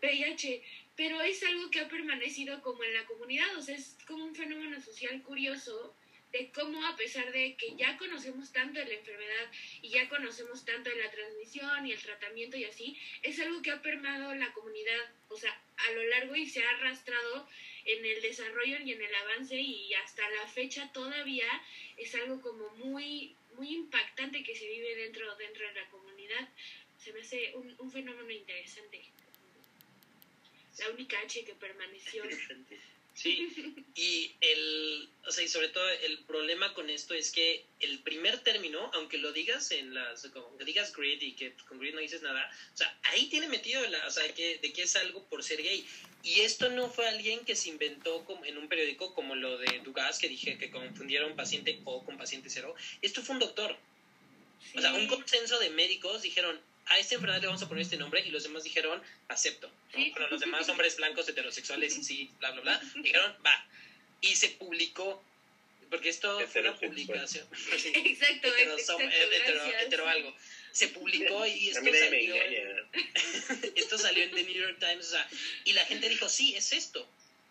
VIH, 0.02 0.64
pero 0.96 1.22
es 1.22 1.44
algo 1.44 1.70
que 1.70 1.80
ha 1.82 1.88
permanecido 1.88 2.62
como 2.62 2.84
en 2.84 2.94
la 2.94 3.06
comunidad, 3.06 3.56
o 3.58 3.62
sea, 3.62 3.76
es 3.76 3.96
como 4.08 4.26
un 4.26 4.36
fenómeno 4.36 4.82
social 4.82 5.22
curioso 5.24 5.96
de 6.32 6.52
cómo 6.52 6.86
a 6.86 6.96
pesar 6.96 7.32
de 7.32 7.56
que 7.56 7.76
ya 7.76 7.98
conocemos 7.98 8.52
tanto 8.52 8.80
de 8.80 8.86
la 8.86 8.94
enfermedad 8.94 9.52
y 9.82 9.90
ya 9.90 10.08
conocemos 10.10 10.64
tanto 10.64 10.90
de 10.90 10.98
la 10.98 11.10
transmisión 11.10 11.88
y 11.88 11.92
el 11.92 12.02
tratamiento 12.02 12.58
y 12.58 12.66
así, 12.66 12.98
es 13.24 13.40
algo 13.40 13.62
que 13.62 13.72
ha 13.72 13.82
permeado 13.82 14.34
la 14.36 14.52
comunidad, 14.54 15.12
o 15.30 15.38
sea, 15.38 15.60
a 15.78 15.92
lo 15.92 16.04
largo 16.04 16.36
y 16.36 16.48
se 16.48 16.64
ha 16.64 16.70
arrastrado 16.72 17.48
en 17.86 18.06
el 18.06 18.22
desarrollo 18.22 18.78
y 18.80 18.92
en 18.92 19.02
el 19.02 19.16
avance 19.16 19.56
y 19.56 19.94
hasta 19.96 20.30
la 20.30 20.48
fecha 20.48 20.92
todavía 20.94 21.48
es 21.98 22.14
algo 22.16 22.42
como 22.42 22.70
muy 22.76 23.36
muy 23.56 23.74
impactante 23.74 24.44
que 24.44 24.56
se 24.56 24.68
vive 24.68 24.96
dentro 24.96 25.36
dentro 25.36 25.68
de 25.68 25.74
la 25.74 25.90
comunidad. 25.90 26.50
Se 26.98 27.12
me 27.14 27.22
hace 27.22 27.54
un, 27.56 27.76
un 27.80 27.92
fenómeno 27.92 28.30
interesante. 28.32 29.04
La 30.78 30.90
única 30.92 31.20
H 31.20 31.44
que 31.44 31.56
permaneció. 31.56 32.24
Sí, 33.22 33.50
y 33.96 34.32
el, 34.40 35.10
o 35.28 35.32
sea, 35.32 35.44
y 35.44 35.50
sobre 35.50 35.68
todo 35.68 35.88
el 35.90 36.20
problema 36.20 36.74
con 36.74 36.90
esto 36.90 37.14
es 37.14 37.32
que 37.32 37.66
el 37.82 38.00
primer 38.00 38.40
término, 38.40 38.90
aunque 38.94 39.18
lo 39.18 39.34
digas 39.34 39.72
en 39.72 39.94
las, 39.94 40.26
como 40.28 40.58
que 40.58 40.64
digas 40.64 40.94
grid 40.94 41.22
y 41.22 41.34
que 41.34 41.54
con 41.68 41.80
grid 41.80 41.94
no 41.94 42.00
dices 42.00 42.22
nada, 42.22 42.50
o 42.74 42.78
sea, 42.78 42.98
ahí 43.04 43.26
tiene 43.26 43.48
metido, 43.48 43.86
la, 43.90 44.08
o 44.08 44.12
sea, 44.12 44.24
de 44.24 44.34
que, 44.34 44.60
de 44.60 44.72
que 44.72 44.84
es 44.84 44.96
algo 44.96 45.26
por 45.26 45.44
ser 45.44 45.62
gay. 45.62 45.86
Y 46.24 46.42
esto 46.42 46.70
no 46.70 46.90
fue 46.90 47.10
alguien 47.10 47.44
que 47.44 47.58
se 47.58 47.70
inventó 47.70 48.24
como 48.24 48.46
en 48.46 48.58
un 48.58 48.70
periódico 48.70 49.14
como 49.14 49.36
lo 49.36 49.58
de 49.58 49.80
Dugas, 49.80 50.18
que 50.18 50.30
dije 50.30 50.58
que 50.58 50.72
confundieron 50.72 51.36
paciente 51.36 51.82
O 51.84 52.06
con 52.06 52.18
paciente 52.18 52.50
cero. 52.50 52.74
Esto 53.02 53.22
fue 53.22 53.36
un 53.36 53.40
doctor. 53.40 53.76
O 54.76 54.82
sea, 54.82 54.94
un 54.94 55.08
consenso 55.08 55.60
de 55.60 55.70
médicos 55.72 56.22
dijeron, 56.22 56.60
a 56.90 56.98
esta 56.98 57.16
enfermedad 57.16 57.42
le 57.42 57.48
vamos 57.48 57.62
a 57.62 57.68
poner 57.68 57.84
este 57.84 57.98
nombre 57.98 58.22
y 58.26 58.32
los 58.32 58.44
demás 58.44 58.64
dijeron, 58.64 59.02
acepto. 59.28 59.72
Bueno, 59.94 60.28
los 60.30 60.40
demás 60.40 60.68
hombres 60.70 60.98
blancos 60.98 61.28
heterosexuales 61.30 61.98
y 61.98 62.04
sí, 62.04 62.32
bla, 62.40 62.52
bla, 62.52 62.62
bla, 62.62 62.82
dijeron, 63.04 63.36
va. 63.46 63.66
Y 64.22 64.36
se 64.36 64.50
publicó, 64.50 65.24
porque 65.90 66.10
esto 66.10 66.40
fue 66.48 66.62
una 66.62 66.76
publicación. 66.76 67.48
exacto, 67.72 68.48
hetero, 68.48 68.74
exacto, 68.74 69.04
hetero, 69.04 69.66
hetero 69.80 70.08
algo. 70.08 70.36
Se 70.72 70.88
publicó 70.88 71.46
y 71.46 71.70
esto 71.70 71.84
salió, 71.84 72.36
esto 73.76 73.98
salió 73.98 74.24
en 74.24 74.32
The 74.32 74.44
New 74.44 74.54
York 74.54 74.78
Times, 74.80 75.08
o 75.08 75.12
sea, 75.12 75.30
y 75.66 75.74
la 75.74 75.86
gente 75.86 76.10
dijo, 76.10 76.28
sí, 76.28 76.56
es 76.56 76.74
esto. 76.74 77.08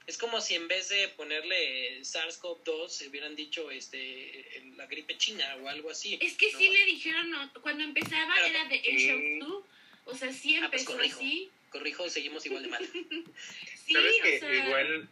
Es 0.09 0.17
como 0.17 0.41
si 0.41 0.55
en 0.55 0.67
vez 0.69 0.89
de 0.89 1.07
ponerle 1.09 2.01
SARS-CoV-2 2.01 2.89
se 2.89 3.09
hubieran 3.09 3.37
dicho 3.37 3.71
este, 3.71 4.63
la 4.77 4.87
gripe 4.87 5.19
china 5.19 5.45
o 5.63 5.69
algo 5.69 5.91
así. 5.91 6.19
Es 6.21 6.33
que 6.39 6.51
¿no? 6.51 6.59
sí 6.59 6.69
le 6.71 6.85
dijeron, 6.87 7.31
no, 7.31 7.53
cuando 7.61 7.85
empezaba 7.85 8.33
Pero- 8.35 8.47
era 8.47 8.65
de 8.69 8.79
Mm. 8.79 9.43
HO2, 9.43 9.63
o 10.07 10.15
sea, 10.17 10.33
sí 10.33 10.57
Ah, 10.57 10.69
pues 10.71 10.81
empezó 10.83 10.97
corrijo. 10.97 11.19
así. 11.21 11.51
Corrijo, 11.69 12.09
seguimos 12.09 12.47
igual 12.47 12.63
de 12.63 12.69
mal. 12.71 12.89
Sí, 13.85 13.93
Sabes 13.93 14.15
o 14.19 14.23
que 14.23 14.39
sea, 14.41 14.55
igual 14.67 15.09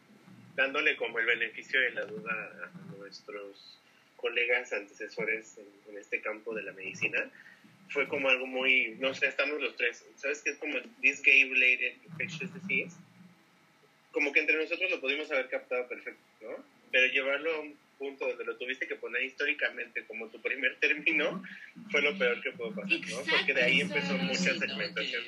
dándole 0.55 0.97
como 0.97 1.19
el 1.19 1.27
beneficio 1.27 1.79
de 1.81 1.91
la 1.91 2.05
duda 2.07 2.33
a 2.65 2.97
nuestros 2.97 3.79
colegas 4.17 4.73
antecesores 4.73 5.59
en, 5.59 5.67
en 5.93 5.99
este 6.01 6.23
campo 6.23 6.55
de 6.55 6.63
la 6.63 6.73
medicina, 6.73 7.31
fue 7.91 8.09
como 8.09 8.29
algo 8.31 8.47
muy, 8.47 8.97
no 8.99 9.15
sé, 9.15 9.27
estamos 9.29 9.61
los 9.61 9.77
tres, 9.77 10.05
¿sabes 10.17 10.41
qué 10.43 10.51
es 10.51 10.57
como 10.59 10.79
this 11.03 11.21
gay 11.23 11.45
related 11.45 11.97
infectious 12.07 12.51
disease? 12.55 12.97
Como 14.17 14.33
que 14.33 14.41
entre 14.41 14.57
nosotros 14.57 14.91
lo 14.91 14.99
pudimos 14.99 15.31
haber 15.31 15.47
captado 15.51 15.87
perfecto, 15.89 16.23
¿no? 16.41 16.65
Pero 16.91 17.07
llevarlo 17.13 17.55
a 17.55 17.61
un 17.61 17.77
punto 17.99 18.27
donde 18.27 18.47
lo 18.47 18.57
tuviste 18.57 18.89
que 18.89 18.97
poner 18.97 19.23
históricamente 19.23 20.07
como 20.07 20.29
tu 20.29 20.41
primer 20.41 20.77
término 20.77 21.45
fue 21.91 22.01
lo 22.01 22.17
peor 22.17 22.41
que 22.41 22.53
pudo 22.53 22.75
pasar, 22.75 22.99
¿no? 22.99 23.19
Porque 23.31 23.53
de 23.53 23.63
ahí 23.63 23.83
empezó 23.83 24.17
mucha 24.17 24.55
segmentación. 24.55 25.23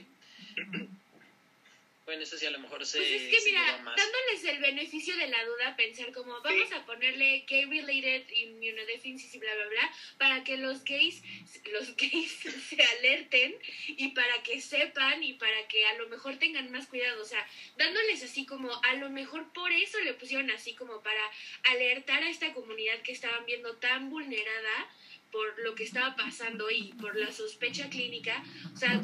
Bueno, 2.08 2.22
eso 2.22 2.38
sí, 2.38 2.46
a 2.46 2.50
lo 2.50 2.58
mejor 2.58 2.86
se. 2.86 2.96
Pues 2.96 3.10
es 3.10 3.28
que 3.28 3.38
se 3.38 3.50
mira, 3.50 3.82
dándoles 3.84 4.44
el 4.44 4.60
beneficio 4.60 5.14
de 5.14 5.28
la 5.28 5.44
duda, 5.44 5.76
pensar 5.76 6.10
como 6.10 6.40
vamos 6.40 6.72
a 6.72 6.86
ponerle 6.86 7.44
gay-related 7.46 8.30
immunodeficiency 8.30 9.36
y 9.36 9.38
bla, 9.38 9.54
bla, 9.54 9.66
bla, 9.66 9.92
para 10.16 10.42
que 10.42 10.56
los 10.56 10.84
gays, 10.84 11.22
los 11.70 11.94
gays 11.98 12.32
se 12.66 12.82
alerten 12.82 13.54
y 13.88 14.08
para 14.12 14.42
que 14.42 14.58
sepan 14.62 15.22
y 15.22 15.34
para 15.34 15.68
que 15.68 15.84
a 15.84 15.98
lo 15.98 16.08
mejor 16.08 16.38
tengan 16.38 16.72
más 16.72 16.86
cuidado. 16.86 17.20
O 17.20 17.26
sea, 17.26 17.46
dándoles 17.76 18.22
así 18.22 18.46
como, 18.46 18.70
a 18.84 18.94
lo 18.94 19.10
mejor 19.10 19.52
por 19.52 19.70
eso 19.70 20.00
le 20.00 20.14
pusieron 20.14 20.50
así 20.50 20.74
como 20.74 21.02
para 21.02 21.20
alertar 21.64 22.22
a 22.22 22.30
esta 22.30 22.54
comunidad 22.54 23.02
que 23.02 23.12
estaban 23.12 23.44
viendo 23.44 23.76
tan 23.76 24.08
vulnerada 24.08 24.90
por 25.30 25.58
lo 25.58 25.74
que 25.74 25.84
estaba 25.84 26.16
pasando 26.16 26.70
y 26.70 26.94
por 26.94 27.16
la 27.16 27.30
sospecha 27.32 27.90
clínica. 27.90 28.42
O 28.72 28.78
sea, 28.78 28.98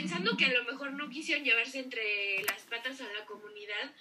pensando 0.00 0.36
que 0.36 0.44
a 0.46 0.52
lo 0.52 0.64
mejor 0.64 0.92
no 0.92 1.08
quisieron 1.08 1.44
llevarse 1.44 1.78
entre 1.78 2.42
las 2.44 2.62
patas 2.62 3.00
a 3.00 3.12
la 3.12 3.24
comunidad, 3.24 3.94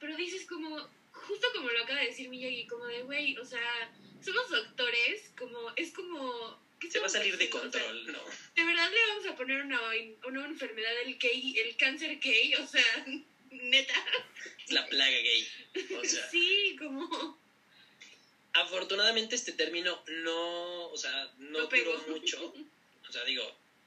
pero 0.00 0.16
dices 0.16 0.46
como, 0.46 0.88
justo 1.12 1.46
como 1.54 1.68
lo 1.70 1.82
acaba 1.82 2.00
de 2.00 2.06
decir 2.06 2.28
Miyagi, 2.28 2.66
como 2.66 2.84
de, 2.86 3.02
güey, 3.02 3.36
o 3.38 3.44
sea, 3.44 3.92
somos 4.24 4.50
doctores, 4.50 5.30
como, 5.38 5.72
es 5.76 5.92
como... 5.92 6.60
¿qué 6.80 6.90
Se 6.90 6.98
va 6.98 7.06
a 7.06 7.10
salir 7.10 7.36
de 7.38 7.44
haciendo? 7.44 7.68
O 7.68 7.70
sea, 7.70 7.82
control, 7.82 8.12
¿no? 8.12 8.18
de 8.54 8.64
verdad 8.64 8.90
le 8.90 9.06
vamos 9.08 9.26
a 9.26 9.36
poner 9.36 9.62
una, 9.62 9.80
una 10.26 10.46
enfermedad 10.46 10.94
del 11.04 11.16
gay, 11.18 11.58
el 11.58 11.76
cáncer 11.76 12.18
gay, 12.18 12.54
o 12.54 12.66
sea, 12.66 13.06
neta. 13.50 13.94
La 14.68 14.86
plaga 14.86 15.16
gay. 15.16 15.48
O 15.96 16.04
sea, 16.04 16.28
Sí, 16.28 16.76
como... 16.78 17.38
afortunadamente 18.52 19.36
este 19.36 19.52
término 19.52 20.02
no, 20.08 20.88
o 20.88 20.96
sea, 20.96 21.32
no, 21.38 21.66
duró 21.66 22.04
mucho. 22.08 22.52
O 23.08 23.12
sea, 23.12 23.24
digo, 23.24 23.44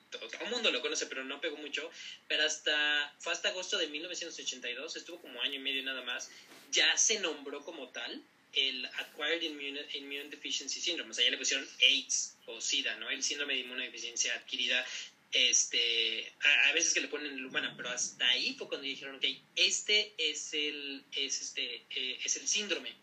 todo, 0.09 0.27
todo 0.27 0.43
el 0.43 0.51
mundo 0.51 0.71
lo 0.71 0.81
conoce, 0.81 1.05
pero 1.05 1.23
no 1.23 1.41
pegó 1.41 1.57
mucho. 1.57 1.89
Pero 2.27 2.43
hasta, 2.43 3.15
fue 3.19 3.33
hasta 3.33 3.49
agosto 3.49 3.77
de 3.77 3.87
1982, 3.87 4.95
estuvo 4.95 5.21
como 5.21 5.41
año 5.41 5.55
y 5.55 5.59
medio 5.59 5.83
nada 5.83 6.01
más, 6.03 6.29
ya 6.71 6.97
se 6.97 7.19
nombró 7.19 7.63
como 7.63 7.89
tal 7.89 8.23
el 8.53 8.85
Acquired 8.85 9.41
Immune, 9.41 9.85
Immune 9.93 10.29
Deficiency 10.29 10.81
Syndrome. 10.81 11.11
O 11.11 11.13
sea, 11.13 11.25
ya 11.25 11.31
le 11.31 11.37
pusieron 11.37 11.67
AIDS 11.81 12.35
o 12.45 12.59
SIDA, 12.59 12.95
¿no? 12.97 13.09
El 13.09 13.23
síndrome 13.23 13.53
de 13.53 13.61
inmunodeficiencia 13.61 14.33
adquirida. 14.35 14.85
Este, 15.31 16.33
a, 16.41 16.69
a 16.69 16.73
veces 16.73 16.93
que 16.93 17.01
le 17.01 17.07
ponen 17.07 17.33
el 17.33 17.45
humana, 17.45 17.75
pero 17.77 17.89
hasta 17.89 18.27
ahí 18.29 18.55
fue 18.55 18.67
cuando 18.67 18.87
dijeron, 18.87 19.15
ok, 19.17 19.25
este 19.55 20.15
es 20.17 20.53
el, 20.53 21.03
es 21.15 21.41
este, 21.41 21.85
eh, 21.91 22.19
es 22.23 22.35
el 22.37 22.47
síndrome 22.47 22.95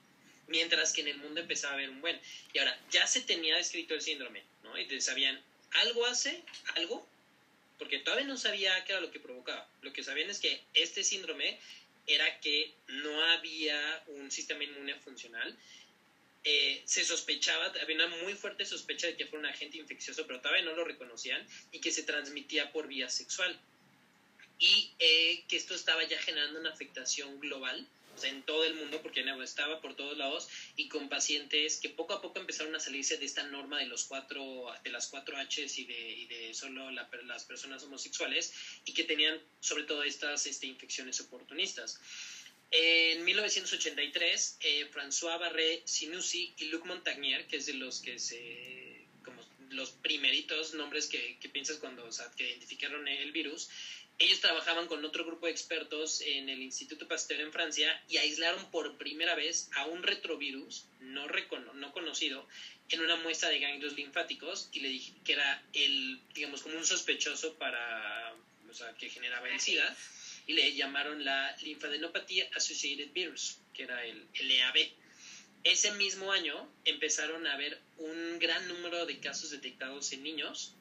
mientras 0.48 0.92
que 0.92 1.00
en 1.00 1.08
el 1.08 1.18
mundo 1.18 1.40
empezaba 1.40 1.72
a 1.72 1.76
haber 1.76 1.90
un 1.90 2.00
buen. 2.00 2.18
Y 2.52 2.58
ahora, 2.58 2.78
ya 2.90 3.06
se 3.06 3.20
tenía 3.20 3.56
descrito 3.56 3.94
el 3.94 4.02
síndrome, 4.02 4.42
¿no? 4.62 4.78
Y 4.78 5.00
sabían, 5.00 5.40
algo 5.80 6.06
hace, 6.06 6.42
algo, 6.74 7.06
porque 7.78 7.98
todavía 7.98 8.26
no 8.26 8.36
sabía 8.36 8.84
qué 8.84 8.92
era 8.92 9.00
lo 9.00 9.10
que 9.10 9.20
provocaba. 9.20 9.68
Lo 9.82 9.92
que 9.92 10.02
sabían 10.02 10.30
es 10.30 10.40
que 10.40 10.62
este 10.74 11.04
síndrome 11.04 11.58
era 12.06 12.40
que 12.40 12.72
no 12.88 13.22
había 13.24 14.02
un 14.06 14.30
sistema 14.30 14.64
inmune 14.64 14.94
funcional. 15.00 15.56
Eh, 16.44 16.82
se 16.84 17.04
sospechaba, 17.04 17.72
había 17.80 17.96
una 17.96 18.06
muy 18.06 18.34
fuerte 18.34 18.64
sospecha 18.64 19.08
de 19.08 19.16
que 19.16 19.26
fuera 19.26 19.48
un 19.48 19.54
agente 19.54 19.78
infeccioso, 19.78 20.26
pero 20.26 20.40
todavía 20.40 20.64
no 20.64 20.76
lo 20.76 20.84
reconocían, 20.84 21.46
y 21.72 21.80
que 21.80 21.90
se 21.90 22.04
transmitía 22.04 22.70
por 22.72 22.86
vía 22.86 23.10
sexual. 23.10 23.58
Y 24.58 24.92
eh, 25.00 25.44
que 25.48 25.56
esto 25.56 25.74
estaba 25.74 26.04
ya 26.04 26.18
generando 26.20 26.60
una 26.60 26.70
afectación 26.70 27.40
global 27.40 27.86
o 28.16 28.18
sea, 28.18 28.30
en 28.30 28.42
todo 28.42 28.64
el 28.64 28.74
mundo, 28.74 29.02
porque 29.02 29.22
estaba 29.42 29.80
por 29.80 29.94
todos 29.94 30.16
lados 30.16 30.48
y 30.76 30.88
con 30.88 31.08
pacientes 31.08 31.78
que 31.80 31.88
poco 31.90 32.14
a 32.14 32.20
poco 32.22 32.38
empezaron 32.38 32.74
a 32.74 32.80
salirse 32.80 33.18
de 33.18 33.26
esta 33.26 33.42
norma 33.42 33.78
de 33.78 33.86
los 33.86 34.04
cuatro, 34.04 34.72
de 34.82 34.90
las 34.90 35.06
cuatro 35.08 35.36
Hs 35.38 35.78
y 35.78 35.84
de, 35.84 36.50
solo 36.54 36.90
la- 36.90 37.08
las 37.24 37.44
personas 37.44 37.82
homosexuales 37.82 38.52
y 38.84 38.92
que 38.92 39.04
tenían 39.04 39.40
sobre 39.60 39.84
todo 39.84 40.02
estas 40.02 40.46
este, 40.46 40.66
infecciones 40.66 41.20
oportunistas. 41.20 41.98
En 42.70 43.24
1983, 43.24 44.56
eh, 44.60 44.90
François 44.90 45.38
Barré 45.38 45.82
Sinussi 45.84 46.52
y 46.58 46.64
Luc 46.66 46.84
Montagnier, 46.84 47.46
que 47.46 47.56
es 47.56 47.66
de 47.66 47.74
los 47.74 48.00
que 48.00 48.18
se 48.18 49.06
como 49.24 49.42
los 49.70 49.90
primeritos 49.90 50.74
nombres 50.74 51.06
que, 51.06 51.36
que 51.38 51.48
piensas 51.48 51.78
cuando 51.78 52.04
o 52.04 52.12
sea, 52.12 52.30
que 52.36 52.48
identificaron 52.48 53.06
el 53.08 53.32
virus, 53.32 53.68
ellos 54.18 54.40
trabajaban 54.40 54.86
con 54.88 55.04
otro 55.04 55.24
grupo 55.24 55.46
de 55.46 55.52
expertos 55.52 56.22
en 56.22 56.48
el 56.48 56.62
Instituto 56.62 57.06
Pasteur 57.06 57.40
en 57.40 57.52
Francia 57.52 58.00
y 58.08 58.16
aislaron 58.16 58.70
por 58.70 58.96
primera 58.96 59.34
vez 59.34 59.68
a 59.74 59.84
un 59.84 60.02
retrovirus 60.02 60.86
no, 61.00 61.28
recono- 61.28 61.74
no 61.74 61.92
conocido 61.92 62.46
en 62.88 63.00
una 63.02 63.16
muestra 63.16 63.50
de 63.50 63.58
ganglios 63.58 63.94
linfáticos 63.94 64.70
y 64.72 64.80
le 64.80 64.88
dije 64.88 65.12
que 65.24 65.32
era 65.32 65.62
el, 65.74 66.18
digamos, 66.34 66.62
como 66.62 66.76
un 66.78 66.86
sospechoso 66.86 67.54
para, 67.54 68.32
o 68.70 68.74
sea, 68.74 68.94
que 68.94 69.10
generaba 69.10 69.50
el 69.50 69.60
SIDA 69.60 69.94
y 70.46 70.54
le 70.54 70.72
llamaron 70.74 71.24
la 71.24 71.54
linfadenopatía 71.62 72.48
associated 72.54 73.10
virus, 73.12 73.58
que 73.74 73.82
era 73.82 74.04
el, 74.04 74.24
el 74.34 74.50
EAB. 74.50 74.88
Ese 75.64 75.90
mismo 75.90 76.32
año 76.32 76.66
empezaron 76.84 77.46
a 77.46 77.52
haber 77.52 77.76
un 77.98 78.38
gran 78.38 78.66
número 78.68 79.04
de 79.04 79.18
casos 79.18 79.50
detectados 79.50 80.12
en 80.12 80.22
niños 80.22 80.72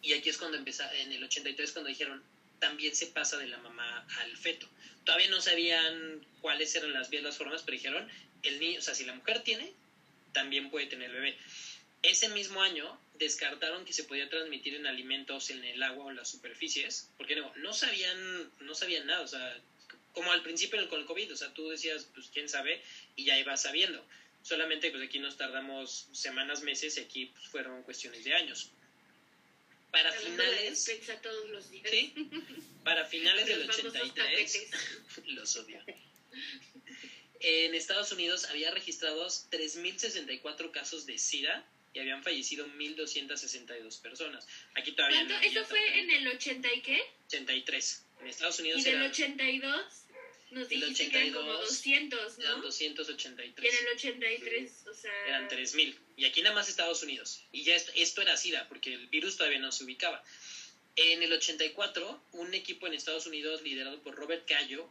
y 0.00 0.14
aquí 0.14 0.28
es 0.30 0.38
cuando 0.38 0.56
empezaron, 0.56 0.96
en 0.96 1.12
el 1.12 1.22
83 1.22 1.72
cuando 1.72 1.88
dijeron 1.88 2.22
también 2.58 2.94
se 2.94 3.06
pasa 3.06 3.36
de 3.36 3.46
la 3.46 3.58
mamá 3.58 4.06
al 4.20 4.36
feto. 4.36 4.68
Todavía 5.04 5.28
no 5.28 5.40
sabían 5.40 6.26
cuáles 6.40 6.74
eran 6.74 6.92
las 6.92 7.10
vías, 7.10 7.22
las 7.22 7.36
formas, 7.36 7.62
pero 7.62 7.76
dijeron, 7.76 8.08
el 8.42 8.60
niño, 8.60 8.78
o 8.78 8.82
sea, 8.82 8.94
si 8.94 9.04
la 9.04 9.14
mujer 9.14 9.42
tiene, 9.42 9.72
también 10.32 10.70
puede 10.70 10.86
tener 10.86 11.10
bebé. 11.10 11.36
Ese 12.02 12.28
mismo 12.28 12.62
año 12.62 12.98
descartaron 13.18 13.84
que 13.84 13.92
se 13.92 14.04
podía 14.04 14.28
transmitir 14.28 14.74
en 14.74 14.86
alimentos, 14.86 15.50
en 15.50 15.64
el 15.64 15.82
agua 15.82 16.06
o 16.06 16.10
en 16.10 16.16
las 16.16 16.28
superficies, 16.28 17.10
porque 17.16 17.36
no, 17.36 17.52
no 17.56 17.72
sabían, 17.72 18.52
no 18.60 18.74
sabían 18.74 19.06
nada, 19.06 19.22
o 19.22 19.26
sea, 19.26 19.60
como 20.12 20.32
al 20.32 20.42
principio 20.42 20.88
con 20.88 21.00
el 21.00 21.06
COVID, 21.06 21.32
o 21.32 21.36
sea, 21.36 21.52
tú 21.54 21.68
decías, 21.68 22.08
pues 22.14 22.28
quién 22.32 22.48
sabe, 22.48 22.82
y 23.16 23.24
ya 23.24 23.38
ibas 23.38 23.62
sabiendo. 23.62 24.04
Solamente 24.42 24.90
pues 24.90 25.02
aquí 25.02 25.18
nos 25.18 25.36
tardamos 25.36 26.08
semanas, 26.12 26.62
meses, 26.62 26.96
y 26.96 27.00
aquí 27.00 27.26
pues, 27.26 27.46
fueron 27.48 27.82
cuestiones 27.82 28.24
de 28.24 28.34
años. 28.34 28.70
Para 29.90 30.12
de 30.12 30.18
finales, 30.18 30.84
despensa 30.86 31.20
todos 31.22 31.48
los 31.50 31.70
días. 31.70 31.90
Sí. 31.90 32.14
Para 32.84 33.04
finales 33.06 33.46
del 33.46 33.66
Los 33.66 33.76
famosos 33.76 34.00
83, 34.00 34.66
los 35.28 35.56
odio. 35.56 35.82
En 37.40 37.74
Estados 37.74 38.12
Unidos 38.12 38.46
había 38.46 38.70
registrados 38.70 39.46
3.064 39.50 40.70
casos 40.72 41.06
de 41.06 41.18
SIDA 41.18 41.64
y 41.94 42.00
habían 42.00 42.22
fallecido 42.22 42.66
1.262 42.66 44.00
personas. 44.00 44.46
Aquí 44.74 44.92
todavía 44.92 45.18
¿Cuánto? 45.18 45.34
no 45.34 45.40
¿Eso 45.40 45.64
fue 45.64 45.98
en 45.98 46.10
el 46.10 46.28
80 46.28 46.74
y 46.74 46.80
qué? 46.82 47.00
83. 47.28 48.04
En 48.20 48.26
Estados 48.26 48.58
Unidos 48.58 48.80
¿Y 48.80 48.84
del 48.84 48.94
eran 48.96 49.10
82? 49.10 49.84
Nos 50.50 50.70
el 50.70 50.80
dijiste 50.80 51.10
que 51.10 51.18
eran 51.18 51.32
como 51.32 51.50
82 51.50 51.68
200, 51.68 52.38
eran 52.38 52.56
¿no? 52.58 52.62
283. 52.62 53.64
Y 53.64 53.76
en 53.76 53.86
el 53.86 53.94
83, 53.94 54.72
o 54.90 54.94
sea... 54.94 55.26
eran 55.26 55.48
3.000. 55.48 55.94
Y 56.16 56.24
aquí 56.24 56.42
nada 56.42 56.54
más 56.54 56.68
Estados 56.68 57.02
Unidos. 57.02 57.42
Y 57.52 57.64
ya 57.64 57.74
esto, 57.76 57.92
esto 57.94 58.22
era 58.22 58.36
SIDA, 58.36 58.68
porque 58.68 58.94
el 58.94 59.06
virus 59.08 59.36
todavía 59.36 59.58
no 59.58 59.72
se 59.72 59.84
ubicaba. 59.84 60.22
En 60.96 61.22
el 61.22 61.32
84, 61.32 62.20
un 62.32 62.54
equipo 62.54 62.86
en 62.86 62.94
Estados 62.94 63.26
Unidos 63.26 63.62
liderado 63.62 64.00
por 64.02 64.14
Robert 64.14 64.48
Gallo, 64.48 64.90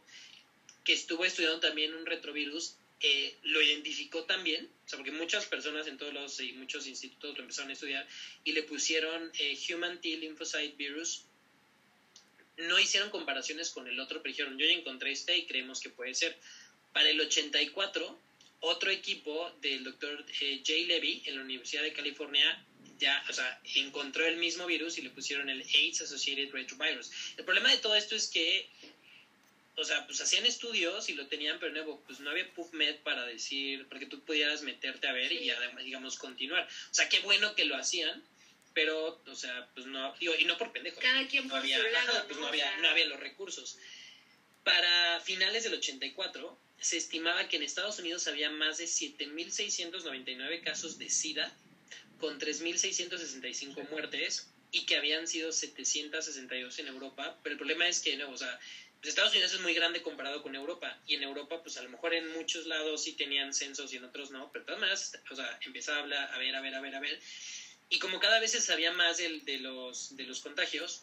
que 0.84 0.94
estuvo 0.94 1.24
estudiando 1.24 1.60
también 1.60 1.92
un 1.94 2.06
retrovirus, 2.06 2.76
eh, 3.00 3.36
lo 3.42 3.62
identificó 3.62 4.24
también, 4.24 4.68
o 4.86 4.88
sea, 4.88 4.96
porque 4.96 5.12
muchas 5.12 5.46
personas 5.46 5.86
en 5.86 5.98
todos 5.98 6.12
los 6.12 6.40
y 6.40 6.52
muchos 6.54 6.86
institutos 6.88 7.36
lo 7.36 7.42
empezaron 7.42 7.70
a 7.70 7.74
estudiar 7.74 8.08
y 8.42 8.52
le 8.52 8.64
pusieron 8.64 9.30
eh, 9.38 9.56
Human 9.68 10.00
T 10.00 10.16
Lymphocyte 10.16 10.74
Virus. 10.76 11.24
No 12.58 12.78
hicieron 12.78 13.10
comparaciones 13.10 13.70
con 13.70 13.86
el 13.88 13.98
otro, 14.00 14.20
pero 14.22 14.32
dijeron, 14.32 14.58
yo 14.58 14.66
ya 14.66 14.72
encontré 14.72 15.12
este 15.12 15.36
y 15.36 15.46
creemos 15.46 15.80
que 15.80 15.90
puede 15.90 16.14
ser. 16.14 16.36
Para 16.92 17.08
el 17.08 17.20
84, 17.20 18.18
otro 18.60 18.90
equipo 18.90 19.50
del 19.60 19.84
doctor 19.84 20.24
eh, 20.40 20.62
Jay 20.64 20.84
Levy 20.84 21.22
en 21.26 21.36
la 21.36 21.42
Universidad 21.42 21.82
de 21.82 21.92
California 21.92 22.64
ya, 22.98 23.24
o 23.28 23.32
sea, 23.32 23.60
encontró 23.76 24.26
el 24.26 24.36
mismo 24.36 24.66
virus 24.66 24.98
y 24.98 25.02
le 25.02 25.10
pusieron 25.10 25.48
el 25.48 25.62
AIDS 25.62 26.00
Associated 26.02 26.50
Retrovirus. 26.52 27.10
El 27.36 27.44
problema 27.44 27.70
de 27.70 27.78
todo 27.78 27.94
esto 27.94 28.16
es 28.16 28.28
que, 28.28 28.68
o 29.76 29.84
sea, 29.84 30.04
pues 30.06 30.20
hacían 30.20 30.46
estudios 30.46 31.08
y 31.08 31.14
lo 31.14 31.28
tenían, 31.28 31.58
pero 31.60 31.72
nuevo, 31.72 32.02
pues 32.06 32.18
no 32.20 32.30
había 32.30 32.52
PubMed 32.52 32.96
para 33.02 33.24
decir, 33.24 33.86
para 33.86 34.00
que 34.00 34.06
tú 34.06 34.20
pudieras 34.24 34.62
meterte 34.62 35.06
a 35.06 35.12
ver 35.12 35.32
y 35.32 35.50
además, 35.50 35.84
digamos, 35.84 36.18
continuar. 36.18 36.66
O 36.90 36.94
sea, 36.94 37.08
qué 37.08 37.20
bueno 37.20 37.54
que 37.54 37.64
lo 37.64 37.76
hacían, 37.76 38.22
pero, 38.78 39.20
o 39.26 39.34
sea, 39.34 39.66
pues 39.74 39.86
no, 39.86 40.12
digo, 40.20 40.36
y 40.38 40.44
no 40.44 40.56
por 40.56 40.70
pendejo. 40.70 41.00
Cada 41.00 41.26
quien 41.26 41.48
no 41.48 41.50
por 41.50 41.58
había, 41.58 41.78
su 41.78 41.88
lado, 41.88 42.12
ajá, 42.12 42.24
pues 42.26 42.36
¿no? 42.36 42.42
no 42.42 42.46
había, 42.46 42.76
no 42.76 42.86
había 42.86 43.06
los 43.06 43.18
recursos. 43.18 43.76
Para 44.62 45.18
finales 45.18 45.64
del 45.64 45.74
84, 45.74 46.56
se 46.78 46.96
estimaba 46.96 47.48
que 47.48 47.56
en 47.56 47.64
Estados 47.64 47.98
Unidos 47.98 48.28
había 48.28 48.50
más 48.50 48.76
de 48.76 48.84
7.699 48.84 50.60
casos 50.60 50.96
de 50.96 51.10
SIDA, 51.10 51.52
con 52.18 52.38
3.665 52.38 53.88
muertes, 53.88 54.46
y 54.70 54.84
que 54.86 54.94
habían 54.94 55.26
sido 55.26 55.50
762 55.50 56.78
en 56.78 56.86
Europa. 56.86 57.36
Pero 57.42 57.54
el 57.54 57.58
problema 57.58 57.88
es 57.88 57.98
que, 57.98 58.16
no, 58.16 58.30
o 58.30 58.36
sea, 58.36 58.60
pues 59.00 59.08
Estados 59.08 59.32
Unidos 59.32 59.52
es 59.52 59.58
muy 59.58 59.74
grande 59.74 60.02
comparado 60.02 60.40
con 60.40 60.54
Europa, 60.54 60.96
y 61.04 61.16
en 61.16 61.24
Europa, 61.24 61.60
pues 61.62 61.76
a 61.78 61.82
lo 61.82 61.88
mejor 61.88 62.14
en 62.14 62.28
muchos 62.28 62.64
lados 62.66 63.02
sí 63.02 63.12
tenían 63.12 63.52
censos 63.52 63.92
y 63.92 63.96
en 63.96 64.04
otros 64.04 64.30
no, 64.30 64.48
pero 64.52 64.62
de 64.62 64.66
todas 64.66 64.80
maneras, 64.80 65.18
o 65.28 65.34
sea, 65.34 65.58
empezaba 65.62 65.96
a 65.96 66.00
hablar, 66.02 66.32
a 66.32 66.38
ver, 66.38 66.54
a 66.54 66.60
ver, 66.60 66.76
a 66.76 66.80
ver, 66.80 66.94
a 66.94 67.00
ver. 67.00 67.18
Y 67.90 67.98
como 67.98 68.20
cada 68.20 68.38
vez 68.38 68.50
se 68.52 68.60
sabía 68.60 68.90
más 68.92 69.16
del- 69.16 69.44
de, 69.44 69.58
los, 69.58 70.14
de 70.16 70.24
los 70.24 70.40
contagios, 70.40 71.02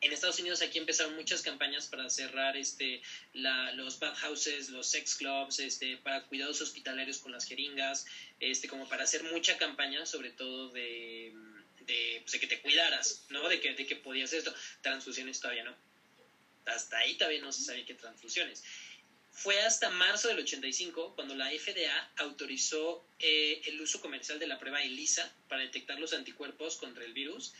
en 0.00 0.12
Estados 0.12 0.38
Unidos 0.38 0.62
aquí 0.62 0.78
empezaron 0.78 1.14
muchas 1.14 1.42
campañas 1.42 1.86
para 1.86 2.08
cerrar 2.08 2.56
este 2.56 3.02
la, 3.34 3.70
los 3.72 3.98
bathhouses, 3.98 4.70
los 4.70 4.86
sex 4.86 5.14
clubs, 5.14 5.58
este 5.58 5.98
para 5.98 6.22
cuidados 6.24 6.60
hospitalarios 6.62 7.18
con 7.18 7.32
las 7.32 7.44
jeringas, 7.44 8.06
este 8.40 8.66
como 8.66 8.88
para 8.88 9.04
hacer 9.04 9.22
mucha 9.24 9.58
campaña 9.58 10.06
sobre 10.06 10.30
todo 10.30 10.70
de, 10.70 11.34
de, 11.80 12.18
pues, 12.22 12.32
de 12.32 12.40
que 12.40 12.46
te 12.46 12.60
cuidaras, 12.60 13.26
¿no? 13.28 13.46
De 13.48 13.60
que, 13.60 13.74
de 13.74 13.84
que 13.86 13.94
podías 13.96 14.32
esto. 14.32 14.54
Transfusiones 14.80 15.38
todavía 15.38 15.64
no. 15.64 15.76
Hasta 16.64 16.98
ahí 16.98 17.14
todavía 17.14 17.40
no 17.40 17.52
se 17.52 17.62
sabía 17.62 17.84
qué 17.84 17.94
transfusiones. 17.94 18.62
Fue 19.32 19.60
hasta 19.62 19.90
marzo 19.90 20.28
del 20.28 20.40
85 20.40 21.14
cuando 21.14 21.34
la 21.34 21.50
FDA 21.50 22.12
autorizó 22.16 23.04
eh, 23.18 23.62
el 23.66 23.80
uso 23.80 24.00
comercial 24.00 24.38
de 24.38 24.46
la 24.46 24.58
prueba 24.58 24.82
ELISA 24.82 25.32
para 25.48 25.62
detectar 25.62 25.98
los 25.98 26.12
anticuerpos 26.12 26.76
contra 26.76 27.04
el 27.04 27.12
virus 27.12 27.54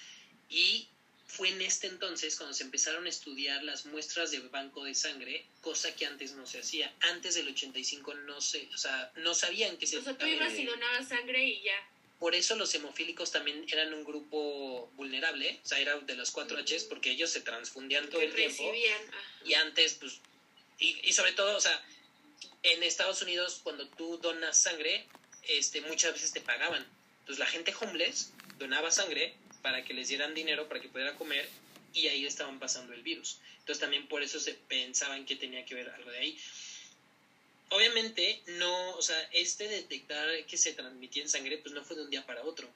y 0.49 0.89
fue 1.31 1.49
en 1.49 1.63
este 1.63 1.87
entonces 1.87 2.37
cuando 2.37 2.55
se 2.55 2.65
empezaron 2.65 3.07
a 3.07 3.09
estudiar 3.09 3.63
las 3.63 3.87
muestras 3.87 4.33
de 4.33 4.41
banco 4.41 4.85
de 4.85 4.95
sangre, 4.97 5.47
cosa 5.61 5.95
que 5.95 6.05
antes 6.05 6.33
no 6.33 6.45
se 6.45 6.59
hacía. 6.59 6.93
Antes 7.01 7.37
del 7.37 7.49
85 7.49 8.15
no 8.15 8.41
se, 8.41 8.69
o 8.75 8.77
sea, 8.77 9.13
no 9.17 9.33
sabían 9.35 9.77
que 9.77 9.87
se 9.87 9.99
O 9.99 10.03
sea, 10.03 10.19
tú 10.19 10.27
ibas 10.27 10.53
y 10.55 10.65
donabas 10.65 11.09
sangre 11.09 11.45
y 11.45 11.63
ya. 11.63 11.89
por 12.19 12.35
eso 12.35 12.57
los 12.57 12.75
hemofílicos 12.75 13.31
también 13.31 13.65
eran 13.71 13.95
un 13.95 14.05
grupo 14.05 14.91
vulnerable, 14.97 15.61
o 15.65 15.69
sea, 15.69 15.79
era 15.79 15.97
de 16.01 16.15
los 16.17 16.33
4 16.33 16.59
Hs 16.65 16.85
porque 16.85 17.13
ellos 17.13 17.31
se 17.31 17.41
transfundían 17.41 18.11
todo 18.11 18.21
el 18.21 18.35
tiempo 18.35 18.65
recibían. 18.65 19.01
y 19.45 19.55
antes, 19.55 19.95
pues, 19.95 20.21
y, 20.81 20.99
y 21.03 21.13
sobre 21.13 21.33
todo, 21.33 21.57
o 21.57 21.61
sea, 21.61 21.81
en 22.63 22.83
Estados 22.83 23.23
Unidos 23.23 23.61
cuando 23.63 23.87
tú 23.89 24.19
donas 24.19 24.57
sangre, 24.57 25.07
este, 25.49 25.81
muchas 25.83 26.13
veces 26.13 26.33
te 26.33 26.41
pagaban. 26.41 26.85
Entonces 27.21 27.39
la 27.39 27.47
gente 27.47 27.75
homeless 27.79 28.33
donaba 28.59 28.91
sangre 28.91 29.35
para 29.63 29.85
que 29.85 29.95
les 29.95 30.09
dieran 30.09 30.35
dinero 30.35 30.69
para 30.69 30.81
que 30.81 30.89
pudieran 30.89 31.17
comer 31.17 31.49
y 31.93 32.09
ahí 32.09 32.27
estaban 32.27 32.59
pasando 32.59 32.93
el 32.93 33.03
virus. 33.03 33.39
Entonces 33.59 33.81
también 33.81 34.09
por 34.09 34.23
eso 34.23 34.41
se 34.41 34.55
pensaban 34.55 35.27
que 35.27 35.37
tenía 35.37 35.65
que 35.65 35.75
ver 35.75 35.91
algo 35.91 36.11
de 36.11 36.19
ahí. 36.19 36.39
Obviamente 37.71 38.43
no, 38.47 38.97
o 38.97 39.03
sea, 39.03 39.21
este 39.33 39.69
detectar 39.69 40.45
que 40.47 40.57
se 40.57 40.73
transmitía 40.73 41.23
en 41.23 41.29
sangre 41.29 41.59
pues 41.59 41.75
no 41.75 41.85
fue 41.85 41.97
de 41.97 42.03
un 42.03 42.11
día 42.11 42.27
para 42.27 42.43
otro. 42.43 42.69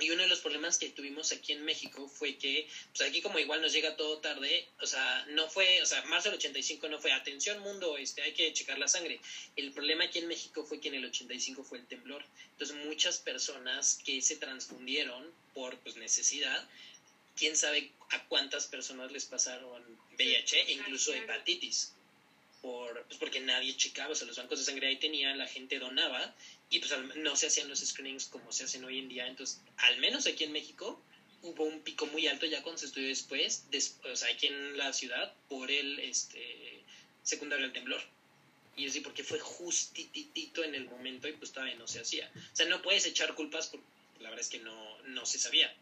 Y 0.00 0.10
uno 0.10 0.22
de 0.22 0.28
los 0.28 0.40
problemas 0.40 0.78
que 0.78 0.90
tuvimos 0.90 1.32
aquí 1.32 1.52
en 1.52 1.64
México 1.64 2.08
fue 2.08 2.36
que, 2.36 2.68
pues 2.96 3.08
aquí 3.08 3.20
como 3.20 3.38
igual 3.38 3.60
nos 3.60 3.72
llega 3.72 3.96
todo 3.96 4.18
tarde, 4.18 4.68
o 4.80 4.86
sea, 4.86 5.26
no 5.30 5.48
fue, 5.48 5.82
o 5.82 5.86
sea, 5.86 6.02
marzo 6.04 6.28
del 6.28 6.38
85 6.38 6.88
no 6.88 7.00
fue, 7.00 7.12
atención 7.12 7.58
mundo, 7.60 7.96
este, 7.98 8.22
hay 8.22 8.32
que 8.32 8.52
checar 8.52 8.78
la 8.78 8.86
sangre. 8.86 9.20
El 9.56 9.72
problema 9.72 10.04
aquí 10.04 10.20
en 10.20 10.28
México 10.28 10.64
fue 10.64 10.80
que 10.80 10.88
en 10.88 10.94
el 10.94 11.04
85 11.06 11.64
fue 11.64 11.78
el 11.78 11.86
temblor. 11.86 12.24
Entonces 12.52 12.76
muchas 12.84 13.18
personas 13.18 14.00
que 14.04 14.22
se 14.22 14.36
transfundieron 14.36 15.32
por 15.52 15.76
pues, 15.78 15.96
necesidad, 15.96 16.68
quién 17.36 17.56
sabe 17.56 17.90
a 18.10 18.24
cuántas 18.28 18.66
personas 18.66 19.10
les 19.10 19.24
pasaron 19.24 19.82
VIH 20.16 20.60
e 20.68 20.72
incluso 20.72 21.12
hepatitis. 21.12 21.92
Por, 22.62 23.04
pues 23.04 23.18
porque 23.18 23.40
nadie 23.40 23.76
checaba, 23.76 24.12
o 24.12 24.14
sea, 24.16 24.26
los 24.26 24.36
bancos 24.36 24.58
de 24.58 24.64
sangre 24.64 24.88
ahí 24.88 24.96
tenían, 24.96 25.38
la 25.38 25.46
gente 25.46 25.78
donaba 25.78 26.34
y 26.70 26.78
pues 26.80 26.92
no 27.16 27.36
se 27.36 27.46
hacían 27.46 27.68
los 27.68 27.80
screenings 27.80 28.26
como 28.26 28.52
se 28.52 28.64
hacen 28.64 28.84
hoy 28.84 28.98
en 28.98 29.08
día. 29.08 29.26
Entonces, 29.26 29.58
al 29.78 29.96
menos 29.98 30.26
aquí 30.26 30.44
en 30.44 30.52
México 30.52 31.00
hubo 31.42 31.64
un 31.64 31.80
pico 31.80 32.06
muy 32.06 32.26
alto 32.26 32.46
ya 32.46 32.62
cuando 32.62 32.78
se 32.78 32.86
estudió 32.86 33.08
después, 33.08 33.62
des- 33.70 33.94
o 34.04 34.16
sea, 34.16 34.28
aquí 34.28 34.46
en 34.48 34.76
la 34.76 34.92
ciudad, 34.92 35.32
por 35.48 35.70
el 35.70 35.98
este, 36.00 36.82
secundario 37.22 37.64
al 37.66 37.72
temblor. 37.72 38.02
Y 38.76 38.84
es 38.84 38.92
decir, 38.92 39.02
porque 39.02 39.24
fue 39.24 39.38
justitito 39.38 40.62
en 40.62 40.74
el 40.74 40.84
momento 40.84 41.26
y 41.26 41.32
pues 41.32 41.50
todavía 41.52 41.74
no 41.74 41.88
se 41.88 42.00
hacía. 42.00 42.30
O 42.52 42.56
sea, 42.56 42.66
no 42.66 42.80
puedes 42.82 43.04
echar 43.06 43.34
culpas 43.34 43.66
porque 43.68 43.86
la 44.20 44.28
verdad 44.30 44.40
es 44.40 44.48
que 44.48 44.58
no, 44.58 44.98
no 45.02 45.26
se 45.26 45.38
sabía. 45.38 45.72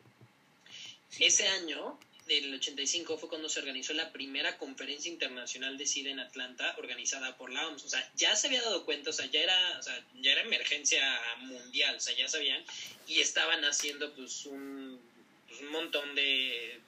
Ese 1.19 1.47
año, 1.49 1.99
del 2.27 2.53
85, 2.55 3.19
fue 3.19 3.29
cuando 3.29 3.49
se 3.49 3.61
organizó 3.61 3.93
la 3.93 4.13
primera 4.13 4.59
conferencia 4.59 5.11
internacional 5.11 5.79
de 5.79 5.87
SIDA 5.87 6.11
en 6.11 6.21
Atlanta, 6.21 6.75
organizada 6.79 7.37
por 7.37 7.53
la 7.53 7.67
OMS. 7.69 7.85
O 7.85 7.89
sea, 7.89 8.13
ya 8.17 8.35
se 8.35 8.49
había 8.49 8.63
dado 8.63 8.85
cuenta, 8.85 9.11
o 9.11 9.13
sea, 9.13 9.27
ya 9.27 9.41
era, 9.41 9.79
o 9.79 9.83
sea, 9.83 10.05
ya 10.21 10.33
era 10.33 10.43
emergencia 10.43 11.03
mundial, 11.41 11.97
o 11.97 12.01
sea, 12.01 12.17
ya 12.17 12.29
sabían, 12.29 12.65
y 13.07 13.21
estaban 13.21 13.65
haciendo 13.65 14.13
pues 14.15 14.47
un, 14.47 15.01
pues, 15.49 15.61
un 15.61 15.69
montón 15.69 16.15
de 16.15 16.81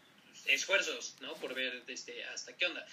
esfuerzos, 0.47 1.15
¿no? 1.21 1.35
Por 1.35 1.55
ver 1.55 1.83
este, 1.87 2.25
hasta 2.25 2.57
qué 2.57 2.67
onda. 2.67 2.87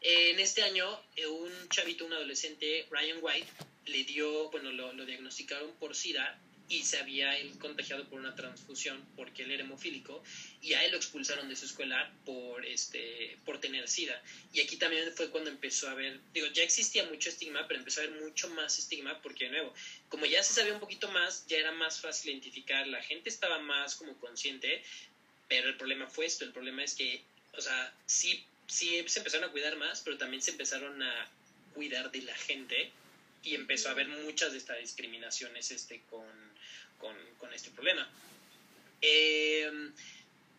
En 0.00 0.40
este 0.40 0.62
año, 0.62 1.00
eh, 1.16 1.26
un 1.26 1.68
chavito, 1.68 2.04
un 2.04 2.12
adolescente, 2.12 2.86
Ryan 2.90 3.18
White, 3.20 3.48
le 3.86 4.04
dio, 4.04 4.50
bueno, 4.50 4.72
lo, 4.72 4.92
lo 4.92 5.04
diagnosticaron 5.04 5.72
por 5.76 5.94
SIDA 5.94 6.38
y 6.68 6.82
se 6.84 6.98
había 6.98 7.36
él 7.38 7.58
contagiado 7.58 8.08
por 8.08 8.18
una 8.18 8.34
transfusión 8.34 9.04
porque 9.16 9.42
él 9.42 9.50
era 9.50 9.62
hemofílico 9.62 10.22
y 10.60 10.74
a 10.74 10.84
él 10.84 10.92
lo 10.92 10.96
expulsaron 10.96 11.48
de 11.48 11.56
su 11.56 11.66
escuela 11.66 12.12
por 12.24 12.64
este 12.64 13.36
por 13.44 13.60
tener 13.60 13.88
sida. 13.88 14.22
Y 14.52 14.60
aquí 14.60 14.76
también 14.76 15.12
fue 15.12 15.30
cuando 15.30 15.50
empezó 15.50 15.88
a 15.88 15.92
haber 15.92 16.20
digo 16.32 16.46
ya 16.48 16.62
existía 16.62 17.04
mucho 17.06 17.28
estigma 17.28 17.66
pero 17.68 17.80
empezó 17.80 18.00
a 18.00 18.04
haber 18.04 18.20
mucho 18.20 18.48
más 18.50 18.78
estigma 18.78 19.20
porque 19.20 19.46
de 19.46 19.50
nuevo 19.50 19.74
como 20.08 20.26
ya 20.26 20.42
se 20.42 20.54
sabía 20.54 20.72
un 20.72 20.80
poquito 20.80 21.10
más 21.10 21.46
ya 21.46 21.58
era 21.58 21.72
más 21.72 22.00
fácil 22.00 22.30
identificar 22.30 22.86
la 22.86 23.02
gente 23.02 23.28
estaba 23.28 23.58
más 23.58 23.94
como 23.96 24.16
consciente 24.18 24.82
pero 25.48 25.68
el 25.68 25.76
problema 25.76 26.06
fue 26.08 26.26
esto 26.26 26.44
el 26.44 26.52
problema 26.52 26.82
es 26.84 26.94
que 26.94 27.22
o 27.52 27.60
sea 27.60 27.94
sí 28.06 28.44
sí 28.66 29.04
se 29.06 29.18
empezaron 29.18 29.48
a 29.48 29.52
cuidar 29.52 29.76
más 29.76 30.00
pero 30.00 30.16
también 30.16 30.42
se 30.42 30.52
empezaron 30.52 31.02
a 31.02 31.30
cuidar 31.74 32.10
de 32.10 32.22
la 32.22 32.34
gente 32.34 32.92
y 33.42 33.54
empezó 33.54 33.88
a 33.88 33.92
haber 33.92 34.08
muchas 34.08 34.52
de 34.52 34.58
estas 34.58 34.78
discriminaciones 34.78 35.70
este, 35.70 36.02
con, 36.08 36.24
con, 37.02 37.16
con 37.38 37.52
este 37.52 37.70
problema. 37.70 38.08
Eh, 39.02 39.90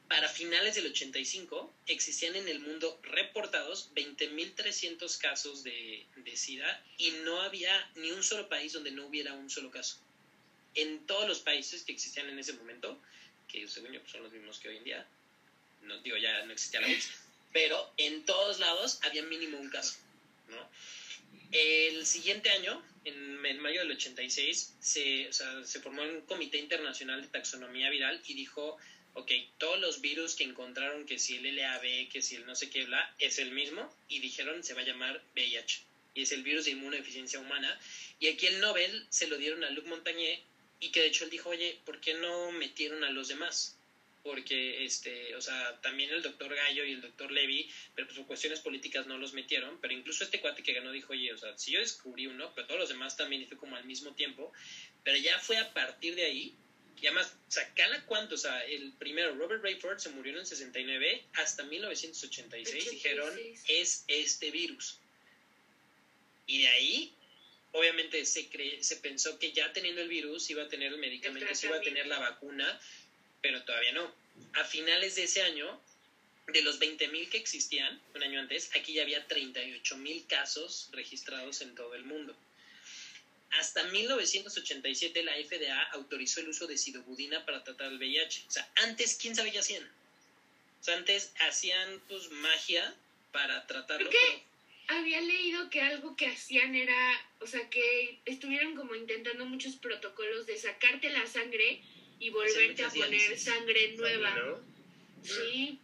para 0.10 0.30
finales 0.30 0.76
del 0.76 0.86
85 0.88 1.74
existían 1.88 2.36
en 2.36 2.48
el 2.48 2.60
mundo 2.60 3.00
reportados 3.02 3.90
20.300 3.96 5.18
casos 5.18 5.64
de, 5.64 6.06
de 6.18 6.38
SIDA 6.38 6.84
y 7.00 7.10
no 7.24 7.42
había 7.42 7.74
ni 7.96 8.12
un 8.12 8.22
solo 8.22 8.48
país 8.48 8.74
donde 8.74 8.92
no 8.92 9.08
hubiera 9.08 9.34
un 9.34 9.50
solo 9.50 9.72
caso. 9.72 9.98
En 10.76 11.08
todos 11.08 11.28
los 11.28 11.40
países 11.40 11.82
que 11.84 11.94
existían 11.94 12.30
en 12.30 12.38
ese 12.38 12.54
momento, 12.54 12.96
que 13.48 13.68
según 13.68 13.92
yo 13.92 14.02
pues, 14.02 14.12
son 14.12 14.22
los 14.22 14.32
mismos 14.32 14.60
que 14.60 14.70
hoy 14.70 14.78
en 14.78 14.84
día, 14.84 15.08
no 15.82 15.98
digo 16.00 16.18
ya 16.18 16.46
no 16.46 16.54
existía 16.54 16.82
la 16.82 16.90
UCS, 16.90 17.10
pero 17.52 17.92
en 17.98 18.24
todos 18.26 18.60
lados 18.60 19.00
había 19.04 19.24
mínimo 19.24 19.58
un 19.58 19.70
caso, 19.70 19.96
¿no? 20.50 20.70
El 21.52 22.06
siguiente 22.06 22.50
año, 22.52 22.84
en, 23.06 23.60
mayo 23.60 23.80
del 23.80 23.92
86, 23.92 24.76
se, 24.80 25.30
o 25.30 25.34
sea, 25.34 25.64
se 25.64 25.80
formó 25.80 26.04
un 26.04 26.22
comité 26.22 26.58
internacional 26.58 27.22
de 27.22 27.28
taxonomía 27.28 27.90
viral 27.90 28.22
y 28.26 28.34
dijo, 28.34 28.78
ok, 29.14 29.32
todos 29.58 29.80
los 29.80 30.02
virus 30.02 30.36
que 30.36 30.44
encontraron, 30.44 31.06
que 31.06 31.20
si 31.20 31.36
el 31.36 31.56
LAB, 31.56 32.10
que 32.10 32.22
si 32.22 32.36
el 32.36 32.46
no 32.46 32.56
sé 32.56 32.70
qué, 32.70 32.86
bla, 32.86 33.14
es 33.20 33.40
el 33.40 33.52
mismo, 33.52 33.94
y 34.08 34.20
dijeron 34.20 34.64
se 34.64 34.74
va 34.74 34.82
a 34.82 34.86
llamar 34.86 35.22
VIH, 35.36 35.84
y 36.16 36.22
es 36.24 36.32
el 36.32 36.44
virus 36.44 36.66
de 36.66 36.72
inmunodeficiencia 36.72 37.40
humana. 37.40 37.80
Y 38.20 38.28
aquí 38.28 38.48
el 38.48 38.60
Nobel 38.60 39.06
se 39.10 39.28
lo 39.28 39.38
dieron 39.38 39.64
a 39.64 39.70
Luc 39.70 39.86
Montagnier, 39.86 40.40
y 40.80 40.90
que 40.90 41.02
de 41.02 41.08
hecho 41.08 41.24
él 41.24 41.30
dijo, 41.30 41.50
oye, 41.50 41.80
¿por 41.86 42.02
qué 42.02 42.14
no 42.16 42.52
metieron 42.52 43.04
a 43.04 43.10
los 43.10 43.28
demás? 43.28 43.78
Porque, 44.24 44.86
este, 44.86 45.36
o 45.36 45.42
sea, 45.42 45.80
también 45.82 46.10
el 46.10 46.22
doctor 46.22 46.56
Gallo 46.56 46.86
y 46.86 46.94
el 46.94 47.02
doctor 47.02 47.30
Levy, 47.30 47.70
pero 47.94 48.08
pues 48.08 48.18
por 48.18 48.28
cuestiones 48.28 48.62
políticas 48.62 49.06
no 49.06 49.18
los 49.18 49.34
metieron, 49.34 49.78
pero 49.82 49.94
incluso 49.94 50.24
este 50.24 50.40
cuate 50.40 50.64
que 50.64 50.74
ganó 50.74 50.92
dijo, 50.92 51.12
oye, 51.12 51.34
o 51.34 51.38
sea, 51.38 51.58
si 51.58 51.72
yo 51.72 51.82
descubrí 51.82 52.28
uno, 52.28 52.52
pero 52.56 52.68
todos 52.68 52.80
los 52.80 52.90
demás 52.90 53.18
también, 53.18 53.42
y 53.42 53.46
fue 53.46 53.58
como 53.58 53.76
al 53.76 53.84
mismo 53.84 54.14
tiempo, 54.14 54.54
pero 55.04 55.18
ya 55.18 55.38
fue 55.40 55.58
a 55.58 55.74
partir 55.74 56.16
de 56.16 56.24
ahí 56.24 56.56
y 57.04 57.08
además, 57.08 57.36
o 57.50 57.52
sea, 57.52 57.70
cada 57.76 58.06
cuánto, 58.06 58.36
o 58.36 58.38
sea, 58.38 58.64
el 58.64 58.94
primero, 58.94 59.36
Robert 59.36 59.62
Rayford, 59.62 60.00
se 60.00 60.08
murió 60.08 60.32
en 60.32 60.40
el 60.40 60.46
69, 60.46 61.26
hasta 61.34 61.64
1986 61.64 62.92
dijeron, 62.92 63.38
es 63.68 64.06
este 64.08 64.52
virus. 64.52 65.00
Y 66.48 66.62
de 66.62 66.68
ahí, 66.70 67.14
obviamente, 67.74 68.24
se, 68.26 68.50
se 68.82 68.96
pensó 68.98 69.38
que 69.38 69.52
ya 69.52 69.74
teniendo 69.74 70.02
el 70.02 70.08
virus 70.08 70.50
iba 70.50 70.64
a 70.64 70.70
tener 70.70 70.94
el 70.94 70.98
medicamento, 70.98 71.46
iba 71.64 71.76
a 71.76 71.82
tener 71.82 72.08
la 72.08 72.20
vacuna, 72.20 72.80
pero 73.44 73.62
todavía 73.64 73.92
no. 73.92 74.12
A 74.54 74.64
finales 74.64 75.16
de 75.16 75.24
ese 75.24 75.44
año, 75.44 75.80
de 76.48 76.62
los 76.64 76.80
20.000 76.80 77.30
que 77.30 77.38
existían 77.38 78.02
un 78.16 78.24
año 78.24 78.40
antes, 78.40 78.72
aquí 78.76 78.94
ya 78.94 79.04
había 79.04 79.28
38.000 79.28 80.26
casos 80.28 80.90
registrados 80.92 81.62
en 81.62 81.76
todo 81.76 81.94
el 81.94 82.06
mundo. 82.06 82.36
Hasta 83.52 83.84
1987 83.84 85.22
la 85.22 85.34
FDA 85.36 85.84
autorizó 85.92 86.40
el 86.40 86.50
uso 86.50 86.66
de 86.66 86.78
sidobudina 86.78 87.46
para 87.46 87.64
tratar 87.64 87.92
el 87.92 88.00
VIH. 88.00 88.46
O 88.48 88.52
sea, 88.52 88.68
antes, 88.78 89.16
¿quién 89.22 89.36
sabe 89.36 89.52
qué 89.52 89.60
hacían? 89.60 89.84
O 90.82 90.84
sea, 90.84 90.96
antes 90.96 91.32
hacían 91.40 92.02
pues 92.08 92.32
magia 92.32 92.96
para 93.32 93.68
tratarlo. 93.68 94.06
Porque 94.06 94.44
había 94.88 95.22
leído 95.22 95.70
que 95.70 95.82
algo 95.82 96.16
que 96.16 96.28
hacían 96.28 96.76
era, 96.76 97.30
o 97.42 97.48
sea, 97.48 97.70
que 97.70 98.20
estuvieron 98.26 98.76
como 98.76 98.96
intentando 98.96 99.46
muchos 99.46 99.76
protocolos 99.76 100.46
de 100.46 100.58
sacarte 100.58 101.10
la 101.10 101.28
sangre 101.28 101.82
y 102.20 102.30
volverte 102.30 102.84
a 102.84 102.90
poner 102.90 103.40
sangre 103.40 103.96
nueva. 103.98 104.60
Sí, 105.24 105.80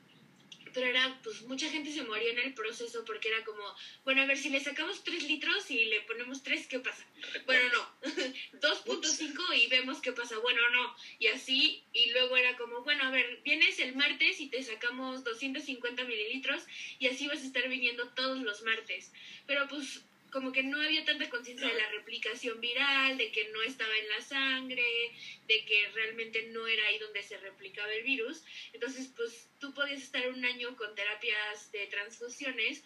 pero 0.74 0.88
era, 0.88 1.20
pues 1.24 1.42
mucha 1.44 1.70
gente 1.70 1.92
se 1.92 2.04
moría 2.04 2.32
en 2.32 2.40
el 2.40 2.54
proceso 2.54 3.04
porque 3.06 3.30
era 3.30 3.44
como, 3.44 3.64
bueno, 4.04 4.22
a 4.22 4.26
ver, 4.26 4.38
si 4.38 4.50
le 4.50 4.60
sacamos 4.60 5.04
3 5.04 5.24
litros 5.24 5.70
y 5.72 5.86
le 5.86 6.02
ponemos 6.02 6.44
3, 6.44 6.68
¿qué 6.68 6.80
pasa? 6.80 7.06
Bueno, 7.46 7.64
no, 7.74 8.10
2.5 8.62 9.58
y 9.58 9.68
vemos 9.68 10.02
qué 10.02 10.12
pasa, 10.12 10.38
bueno, 10.40 10.62
no, 10.70 10.96
y 11.18 11.28
así, 11.28 11.84
y 11.94 12.12
luego 12.12 12.38
era 12.38 12.56
como, 12.58 12.84
bueno, 12.84 13.04
a 13.04 13.12
ver, 13.12 13.42
vienes 13.44 13.80
el 13.80 13.96
martes 13.96 14.40
y 14.40 14.48
te 14.48 14.62
sacamos 14.64 15.24
250 15.24 16.04
mililitros 16.04 16.64
y 17.00 17.08
así 17.08 17.28
vas 17.28 17.42
a 17.42 17.46
estar 17.46 17.68
viniendo 17.68 18.08
todos 18.10 18.40
los 18.40 18.62
martes, 18.64 19.12
pero 19.48 19.68
pues 19.68 20.02
como 20.32 20.52
que 20.52 20.64
no 20.64 20.82
había 20.82 21.06
tanta 21.06 21.30
conciencia 21.30 21.68
de 21.68 21.74
la 21.74 21.90
replicación 21.90 22.60
viral, 22.62 23.18
de 23.18 23.32
que 23.32 23.50
no 23.50 23.62
estaba 23.62 23.96
en 23.98 24.10
la 24.10 24.22
sangre, 24.22 25.12
de 25.48 25.66
que 25.66 25.90
realmente 25.94 26.48
no 26.50 26.68
era 26.68 26.86
ahí 26.86 27.00
donde 27.00 27.24
se 27.24 27.38
replicaba 27.38 27.92
el 27.94 28.04
virus. 28.04 28.44
Entonces, 28.74 29.10
pues 29.16 29.50
tú 29.60 29.74
podías 29.74 30.02
estar 30.02 30.28
un 30.30 30.44
año 30.46 30.76
con 30.76 30.94
terapias 30.96 31.72
de 31.72 31.88
transfusiones 31.88 32.84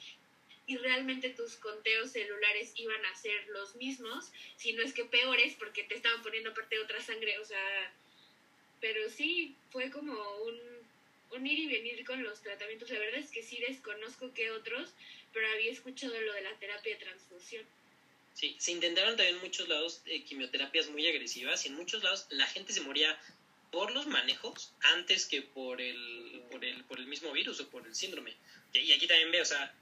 y 0.65 0.77
realmente 0.77 1.29
tus 1.29 1.57
conteos 1.57 2.11
celulares 2.11 2.71
iban 2.75 3.05
a 3.05 3.15
ser 3.15 3.47
los 3.49 3.75
mismos, 3.75 4.31
si 4.55 4.73
no 4.73 4.81
es 4.81 4.93
que 4.93 5.05
peores, 5.05 5.55
porque 5.55 5.83
te 5.83 5.95
estaban 5.95 6.21
poniendo 6.21 6.51
aparte 6.51 6.79
otra 6.79 7.01
sangre, 7.01 7.37
o 7.39 7.45
sea, 7.45 7.93
pero 8.79 9.09
sí, 9.09 9.55
fue 9.71 9.89
como 9.91 10.13
un, 10.43 10.72
un 11.35 11.45
ir 11.47 11.59
y 11.59 11.67
venir 11.67 12.05
con 12.05 12.23
los 12.23 12.41
tratamientos. 12.41 12.89
La 12.89 12.99
verdad 12.99 13.19
es 13.19 13.31
que 13.31 13.43
sí 13.43 13.59
desconozco 13.67 14.33
qué 14.33 14.51
otros, 14.51 14.93
pero 15.33 15.47
había 15.51 15.71
escuchado 15.71 16.19
lo 16.19 16.33
de 16.33 16.41
la 16.41 16.57
terapia 16.59 16.93
de 16.93 17.03
transfusión. 17.03 17.65
Sí, 18.33 18.55
se 18.59 18.71
intentaron 18.71 19.15
también 19.15 19.35
en 19.35 19.41
muchos 19.41 19.67
lados 19.69 20.01
eh, 20.05 20.23
quimioterapias 20.23 20.89
muy 20.89 21.07
agresivas 21.07 21.65
y 21.65 21.69
en 21.69 21.75
muchos 21.75 22.03
lados 22.03 22.25
la 22.29 22.47
gente 22.47 22.73
se 22.73 22.81
moría 22.81 23.19
por 23.71 23.91
los 23.91 24.07
manejos 24.07 24.73
antes 24.81 25.25
que 25.25 25.41
por 25.41 25.81
el, 25.81 26.41
por 26.51 26.63
el, 26.63 26.83
por 26.85 26.99
el 26.99 27.07
mismo 27.07 27.31
virus 27.31 27.59
o 27.59 27.69
por 27.69 27.85
el 27.85 27.95
síndrome. 27.95 28.35
Y 28.73 28.91
aquí 28.91 29.07
también 29.07 29.31
veo, 29.31 29.43
o 29.43 29.45
sea, 29.45 29.73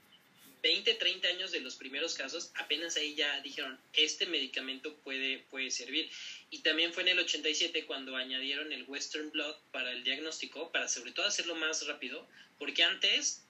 20, 0.62 0.94
30 0.94 1.28
años 1.28 1.50
de 1.50 1.60
los 1.60 1.76
primeros 1.76 2.14
casos, 2.14 2.52
apenas 2.54 2.96
ahí 2.96 3.14
ya 3.14 3.40
dijeron, 3.40 3.78
este 3.94 4.26
medicamento 4.26 4.94
puede, 4.98 5.40
puede 5.50 5.70
servir. 5.70 6.08
Y 6.50 6.60
también 6.60 6.92
fue 6.92 7.02
en 7.02 7.10
el 7.10 7.18
87 7.18 7.84
cuando 7.84 8.16
añadieron 8.16 8.72
el 8.72 8.84
Western 8.84 9.30
Blood 9.32 9.56
para 9.72 9.92
el 9.92 10.04
diagnóstico, 10.04 10.70
para 10.70 10.88
sobre 10.88 11.12
todo 11.12 11.26
hacerlo 11.26 11.56
más 11.56 11.86
rápido, 11.86 12.26
porque 12.58 12.84
antes 12.84 13.42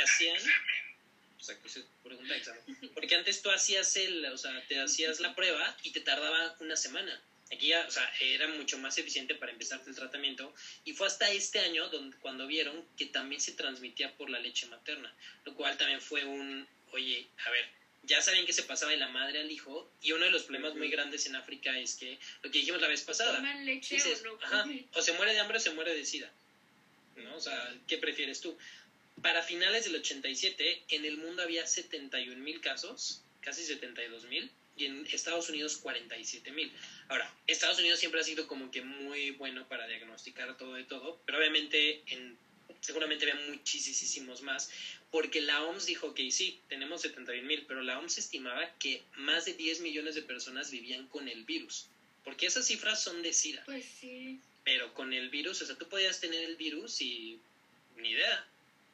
hacían 0.00 0.38
porque 2.94 3.14
antes 3.14 3.42
tú 3.42 3.50
hacías 3.50 3.94
el, 3.96 4.24
o 4.26 4.38
sea, 4.38 4.66
te 4.66 4.80
hacías 4.80 5.20
la 5.20 5.34
prueba 5.34 5.76
y 5.82 5.92
te 5.92 6.00
tardaba 6.00 6.56
una 6.60 6.76
semana. 6.76 7.20
Aquí 7.52 7.68
ya, 7.68 7.86
o 7.86 7.90
sea, 7.90 8.10
era 8.20 8.48
mucho 8.48 8.76
más 8.78 8.98
eficiente 8.98 9.34
para 9.34 9.52
empezarte 9.52 9.90
el 9.90 9.96
tratamiento. 9.96 10.52
Y 10.84 10.94
fue 10.94 11.06
hasta 11.06 11.30
este 11.30 11.60
año 11.60 11.88
donde, 11.88 12.16
cuando 12.18 12.46
vieron 12.46 12.84
que 12.96 13.06
también 13.06 13.40
se 13.40 13.52
transmitía 13.52 14.12
por 14.16 14.30
la 14.30 14.40
leche 14.40 14.66
materna, 14.66 15.14
lo 15.44 15.54
cual 15.54 15.76
también 15.76 16.00
fue 16.00 16.24
un, 16.24 16.66
oye, 16.92 17.26
a 17.46 17.50
ver, 17.50 17.68
ya 18.02 18.20
sabían 18.20 18.46
que 18.46 18.52
se 18.52 18.62
pasaba 18.62 18.92
de 18.92 18.98
la 18.98 19.08
madre 19.08 19.40
al 19.40 19.50
hijo. 19.50 19.90
Y 20.02 20.12
uno 20.12 20.24
de 20.24 20.30
los 20.30 20.42
problemas 20.42 20.74
muy 20.74 20.88
grandes 20.88 21.26
en 21.26 21.36
África 21.36 21.78
es 21.78 21.94
que, 21.94 22.18
lo 22.42 22.50
que 22.50 22.58
dijimos 22.58 22.80
la 22.80 22.88
vez 22.88 23.02
pasada, 23.02 23.40
leche 23.62 23.98
o, 24.92 24.98
o 24.98 25.02
se 25.02 25.12
muere 25.12 25.32
de 25.32 25.40
hambre 25.40 25.58
o 25.58 25.60
se 25.60 25.70
muere 25.70 25.94
de 25.94 26.04
sida, 26.04 26.30
¿no? 27.16 27.36
O 27.36 27.40
sea, 27.40 27.74
¿qué 27.86 27.98
prefieres 27.98 28.40
tú? 28.40 28.56
Para 29.22 29.42
finales 29.42 29.84
del 29.84 29.96
87, 29.96 30.84
en 30.90 31.04
el 31.04 31.16
mundo 31.16 31.42
había 31.42 31.66
71 31.66 32.42
mil 32.42 32.60
casos, 32.60 33.22
casi 33.40 33.64
72 33.64 34.24
mil, 34.24 34.50
y 34.76 34.86
en 34.86 35.06
Estados 35.06 35.48
Unidos 35.48 35.76
47 35.78 36.50
mil. 36.52 36.72
Ahora, 37.08 37.32
Estados 37.46 37.78
Unidos 37.78 37.98
siempre 37.98 38.20
ha 38.20 38.24
sido 38.24 38.46
como 38.46 38.70
que 38.70 38.82
muy 38.82 39.30
bueno 39.32 39.66
para 39.68 39.86
diagnosticar 39.86 40.56
todo 40.56 40.78
y 40.78 40.84
todo, 40.84 41.20
pero 41.24 41.38
obviamente 41.38 42.02
en, 42.06 42.36
seguramente 42.80 43.30
había 43.30 43.46
muchísimos 43.48 44.42
más, 44.42 44.70
porque 45.10 45.40
la 45.40 45.64
OMS 45.64 45.86
dijo 45.86 46.14
que 46.14 46.30
sí, 46.30 46.60
tenemos 46.68 47.02
71 47.02 47.46
mil, 47.46 47.64
pero 47.66 47.82
la 47.82 47.98
OMS 47.98 48.18
estimaba 48.18 48.70
que 48.78 49.02
más 49.16 49.44
de 49.44 49.54
10 49.54 49.80
millones 49.80 50.14
de 50.14 50.22
personas 50.22 50.70
vivían 50.70 51.06
con 51.08 51.28
el 51.28 51.44
virus, 51.44 51.86
porque 52.24 52.46
esas 52.46 52.66
cifras 52.66 53.02
son 53.02 53.22
de 53.22 53.32
SIDA. 53.32 53.64
Pues 53.64 53.84
sí. 53.84 54.40
Pero 54.64 54.92
con 54.94 55.12
el 55.12 55.30
virus, 55.30 55.62
o 55.62 55.66
sea, 55.66 55.76
tú 55.76 55.88
podías 55.88 56.20
tener 56.20 56.42
el 56.42 56.56
virus 56.56 57.00
y 57.00 57.38
ni 57.96 58.10
idea. 58.10 58.46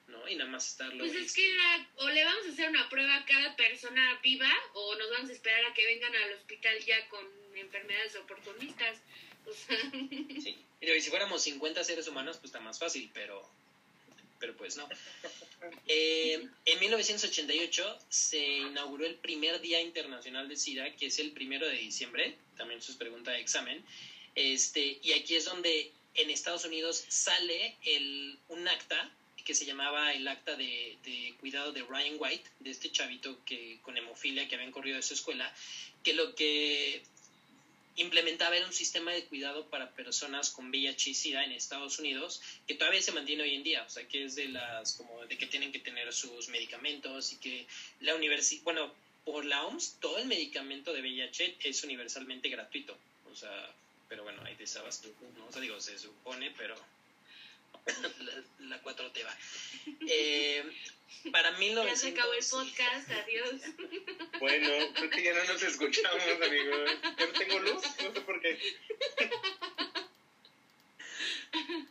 ¿No? 0.08 0.28
Y 0.28 0.36
nada 0.36 0.50
más 0.50 0.68
estarlo. 0.68 0.98
Pues 0.98 1.14
es 1.14 1.32
que 1.32 1.56
o 1.96 2.08
le 2.08 2.24
vamos 2.24 2.46
a 2.46 2.50
hacer 2.50 2.68
una 2.68 2.88
prueba 2.88 3.16
a 3.16 3.24
cada 3.24 3.56
persona 3.56 4.20
viva 4.22 4.50
o 4.74 4.94
nos 4.96 5.10
vamos 5.10 5.30
a 5.30 5.32
esperar 5.32 5.64
a 5.64 5.74
que 5.74 5.84
vengan 5.86 6.14
al 6.14 6.32
hospital 6.34 6.78
ya 6.84 7.08
con 7.08 7.26
enfermedades 7.54 8.16
oportunistas. 8.16 8.98
O 9.46 9.52
sea... 9.52 9.76
Sí, 10.40 10.56
y 10.80 11.00
si 11.00 11.10
fuéramos 11.10 11.42
50 11.42 11.84
seres 11.84 12.08
humanos, 12.08 12.36
pues 12.38 12.46
está 12.46 12.60
más 12.60 12.78
fácil, 12.78 13.10
pero, 13.14 13.48
pero 14.38 14.56
pues 14.56 14.76
no. 14.76 14.88
Eh, 15.86 16.48
en 16.64 16.80
1988 16.80 17.98
se 18.08 18.38
inauguró 18.38 19.06
el 19.06 19.14
primer 19.16 19.60
Día 19.60 19.80
Internacional 19.80 20.48
de 20.48 20.56
SIDA, 20.56 20.94
que 20.96 21.06
es 21.06 21.18
el 21.18 21.32
primero 21.32 21.66
de 21.66 21.76
diciembre, 21.76 22.36
también 22.56 22.80
es 22.80 22.96
pregunta 22.96 23.30
de 23.30 23.40
examen, 23.40 23.84
este, 24.34 24.98
y 25.02 25.12
aquí 25.12 25.36
es 25.36 25.44
donde 25.44 25.92
en 26.14 26.30
Estados 26.30 26.64
Unidos 26.64 27.04
sale 27.08 27.76
el, 27.84 28.38
un 28.48 28.66
acta 28.66 29.10
que 29.44 29.54
se 29.54 29.64
llamaba 29.64 30.12
el 30.12 30.26
acta 30.28 30.56
de, 30.56 31.34
cuidado 31.40 31.72
de 31.72 31.82
Ryan 31.82 32.16
White, 32.18 32.50
de 32.60 32.70
este 32.70 32.90
chavito 32.90 33.44
que 33.44 33.78
con 33.82 33.96
hemofilia 33.96 34.48
que 34.48 34.54
habían 34.54 34.72
corrido 34.72 34.96
de 34.96 35.02
su 35.02 35.14
escuela, 35.14 35.52
que 36.02 36.14
lo 36.14 36.34
que 36.34 37.02
implementaba 37.96 38.56
era 38.56 38.66
un 38.66 38.72
sistema 38.72 39.12
de 39.12 39.24
cuidado 39.24 39.66
para 39.66 39.90
personas 39.90 40.50
con 40.50 40.70
VIH 40.70 41.10
y 41.10 41.14
SIDA 41.14 41.44
en 41.44 41.52
Estados 41.52 41.98
Unidos, 41.98 42.40
que 42.66 42.74
todavía 42.74 43.02
se 43.02 43.12
mantiene 43.12 43.42
hoy 43.42 43.54
en 43.54 43.62
día, 43.62 43.84
o 43.86 43.90
sea, 43.90 44.06
que 44.08 44.24
es 44.24 44.34
de 44.34 44.48
las, 44.48 44.94
como 44.94 45.24
de 45.26 45.36
que 45.36 45.46
tienen 45.46 45.72
que 45.72 45.78
tener 45.78 46.12
sus 46.12 46.48
medicamentos 46.48 47.32
y 47.32 47.36
que 47.36 47.66
la 48.00 48.14
universidad, 48.14 48.62
bueno, 48.62 48.92
por 49.24 49.44
la 49.44 49.64
OMS, 49.66 49.98
todo 50.00 50.18
el 50.18 50.26
medicamento 50.26 50.92
de 50.92 51.00
VIH 51.00 51.56
es 51.60 51.84
universalmente 51.84 52.48
gratuito, 52.48 52.96
o 53.30 53.36
sea, 53.36 53.70
pero 54.08 54.24
bueno, 54.24 54.42
hay 54.44 54.54
desabasto, 54.56 55.08
¿no? 55.38 55.46
O 55.46 55.52
sea, 55.52 55.60
digo, 55.60 55.80
se 55.80 55.98
supone, 55.98 56.50
pero 56.56 56.74
la, 57.86 58.44
la 58.68 58.82
4T 58.82 59.24
va. 59.24 59.36
Eh, 60.08 60.64
para 61.30 61.52
1900... 61.52 61.86
Ya 61.86 61.96
se 61.96 62.08
acabó 62.08 62.32
el 62.32 62.44
podcast, 62.44 63.10
adiós. 63.10 63.60
Bueno, 64.40 64.68
creo 64.94 65.10
que 65.10 65.22
ya 65.22 65.34
no 65.34 65.44
nos 65.44 65.62
escuchamos, 65.62 66.22
amigos. 66.22 66.90
Yo 67.18 67.26
no 67.26 67.32
tengo 67.32 67.58
luz, 67.60 67.82
no 68.02 68.12
sé 68.12 68.20
por 68.22 68.40
qué. 68.40 68.58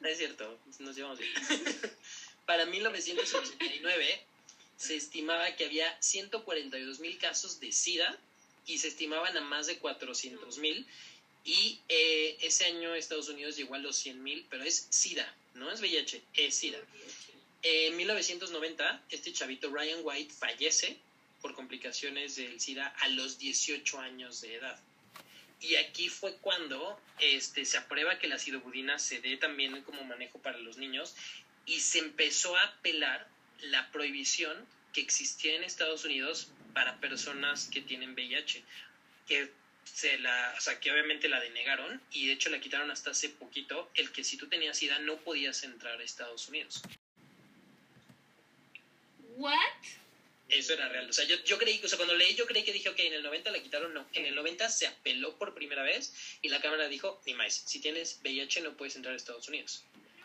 No 0.01 0.07
es 0.07 0.17
cierto, 0.17 0.59
nos 0.79 0.95
llevamos 0.95 1.19
bien. 1.19 1.31
Para 2.45 2.65
1989 2.65 4.23
se 4.75 4.95
estimaba 4.95 5.55
que 5.55 5.65
había 5.65 5.95
142 6.01 6.99
mil 6.99 7.17
casos 7.19 7.59
de 7.59 7.71
SIDA 7.71 8.17
y 8.65 8.79
se 8.79 8.87
estimaban 8.87 9.37
a 9.37 9.41
más 9.41 9.67
de 9.67 9.77
400 9.77 10.57
mil. 10.57 10.85
Y 11.45 11.79
eh, 11.87 12.37
ese 12.41 12.65
año 12.65 12.95
Estados 12.95 13.29
Unidos 13.29 13.55
llegó 13.55 13.75
a 13.75 13.79
los 13.79 13.95
100 13.95 14.23
mil, 14.23 14.45
pero 14.49 14.63
es 14.63 14.87
SIDA 14.89 15.31
no 15.55 15.71
es 15.71 15.81
VIH, 15.81 16.21
es 16.35 16.55
SIDA. 16.55 16.79
En 17.63 17.95
1990, 17.95 19.03
este 19.09 19.33
chavito 19.33 19.69
Ryan 19.69 19.99
White 20.03 20.33
fallece 20.33 20.97
por 21.41 21.53
complicaciones 21.53 22.35
del 22.35 22.59
SIDA 22.59 22.87
a 22.87 23.07
los 23.09 23.37
18 23.37 23.99
años 23.99 24.41
de 24.41 24.55
edad. 24.55 24.79
Y 25.59 25.75
aquí 25.75 26.09
fue 26.09 26.35
cuando 26.37 26.99
este, 27.19 27.65
se 27.65 27.77
aprueba 27.77 28.17
que 28.17 28.27
la 28.27 28.39
sidobudina 28.39 28.97
se 28.97 29.21
dé 29.21 29.37
también 29.37 29.83
como 29.83 30.03
manejo 30.03 30.39
para 30.39 30.57
los 30.57 30.77
niños 30.77 31.15
y 31.67 31.79
se 31.79 31.99
empezó 31.99 32.55
a 32.55 32.63
apelar 32.63 33.27
la 33.61 33.91
prohibición 33.91 34.65
que 34.93 35.01
existía 35.01 35.55
en 35.55 35.63
Estados 35.63 36.03
Unidos 36.03 36.49
para 36.73 36.99
personas 36.99 37.67
que 37.67 37.81
tienen 37.81 38.13
VIH, 38.13 38.63
que 39.27 39.51
se 39.93 40.17
la, 40.19 40.53
o 40.57 40.61
sea, 40.61 40.79
que 40.79 40.91
obviamente 40.91 41.27
la 41.27 41.39
denegaron 41.39 42.01
y 42.11 42.27
de 42.27 42.33
hecho 42.33 42.49
la 42.49 42.59
quitaron 42.59 42.91
hasta 42.91 43.11
hace 43.11 43.29
poquito, 43.29 43.89
el 43.95 44.11
que 44.11 44.23
si 44.23 44.37
tú 44.37 44.47
tenías 44.47 44.77
SIDA 44.77 44.99
no 44.99 45.17
podías 45.17 45.63
entrar 45.63 45.99
a 45.99 46.03
Estados 46.03 46.47
Unidos. 46.47 46.81
¿What? 49.35 49.55
Eso 50.49 50.73
era 50.73 50.89
real. 50.89 51.09
O 51.09 51.13
sea, 51.13 51.25
yo, 51.25 51.41
yo 51.45 51.57
creí, 51.57 51.79
o 51.83 51.87
sea, 51.87 51.97
cuando 51.97 52.15
leí, 52.15 52.35
yo 52.35 52.45
creí 52.45 52.63
que 52.63 52.73
dije, 52.73 52.89
ok, 52.89 52.99
en 52.99 53.13
el 53.13 53.23
90 53.23 53.51
la 53.51 53.63
quitaron, 53.63 53.93
no. 53.93 54.05
En 54.13 54.25
el 54.25 54.35
90 54.35 54.69
se 54.69 54.87
apeló 54.87 55.37
por 55.37 55.53
primera 55.53 55.81
vez 55.81 56.13
y 56.41 56.49
la 56.49 56.61
Cámara 56.61 56.87
dijo, 56.87 57.21
ni 57.25 57.33
más, 57.33 57.53
si 57.53 57.79
tienes 57.79 58.19
VIH 58.21 58.61
no 58.61 58.75
puedes 58.75 58.95
entrar 58.95 59.13
a 59.13 59.17
Estados 59.17 59.47
Unidos. 59.47 59.83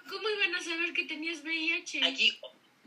¿Cómo 0.08 0.28
iban 0.28 0.54
a 0.54 0.62
saber 0.62 0.92
que 0.92 1.04
tenías 1.04 1.42
VIH? 1.42 2.04
Aquí, 2.04 2.38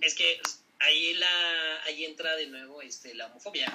es 0.02 0.16
que 0.16 0.42
ahí, 0.80 1.14
la, 1.16 1.84
ahí 1.84 2.06
entra 2.06 2.36
de 2.36 2.48
nuevo 2.48 2.82
este, 2.82 3.14
la 3.16 3.28
homofobia. 3.28 3.72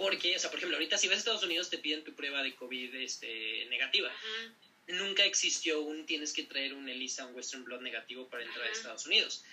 Porque, 0.00 0.34
o 0.34 0.38
sea, 0.38 0.48
por 0.48 0.58
ejemplo, 0.58 0.78
ahorita 0.78 0.96
si 0.96 1.08
vas 1.08 1.16
a 1.16 1.18
Estados 1.18 1.42
Unidos 1.42 1.68
te 1.68 1.76
piden 1.76 2.02
tu 2.02 2.14
prueba 2.14 2.42
de 2.42 2.54
COVID 2.54 2.94
este, 2.94 3.66
negativa. 3.66 4.08
Ajá. 4.08 4.54
Nunca 4.86 5.26
existió 5.26 5.82
un 5.82 6.06
tienes 6.06 6.32
que 6.32 6.44
traer 6.44 6.72
un 6.72 6.88
ELISA, 6.88 7.26
un 7.26 7.34
Western 7.34 7.64
Blot 7.64 7.82
negativo 7.82 8.26
para 8.26 8.42
entrar 8.42 8.66
a. 8.66 8.72
Estados 8.72 9.04
Unidos. 9.04 9.44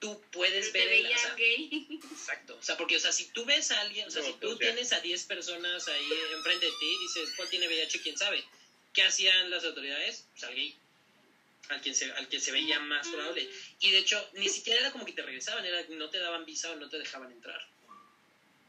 Tú 0.00 0.20
puedes 0.32 0.72
Te 0.72 0.84
ver 0.84 1.06
o 1.06 1.18
sea, 1.18 1.34
gay. 1.36 2.00
Exacto. 2.10 2.56
O 2.56 2.62
sea, 2.64 2.76
porque, 2.76 2.96
o 2.96 3.00
sea, 3.00 3.12
si 3.12 3.26
tú 3.26 3.44
ves 3.44 3.70
a 3.70 3.80
alguien, 3.80 4.08
o 4.08 4.10
sea, 4.10 4.22
No, 4.22 4.26
si 4.26 4.34
tú 4.34 4.58
tienes 4.58 4.92
a 4.92 5.00
10 5.00 5.22
personas 5.22 5.86
ahí 5.86 6.08
enfrente 6.34 6.66
de 6.66 6.72
ti 6.72 6.86
y 6.86 7.02
dices, 7.04 7.32
¿cuál 7.36 7.48
tiene 7.48 7.68
VIH? 7.68 8.02
¿Quién 8.02 8.18
sabe? 8.18 8.44
¿Qué 8.92 9.04
hacían 9.04 9.50
las 9.50 9.64
autoridades? 9.64 10.26
Pues 10.32 10.42
al 10.42 10.54
gay. 10.56 10.76
Al 11.68 11.80
que, 11.80 11.94
se, 11.94 12.10
al 12.10 12.28
que 12.28 12.40
se 12.40 12.50
veía 12.50 12.80
más 12.80 13.06
probable. 13.06 13.48
Y 13.78 13.92
de 13.92 13.98
hecho, 13.98 14.30
ni 14.34 14.48
siquiera 14.48 14.80
era 14.80 14.90
como 14.90 15.06
que 15.06 15.12
te 15.12 15.22
regresaban, 15.22 15.64
era 15.64 15.84
no 15.90 16.10
te 16.10 16.18
daban 16.18 16.44
visa 16.44 16.72
o 16.72 16.76
no 16.76 16.88
te 16.88 16.98
dejaban 16.98 17.30
entrar. 17.30 17.64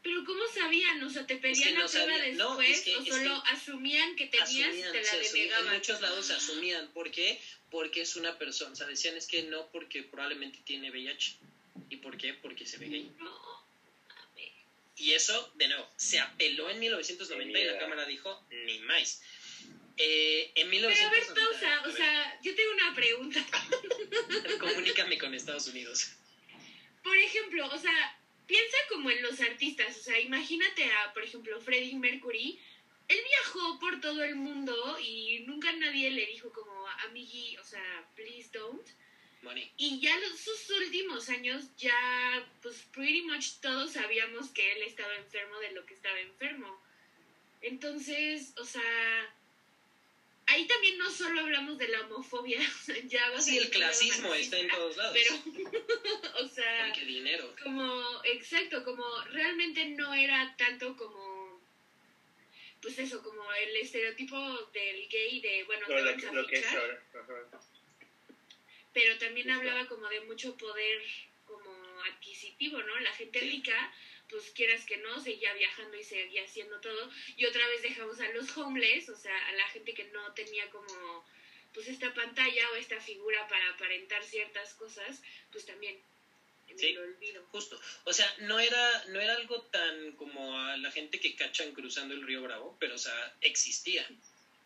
Pero 0.08 0.24
¿cómo 0.24 0.42
sabían? 0.48 1.02
O 1.02 1.10
sea, 1.10 1.26
¿te 1.26 1.36
pedían 1.36 1.74
no 1.74 1.82
la 1.82 1.86
prueba. 1.86 2.16
No, 2.32 2.56
después 2.56 2.78
es 2.78 2.80
que- 2.80 2.96
o 2.96 3.02
es 3.02 3.08
solo 3.08 3.42
asumían 3.44 4.16
que 4.16 4.24
tenías 4.26 4.48
y 4.50 4.62
Asumían, 4.62 4.92
te 4.92 5.02
la 5.02 5.10
asumían. 5.10 5.26
En 5.26 5.32
denegaban? 5.34 5.74
muchos 5.74 6.00
lados 6.00 6.26
se 6.26 6.32
asumían. 6.32 6.88
¿Por 6.92 7.10
qué? 7.10 7.38
Porque 7.70 8.00
es 8.00 8.16
una 8.16 8.38
persona. 8.38 8.72
O 8.72 8.74
sea, 8.74 8.86
decían 8.86 9.18
es 9.18 9.26
que 9.26 9.42
no 9.42 9.66
porque 9.70 10.02
probablemente 10.02 10.60
tiene 10.64 10.90
VIH. 10.90 11.36
¿Y 11.90 11.96
por 11.96 12.16
qué? 12.16 12.32
Porque 12.32 12.64
se 12.64 12.78
ve 12.78 12.88
gay. 12.88 13.12
No, 13.18 13.66
mames. 14.08 14.50
Y 14.96 15.12
eso, 15.12 15.52
de 15.56 15.68
nuevo, 15.68 15.86
se 15.96 16.18
apeló 16.20 16.70
en 16.70 16.80
1990 16.80 17.58
y 17.60 17.64
la. 17.66 17.78
Cámara 17.78 18.06
dijo, 18.06 18.42
ni 18.64 18.78
más. 18.78 19.20
Eh, 19.98 20.52
en 20.54 20.70
Pero 20.70 20.86
a 20.86 20.90
ver, 20.90 21.00
1990, 21.00 21.34
pausa. 21.34 21.82
O 21.86 21.92
sea, 21.92 22.40
yo 22.40 22.54
tengo 22.54 22.72
una 22.72 22.94
pregunta. 22.94 23.46
comunícame 24.58 25.18
con 25.18 25.34
Estados 25.34 25.66
Unidos. 25.66 26.08
Por 27.02 27.16
ejemplo, 27.18 27.66
o 27.66 27.78
sea, 27.78 28.17
piensa 28.48 28.76
como 28.88 29.10
en 29.10 29.22
los 29.22 29.40
artistas. 29.40 29.96
O 29.96 30.02
sea, 30.02 30.18
imagínate 30.18 30.84
a, 30.84 31.12
por 31.12 31.22
ejemplo, 31.22 31.60
Freddie 31.60 31.94
Mercury. 31.94 32.58
Él 33.06 33.18
viajó 33.24 33.78
por 33.78 34.00
todo 34.00 34.24
el 34.24 34.34
mundo 34.34 34.74
y 35.00 35.44
nunca 35.46 35.70
nadie 35.72 36.10
le 36.10 36.26
dijo 36.26 36.50
como, 36.52 36.88
amigui, 37.06 37.56
o 37.58 37.64
sea, 37.64 38.10
please 38.16 38.50
don't. 38.52 38.86
Money. 39.42 39.70
Y 39.76 40.00
ya 40.00 40.18
los, 40.18 40.40
sus 40.40 40.68
últimos 40.70 41.28
años, 41.28 41.66
ya, 41.76 42.50
pues, 42.60 42.82
pretty 42.92 43.22
much 43.22 43.60
todos 43.60 43.92
sabíamos 43.92 44.48
que 44.48 44.72
él 44.72 44.82
estaba 44.82 45.14
enfermo 45.14 45.58
de 45.60 45.72
lo 45.72 45.86
que 45.86 45.94
estaba 45.94 46.18
enfermo. 46.18 46.82
Entonces, 47.60 48.52
o 48.58 48.64
sea, 48.64 49.37
ahí 50.48 50.66
también 50.66 50.98
no 50.98 51.10
solo 51.10 51.40
hablamos 51.40 51.78
de 51.78 51.88
la 51.88 52.00
homofobia, 52.02 52.58
ya 53.04 53.30
va 53.30 53.38
a 53.38 53.40
Sí, 53.40 53.56
el 53.58 53.70
clasismo 53.70 54.34
está 54.34 54.58
en 54.58 54.68
todos 54.68 54.96
lados. 54.96 55.16
Pero, 55.16 55.34
o 56.42 56.46
sea, 56.46 56.84
Porque 56.86 57.04
dinero. 57.04 57.54
como, 57.62 58.20
exacto, 58.24 58.82
como 58.84 59.04
realmente 59.24 59.84
no 59.86 60.12
era 60.14 60.54
tanto 60.56 60.96
como, 60.96 61.60
pues 62.80 62.98
eso, 62.98 63.22
como 63.22 63.50
el 63.52 63.76
estereotipo 63.76 64.36
del 64.72 65.08
gay 65.08 65.40
de, 65.40 65.62
bueno, 65.64 65.86
No, 65.88 65.94
te 65.96 66.02
lo, 66.02 66.10
vamos 66.10 66.24
a 66.24 66.32
lo 66.32 66.46
que 66.46 66.54
es 66.56 66.64
fichar 66.64 66.78
ahora. 66.80 67.02
Ajá. 67.14 67.60
pero 68.92 69.16
también 69.18 69.46
Justo. 69.46 69.58
hablaba 69.58 69.86
como 69.86 70.08
de 70.08 70.20
mucho 70.20 70.56
poder 70.56 71.00
como 71.44 71.70
adquisitivo, 72.02 72.82
¿no? 72.82 72.98
La 72.98 73.12
gente 73.12 73.40
Sí. 73.40 73.48
rica, 73.50 73.90
pues 74.28 74.50
quieras 74.50 74.84
que 74.84 74.96
no, 74.98 75.20
seguía 75.20 75.52
viajando 75.54 75.96
y 75.96 76.04
seguía 76.04 76.44
haciendo 76.44 76.80
todo. 76.80 77.10
Y 77.36 77.46
otra 77.46 77.66
vez 77.68 77.82
dejamos 77.82 78.20
a 78.20 78.28
los 78.30 78.56
homeless, 78.56 79.08
o 79.08 79.16
sea, 79.16 79.48
a 79.48 79.52
la 79.52 79.68
gente 79.68 79.94
que 79.94 80.04
no 80.04 80.32
tenía 80.34 80.68
como 80.70 81.24
pues 81.72 81.88
esta 81.88 82.12
pantalla 82.14 82.70
o 82.70 82.76
esta 82.76 83.00
figura 83.00 83.46
para 83.46 83.68
aparentar 83.70 84.24
ciertas 84.24 84.74
cosas, 84.74 85.22
pues 85.52 85.64
también 85.66 86.00
en 86.68 86.78
Sí. 86.78 86.86
el 86.88 86.98
olvido. 86.98 87.44
Justo. 87.50 87.80
O 88.04 88.12
sea, 88.12 88.32
no 88.40 88.58
era, 88.58 89.04
no 89.06 89.20
era 89.20 89.34
algo 89.34 89.62
tan 89.64 90.12
como 90.16 90.58
a 90.58 90.76
la 90.76 90.90
gente 90.90 91.20
que 91.20 91.34
cachan 91.34 91.72
cruzando 91.72 92.14
el 92.14 92.22
río 92.22 92.42
Bravo, 92.42 92.76
pero, 92.78 92.94
o 92.94 92.98
sea, 92.98 93.34
existía. 93.40 94.06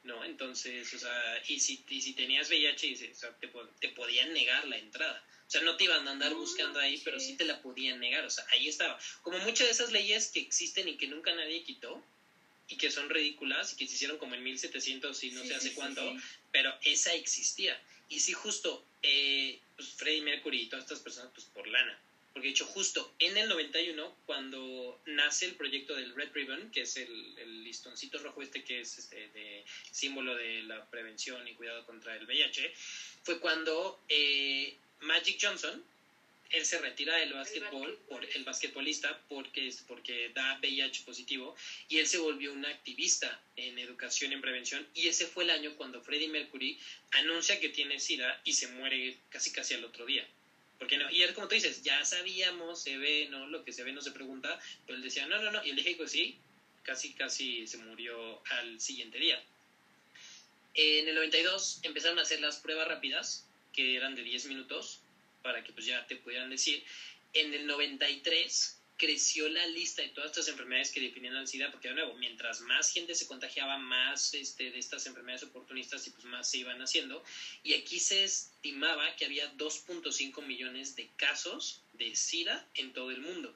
¿No? 0.05 0.25
Entonces, 0.25 0.93
o 0.95 0.99
sea, 0.99 1.43
y 1.47 1.61
si, 1.61 1.85
y 1.89 2.03
si 2.03 2.15
tenías 2.15 2.49
VIH, 2.49 3.13
o 3.13 3.15
sea, 3.15 3.39
te, 3.39 3.49
te 3.79 3.89
podían 3.91 4.33
negar 4.33 4.67
la 4.67 4.77
entrada. 4.77 5.25
O 5.53 5.55
sea, 5.55 5.61
no 5.65 5.77
te 5.77 5.85
iban 5.85 6.09
a 6.09 6.13
andar 6.13 6.33
buscando 6.33 6.81
ahí, 6.81 6.99
pero 7.05 7.21
sí 7.21 7.37
te 7.37 7.45
la 7.45 7.61
podían 7.61 8.01
negar. 8.01 8.25
O 8.25 8.31
sea, 8.31 8.43
ahí 8.53 8.69
estaba. 8.69 8.99
Como 9.21 9.37
muchas 9.41 9.67
de 9.67 9.73
esas 9.75 9.93
leyes 9.93 10.29
que 10.29 10.41
existen 10.41 10.89
y 10.89 10.97
que 10.97 11.09
nunca 11.09 11.35
nadie 11.35 11.63
quitó, 11.63 12.03
y 12.69 12.79
que 12.79 12.91
son 12.91 13.11
ridículas, 13.11 13.75
y 13.75 13.77
que 13.77 13.87
se 13.87 13.97
hicieron 13.97 14.17
como 14.17 14.35
en 14.35 14.43
1700 14.43 15.25
y 15.25 15.31
no 15.33 15.43
Sí, 15.43 15.49
sé 15.49 15.55
hace 15.55 15.69
sí, 15.69 15.75
cuánto, 15.75 16.01
sí. 16.11 16.17
pero 16.53 16.75
esa 16.85 17.13
existía. 17.13 17.79
Y 18.09 18.21
sí, 18.21 18.33
justo, 18.33 18.83
eh, 19.03 19.59
pues 19.77 19.91
Freddie 19.91 20.23
Mercury 20.23 20.63
y 20.63 20.67
todas 20.69 20.87
estas 20.87 21.01
personas, 21.01 21.31
pues 21.35 21.45
por 21.49 21.69
lana. 21.69 22.01
Porque 22.33 22.49
de 22.49 22.53
hecho, 22.53 22.65
justo 22.65 23.13
en 23.19 23.37
el 23.37 23.47
91, 23.47 24.17
cuando 24.25 25.03
nace 25.05 25.45
el 25.45 25.55
proyecto 25.57 25.95
del 25.95 26.15
Red 26.15 26.31
Ribbon, 26.33 26.71
que 26.71 26.81
es 26.81 26.97
el, 26.97 27.39
el 27.39 27.63
listoncito 27.63 28.17
rojo 28.21 28.41
este 28.41 28.65
que 28.65 28.81
es 28.81 28.97
este, 28.97 29.29
de 29.29 29.67
símbolo 29.91 30.35
de 30.35 30.63
la 30.63 30.87
prevención 30.87 31.47
y 31.47 31.53
cuidado 31.53 31.85
contra 31.85 32.17
el 32.17 32.25
VIH, 32.25 32.73
fue 33.23 33.39
cuando 33.39 34.01
eh, 34.09 34.79
Magic 35.03 35.39
Johnson, 35.41 35.83
él 36.51 36.65
se 36.67 36.79
retira 36.79 37.17
del 37.17 37.33
básquetbol, 37.33 37.99
por 38.09 38.25
el 38.25 38.45
basquetbolista, 38.45 39.19
porque, 39.29 39.67
es- 39.69 39.83
porque 39.83 40.31
da 40.35 40.59
VIH 40.61 41.03
positivo, 41.03 41.55
y 41.89 41.99
él 41.99 42.07
se 42.07 42.19
volvió 42.19 42.53
un 42.53 42.65
activista 42.67 43.41
en 43.57 43.79
educación 43.79 44.31
y 44.31 44.35
en 44.35 44.41
prevención, 44.41 44.87
y 44.95 45.09
ese 45.09 45.27
fue 45.27 45.45
el 45.45 45.51
año 45.51 45.75
cuando 45.75 46.03
Freddie 46.03 46.29
Mercury 46.29 46.77
anuncia 47.13 47.59
que 47.59 47.69
tiene 47.71 47.99
SIDA 47.99 48.39
y 48.45 48.53
se 48.53 48.67
muere 48.69 49.17
casi 49.31 49.51
casi 49.51 49.75
al 49.75 49.85
otro 49.85 50.05
día. 50.05 50.27
Porque 50.79 50.99
no, 50.99 51.09
y 51.11 51.23
él 51.23 51.33
como 51.33 51.49
tú 51.49 51.55
dices, 51.55 51.83
ya 51.83 52.05
sabíamos, 52.05 52.81
se 52.83 52.97
ve, 52.99 53.27
¿no? 53.31 53.47
Lo 53.47 53.65
que 53.65 53.73
se 53.73 53.83
ve 53.83 53.93
no 53.93 54.03
se 54.03 54.11
pregunta, 54.11 54.59
pero 54.85 54.97
él 54.97 55.03
decía, 55.03 55.27
no, 55.27 55.39
no, 55.39 55.51
no, 55.51 55.63
y 55.65 55.71
él 55.71 55.77
dijo 55.77 56.07
sí, 56.07 56.35
casi 56.83 57.13
casi 57.15 57.67
se 57.67 57.77
murió 57.79 58.41
al 58.47 58.79
siguiente 58.81 59.19
día. 59.19 59.41
En 60.75 61.09
el 61.09 61.15
92 61.15 61.79
empezaron 61.83 62.19
a 62.19 62.23
hacer 62.23 62.41
las 62.41 62.59
pruebas 62.59 62.89
rápidas, 62.89 63.45
que 63.73 63.97
eran 63.97 64.15
de 64.15 64.23
10 64.23 64.47
minutos, 64.47 65.01
para 65.43 65.63
que 65.65 65.73
pues 65.73 65.87
ya 65.87 66.07
te 66.07 66.17
pudieran 66.17 66.51
decir. 66.51 66.85
En 67.33 67.53
el 67.55 67.67
93 67.67 68.79
creció 68.97 69.49
la 69.49 69.67
lista 69.67 70.03
de 70.03 70.11
todas 70.11 70.31
estas 70.31 70.49
enfermedades 70.49 70.93
que 70.93 71.01
definían 71.01 71.35
al 71.35 71.49
SIDA, 71.49 71.73
porque 71.73 71.89
de 71.89 71.95
nuevo, 71.95 72.15
mientras 72.15 72.61
más 72.61 72.89
gente 72.93 73.17
se 73.17 73.27
contagiaba, 73.27 73.77
más 73.77 74.33
este, 74.35 74.71
de 74.71 74.79
estas 74.79 75.07
enfermedades 75.07 75.43
oportunistas 75.43 76.07
y 76.07 76.11
pues 76.11 76.25
más 76.27 76.49
se 76.49 76.59
iban 76.59 76.81
haciendo. 76.81 77.25
Y 77.65 77.75
aquí 77.75 77.99
se 77.99 78.23
estimaba 78.23 79.17
que 79.17 79.25
había 79.25 79.53
2.5 79.55 80.47
millones 80.47 80.95
de 80.95 81.11
casos 81.17 81.83
de 81.95 82.15
SIDA 82.15 82.65
en 82.75 82.93
todo 82.93 83.11
el 83.11 83.21
mundo. 83.21 83.53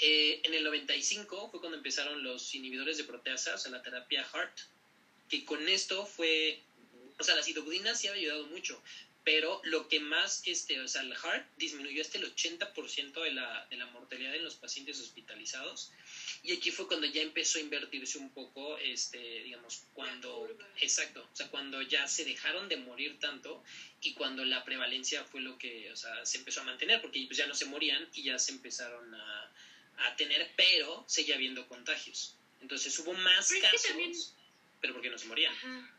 Eh, 0.00 0.42
en 0.44 0.54
el 0.54 0.62
95 0.64 1.50
fue 1.50 1.60
cuando 1.60 1.76
empezaron 1.78 2.22
los 2.22 2.54
inhibidores 2.54 2.98
de 2.98 3.04
proteasa, 3.04 3.54
o 3.54 3.58
sea, 3.58 3.72
la 3.72 3.82
terapia 3.82 4.26
HART, 4.32 4.60
que 5.28 5.44
con 5.44 5.66
esto 5.68 6.06
fue, 6.06 6.60
o 7.18 7.24
sea, 7.24 7.34
la 7.34 7.42
citocudina 7.42 7.94
sí 7.94 8.06
había 8.06 8.20
ayudado 8.20 8.46
mucho, 8.46 8.80
pero 9.30 9.60
lo 9.64 9.88
que 9.88 10.00
más, 10.00 10.40
este, 10.46 10.80
o 10.80 10.88
sea, 10.88 11.02
el 11.02 11.12
HART 11.12 11.46
disminuyó 11.58 12.00
hasta 12.00 12.16
el 12.16 12.34
80% 12.34 13.22
de 13.22 13.30
la, 13.32 13.66
de 13.68 13.76
la 13.76 13.84
mortalidad 13.84 14.34
en 14.34 14.42
los 14.42 14.54
pacientes 14.54 14.98
hospitalizados. 15.00 15.92
Y 16.42 16.54
aquí 16.54 16.70
fue 16.70 16.86
cuando 16.88 17.06
ya 17.06 17.20
empezó 17.20 17.58
a 17.58 17.60
invertirse 17.60 18.16
un 18.16 18.30
poco, 18.30 18.78
este, 18.78 19.18
digamos, 19.42 19.82
cuando, 19.92 20.48
exacto, 20.80 21.28
o 21.30 21.36
sea, 21.36 21.48
cuando 21.50 21.82
ya 21.82 22.08
se 22.08 22.24
dejaron 22.24 22.70
de 22.70 22.78
morir 22.78 23.18
tanto 23.20 23.62
y 24.00 24.14
cuando 24.14 24.46
la 24.46 24.64
prevalencia 24.64 25.22
fue 25.24 25.42
lo 25.42 25.58
que, 25.58 25.92
o 25.92 25.96
sea, 25.96 26.24
se 26.24 26.38
empezó 26.38 26.62
a 26.62 26.64
mantener, 26.64 27.02
porque 27.02 27.22
pues 27.26 27.36
ya 27.36 27.46
no 27.46 27.54
se 27.54 27.66
morían 27.66 28.08
y 28.14 28.22
ya 28.22 28.38
se 28.38 28.52
empezaron 28.52 29.14
a, 29.14 29.52
a 29.98 30.16
tener, 30.16 30.50
pero 30.56 31.04
seguía 31.06 31.34
habiendo 31.34 31.68
contagios. 31.68 32.34
Entonces 32.62 32.98
hubo 33.00 33.12
más 33.12 33.46
Pero 33.50 33.60
casos, 33.60 33.82
también- 33.82 34.12
pero 34.80 34.94
porque 34.94 35.10
no 35.10 35.18
se 35.18 35.26
morían. 35.26 35.52
Ajá. 35.54 35.94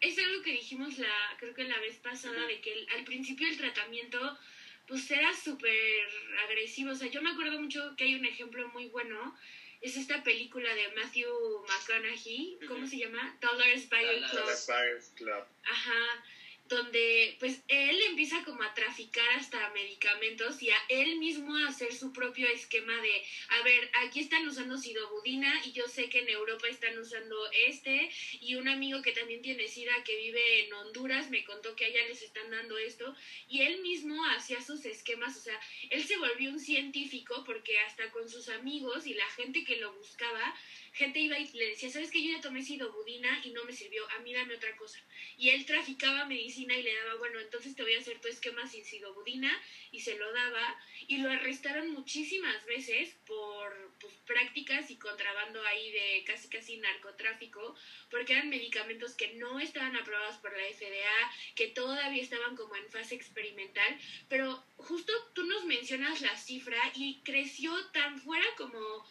Es 0.00 0.18
algo 0.18 0.42
que 0.42 0.52
dijimos 0.52 0.98
la, 0.98 1.36
creo 1.38 1.54
que 1.54 1.64
la 1.64 1.78
vez 1.80 1.96
pasada, 1.96 2.46
de 2.46 2.60
que 2.60 2.86
al 2.94 3.04
principio 3.04 3.48
el 3.48 3.56
tratamiento 3.56 4.38
pues 4.86 5.10
era 5.10 5.34
súper 5.34 6.08
agresivo. 6.44 6.92
O 6.92 6.94
sea, 6.94 7.08
yo 7.08 7.20
me 7.22 7.30
acuerdo 7.30 7.60
mucho 7.60 7.94
que 7.96 8.04
hay 8.04 8.14
un 8.14 8.24
ejemplo 8.24 8.68
muy 8.68 8.86
bueno. 8.86 9.36
Es 9.80 9.96
esta 9.96 10.22
película 10.22 10.74
de 10.74 10.88
Matthew 10.94 11.28
McConaughey, 11.68 12.58
¿cómo 12.66 12.86
se 12.86 12.98
llama? 12.98 13.36
Dollars 13.40 13.88
Buyers 13.88 14.30
Club. 14.30 15.16
Club. 15.16 15.44
Ajá, 15.64 16.24
donde 16.68 17.36
pues 17.38 17.62
él 17.68 17.98
empieza 18.08 18.42
como 18.44 18.62
a 18.62 18.74
traficar 18.74 19.28
hasta 19.32 19.68
medicamentos 19.70 20.62
y 20.62 20.70
a 20.70 20.78
él 20.88 21.18
mismo 21.18 21.56
a 21.56 21.68
hacer 21.68 21.92
su 21.94 22.12
propio 22.12 22.48
esquema 22.48 23.00
de, 23.00 23.22
a 23.48 23.62
ver, 23.62 23.90
aquí 24.04 24.20
están 24.20 24.46
usando 24.46 24.76
sidobudina 24.76 25.52
y 25.64 25.72
yo 25.72 25.86
sé 25.88 26.08
que 26.08 26.20
en 26.20 26.28
Europa 26.28 26.68
están 26.68 26.98
usando 26.98 27.36
este 27.66 28.10
y 28.40 28.54
un 28.54 28.68
amigo 28.68 29.02
que 29.02 29.12
también 29.12 29.42
tiene 29.42 29.68
sida 29.68 29.92
que 30.04 30.16
vive 30.16 30.66
en 30.66 30.72
Honduras 30.72 31.30
me 31.30 31.44
contó 31.44 31.74
que 31.76 31.84
allá 31.84 32.06
les 32.08 32.22
están 32.22 32.50
dando 32.50 32.78
esto. 32.78 33.14
Y 33.48 33.62
él 33.62 33.80
mismo 33.80 34.24
hacía 34.26 34.60
sus 34.60 34.84
esquemas, 34.84 35.36
o 35.36 35.40
sea, 35.40 35.58
él 35.90 36.04
se 36.04 36.16
volvió 36.16 36.50
un 36.50 36.60
científico 36.60 37.44
porque 37.44 37.78
hasta 37.80 38.10
con 38.10 38.28
sus 38.28 38.48
amigos 38.48 39.06
y 39.06 39.14
la 39.14 39.26
gente 39.30 39.64
que 39.64 39.76
lo 39.76 39.92
buscaba, 39.92 40.54
gente 40.96 41.20
iba 41.20 41.38
y 41.38 41.46
le 41.52 41.68
decía, 41.68 41.90
¿sabes 41.90 42.10
que 42.10 42.22
yo 42.22 42.32
ya 42.32 42.40
tomé 42.40 42.62
sidobudina 42.62 43.40
y 43.44 43.50
no 43.50 43.64
me 43.64 43.72
sirvió? 43.74 44.02
A 44.12 44.18
mí 44.20 44.32
dame 44.32 44.54
otra 44.54 44.74
cosa. 44.76 44.98
Y 45.36 45.50
él 45.50 45.66
traficaba 45.66 46.24
medicina 46.24 46.74
y 46.74 46.82
le 46.82 46.94
daba, 46.94 47.16
bueno, 47.16 47.38
entonces 47.38 47.76
te 47.76 47.82
voy 47.82 47.94
a 47.94 47.98
hacer 47.98 48.18
tu 48.18 48.28
esquema 48.28 48.66
sin 48.66 48.82
sidobudina 48.82 49.50
y 49.90 50.00
se 50.00 50.16
lo 50.16 50.32
daba. 50.32 50.74
Y 51.06 51.18
lo 51.18 51.30
arrestaron 51.30 51.92
muchísimas 51.92 52.64
veces 52.64 53.14
por 53.26 53.92
pues, 54.00 54.14
prácticas 54.26 54.90
y 54.90 54.96
contrabando 54.96 55.62
ahí 55.64 55.92
de 55.92 56.24
casi 56.26 56.48
casi 56.48 56.78
narcotráfico, 56.78 57.74
porque 58.10 58.32
eran 58.32 58.48
medicamentos 58.48 59.14
que 59.14 59.28
no 59.34 59.60
estaban 59.60 59.96
aprobados 59.96 60.36
por 60.38 60.56
la 60.56 60.64
FDA, 60.64 61.30
que 61.54 61.68
todavía 61.68 62.22
estaban 62.22 62.56
como 62.56 62.74
en 62.74 62.90
fase 62.90 63.14
experimental. 63.14 63.98
Pero 64.30 64.64
justo 64.76 65.12
tú 65.34 65.44
nos 65.44 65.66
mencionas 65.66 66.22
la 66.22 66.36
cifra 66.38 66.80
y 66.94 67.20
creció 67.22 67.72
tan 67.92 68.18
fuera 68.18 68.46
como 68.56 69.04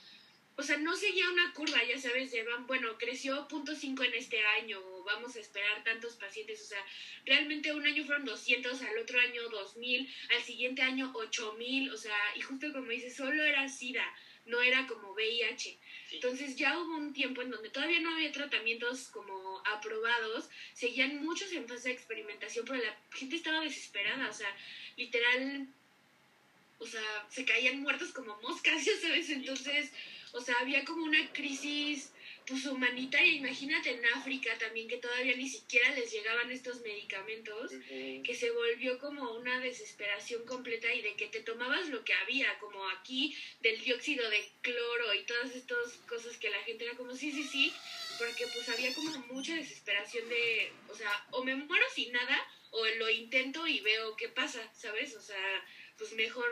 o 0.58 0.64
sea, 0.64 0.78
no 0.78 0.96
seguía 0.96 1.30
una 1.30 1.54
curva, 1.54 1.84
ya 1.84 2.00
sabes, 2.00 2.32
llevan, 2.32 2.66
bueno, 2.66 2.98
creció 2.98 3.48
punto 3.48 3.76
cinco 3.76 4.04
en 4.04 4.14
este 4.14 4.42
año, 4.62 4.82
vamos 5.04 5.36
a 5.36 5.40
esperar 5.40 5.84
tantos 5.84 6.16
pacientes, 6.16 6.62
o 6.62 6.66
sea, 6.66 6.84
realmente 7.26 7.74
un 7.74 7.86
año 7.86 8.06
fueron 8.06 8.26
200, 8.26 8.82
al 8.82 8.98
otro 8.98 9.20
año 9.20 9.50
2000, 9.50 10.14
al 10.36 10.44
siguiente 10.44 10.82
año 10.82 11.12
8000, 11.14 11.92
o 11.92 11.98
sea, 11.98 12.18
y 12.36 12.42
justo 12.42 12.72
como 12.72 12.88
dices, 12.88 13.16
solo 13.16 13.44
era 13.44 13.68
SIDA, 13.68 14.06
no 14.46 14.62
era 14.62 14.86
como 14.88 15.12
VIH. 15.12 15.78
Entonces 16.12 16.56
ya 16.56 16.78
hubo 16.78 16.96
un 16.96 17.14
tiempo 17.14 17.42
en 17.42 17.50
donde 17.50 17.70
todavía 17.70 18.00
no 18.00 18.14
había 18.14 18.32
tratamientos 18.32 19.10
como 19.10 19.62
aprobados, 19.66 20.50
seguían 20.74 21.24
muchos 21.24 21.52
en 21.52 21.68
fase 21.68 21.90
de 21.90 21.96
experimentación, 21.96 22.66
pero 22.66 22.82
la 22.82 22.98
gente 23.12 23.36
estaba 23.36 23.62
desesperada, 23.62 24.30
o 24.30 24.34
sea, 24.34 24.56
literal, 24.96 25.68
o 26.80 26.86
sea, 26.86 27.28
se 27.30 27.44
caían 27.44 27.82
muertos 27.82 28.12
como 28.12 28.40
moscas, 28.42 28.86
ya 28.86 28.96
sabes, 29.02 29.30
entonces 29.30 29.92
o 30.36 30.42
sea, 30.42 30.60
había 30.60 30.84
como 30.84 31.04
una 31.04 31.32
crisis 31.32 32.12
pues 32.46 32.66
humanitaria, 32.66 33.32
imagínate 33.32 33.90
en 33.90 34.06
África 34.06 34.56
también 34.60 34.88
que 34.88 34.98
todavía 34.98 35.36
ni 35.36 35.48
siquiera 35.48 35.90
les 35.96 36.12
llegaban 36.12 36.52
estos 36.52 36.82
medicamentos, 36.82 37.72
que 38.24 38.36
se 38.36 38.52
volvió 38.52 39.00
como 39.00 39.34
una 39.34 39.60
desesperación 39.62 40.46
completa 40.46 40.94
y 40.94 41.02
de 41.02 41.16
que 41.16 41.28
te 41.28 41.40
tomabas 41.40 41.90
lo 41.90 42.04
que 42.04 42.14
había, 42.14 42.56
como 42.60 42.88
aquí 42.90 43.36
del 43.62 43.82
dióxido 43.82 44.30
de 44.30 44.48
cloro 44.62 45.14
y 45.14 45.24
todas 45.24 45.56
estas 45.56 45.94
cosas 46.08 46.38
que 46.38 46.52
la 46.52 46.62
gente 46.64 46.84
era 46.84 46.96
como 46.96 47.16
sí, 47.16 47.32
sí, 47.32 47.44
sí, 47.44 47.74
porque 48.20 48.46
pues 48.54 48.70
había 48.70 48.94
como 48.94 49.18
mucha 49.34 49.56
desesperación 49.56 50.28
de, 50.30 50.72
o 50.90 50.96
sea, 50.96 51.26
o 51.32 51.44
me 51.44 51.56
muero 51.56 51.86
sin 51.96 52.12
nada 52.12 52.46
o 52.72 52.86
lo 52.86 53.10
intento 53.10 53.66
y 53.66 53.80
veo 53.80 54.16
qué 54.18 54.28
pasa, 54.30 54.62
¿sabes? 54.76 55.16
O 55.16 55.22
sea, 55.22 55.66
pues 55.98 56.12
mejor 56.12 56.46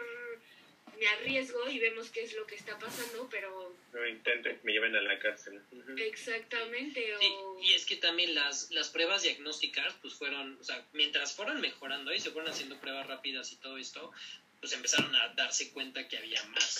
me 0.99 1.07
arriesgo 1.07 1.69
y 1.69 1.79
vemos 1.79 2.09
qué 2.09 2.23
es 2.23 2.33
lo 2.33 2.45
que 2.45 2.55
está 2.55 2.77
pasando, 2.77 3.27
pero... 3.29 3.75
No 3.93 4.07
intenten, 4.07 4.59
me 4.63 4.71
lleven 4.71 4.95
a 4.95 5.01
la 5.01 5.19
cárcel. 5.19 5.61
Exactamente. 5.97 7.13
y 7.61 7.73
es 7.73 7.85
que 7.85 7.97
también 7.97 8.35
las, 8.35 8.71
las 8.71 8.89
pruebas 8.89 9.23
diagnósticas, 9.23 9.93
pues 10.01 10.13
fueron, 10.13 10.57
o 10.59 10.63
sea, 10.63 10.85
mientras 10.93 11.33
fueron 11.33 11.61
mejorando 11.61 12.13
y 12.13 12.19
se 12.19 12.31
fueron 12.31 12.51
haciendo 12.51 12.79
pruebas 12.79 13.07
rápidas 13.07 13.51
y 13.51 13.55
todo 13.57 13.77
esto, 13.77 14.11
pues 14.59 14.73
empezaron 14.73 15.15
a 15.15 15.29
darse 15.35 15.71
cuenta 15.71 16.07
que 16.07 16.17
había 16.17 16.43
más. 16.45 16.79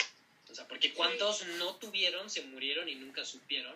O 0.50 0.56
sea, 0.56 0.68
porque 0.68 0.94
cuántos 0.94 1.46
no 1.58 1.76
tuvieron, 1.78 2.30
se 2.30 2.44
murieron 2.44 2.88
y 2.88 2.96
nunca 2.96 3.26
supieron. 3.26 3.76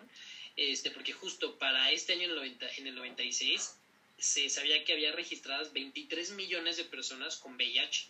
Este, 0.56 0.90
porque 0.90 1.12
justo 1.12 1.58
para 1.58 1.90
este 1.92 2.14
año, 2.14 2.24
en 2.24 2.30
el, 2.30 2.36
90, 2.36 2.68
en 2.78 2.86
el 2.88 2.94
96, 2.94 3.76
se 4.18 4.48
sabía 4.48 4.84
que 4.84 4.92
había 4.92 5.12
registradas 5.12 5.72
23 5.72 6.32
millones 6.32 6.76
de 6.76 6.84
personas 6.84 7.36
con 7.36 7.54
VIH 7.54 8.08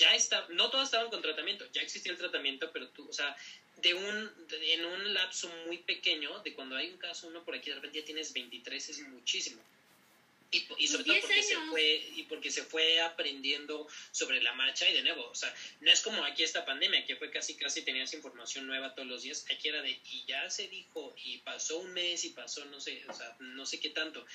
ya 0.00 0.14
está, 0.14 0.46
no 0.48 0.70
todas 0.70 0.88
estaban 0.88 1.10
con 1.10 1.20
tratamiento, 1.20 1.66
ya 1.72 1.82
existía 1.82 2.12
el 2.12 2.18
tratamiento, 2.18 2.70
pero 2.72 2.88
tú, 2.88 3.06
o 3.08 3.12
sea, 3.12 3.36
de 3.76 3.92
un, 3.92 4.32
en 4.50 4.84
un 4.86 5.12
lapso 5.12 5.48
muy 5.66 5.78
pequeño, 5.78 6.40
de 6.40 6.54
cuando 6.54 6.76
hay 6.76 6.88
un 6.88 6.96
caso, 6.96 7.26
uno 7.26 7.44
por 7.44 7.54
aquí, 7.54 7.68
de 7.68 7.76
repente 7.76 8.00
ya 8.00 8.04
tienes 8.04 8.32
23, 8.32 8.88
es 8.88 9.00
muchísimo. 9.00 9.62
Y, 10.52 10.66
y 10.78 10.88
sobre 10.88 11.04
todo 11.04 11.20
porque 11.20 11.42
se, 11.42 11.56
fue, 11.56 12.10
y 12.16 12.22
porque 12.24 12.50
se 12.50 12.64
fue 12.64 13.00
aprendiendo 13.00 13.86
sobre 14.10 14.42
la 14.42 14.52
marcha 14.54 14.88
y 14.88 14.94
de 14.94 15.02
nuevo, 15.02 15.28
o 15.28 15.34
sea, 15.34 15.54
no 15.80 15.92
es 15.92 16.00
como 16.00 16.24
aquí 16.24 16.42
esta 16.42 16.64
pandemia, 16.64 17.06
que 17.06 17.14
fue 17.14 17.30
casi, 17.30 17.54
casi 17.54 17.82
tenías 17.82 18.12
información 18.14 18.66
nueva 18.66 18.94
todos 18.94 19.06
los 19.06 19.22
días, 19.22 19.46
aquí 19.54 19.68
era 19.68 19.80
de, 19.80 20.00
y 20.10 20.24
ya 20.26 20.50
se 20.50 20.66
dijo, 20.66 21.14
y 21.24 21.38
pasó 21.38 21.78
un 21.78 21.92
mes, 21.92 22.24
y 22.24 22.30
pasó 22.30 22.64
no 22.64 22.80
sé, 22.80 23.02
o 23.08 23.14
sea, 23.14 23.36
no 23.38 23.64
sé 23.64 23.78
qué 23.78 23.90
tanto. 23.90 24.26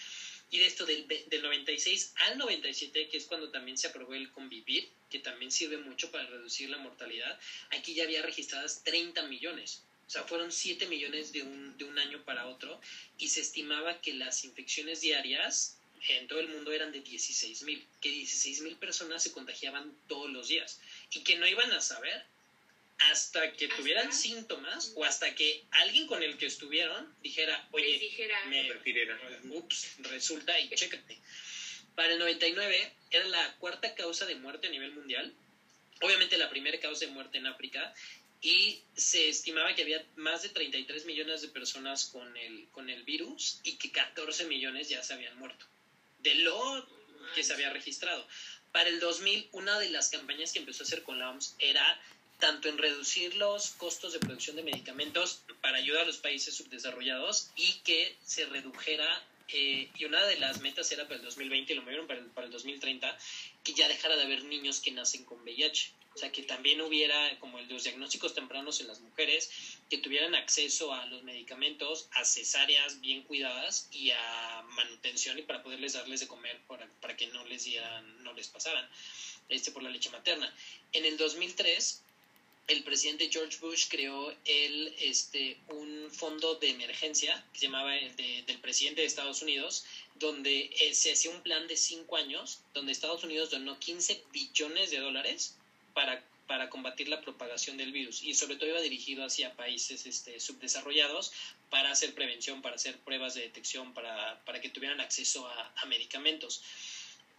Y 0.52 0.60
de 0.60 0.68
esto 0.68 0.86
del, 0.86 1.06
del 1.08 1.42
96 1.42 2.14
al 2.16 2.38
97, 2.38 3.10
que 3.10 3.18
es 3.18 3.26
cuando 3.26 3.50
también 3.50 3.78
se 3.78 3.88
aprobó 3.88 4.14
el 4.14 4.32
convivir, 4.32 4.88
que 5.10 5.20
también 5.20 5.52
sirve 5.52 5.78
mucho 5.78 6.12
para 6.12 6.26
reducir 6.28 6.70
la 6.70 6.78
mortalidad, 6.78 7.38
aquí 7.72 7.94
ya 7.94 8.04
había 8.04 8.22
registradas 8.22 8.84
30 8.84 9.24
millones. 9.24 9.82
O 10.08 10.10
sea, 10.10 10.24
fueron 10.24 10.52
7 10.52 10.86
millones 10.86 11.34
de 11.34 11.42
un, 11.42 11.78
de 11.78 11.84
un 11.84 11.98
año 11.98 12.24
para 12.24 12.46
otro 12.48 12.80
y 13.18 13.30
se 13.30 13.42
estimaba 13.42 14.00
que 14.02 14.14
las 14.14 14.46
infecciones 14.46 15.02
diarias 15.02 15.78
en 16.08 16.28
todo 16.28 16.40
el 16.40 16.48
mundo 16.48 16.72
eran 16.72 16.92
de 16.92 17.02
16 17.02 17.64
mil, 17.64 17.86
que 18.02 18.10
16 18.10 18.62
mil 18.62 18.76
personas 18.78 19.24
se 19.24 19.32
contagiaban 19.32 19.96
todos 20.08 20.30
los 20.30 20.48
días 20.48 20.80
y 21.12 21.24
que 21.24 21.38
no 21.38 21.48
iban 21.48 21.72
a 21.74 21.82
saber 21.82 22.26
hasta 22.98 23.52
que 23.54 23.68
tuvieran 23.68 24.14
síntomas 24.14 24.94
o 24.96 25.04
hasta 25.04 25.36
que 25.36 25.64
alguien 25.72 26.08
con 26.08 26.24
el 26.24 26.38
que 26.38 26.46
estuvieron 26.46 27.14
dijera, 27.22 27.68
oye, 27.72 28.00
me, 28.48 29.58
ups, 29.58 29.96
resulta 30.00 30.58
y 30.60 30.70
chécate. 30.70 31.18
Para 31.96 32.14
el 32.14 32.20
99 32.20 32.94
era 33.12 33.26
la 33.26 33.56
cuarta 33.56 33.96
causa 33.96 34.26
de 34.26 34.36
muerte 34.36 34.68
a 34.68 34.70
nivel 34.70 34.92
mundial, 34.92 35.34
obviamente 36.02 36.38
la 36.38 36.50
primera 36.50 36.80
causa 36.80 37.06
de 37.06 37.12
muerte 37.12 37.38
en 37.38 37.48
África 37.48 37.94
y 38.42 38.82
se 38.96 39.30
estimaba 39.30 39.74
que 39.76 39.82
había 39.82 40.06
más 40.16 40.44
de 40.44 40.50
33 40.50 41.06
millones 41.06 41.42
de 41.42 41.48
personas 41.48 42.06
con 42.06 42.38
el, 42.38 42.68
con 42.72 42.90
el 42.90 43.04
virus 43.04 43.60
y 43.64 43.78
que 43.78 43.92
14 43.92 44.46
millones 44.46 44.90
ya 44.90 45.02
se 45.04 45.14
habían 45.14 45.38
muerto 45.38 45.66
de 46.26 46.36
lo 46.36 46.86
que 47.34 47.44
se 47.44 47.54
había 47.54 47.70
registrado. 47.70 48.28
Para 48.74 48.90
el 48.90 49.00
2000, 49.00 49.48
una 49.54 49.80
de 49.80 49.90
las 49.90 50.10
campañas 50.10 50.52
que 50.52 50.60
empezó 50.60 50.84
a 50.84 50.88
hacer 50.88 51.04
con 51.04 51.18
la 51.18 51.30
OMS 51.30 51.56
era 51.60 52.02
tanto 52.40 52.68
en 52.68 52.78
reducir 52.78 53.36
los 53.36 53.70
costos 53.72 54.12
de 54.12 54.20
producción 54.20 54.58
de 54.58 54.64
medicamentos 54.64 55.44
para 55.62 55.78
ayudar 55.78 56.04
a 56.04 56.08
los 56.08 56.18
países 56.18 56.56
subdesarrollados 56.56 57.52
y 57.56 57.80
que 57.86 58.18
se 58.26 58.46
redujera, 58.48 59.24
eh, 59.48 59.90
y 59.96 60.06
una 60.06 60.26
de 60.26 60.38
las 60.40 60.60
metas 60.60 60.92
era 60.92 61.04
para 61.04 61.16
el 61.16 61.22
2020 61.24 61.72
y 61.72 61.76
lo 61.78 61.84
movieron 61.84 62.08
para 62.08 62.20
el, 62.20 62.26
para 62.26 62.48
el 62.48 62.52
2030, 62.52 63.18
que 63.64 63.74
ya 63.74 63.88
dejara 63.88 64.18
de 64.18 64.24
haber 64.24 64.44
niños 64.44 64.82
que 64.82 64.92
nacen 64.92 65.24
con 65.24 65.40
VIH. 65.44 65.94
O 66.16 66.18
sea, 66.18 66.32
que 66.32 66.44
también 66.44 66.80
hubiera 66.82 67.38
como 67.40 67.60
los 67.60 67.84
diagnósticos 67.84 68.34
tempranos 68.34 68.80
en 68.80 68.88
las 68.88 69.02
mujeres, 69.02 69.50
que 69.90 69.98
tuvieran 69.98 70.34
acceso 70.34 70.94
a 70.94 71.06
los 71.08 71.24
medicamentos, 71.24 72.08
a 72.14 72.24
cesáreas 72.24 73.02
bien 73.02 73.24
cuidadas 73.24 73.90
y 73.92 74.12
a 74.12 74.64
manutención 74.70 75.38
y 75.38 75.42
para 75.42 75.62
poderles 75.62 75.94
darles 75.94 76.22
de 76.22 76.28
comer 76.28 76.58
para, 76.68 76.88
para 77.02 77.18
que 77.18 77.28
no 77.28 77.44
les 77.46 77.66
dieran, 77.66 78.24
no 78.24 78.34
les 78.34 78.48
pasaran 78.48 78.90
este, 79.50 79.72
por 79.72 79.84
la 79.84 79.90
leche 79.90 80.10
materna. 80.10 80.52
En 80.94 81.06
el 81.06 81.18
2003 81.18 82.02
el 82.68 82.84
presidente 82.84 83.30
George 83.32 83.60
Bush 83.60 83.88
creó 83.90 84.34
el, 84.46 84.96
este, 85.00 85.58
un 85.70 86.10
fondo 86.12 86.56
de 86.56 86.70
emergencia 86.70 87.46
que 87.54 87.60
se 87.60 87.66
llamaba 87.66 87.96
el 87.96 88.16
del 88.16 88.60
presidente 88.60 89.02
de 89.02 89.08
Estados 89.08 89.42
Unidos, 89.44 89.86
donde 90.16 90.72
eh, 90.80 90.94
se 90.96 91.12
hacía 91.12 91.30
un 91.30 91.42
plan 91.42 91.68
de 91.68 91.78
cinco 91.78 92.16
años, 92.16 92.62
donde 92.74 92.92
Estados 92.92 93.24
Unidos 93.24 93.52
donó 93.52 93.78
15 93.78 94.24
billones 94.32 94.90
de 94.90 95.00
dólares 95.00 95.56
para, 95.96 96.24
para 96.46 96.70
combatir 96.70 97.08
la 97.10 97.22
propagación 97.22 97.78
del 97.78 97.92
virus 97.92 98.22
y 98.22 98.36
sobre 98.36 98.58
todo 98.58 98.70
iba 98.70 98.82
dirigido 98.82 99.26
hacia 99.26 99.56
países 99.56 100.06
este, 100.06 100.40
subdesarrollados 100.40 101.34
para 101.72 101.90
hacer 101.90 102.14
prevención, 102.14 102.62
para 102.62 102.76
hacer 102.76 103.00
pruebas 103.00 103.34
de 103.34 103.42
detección, 103.42 103.96
para, 103.96 104.40
para 104.46 104.62
que 104.62 104.70
tuvieran 104.70 105.02
acceso 105.02 105.48
a, 105.48 105.74
a 105.76 105.86
medicamentos. 105.88 106.62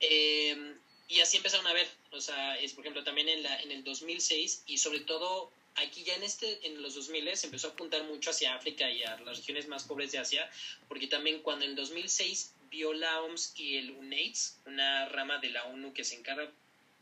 Eh, 0.01 0.75
y 1.09 1.21
así 1.21 1.37
empezaron 1.37 1.67
a 1.69 1.73
ver, 1.73 1.89
o 2.11 2.21
sea, 2.21 2.59
es 2.59 2.73
por 2.73 2.83
ejemplo 2.83 3.05
también 3.05 3.29
en, 3.29 3.45
la, 3.45 3.63
en 3.63 3.71
el 3.71 3.85
2006 3.85 4.65
y 4.67 4.79
sobre 4.79 5.01
todo 5.01 5.53
aquí 5.77 6.03
ya 6.03 6.15
en, 6.15 6.25
este, 6.25 6.67
en 6.67 6.83
los 6.83 6.95
2000 6.95 7.37
se 7.37 7.47
empezó 7.47 7.69
a 7.69 7.71
apuntar 7.71 8.03
mucho 8.05 8.31
hacia 8.31 8.55
África 8.55 8.91
y 8.91 9.05
a 9.05 9.17
las 9.21 9.39
regiones 9.39 9.69
más 9.69 9.85
pobres 9.85 10.11
de 10.11 10.19
Asia, 10.19 10.51
porque 10.89 11.07
también 11.07 11.43
cuando 11.43 11.65
en 11.65 11.73
el 11.73 11.77
2006 11.77 12.55
abrió 12.65 12.93
la 12.95 13.23
OMS 13.23 13.53
y 13.57 13.77
el 13.77 13.93
UNAIDS, 13.93 14.59
una 14.67 15.09
rama 15.09 15.39
de 15.39 15.51
la 15.51 15.65
ONU 15.67 15.93
que 15.93 16.05
se 16.05 16.17
encarga 16.17 16.51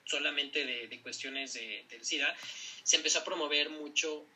solamente 0.04 0.64
de, 0.64 1.00
cuestiones 1.00 1.54
de, 1.54 1.84
del 1.88 2.04
SIDA, 2.04 2.36
se 2.82 2.96
empezó 2.96 3.20
a 3.20 3.24
promover 3.24 3.70
mucho 3.70 4.26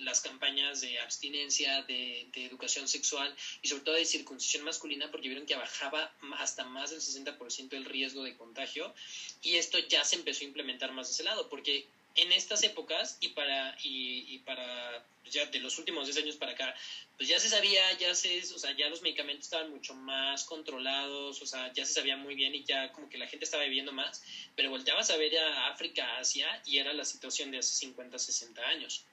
las 0.00 0.20
campañas 0.20 0.82
de 0.82 0.98
abstinencia, 1.00 1.82
de, 1.82 2.28
educación 2.34 2.86
sexual 2.86 3.34
y 3.62 3.68
sobre 3.68 3.82
todo 3.82 3.94
de 3.94 4.04
circuncisión 4.04 4.62
masculina 4.62 5.10
porque 5.10 5.28
vieron 5.28 5.46
que 5.46 5.56
bajaba 5.56 6.12
hasta 6.38 6.64
más 6.64 6.90
del 6.90 7.00
60% 7.00 7.72
el 7.72 7.84
riesgo 7.84 8.22
de 8.22 8.36
contagio 8.36 8.94
y 9.42 9.56
esto 9.56 9.78
ya 9.78 10.04
se 10.04 10.16
empezó 10.16 10.44
a 10.44 10.48
implementar 10.48 10.92
más 10.92 11.08
de 11.08 11.14
ese 11.14 11.24
lado 11.24 11.48
porque 11.48 11.86
en 12.16 12.32
estas 12.32 12.62
épocas 12.62 13.18
y 13.20 13.28
para, 13.28 13.76
y, 13.82 14.38
para 14.40 15.04
pues 15.22 15.34
ya 15.34 15.46
de 15.46 15.58
los 15.60 15.78
últimos 15.78 16.06
10 16.06 16.18
años 16.18 16.36
para 16.36 16.52
acá, 16.52 16.74
pues 17.16 17.28
ya 17.28 17.38
se 17.38 17.48
sabía, 17.48 17.92
ya 17.98 18.14
se, 18.14 18.38
o 18.54 18.58
sea, 18.58 18.74
ya 18.76 18.88
los 18.88 19.02
medicamentos 19.02 19.46
estaban 19.46 19.70
mucho 19.70 19.94
más 19.94 20.44
controlados, 20.44 21.42
o 21.42 21.46
sea, 21.46 21.72
ya 21.72 21.84
se 21.84 21.94
sabía 21.94 22.16
muy 22.16 22.34
bien 22.34 22.54
y 22.54 22.64
ya 22.64 22.92
como 22.92 23.08
que 23.08 23.18
la 23.18 23.26
gente 23.26 23.44
estaba 23.44 23.64
viviendo 23.64 23.92
más, 23.92 24.22
pero 24.54 24.70
volteabas 24.70 25.10
a 25.10 25.16
ver 25.16 25.36
a 25.38 25.68
África, 25.68 26.18
Asia 26.18 26.62
y 26.64 26.78
era 26.78 26.92
la 26.92 27.04
situación 27.04 27.50
de 27.50 27.58
hace 27.58 27.74
50, 27.74 28.18
60 28.18 28.62
años. 28.66 29.04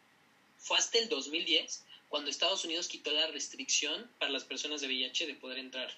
Fue 0.57 0.77
hasta 0.77 0.97
el 0.97 1.09
2010 1.09 1.83
cuando 2.09 2.29
Estados 2.29 2.63
Unidos 2.63 2.87
quitó 2.87 3.11
la 3.11 3.27
restricción 3.27 4.09
para 4.19 4.31
las 4.31 4.43
personas 4.43 4.81
de 4.81 4.87
VIH 4.87 5.27
de 5.27 5.35
poder 5.35 5.57
entrar. 5.57 5.91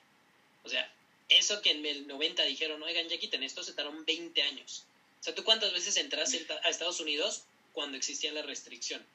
O 0.63 0.69
sea, 0.69 0.91
eso 1.29 1.61
que 1.61 1.71
en 1.71 1.85
el 1.85 2.07
90 2.07 2.43
dijeron, 2.43 2.81
oigan, 2.81 3.07
ya 3.09 3.17
quiten 3.17 3.43
esto, 3.43 3.63
se 3.63 3.73
tardaron 3.73 4.05
20 4.05 4.41
años 4.41 4.85
sea, 5.25 5.35
¿tú 5.35 5.43
cuántas 5.43 5.73
veces 5.73 5.97
entraste 5.97 6.45
a 6.63 6.69
Estados 6.69 6.99
Unidos 6.99 7.43
cuando 7.73 7.97
existía 7.97 8.31
la 8.31 8.43
restricción? 8.43 9.05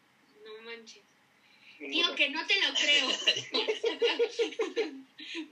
No 0.45 0.63
manches. 0.63 1.03
Tío, 1.79 2.15
que 2.15 2.29
no 2.29 2.47
te 2.47 2.61
lo 2.61 2.75
creo. 2.75 3.09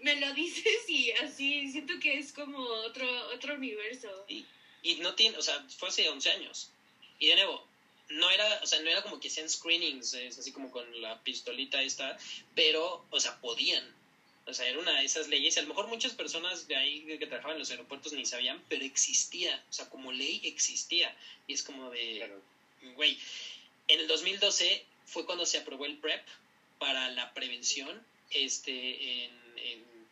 Me 0.02 0.16
lo 0.16 0.34
dices 0.34 0.88
y 0.88 1.12
así 1.12 1.70
siento 1.70 1.94
que 2.00 2.18
es 2.18 2.32
como 2.32 2.58
otro, 2.58 3.08
otro 3.28 3.54
universo. 3.54 4.26
Y, 4.28 4.44
y 4.82 4.96
no 4.96 5.14
tiene, 5.14 5.38
o 5.38 5.42
sea, 5.42 5.64
fue 5.78 5.88
hace 5.88 6.08
11 6.08 6.30
años. 6.30 6.70
Y 7.18 7.28
de 7.28 7.36
nuevo, 7.36 7.66
no 8.10 8.30
era, 8.30 8.60
o 8.62 8.66
sea, 8.66 8.80
no 8.80 8.90
era 8.90 9.02
como 9.02 9.20
que 9.20 9.30
sean 9.30 9.48
screenings, 9.48 10.14
es 10.14 10.38
así 10.38 10.52
como 10.52 10.70
con 10.70 11.00
la 11.00 11.22
pistolita 11.22 11.80
esta, 11.82 12.18
pero, 12.54 13.06
o 13.10 13.20
sea, 13.20 13.40
podían. 13.40 13.97
O 14.48 14.54
sea, 14.54 14.66
era 14.66 14.78
una 14.78 14.98
de 14.98 15.04
esas 15.04 15.28
leyes. 15.28 15.56
Y 15.56 15.58
a 15.60 15.62
lo 15.62 15.68
mejor 15.68 15.88
muchas 15.88 16.14
personas 16.14 16.66
de 16.66 16.76
ahí 16.76 17.04
que 17.18 17.26
trabajaban 17.26 17.56
en 17.56 17.60
los 17.60 17.70
aeropuertos 17.70 18.12
ni 18.14 18.24
sabían, 18.24 18.62
pero 18.68 18.84
existía. 18.84 19.62
O 19.68 19.72
sea, 19.72 19.88
como 19.90 20.10
ley 20.10 20.40
existía. 20.44 21.14
Y 21.46 21.52
es 21.52 21.62
como 21.62 21.90
de, 21.90 22.30
güey. 22.94 23.18
En 23.88 24.00
el 24.00 24.08
2012 24.08 24.84
fue 25.06 25.26
cuando 25.26 25.44
se 25.44 25.58
aprobó 25.58 25.84
el 25.84 25.98
PrEP 25.98 26.26
para 26.78 27.10
la 27.10 27.32
prevención. 27.34 28.02
Este, 28.30 29.24
en, 29.24 29.48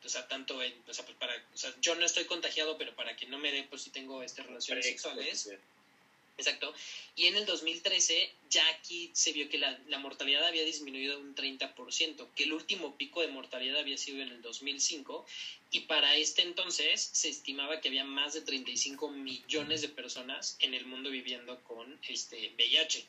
o 0.05 0.09
sea, 0.09 0.29
tanto 0.29 0.63
en, 0.63 0.73
o 0.87 0.95
sea, 0.95 1.05
pues 1.05 1.17
para, 1.19 1.35
o 1.53 1.57
sea, 1.57 1.75
yo 1.81 1.95
no 1.97 2.07
estoy 2.07 2.27
contagiado, 2.27 2.79
pero 2.79 2.95
para 2.95 3.17
que 3.17 3.27
no 3.27 3.39
me 3.39 3.51
dé, 3.51 3.65
pues 3.65 3.83
si 3.83 3.91
tengo 3.91 4.23
este, 4.23 4.43
relaciones 4.43 4.87
sexuales. 4.87 5.51
Exacto. 6.39 6.75
Y 7.15 7.27
en 7.27 7.37
el 7.37 7.47
2013 7.47 8.31
ya 8.51 8.67
aquí 8.69 9.11
se 9.15 9.33
vio 9.33 9.49
que 9.49 9.57
la, 9.59 9.99
mortalidad 9.99 10.47
había 10.47 10.65
disminuido 10.65 11.19
un 11.19 11.35
30%, 11.35 12.29
que 12.35 12.45
el 12.45 12.53
último 12.53 12.97
pico 12.97 13.23
de 13.23 13.29
mortalidad 13.29 13.79
había 13.79 13.97
sido 13.97 14.23
en 14.23 14.29
el 14.29 14.43
2005 14.43 15.25
y 15.71 15.81
para 15.81 16.15
este 16.17 16.43
entonces 16.43 17.01
se 17.13 17.31
estimaba 17.31 17.81
que 17.81 17.89
había 17.89 18.05
más 18.05 18.35
de 18.35 18.43
35 18.43 19.09
millones 19.09 19.81
de 19.81 19.89
personas 19.89 20.57
en 20.61 20.75
el 20.75 20.85
mundo 20.85 21.11
viviendo 21.11 21.63
con 21.65 21.99
este 22.07 22.51
VIH. 22.57 23.05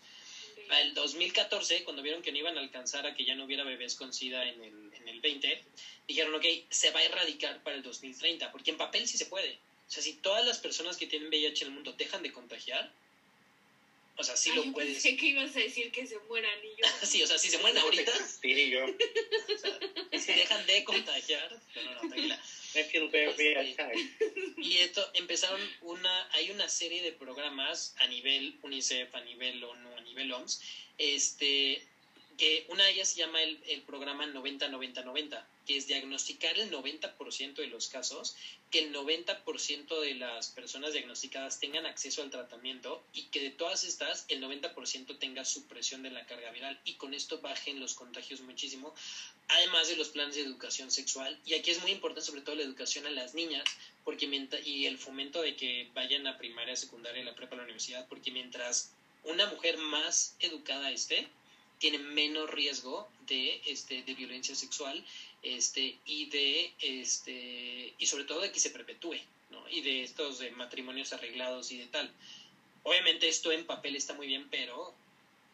Para 0.70 0.82
el 0.82 0.94
2014, 0.94 1.84
cuando 1.84 2.02
vieron 2.02 2.22
que 2.22 2.32
no 2.32 2.40
iban 2.40 2.58
a 2.58 2.62
alcanzar 2.62 3.06
a 3.06 3.14
que 3.14 3.26
ya 3.26 3.36
no 3.36 3.46
hubiera 3.46 3.64
bebés 3.64 3.96
con 3.96 4.14
SIDA 4.14 4.48
en 4.50 4.62
el, 4.62 4.94
en 4.94 5.08
el 5.08 5.20
20, 5.22 5.64
dijeron, 6.08 6.34
ok, 6.34 6.46
se 6.70 6.92
va 6.92 7.02
a 7.02 7.04
erradicar 7.04 7.62
para 7.64 7.76
el 7.76 7.84
2030, 7.84 8.52
porque 8.52 8.72
en 8.72 8.78
papel 8.78 9.08
sí 9.08 9.18
se 9.18 9.28
puede. 9.28 9.60
O 9.88 9.92
sea, 9.92 10.04
si 10.04 10.14
todas 10.14 10.46
las 10.46 10.58
personas 10.58 10.98
que 10.98 11.08
tienen 11.08 11.30
VIH 11.30 11.64
en 11.64 11.70
el 11.70 11.76
mundo 11.76 11.94
dejan 11.94 12.22
de 12.22 12.34
contagiar, 12.34 12.92
o 14.18 14.24
sea, 14.24 14.36
sí 14.36 14.52
lo 14.54 14.64
puedes. 14.72 14.94
Pensé 14.94 15.16
que 15.16 15.28
ibas 15.28 15.56
a 15.56 15.60
decir 15.60 15.92
que 15.92 16.08
se 16.08 16.18
mueran 16.28 16.60
y 16.64 16.82
yo. 16.82 16.88
sí, 17.04 17.22
o 17.22 17.28
sea, 17.28 17.38
si 17.38 17.50
se 17.50 17.60
mueren 17.60 17.78
ahorita. 17.78 18.12
sí, 18.42 18.52
y 18.52 18.70
yo. 18.72 18.86
O 19.48 20.20
sea, 20.20 20.20
si 20.20 20.34
dejan 20.34 20.66
de 20.66 20.84
contagiar. 20.84 21.62
No, 21.76 21.84
no, 21.84 22.00
tranquila. 22.00 22.42
y 24.58 24.78
esto 24.78 25.08
empezaron 25.14 25.62
una. 25.82 26.30
Hay 26.34 26.50
una 26.52 26.68
serie 26.68 27.02
de 27.02 27.12
programas 27.12 27.96
a 27.98 28.08
nivel 28.08 28.58
UNICEF, 28.64 29.14
a 29.14 29.22
nivel 29.22 29.64
ONU, 29.64 29.96
a 29.96 30.02
nivel 30.02 30.32
OMS. 30.32 30.62
Este. 30.98 31.82
Que 32.38 32.66
una 32.70 32.84
de 32.86 32.92
ellas 32.92 33.10
se 33.10 33.20
llama 33.20 33.42
el, 33.42 33.60
el 33.68 33.82
programa 33.82 34.26
90-90-90 34.28 35.44
que 35.68 35.78
es 35.78 35.86
diagnosticar 35.86 36.58
el 36.58 36.72
90% 36.72 37.56
de 37.56 37.68
los 37.68 37.90
casos, 37.90 38.36
que 38.72 38.80
el 38.80 38.96
90% 38.96 40.00
de 40.00 40.16
las 40.16 40.48
personas 40.48 40.94
diagnosticadas 40.94 41.60
tengan 41.60 41.86
acceso 41.86 42.22
al 42.22 42.32
tratamiento 42.32 43.04
y 43.14 43.24
que 43.24 43.42
de 43.42 43.50
todas 43.52 43.84
estas 43.84 44.26
el 44.30 44.42
90% 44.42 45.20
tenga 45.20 45.44
supresión 45.46 46.04
de 46.04 46.10
la 46.10 46.26
carga 46.26 46.52
viral 46.52 46.80
y 46.86 46.94
con 46.94 47.14
esto 47.14 47.42
bajen 47.42 47.80
los 47.82 47.94
contagios 47.94 48.42
muchísimo, 48.42 48.96
además 49.50 49.90
de 49.90 49.98
los 49.98 50.10
planes 50.10 50.36
de 50.36 50.42
educación 50.42 50.90
sexual. 50.90 51.38
Y 51.46 51.54
aquí 51.54 51.72
es 51.72 51.82
muy 51.82 51.92
importante 51.92 52.26
sobre 52.26 52.42
todo 52.42 52.56
la 52.56 52.64
educación 52.64 53.06
a 53.06 53.12
las 53.12 53.34
niñas 53.34 53.66
porque 54.06 54.28
y 54.64 54.86
el 54.86 54.98
fomento 54.98 55.42
de 55.42 55.58
que 55.58 55.90
vayan 55.94 56.28
a 56.28 56.38
primaria, 56.38 56.78
secundaria, 56.78 57.26
la 57.26 57.36
prepa, 57.36 57.58
la 57.58 57.64
universidad, 57.64 58.08
porque 58.08 58.32
mientras 58.32 58.94
una 59.26 59.46
mujer 59.48 59.78
más 59.78 60.36
educada 60.40 60.92
esté, 60.92 61.28
tiene 61.80 62.00
menos 62.00 62.50
riesgo 62.50 63.08
de, 63.28 63.62
este, 63.66 64.04
de 64.04 64.14
violencia 64.14 64.56
sexual 64.56 65.04
este, 65.56 65.98
y 66.06 66.26
de 66.26 66.74
este, 66.82 67.94
y 67.98 68.06
sobre 68.06 68.26
todo 68.26 68.42
de 68.42 68.52
que 68.52 68.60
se 68.60 68.70
perpetúe, 68.70 69.18
¿no? 69.52 69.68
Y 69.70 69.82
de 69.82 70.04
estos 70.04 70.40
de 70.40 70.52
matrimonios 70.52 71.14
arreglados 71.14 71.72
y 71.72 71.78
de 71.78 71.88
tal. 71.88 72.12
Obviamente 72.84 73.28
esto 73.28 73.52
en 73.52 73.66
papel 73.66 73.96
está 73.96 74.14
muy 74.14 74.28
bien, 74.28 74.48
pero 74.50 74.94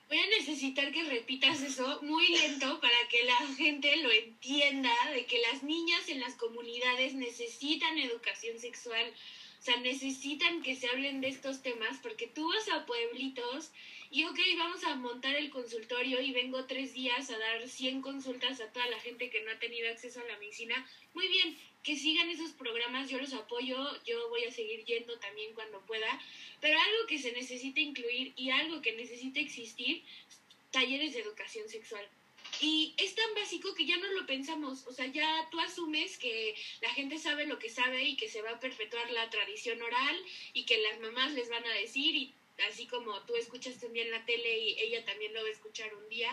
voy 0.08 0.20
a 0.20 0.28
necesitar 0.28 0.92
que 0.92 1.04
repitas 1.04 1.62
eso 1.62 2.00
muy 2.02 2.28
lento 2.28 2.80
para 2.82 3.08
que 3.10 3.24
la 3.24 3.38
gente 3.56 3.98
lo 3.98 4.12
entienda, 4.12 4.94
de 5.14 5.26
que 5.26 5.40
las 5.40 5.64
niñas 5.64 6.08
en 6.10 6.20
las 6.20 6.36
comunidades 6.36 7.14
necesitan 7.16 7.98
educación 7.98 8.60
sexual, 8.60 9.14
o 9.60 9.64
sea, 9.64 9.78
necesitan 9.78 10.62
que 10.62 10.76
se 10.76 10.88
hablen 10.88 11.22
de 11.22 11.30
estos 11.30 11.62
temas, 11.62 11.98
porque 12.04 12.28
tú 12.28 12.48
vas 12.48 12.68
a 12.70 12.86
pueblitos 12.86 13.72
y 14.14 14.26
ok, 14.26 14.38
vamos 14.60 14.84
a 14.84 14.96
montar 14.96 15.36
el 15.36 15.50
consultorio 15.50 16.22
y 16.22 16.32
vengo 16.32 16.66
tres 16.66 16.94
días 16.94 17.32
a 17.32 17.38
dar 17.40 17.68
100 17.68 18.04
consultas 18.04 18.62
a 18.62 18.72
toda 18.72 18.86
la 18.86 19.00
gente 19.00 19.32
que 19.32 19.42
no 19.42 19.50
ha 19.50 19.58
tenido 19.58 19.90
acceso 19.90 20.20
a 20.20 20.26
la 20.26 20.38
medicina. 20.38 20.88
Muy 21.16 21.28
bien, 21.28 21.58
que 21.82 21.96
sigan 21.96 22.30
esos 22.30 22.52
programas, 22.52 23.10
yo 23.10 23.18
los 23.18 23.34
apoyo, 23.34 23.76
yo 24.04 24.30
voy 24.30 24.44
a 24.44 24.52
seguir 24.52 24.86
yendo 24.86 25.18
también 25.18 25.56
cuando 25.56 25.82
pueda, 25.88 26.22
pero 26.62 26.80
algo 26.80 27.08
que 27.08 27.18
se 27.18 27.32
necesita 27.32 27.80
incluir 27.80 28.34
y 28.36 28.52
algo 28.52 28.84
que 28.84 28.92
necesita 28.92 29.40
existir, 29.40 30.04
talleres 30.70 31.14
de 31.14 31.22
educación 31.22 31.68
sexual. 31.68 32.08
Y 32.62 32.94
es 32.98 33.16
tan 33.16 33.34
básico 33.34 33.74
que 33.74 33.88
ya 33.88 33.98
no 33.98 34.12
lo 34.12 34.28
pensamos, 34.28 34.86
o 34.86 34.94
sea, 34.94 35.08
ya 35.08 35.50
tú 35.50 35.60
asumes 35.60 36.20
que 36.20 36.54
la 36.82 36.90
gente 36.90 37.18
sabe 37.18 37.48
lo 37.48 37.58
que 37.58 37.70
sabe 37.70 38.04
y 38.04 38.16
que 38.16 38.30
se 38.30 38.44
va 38.44 38.52
a 38.52 38.60
perpetuar 38.60 39.10
la 39.10 39.32
tradición 39.32 39.82
oral 39.82 40.24
y 40.54 40.66
que 40.66 40.78
las 40.78 41.00
mamás 41.00 41.34
les 41.34 41.50
van 41.50 41.66
a 41.66 41.74
decir 41.74 42.16
y 42.16 42.36
así 42.68 42.88
como 42.88 43.20
tú 43.26 43.36
escuchaste 43.36 43.88
un 43.88 43.94
día 43.94 44.04
en 44.04 44.12
la 44.12 44.26
tele 44.26 44.58
y 44.60 44.80
ella 44.80 45.04
también 45.06 45.34
lo 45.34 45.42
va 45.42 45.48
a 45.48 45.52
escuchar 45.52 45.94
un 45.96 46.08
día, 46.10 46.30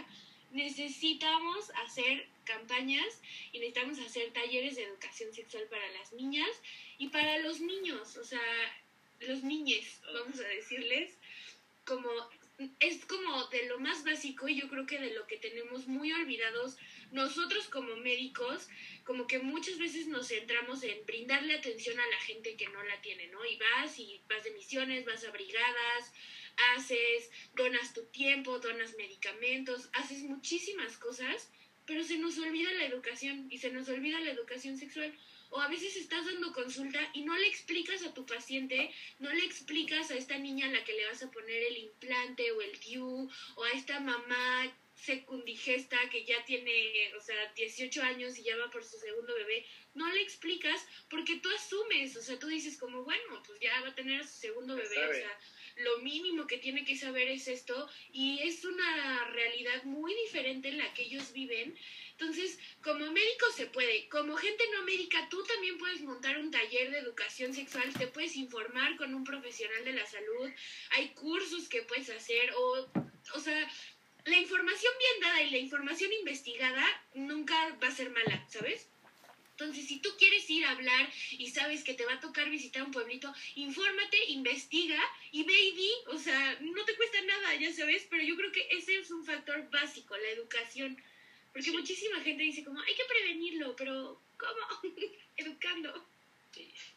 necesitamos 0.51 1.71
hacer 1.87 2.27
campañas 2.45 3.21
y 3.53 3.59
necesitamos 3.59 3.99
hacer 4.01 4.33
talleres 4.33 4.77
de 4.77 4.85
educación 4.85 5.33
sexual 5.33 5.65
para 5.71 5.89
las 5.93 6.13
niñas 6.13 6.51
y 6.99 7.09
para 7.09 7.39
los 7.39 7.61
niños, 7.61 8.17
o 8.17 8.25
sea, 8.25 8.41
los 9.21 9.43
niñes, 9.43 10.01
vamos 10.13 10.41
a 10.41 10.49
decirles, 10.49 11.17
como 11.85 12.11
es 12.79 13.05
como 13.07 13.47
de 13.47 13.67
lo 13.67 13.79
más 13.79 14.05
básico 14.05 14.49
y 14.49 14.61
yo 14.61 14.69
creo 14.69 14.87
que 14.87 14.99
de 14.99 15.15
lo 15.15 15.27
que 15.27 15.39
tenemos 15.39 15.87
muy 15.87 16.13
olvidados 16.13 16.77
nosotros 17.13 17.69
como 17.69 17.97
médicos, 17.97 18.69
como 19.05 19.27
que 19.27 19.39
muchas 19.39 19.79
veces 19.79 20.07
nos 20.07 20.29
centramos 20.29 20.83
en 20.83 21.05
brindarle 21.07 21.55
atención 21.55 21.99
a 21.99 22.07
la 22.07 22.19
gente 22.21 22.57
que 22.57 22.69
no 22.69 22.83
la 22.83 23.01
tiene, 23.01 23.27
¿no? 23.29 23.45
Y 23.45 23.57
vas 23.57 23.99
y 23.99 24.21
vas 24.29 24.45
de 24.45 24.53
misiones, 24.53 25.05
vas 25.05 25.25
a 25.25 25.31
brigadas, 25.31 26.13
haces, 26.75 27.31
donas 27.55 27.93
tu 27.95 28.05
tiempo, 28.07 28.59
donas 28.59 28.95
medicamentos, 28.97 29.89
haces 29.95 30.23
muchísimas 30.23 30.97
cosas, 30.97 31.51
pero 31.87 32.05
se 32.05 32.19
nos 32.19 32.39
olvida 32.39 32.73
la 32.75 32.85
educación 32.85 33.49
y 33.51 33.59
se 33.59 33.71
nos 33.71 33.89
olvida 33.89 34.21
la 34.21 34.31
educación 34.31 34.77
sexual. 34.77 35.13
O 35.53 35.61
a 35.61 35.67
veces 35.67 35.97
estás 35.97 36.27
dando 36.27 36.53
consulta 36.53 37.01
y 37.13 37.23
no 37.23 37.37
le 37.37 37.49
explicas 37.49 38.05
a 38.05 38.15
tu 38.15 38.25
paciente, 38.25 38.93
no 39.19 39.33
le 39.33 39.45
explicas 39.45 40.13
a 40.13 40.17
esta 40.17 40.39
niña 40.39 40.67
a 40.67 40.71
la 40.71 40.85
que 40.85 40.93
le 40.93 41.07
vas 41.07 41.25
a 41.25 41.31
poner 41.33 41.65
el 41.65 41.79
implante 41.79 42.53
o 42.53 42.61
el 42.61 42.79
DIU, 42.79 43.29
o 43.57 43.65
a 43.65 43.71
esta 43.73 43.99
mamá 43.99 44.73
secundigesta 45.05 45.97
que 46.11 46.25
ya 46.25 46.45
tiene, 46.45 47.15
o 47.17 47.21
sea, 47.21 47.53
18 47.55 48.03
años 48.03 48.39
y 48.39 48.43
ya 48.43 48.57
va 48.57 48.71
por 48.71 48.85
su 48.85 48.99
segundo 48.99 49.35
bebé, 49.35 49.67
no 49.95 50.11
le 50.13 50.21
explicas 50.21 50.87
porque 51.09 51.37
tú 51.39 51.49
asumes, 51.51 52.17
o 52.17 52.23
sea, 52.23 52.39
tú 52.39 52.47
dices 52.49 52.77
como, 52.77 53.03
bueno, 53.05 53.43
pues 53.47 53.59
ya 53.61 53.81
va 53.81 53.89
a 53.89 53.95
tener 53.95 54.21
a 54.21 54.27
su 54.27 54.39
segundo 54.39 54.77
bebé, 54.77 55.09
o 55.09 55.15
sea, 55.15 55.39
lo 55.77 55.99
mínimo 55.99 56.47
que 56.47 56.59
tiene 56.59 56.85
que 56.85 56.97
saber 56.97 57.29
es 57.29 57.49
esto 57.49 57.89
y 58.13 58.41
es 58.41 58.65
una 58.65 59.25
realidad 59.27 59.83
muy 59.85 60.15
diferente 60.15 60.69
en 60.69 60.79
la 60.79 60.93
que 60.93 61.03
ellos 61.03 61.33
viven. 61.33 61.77
Entonces, 62.13 62.59
como 62.83 63.11
médico 63.11 63.47
se 63.57 63.67
puede, 63.67 64.07
como 64.11 64.37
gente 64.37 64.63
no 64.75 64.85
médica, 64.85 65.27
tú 65.31 65.43
también 65.45 65.79
puedes 65.79 66.03
montar 66.03 66.39
un 66.39 66.51
taller 66.51 66.91
de 66.91 66.99
educación 66.99 67.55
sexual, 67.55 67.91
te 67.95 68.09
puedes 68.09 68.37
informar 68.37 68.97
con 68.97 69.15
un 69.15 69.25
profesional 69.25 69.83
de 69.87 69.95
la 69.95 70.07
salud, 70.07 70.51
hay 70.91 71.09
cursos 71.15 71.69
que 71.71 71.83
puedes 71.83 72.11
hacer, 72.11 72.53
o, 72.55 72.91
o 73.35 73.41
sea, 73.41 73.67
la 74.25 74.37
información 74.37 74.93
bien 74.99 75.21
dada 75.21 75.43
y 75.43 75.51
la 75.51 75.59
información 75.59 76.13
investigada 76.13 76.85
nunca 77.15 77.55
va 77.83 77.89
a 77.89 77.95
ser 77.95 78.11
mala, 78.11 78.47
¿sabes? 78.49 78.89
Entonces, 79.61 79.89
si 79.89 79.99
tú 79.99 80.09
quieres 80.19 80.49
ir 80.49 80.65
a 80.65 80.71
hablar 80.71 81.13
y 81.33 81.51
sabes 81.51 81.85
que 81.85 81.93
te 81.93 82.07
va 82.07 82.15
a 82.15 82.21
tocar 82.21 82.49
visitar 82.49 82.83
un 82.83 82.93
pueblito, 82.93 83.31
infórmate, 83.57 84.17
investiga 84.29 84.99
y 85.33 85.45
ve 85.45 85.53
y 85.53 85.73
di. 85.73 85.91
O 86.07 86.19
sea, 86.19 86.59
no 86.63 86.83
te 86.87 86.97
cuesta 86.97 87.21
nada, 87.23 87.55
ya 87.57 87.71
sabes, 87.71 88.07
pero 88.09 88.23
yo 88.23 88.37
creo 88.37 88.51
que 88.53 88.67
ese 88.71 88.97
es 88.99 89.11
un 89.11 89.23
factor 89.23 89.69
básico, 89.71 90.17
la 90.17 90.31
educación. 90.31 90.97
Porque 91.53 91.73
muchísima 91.73 92.23
gente 92.23 92.43
dice 92.43 92.65
como, 92.65 92.81
hay 92.81 92.95
que 92.95 93.05
prevenirlo, 93.05 93.77
pero 93.77 94.19
¿cómo? 94.39 94.95
Educando. 95.37 96.07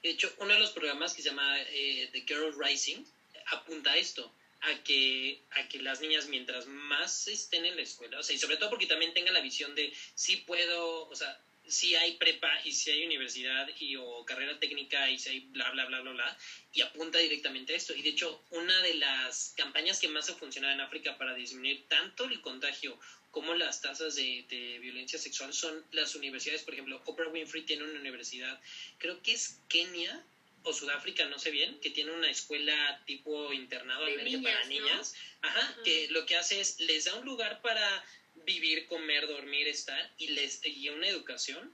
De 0.02 0.10
hecho, 0.10 0.34
uno 0.38 0.54
de 0.54 0.60
los 0.60 0.72
programas 0.72 1.14
que 1.14 1.22
se 1.22 1.30
llama 1.30 1.62
eh, 1.64 2.10
The 2.14 2.22
Girl 2.22 2.54
Rising 2.58 3.04
apunta 3.48 3.92
a 3.92 3.98
esto, 3.98 4.34
a 4.64 4.84
que, 4.84 5.42
a 5.52 5.68
que 5.68 5.80
las 5.80 6.00
niñas 6.00 6.28
mientras 6.28 6.68
más 6.68 7.28
estén 7.28 7.66
en 7.66 7.76
la 7.76 7.82
escuela, 7.82 8.20
o 8.20 8.24
sea, 8.24 8.36
y 8.36 8.40
sobre 8.40 8.58
todo 8.58 8.70
porque 8.70 8.88
también 8.88 9.14
tengan 9.14 9.34
la 9.34 9.42
visión 9.42 9.76
de 9.76 9.94
si 10.16 10.38
puedo, 10.38 11.08
o 11.08 11.16
sea, 11.16 11.38
si 11.68 11.96
hay 11.96 12.14
prepa 12.18 12.50
y 12.64 12.72
si 12.72 12.92
hay 12.92 13.06
universidad 13.06 13.68
y 13.80 13.96
o 13.96 14.26
carrera 14.26 14.60
técnica 14.60 15.10
y 15.10 15.18
si 15.18 15.30
hay 15.30 15.40
bla 15.40 15.70
bla 15.72 15.86
bla 15.86 16.02
bla 16.02 16.12
bla 16.12 16.38
y 16.74 16.82
apunta 16.82 17.20
directamente 17.20 17.74
a 17.74 17.78
esto. 17.78 17.96
Y 17.96 18.02
de 18.02 18.10
hecho 18.10 18.44
una 18.52 18.82
de 18.82 18.96
las 18.96 19.54
campañas 19.56 20.00
que 20.00 20.08
más 20.08 20.30
ha 20.30 20.36
funcionado 20.36 20.74
en 20.74 20.82
África 20.82 21.18
para 21.18 21.34
disminuir 21.34 21.88
tanto 21.88 22.26
el 22.26 22.42
contagio 22.42 22.98
como 23.32 23.56
las 23.56 23.82
tasas 23.82 24.16
de, 24.16 24.46
de, 24.50 24.78
violencia 24.80 25.18
sexual 25.18 25.54
son 25.54 25.84
las 25.92 26.16
universidades. 26.16 26.64
Por 26.64 26.74
ejemplo 26.74 27.02
Oprah 27.06 27.30
Winfrey 27.30 27.64
tiene 27.64 27.84
una 27.84 28.00
universidad 28.00 28.60
creo 28.98 29.22
que 29.22 29.34
es 29.34 29.60
Kenia 29.70 30.24
o 30.64 30.74
Sudáfrica 30.74 31.26
no 31.26 31.40
sé 31.40 31.52
bien 31.52 31.80
que 31.80 31.90
tiene 31.90 32.12
una 32.12 32.30
escuela 32.30 33.02
tipo 33.06 33.52
internado 33.54 34.06
De 34.06 34.24
niñas, 34.24 34.44
para 34.44 34.64
¿no? 34.64 34.70
niñas 34.70 35.14
ajá 35.42 35.76
que 35.84 36.08
lo 36.10 36.26
que 36.26 36.36
hace 36.36 36.62
es 36.62 36.80
les 36.80 37.06
da 37.06 37.16
un 37.16 37.26
lugar 37.26 37.62
para 37.62 38.04
vivir, 38.46 38.86
comer, 38.88 39.28
dormir, 39.28 39.68
estar 39.68 40.12
y 40.18 40.28
les 40.28 40.62
y 40.66 40.90
una 40.90 41.08
educación. 41.08 41.72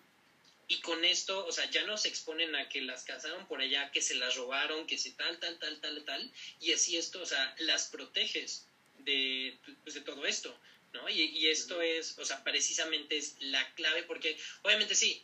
Y 0.68 0.82
con 0.82 1.04
esto, 1.04 1.46
o 1.48 1.52
sea, 1.52 1.68
ya 1.72 1.84
no 1.84 1.98
se 1.98 2.10
exponen 2.10 2.56
a 2.56 2.70
que 2.70 2.82
las 2.82 3.04
casaron 3.04 3.48
por 3.48 3.60
allá, 3.60 3.90
que 3.92 4.04
se 4.04 4.14
las 4.14 4.36
robaron, 4.36 4.86
que 4.86 5.00
se 5.00 5.12
tal, 5.12 5.40
tal, 5.40 5.58
tal, 5.58 5.82
tal, 5.82 6.06
tal. 6.06 6.32
Y 6.60 6.74
así 6.74 6.96
esto, 6.96 7.22
o 7.22 7.26
sea, 7.26 7.56
las 7.58 7.88
proteges 7.88 8.68
de, 9.00 9.58
pues, 9.84 9.96
de 9.96 10.02
todo 10.02 10.28
esto, 10.28 10.56
¿no? 10.94 11.10
Y, 11.10 11.22
y 11.22 11.48
esto 11.48 11.82
es, 11.82 12.20
o 12.20 12.26
sea, 12.26 12.44
precisamente 12.44 13.18
es 13.18 13.36
la 13.40 13.74
clave 13.74 14.04
porque, 14.04 14.38
obviamente 14.62 14.94
sí, 14.94 15.24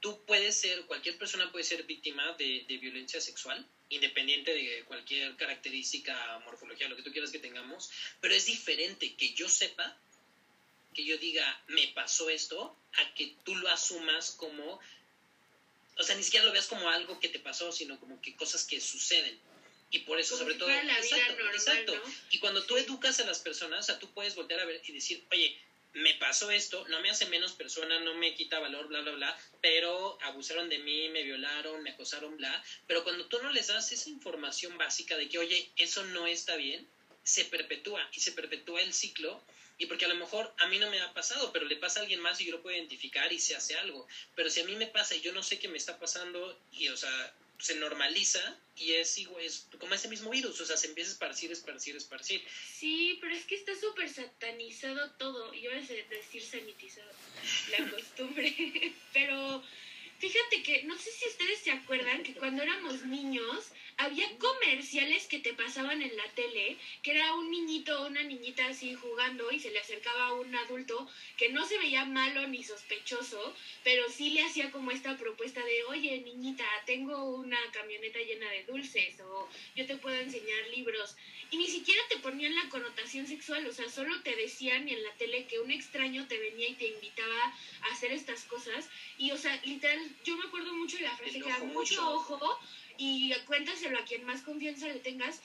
tú 0.00 0.24
puedes 0.24 0.58
ser, 0.58 0.86
cualquier 0.86 1.18
persona 1.18 1.50
puede 1.50 1.64
ser 1.64 1.82
víctima 1.84 2.32
de, 2.34 2.64
de 2.68 2.78
violencia 2.78 3.20
sexual, 3.20 3.66
independiente 3.88 4.52
de 4.54 4.84
cualquier 4.84 5.36
característica, 5.36 6.40
morfología, 6.44 6.88
lo 6.88 6.96
que 6.96 7.02
tú 7.02 7.10
quieras 7.10 7.30
que 7.30 7.38
tengamos, 7.38 7.90
pero 8.20 8.34
es 8.34 8.46
diferente 8.46 9.14
que 9.16 9.32
yo 9.34 9.48
sepa 9.48 9.96
que 10.98 11.04
yo 11.04 11.16
diga, 11.18 11.62
me 11.68 11.86
pasó 11.94 12.28
esto, 12.28 12.76
a 12.94 13.14
que 13.14 13.32
tú 13.44 13.54
lo 13.54 13.68
asumas 13.68 14.32
como, 14.32 14.80
o 15.96 16.02
sea, 16.02 16.16
ni 16.16 16.24
siquiera 16.24 16.44
lo 16.44 16.50
veas 16.50 16.66
como 16.66 16.88
algo 16.88 17.20
que 17.20 17.28
te 17.28 17.38
pasó, 17.38 17.70
sino 17.70 18.00
como 18.00 18.20
que 18.20 18.34
cosas 18.34 18.64
que 18.64 18.80
suceden. 18.80 19.38
Y 19.90 20.00
por 20.00 20.18
eso, 20.18 20.36
Como 20.36 20.40
sobre 20.40 20.54
si 20.54 20.58
todo, 20.58 20.70
la 20.70 20.82
vida 20.82 20.98
exacto, 20.98 21.32
normal, 21.34 21.54
exacto. 21.54 21.94
¿no? 21.94 22.14
Y 22.32 22.38
cuando 22.40 22.64
tú 22.64 22.76
educas 22.76 23.20
a 23.20 23.24
las 23.24 23.38
personas, 23.38 23.78
o 23.78 23.82
sea, 23.84 23.98
tú 24.00 24.12
puedes 24.12 24.34
voltear 24.34 24.58
a 24.58 24.64
ver 24.64 24.82
y 24.84 24.92
decir, 24.92 25.24
oye, 25.30 25.56
me 25.94 26.14
pasó 26.14 26.50
esto, 26.50 26.86
no 26.88 27.00
me 27.00 27.10
hace 27.10 27.26
menos 27.26 27.52
persona, 27.52 27.98
no 28.00 28.14
me 28.14 28.34
quita 28.34 28.58
valor, 28.58 28.88
bla, 28.88 29.00
bla, 29.00 29.12
bla, 29.12 29.38
pero 29.60 30.18
abusaron 30.22 30.68
de 30.68 30.78
mí, 30.78 31.08
me 31.08 31.22
violaron, 31.22 31.82
me 31.82 31.90
acosaron, 31.90 32.36
bla. 32.36 32.62
Pero 32.86 33.02
cuando 33.04 33.26
tú 33.26 33.38
no 33.42 33.50
les 33.50 33.68
das 33.68 33.90
esa 33.92 34.08
información 34.08 34.76
básica 34.78 35.16
de 35.16 35.28
que, 35.28 35.38
oye, 35.38 35.70
eso 35.76 36.04
no 36.04 36.26
está 36.26 36.56
bien, 36.56 36.86
se 37.22 37.44
perpetúa 37.44 38.08
y 38.12 38.20
se 38.20 38.32
perpetúa 38.32 38.82
el 38.82 38.92
ciclo. 38.92 39.42
Y 39.80 39.86
porque 39.86 40.06
a 40.06 40.08
lo 40.08 40.16
mejor 40.16 40.52
a 40.58 40.66
mí 40.66 40.78
no 40.78 40.90
me 40.90 41.00
ha 41.00 41.12
pasado, 41.12 41.52
pero 41.52 41.64
le 41.64 41.76
pasa 41.76 42.00
a 42.00 42.02
alguien 42.02 42.20
más 42.20 42.40
y 42.40 42.46
yo 42.46 42.52
lo 42.52 42.62
puedo 42.62 42.76
identificar 42.76 43.32
y 43.32 43.38
se 43.38 43.54
hace 43.54 43.76
algo. 43.76 44.08
Pero 44.34 44.50
si 44.50 44.60
a 44.60 44.64
mí 44.64 44.74
me 44.74 44.88
pasa 44.88 45.14
y 45.14 45.20
yo 45.20 45.32
no 45.32 45.42
sé 45.44 45.60
qué 45.60 45.68
me 45.68 45.78
está 45.78 46.00
pasando, 46.00 46.58
y 46.72 46.88
o 46.88 46.96
sea, 46.96 47.32
se 47.58 47.74
normaliza 47.74 48.56
y 48.76 48.92
es, 48.92 49.18
igual, 49.18 49.44
es 49.44 49.66
como 49.78 49.94
ese 49.94 50.08
mismo 50.08 50.30
virus, 50.30 50.60
o 50.60 50.64
sea, 50.64 50.76
se 50.76 50.86
empieza 50.86 51.10
a 51.10 51.12
esparcir, 51.14 51.50
esparcir, 51.50 51.96
esparcir. 51.96 52.42
Sí, 52.72 53.18
pero 53.20 53.34
es 53.34 53.44
que 53.44 53.56
está 53.56 53.74
súper 53.74 54.08
satanizado 54.08 55.10
todo. 55.12 55.52
Yo 55.52 55.70
voy 55.70 55.78
a 55.78 55.82
decir 55.82 56.42
sanitizado, 56.42 57.10
la 57.76 57.90
costumbre. 57.90 58.94
pero 59.12 59.62
fíjate 60.18 60.62
que, 60.62 60.84
no 60.84 60.96
sé 60.96 61.10
si 61.10 61.28
ustedes 61.28 61.58
se 61.60 61.72
acuerdan 61.72 62.22
que 62.22 62.34
cuando 62.34 62.62
éramos 62.62 63.02
niños 63.04 63.66
había 63.98 64.26
comerciales 64.38 65.26
que 65.26 65.40
te 65.40 65.54
pasaban 65.54 66.00
en 66.00 66.16
la 66.16 66.28
tele, 66.34 66.76
que 67.02 67.10
era 67.10 67.34
un 67.34 67.50
niñito 67.50 68.00
o 68.00 68.06
una 68.06 68.22
niñita 68.22 68.66
así 68.68 68.94
jugando 68.94 69.50
y 69.50 69.58
se 69.58 69.72
le 69.72 69.80
acercaba 69.80 70.28
a 70.28 70.34
un 70.34 70.54
adulto 70.54 71.08
que 71.36 71.48
no 71.48 71.66
se 71.66 71.78
veía 71.78 72.04
malo 72.04 72.46
ni 72.46 72.62
sospechoso, 72.62 73.54
pero 73.82 74.08
sí 74.08 74.30
le 74.30 74.42
hacía 74.42 74.70
como 74.70 74.92
esta 74.92 75.16
propuesta 75.16 75.64
de, 75.64 75.84
oye 75.84 76.20
niñita, 76.20 76.64
tengo 76.86 77.24
una 77.34 77.58
camioneta 77.72 78.20
llena 78.20 78.48
de 78.50 78.64
dulces 78.64 79.18
o 79.20 79.48
yo 79.74 79.84
te 79.84 79.96
puedo 79.96 80.16
enseñar 80.16 80.68
libros. 80.68 81.16
Y 81.50 81.56
ni 81.56 81.66
siquiera 81.66 82.00
te 82.08 82.18
ponían 82.18 82.54
la 82.54 82.68
connotación 82.68 83.26
sexual, 83.26 83.66
o 83.66 83.72
sea, 83.72 83.88
solo 83.88 84.22
te 84.22 84.36
decían 84.36 84.88
en 84.88 85.02
la 85.02 85.12
tele 85.14 85.46
que 85.46 85.58
un 85.58 85.72
extraño 85.72 86.28
te 86.28 86.38
venía 86.38 86.68
y 86.68 86.74
te 86.74 86.86
invitaba 86.86 87.42
a 87.82 87.92
hacer 87.92 88.12
estas 88.12 88.44
cosas. 88.44 88.88
Y, 89.16 89.32
o 89.32 89.36
sea, 89.36 89.58
literal, 89.64 89.98
yo 90.24 90.36
me 90.36 90.44
acuerdo 90.44 90.72
mucho 90.74 90.98
de 90.98 91.04
la 91.04 91.16
frase 91.16 91.40
que 91.40 91.48
era 91.48 91.58
mucho 91.60 92.14
ojo 92.14 92.60
y 92.98 93.32
cuéntaselo 93.46 93.98
a 93.98 94.04
quien 94.04 94.24
más 94.24 94.42
confianza 94.42 94.88
le 94.88 94.98
tengas. 94.98 95.40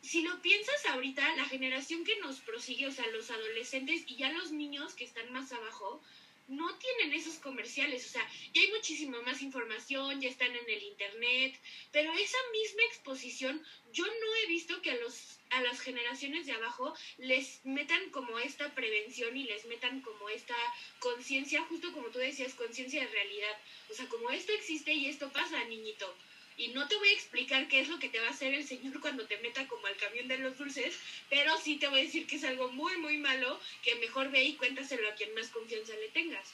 Si 0.00 0.22
lo 0.22 0.40
piensas 0.40 0.86
ahorita, 0.86 1.36
la 1.36 1.44
generación 1.44 2.04
que 2.04 2.18
nos 2.20 2.40
prosigue, 2.40 2.86
o 2.86 2.92
sea, 2.92 3.06
los 3.08 3.30
adolescentes 3.30 4.04
y 4.06 4.16
ya 4.16 4.30
los 4.30 4.52
niños 4.52 4.94
que 4.94 5.04
están 5.04 5.32
más 5.32 5.52
abajo, 5.52 6.02
no 6.46 6.74
tienen 6.76 7.18
esos 7.18 7.38
comerciales, 7.38 8.04
o 8.06 8.08
sea, 8.10 8.30
ya 8.52 8.60
hay 8.60 8.68
muchísima 8.68 9.20
más 9.22 9.40
información, 9.40 10.20
ya 10.20 10.28
están 10.28 10.54
en 10.54 10.68
el 10.68 10.82
internet, 10.82 11.58
pero 11.90 12.12
esa 12.12 12.36
misma 12.52 12.82
exposición 12.84 13.62
yo 13.92 14.04
no 14.04 14.34
he 14.36 14.46
visto 14.46 14.82
que 14.82 14.90
a 14.90 14.96
los 14.96 15.38
a 15.50 15.62
las 15.62 15.80
generaciones 15.80 16.46
de 16.46 16.52
abajo 16.52 16.94
les 17.16 17.64
metan 17.64 18.10
como 18.10 18.38
esta 18.38 18.74
prevención 18.74 19.36
y 19.36 19.44
les 19.44 19.64
metan 19.66 20.00
como 20.00 20.28
esta 20.28 20.56
conciencia, 20.98 21.62
justo 21.62 21.92
como 21.92 22.08
tú 22.08 22.18
decías, 22.18 22.54
conciencia 22.54 23.00
de 23.00 23.08
realidad. 23.08 23.56
O 23.88 23.94
sea, 23.94 24.08
como 24.08 24.30
esto 24.30 24.52
existe 24.52 24.92
y 24.92 25.06
esto 25.06 25.30
pasa, 25.30 25.62
niñito. 25.64 26.12
Y 26.56 26.68
no 26.68 26.86
te 26.86 26.96
voy 26.96 27.08
a 27.08 27.12
explicar 27.12 27.66
qué 27.68 27.80
es 27.80 27.88
lo 27.88 27.98
que 27.98 28.08
te 28.08 28.20
va 28.20 28.28
a 28.28 28.30
hacer 28.30 28.54
el 28.54 28.66
Señor 28.66 29.00
cuando 29.00 29.26
te 29.26 29.38
meta 29.38 29.66
como 29.66 29.86
al 29.86 29.96
camión 29.96 30.28
de 30.28 30.38
los 30.38 30.56
dulces, 30.56 30.94
pero 31.28 31.56
sí 31.58 31.76
te 31.76 31.88
voy 31.88 32.00
a 32.00 32.04
decir 32.04 32.26
que 32.26 32.36
es 32.36 32.44
algo 32.44 32.70
muy, 32.70 32.96
muy 32.98 33.18
malo, 33.18 33.60
que 33.82 33.96
mejor 33.96 34.30
ve 34.30 34.44
y 34.44 34.54
cuéntaselo 34.54 35.08
a 35.08 35.14
quien 35.14 35.34
más 35.34 35.48
confianza 35.48 35.94
le 35.96 36.08
tengas. 36.08 36.52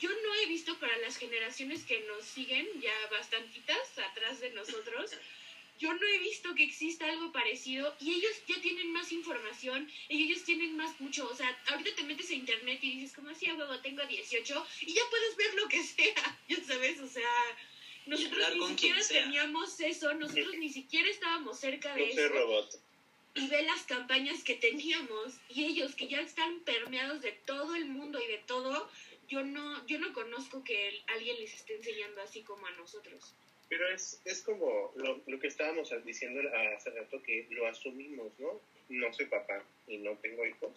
Yo 0.00 0.10
no 0.10 0.34
he 0.34 0.46
visto 0.46 0.78
para 0.78 0.96
las 0.98 1.16
generaciones 1.16 1.84
que 1.84 2.00
nos 2.00 2.24
siguen, 2.24 2.66
ya 2.80 2.92
bastantitas 3.10 3.98
atrás 3.98 4.40
de 4.40 4.50
nosotros, 4.50 5.12
yo 5.78 5.92
no 5.92 6.06
he 6.06 6.18
visto 6.18 6.54
que 6.54 6.64
exista 6.64 7.06
algo 7.06 7.32
parecido 7.32 7.94
y 8.00 8.14
ellos 8.14 8.32
ya 8.46 8.60
tienen 8.62 8.92
más 8.92 9.12
información 9.12 9.90
y 10.08 10.24
ellos 10.24 10.42
tienen 10.44 10.76
más 10.76 10.98
mucho, 11.00 11.28
o 11.28 11.34
sea, 11.34 11.54
ahorita 11.68 11.94
te 11.96 12.04
metes 12.04 12.30
a 12.30 12.34
internet 12.34 12.78
y 12.82 12.92
dices 12.92 13.14
como 13.14 13.30
así, 13.30 13.46
a 13.46 13.54
huevo, 13.54 13.78
tengo 13.80 14.02
18 14.04 14.66
y 14.80 14.94
ya 14.94 15.02
puedes 15.10 15.36
ver 15.36 15.54
lo 15.54 15.68
que 15.68 15.82
sea, 15.82 16.38
ya 16.48 16.64
sabes, 16.64 17.00
o 17.00 17.08
sea, 17.08 17.30
nosotros 18.06 18.54
ni 18.54 18.68
siquiera 18.68 19.00
teníamos 19.08 19.80
eso, 19.80 20.14
nosotros 20.14 20.54
ni 20.58 20.70
siquiera 20.70 21.08
estábamos 21.08 21.58
cerca 21.58 21.94
de 21.94 22.10
eso 22.10 22.28
robot. 22.28 22.80
y 23.34 23.48
ve 23.48 23.62
las 23.62 23.82
campañas 23.82 24.42
que 24.44 24.54
teníamos 24.54 25.34
y 25.48 25.64
ellos 25.64 25.94
que 25.94 26.08
ya 26.08 26.20
están 26.20 26.60
permeados 26.60 27.22
de 27.22 27.32
todo 27.32 27.74
el 27.74 27.86
mundo 27.86 28.20
y 28.20 28.26
de 28.26 28.38
todo, 28.38 28.88
yo 29.28 29.42
no, 29.42 29.86
yo 29.86 29.98
no 29.98 30.12
conozco 30.12 30.62
que 30.62 31.02
alguien 31.08 31.38
les 31.40 31.54
esté 31.54 31.76
enseñando 31.76 32.22
así 32.22 32.42
como 32.42 32.66
a 32.66 32.70
nosotros. 32.72 33.34
Pero 33.68 33.88
es, 33.88 34.20
es 34.24 34.42
como 34.42 34.92
lo, 34.94 35.20
lo 35.26 35.40
que 35.40 35.48
estábamos 35.48 35.92
diciendo 36.04 36.40
hace 36.76 36.90
rato, 36.90 37.20
que 37.22 37.48
lo 37.50 37.66
asumimos, 37.66 38.32
¿no? 38.38 38.60
No 38.88 39.12
soy 39.12 39.26
papá 39.26 39.64
y 39.88 39.98
no 39.98 40.12
tengo 40.18 40.46
hijos, 40.46 40.70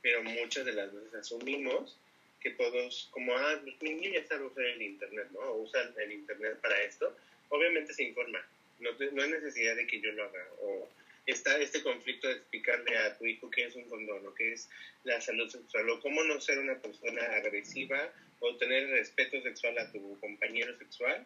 pero 0.00 0.22
muchas 0.22 0.64
de 0.64 0.72
las 0.72 0.94
veces 0.94 1.14
asumimos 1.14 1.98
que 2.40 2.50
todos, 2.50 3.08
como, 3.10 3.36
ah, 3.36 3.58
pues 3.62 3.80
mi 3.82 3.90
niño 3.94 4.10
ya 4.14 4.24
sabe 4.26 4.44
usar 4.46 4.64
el 4.64 4.82
Internet, 4.82 5.28
¿no? 5.32 5.40
O 5.40 5.62
usan 5.62 5.92
el 5.98 6.12
Internet 6.12 6.58
para 6.60 6.80
esto. 6.82 7.14
Obviamente 7.50 7.92
se 7.92 8.04
informa, 8.04 8.44
no, 8.78 8.90
no 9.12 9.22
hay 9.22 9.30
necesidad 9.30 9.76
de 9.76 9.86
que 9.86 10.00
yo 10.00 10.10
lo 10.12 10.24
haga. 10.24 10.46
O 10.60 10.88
está 11.26 11.58
este 11.58 11.82
conflicto 11.82 12.28
de 12.28 12.34
explicarle 12.34 12.96
a 12.96 13.16
tu 13.18 13.26
hijo 13.26 13.50
qué 13.50 13.64
es 13.66 13.74
un 13.74 13.84
condón 13.88 14.26
o 14.26 14.34
qué 14.34 14.52
es 14.54 14.68
la 15.04 15.20
salud 15.20 15.48
sexual 15.50 15.88
o 15.90 16.00
cómo 16.00 16.22
no 16.24 16.40
ser 16.40 16.58
una 16.58 16.76
persona 16.78 17.22
agresiva 17.36 18.10
o 18.40 18.56
tener 18.56 18.88
respeto 18.88 19.40
sexual 19.42 19.78
a 19.78 19.90
tu 19.92 20.18
compañero 20.20 20.76
sexual 20.78 21.24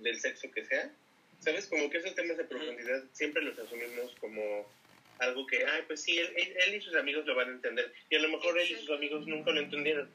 del 0.00 0.20
sexo 0.20 0.50
que 0.50 0.64
sea. 0.64 0.90
¿Sabes? 1.40 1.66
Como 1.66 1.88
que 1.90 1.98
esos 1.98 2.14
temas 2.14 2.36
de 2.36 2.44
profundidad 2.44 3.02
siempre 3.14 3.42
los 3.42 3.58
asumimos 3.58 4.14
como 4.20 4.70
algo 5.18 5.46
que, 5.46 5.64
ay, 5.64 5.82
pues 5.86 6.02
sí, 6.02 6.18
él, 6.18 6.32
él- 6.36 6.54
él 6.66 6.74
y 6.74 6.80
sus 6.80 6.94
amigos 6.94 7.24
lo 7.26 7.34
van 7.34 7.48
a 7.48 7.52
entender. 7.52 7.92
Y 8.10 8.16
a 8.16 8.20
lo 8.20 8.28
mejor 8.28 8.58
él 8.60 8.70
y 8.70 8.76
sus 8.76 8.90
amigos 8.90 9.26
nunca 9.26 9.50
lo 9.50 9.60
entendieron. 9.60 10.08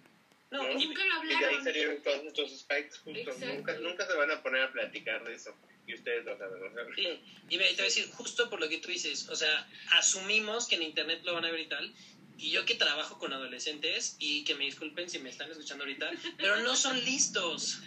No, 0.50 0.64
nunca 0.64 1.06
lo 1.06 1.14
hablaron. 1.16 1.42
Y 1.42 1.44
de 1.44 1.46
ahí 1.46 1.64
salieron 1.64 2.02
todos 2.02 2.24
estos 2.26 2.60
spikes 2.60 2.98
juntos. 3.00 3.38
Nunca, 3.40 3.74
nunca 3.80 4.08
se 4.08 4.14
van 4.14 4.32
a 4.32 4.42
poner 4.42 4.62
a 4.62 4.72
platicar 4.72 5.24
de 5.26 5.34
eso. 5.34 5.56
Y 5.86 5.94
ustedes 5.94 6.26
lo 6.26 6.38
saben. 6.38 6.60
Sí. 6.96 7.20
Y 7.50 7.58
te 7.58 7.58
voy 7.58 7.80
a 7.80 7.84
decir, 7.84 8.10
justo 8.12 8.50
por 8.50 8.60
lo 8.60 8.68
que 8.68 8.80
tú 8.80 8.90
dices, 8.90 9.30
o 9.30 9.36
sea, 9.36 9.70
asumimos 9.92 10.68
que 10.68 10.76
en 10.76 10.84
Internet 10.84 11.22
lo 11.24 11.34
van 11.34 11.46
a 11.46 11.52
ver 11.52 11.62
y 11.62 11.68
tal, 11.68 11.94
y 12.38 12.52
yo 12.52 12.66
que 12.66 12.76
trabajo 12.76 13.18
con 13.18 13.34
adolescentes, 13.34 14.16
y 14.20 14.44
que 14.44 14.56
me 14.56 14.66
disculpen 14.66 15.10
si 15.10 15.20
me 15.20 15.30
están 15.30 15.50
escuchando 15.50 15.86
ahorita, 15.86 16.12
pero 16.38 16.58
no 16.58 16.76
son 16.76 17.04
listos. 17.06 17.80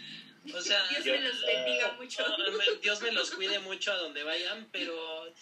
O 0.54 0.60
sea, 0.62 0.82
Dios 0.88 1.04
me 1.04 1.20
los 1.20 1.44
bendiga 1.44 1.92
mucho. 1.92 2.24
Dios 2.82 3.02
me 3.02 3.12
los 3.12 3.30
cuide 3.32 3.58
mucho 3.58 3.92
a 3.92 3.96
donde 3.96 4.22
vayan, 4.22 4.66
pero 4.72 5.32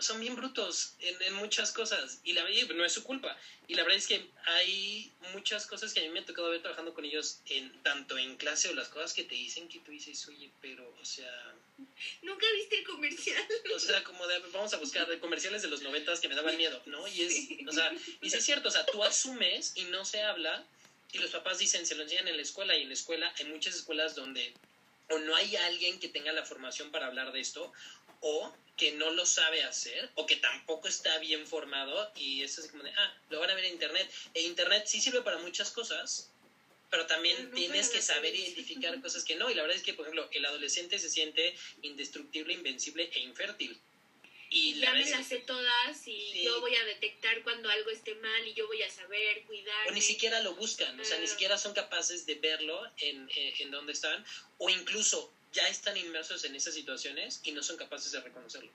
son 0.00 0.20
bien 0.20 0.36
brutos 0.36 0.94
en, 1.00 1.20
en, 1.22 1.34
muchas 1.34 1.72
cosas. 1.72 2.20
Y 2.24 2.32
la 2.32 2.42
verdad 2.44 2.74
no 2.74 2.84
es 2.84 2.92
su 2.92 3.02
culpa. 3.04 3.36
Y 3.66 3.74
la 3.74 3.82
verdad 3.82 3.98
es 3.98 4.06
que 4.06 4.26
hay 4.46 5.10
muchas 5.32 5.66
cosas 5.66 5.92
que 5.92 6.00
a 6.00 6.02
mí 6.02 6.10
me 6.10 6.20
ha 6.20 6.26
tocado 6.26 6.50
ver 6.50 6.60
trabajando 6.60 6.92
con 6.92 7.04
ellos 7.04 7.40
en 7.46 7.82
tanto 7.82 8.18
en 8.18 8.36
clase 8.36 8.68
o 8.68 8.74
las 8.74 8.88
cosas 8.88 9.14
que 9.14 9.24
te 9.24 9.34
dicen 9.34 9.68
que 9.68 9.78
tú 9.80 9.90
dices 9.90 10.26
oye 10.28 10.50
pero 10.60 10.94
o 11.00 11.04
sea 11.04 11.54
nunca 12.22 12.46
viste 12.54 12.78
el 12.78 12.84
comercial 12.84 13.42
o 13.74 13.78
sea 13.78 14.04
como 14.04 14.26
de 14.26 14.38
vamos 14.52 14.74
a 14.74 14.78
buscar 14.78 15.08
de 15.08 15.18
comerciales 15.18 15.62
de 15.62 15.68
los 15.68 15.82
noventas 15.82 16.20
que 16.20 16.28
me 16.28 16.34
daban 16.34 16.56
miedo 16.56 16.80
no 16.86 17.08
y 17.08 17.22
es 17.22 17.68
o 17.68 17.72
sea 17.72 17.92
y 18.20 18.30
sí 18.30 18.36
es 18.36 18.44
cierto 18.44 18.68
o 18.68 18.72
sea 18.72 18.84
tú 18.86 19.02
asumes 19.02 19.72
y 19.76 19.84
no 19.84 20.04
se 20.04 20.22
habla 20.22 20.64
y 21.12 21.18
los 21.18 21.30
papás 21.30 21.58
dicen 21.58 21.86
se 21.86 21.94
lo 21.94 22.02
enseñan 22.02 22.28
en 22.28 22.36
la 22.36 22.42
escuela 22.42 22.76
y 22.76 22.82
en 22.82 22.88
la 22.88 22.94
escuela 22.94 23.32
hay 23.38 23.46
muchas 23.46 23.74
escuelas 23.74 24.14
donde 24.14 24.52
o 25.10 25.18
no 25.18 25.34
hay 25.36 25.56
alguien 25.56 26.00
que 26.00 26.08
tenga 26.08 26.32
la 26.32 26.44
formación 26.44 26.90
para 26.90 27.06
hablar 27.06 27.32
de 27.32 27.40
esto 27.40 27.72
o 28.24 28.52
que 28.76 28.92
no 28.92 29.10
lo 29.10 29.24
sabe 29.24 29.62
hacer 29.62 30.10
o 30.14 30.26
que 30.26 30.36
tampoco 30.36 30.88
está 30.88 31.18
bien 31.18 31.46
formado 31.46 32.10
y 32.16 32.42
eso 32.42 32.62
es 32.62 32.68
como 32.68 32.82
de, 32.82 32.90
ah, 32.90 33.16
lo 33.28 33.38
van 33.38 33.50
a 33.50 33.54
ver 33.54 33.66
en 33.66 33.74
Internet. 33.74 34.10
E 34.32 34.42
Internet 34.42 34.84
sí 34.86 35.00
sirve 35.00 35.20
para 35.20 35.38
muchas 35.38 35.70
cosas, 35.70 36.30
pero 36.90 37.06
también 37.06 37.52
tienes 37.52 37.90
que 37.90 38.00
saber 38.00 38.34
identificar 38.34 38.98
cosas 39.00 39.24
que 39.24 39.36
no. 39.36 39.50
Y 39.50 39.54
la 39.54 39.62
verdad 39.62 39.76
es 39.76 39.82
que, 39.82 39.92
por 39.92 40.06
ejemplo, 40.06 40.28
el 40.32 40.44
adolescente 40.46 40.98
se 40.98 41.10
siente 41.10 41.54
indestructible, 41.82 42.54
invencible 42.54 43.10
e 43.12 43.20
infértil. 43.20 43.78
Y 44.50 44.80
ya 44.80 44.92
me 44.92 45.08
las 45.10 45.26
sé 45.26 45.38
todas 45.38 46.06
y 46.06 46.44
yo 46.44 46.60
voy 46.60 46.74
a 46.76 46.84
detectar 46.84 47.42
cuando 47.42 47.68
algo 47.68 47.90
esté 47.90 48.14
mal 48.14 48.46
y 48.46 48.54
yo 48.54 48.66
voy 48.66 48.82
a 48.82 48.90
saber 48.90 49.42
cuidar. 49.42 49.88
O 49.88 49.92
ni 49.92 50.00
siquiera 50.00 50.40
lo 50.40 50.54
buscan, 50.54 50.98
o 50.98 51.04
sea, 51.04 51.18
ni 51.18 51.26
siquiera 51.26 51.58
son 51.58 51.74
capaces 51.74 52.24
de 52.24 52.36
verlo 52.36 52.80
en, 52.98 53.28
en, 53.34 53.54
en 53.58 53.70
dónde 53.70 53.92
están. 53.92 54.24
O 54.58 54.70
incluso 54.70 55.32
ya 55.54 55.68
están 55.68 55.96
inmersos 55.96 56.44
en 56.44 56.54
esas 56.54 56.74
situaciones 56.74 57.40
y 57.44 57.52
no 57.52 57.62
son 57.62 57.76
capaces 57.76 58.12
de 58.12 58.20
reconocerlo. 58.20 58.70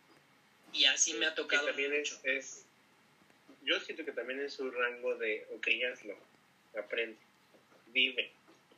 Y 0.73 0.85
así 0.85 1.13
me 1.13 1.25
ha 1.25 1.35
tocado 1.35 1.67
también 1.67 1.93
Es, 1.93 2.65
yo 3.63 3.79
siento 3.81 4.05
que 4.05 4.11
también 4.13 4.39
es 4.39 4.53
su 4.53 4.71
rango 4.71 5.15
de, 5.15 5.45
ok, 5.51 5.67
hazlo, 5.91 6.17
aprende, 6.77 7.17
vive, 7.87 8.31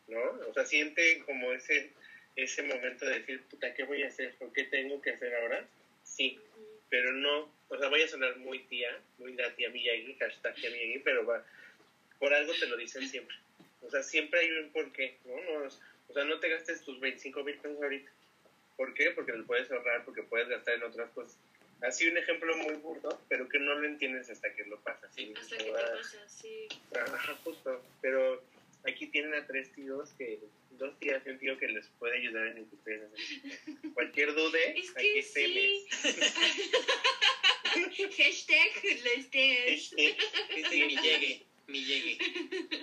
¿no? 0.07 0.21
O 0.49 0.53
sea, 0.53 0.65
siente 0.65 1.19
como 1.25 1.53
ese, 1.53 1.91
ese 2.35 2.63
momento 2.63 3.05
de 3.05 3.19
decir, 3.19 3.43
puta, 3.43 3.73
¿qué 3.73 3.83
voy 3.83 4.03
a 4.03 4.07
hacer? 4.07 4.35
¿O 4.39 4.51
qué 4.51 4.63
tengo 4.63 5.01
que 5.01 5.11
hacer 5.11 5.35
ahora? 5.35 5.65
Sí, 6.03 6.39
pero 6.89 7.13
no, 7.13 7.53
o 7.69 7.77
sea, 7.77 7.87
voy 7.89 8.01
a 8.01 8.07
sonar 8.07 8.35
muy 8.37 8.59
tía, 8.63 8.99
muy 9.17 9.33
la 9.35 9.53
tía 9.55 9.69
Miyagi, 9.69 10.15
hashtag 10.15 10.55
tía 10.55 10.71
Miyagi, 10.71 10.99
pero 10.99 11.25
va, 11.25 11.45
por 12.19 12.33
algo 12.33 12.53
te 12.53 12.65
lo 12.65 12.77
dicen 12.77 13.07
siempre. 13.07 13.35
O 13.81 13.89
sea, 13.89 14.01
siempre 14.01 14.39
hay 14.39 14.51
un 14.51 14.71
porqué, 14.71 15.17
¿no? 15.25 15.35
no 15.41 15.69
o 16.11 16.13
sea, 16.13 16.25
no 16.25 16.39
te 16.39 16.49
gastes 16.49 16.81
tus 16.81 16.99
25 16.99 17.41
mil 17.45 17.55
pesos 17.55 17.81
ahorita. 17.81 18.11
¿Por 18.75 18.93
qué? 18.93 19.11
Porque 19.11 19.31
los 19.31 19.45
puedes 19.45 19.71
ahorrar, 19.71 20.03
porque 20.03 20.23
puedes 20.23 20.49
gastar 20.49 20.75
en 20.75 20.83
otras 20.83 21.09
cosas. 21.11 21.37
Así 21.81 22.05
un 22.05 22.17
ejemplo 22.17 22.53
muy 22.57 22.75
burdo, 22.75 23.17
pero 23.29 23.47
que 23.47 23.59
no 23.59 23.75
lo 23.75 23.87
entiendes 23.87 24.29
hasta 24.29 24.53
que 24.53 24.65
lo 24.65 24.77
pasas. 24.81 25.09
¿sí? 25.15 25.33
Hasta 25.39 25.57
que 25.57 25.63
te 25.63 25.71
pasa, 25.71 26.27
sí. 26.27 26.67
Ajá, 26.93 27.37
justo. 27.45 27.81
Pero 28.01 28.43
aquí 28.85 29.07
tienen 29.07 29.35
a 29.35 29.47
tres 29.47 29.71
tíos 29.71 30.09
que, 30.17 30.37
dos 30.71 30.99
tías 30.99 31.25
y 31.25 31.29
un 31.29 31.39
tío 31.39 31.57
que 31.57 31.69
les 31.69 31.87
puede 31.97 32.17
ayudar 32.17 32.47
en 32.47 32.59
lo 32.59 32.69
que 32.69 32.75
ustedes 32.75 33.03
hacen. 33.03 33.91
Cualquier 33.93 34.35
dude, 34.35 34.79
es 34.79 34.91
que 34.91 34.99
aquí 34.99 35.21
sí. 35.23 35.87
Hashtag 38.17 38.83
les 38.83 39.29
Sí, 39.89 40.17
mi 40.85 40.97
llegue, 40.97 41.45
mi 41.67 41.85
llegue. 41.85 42.17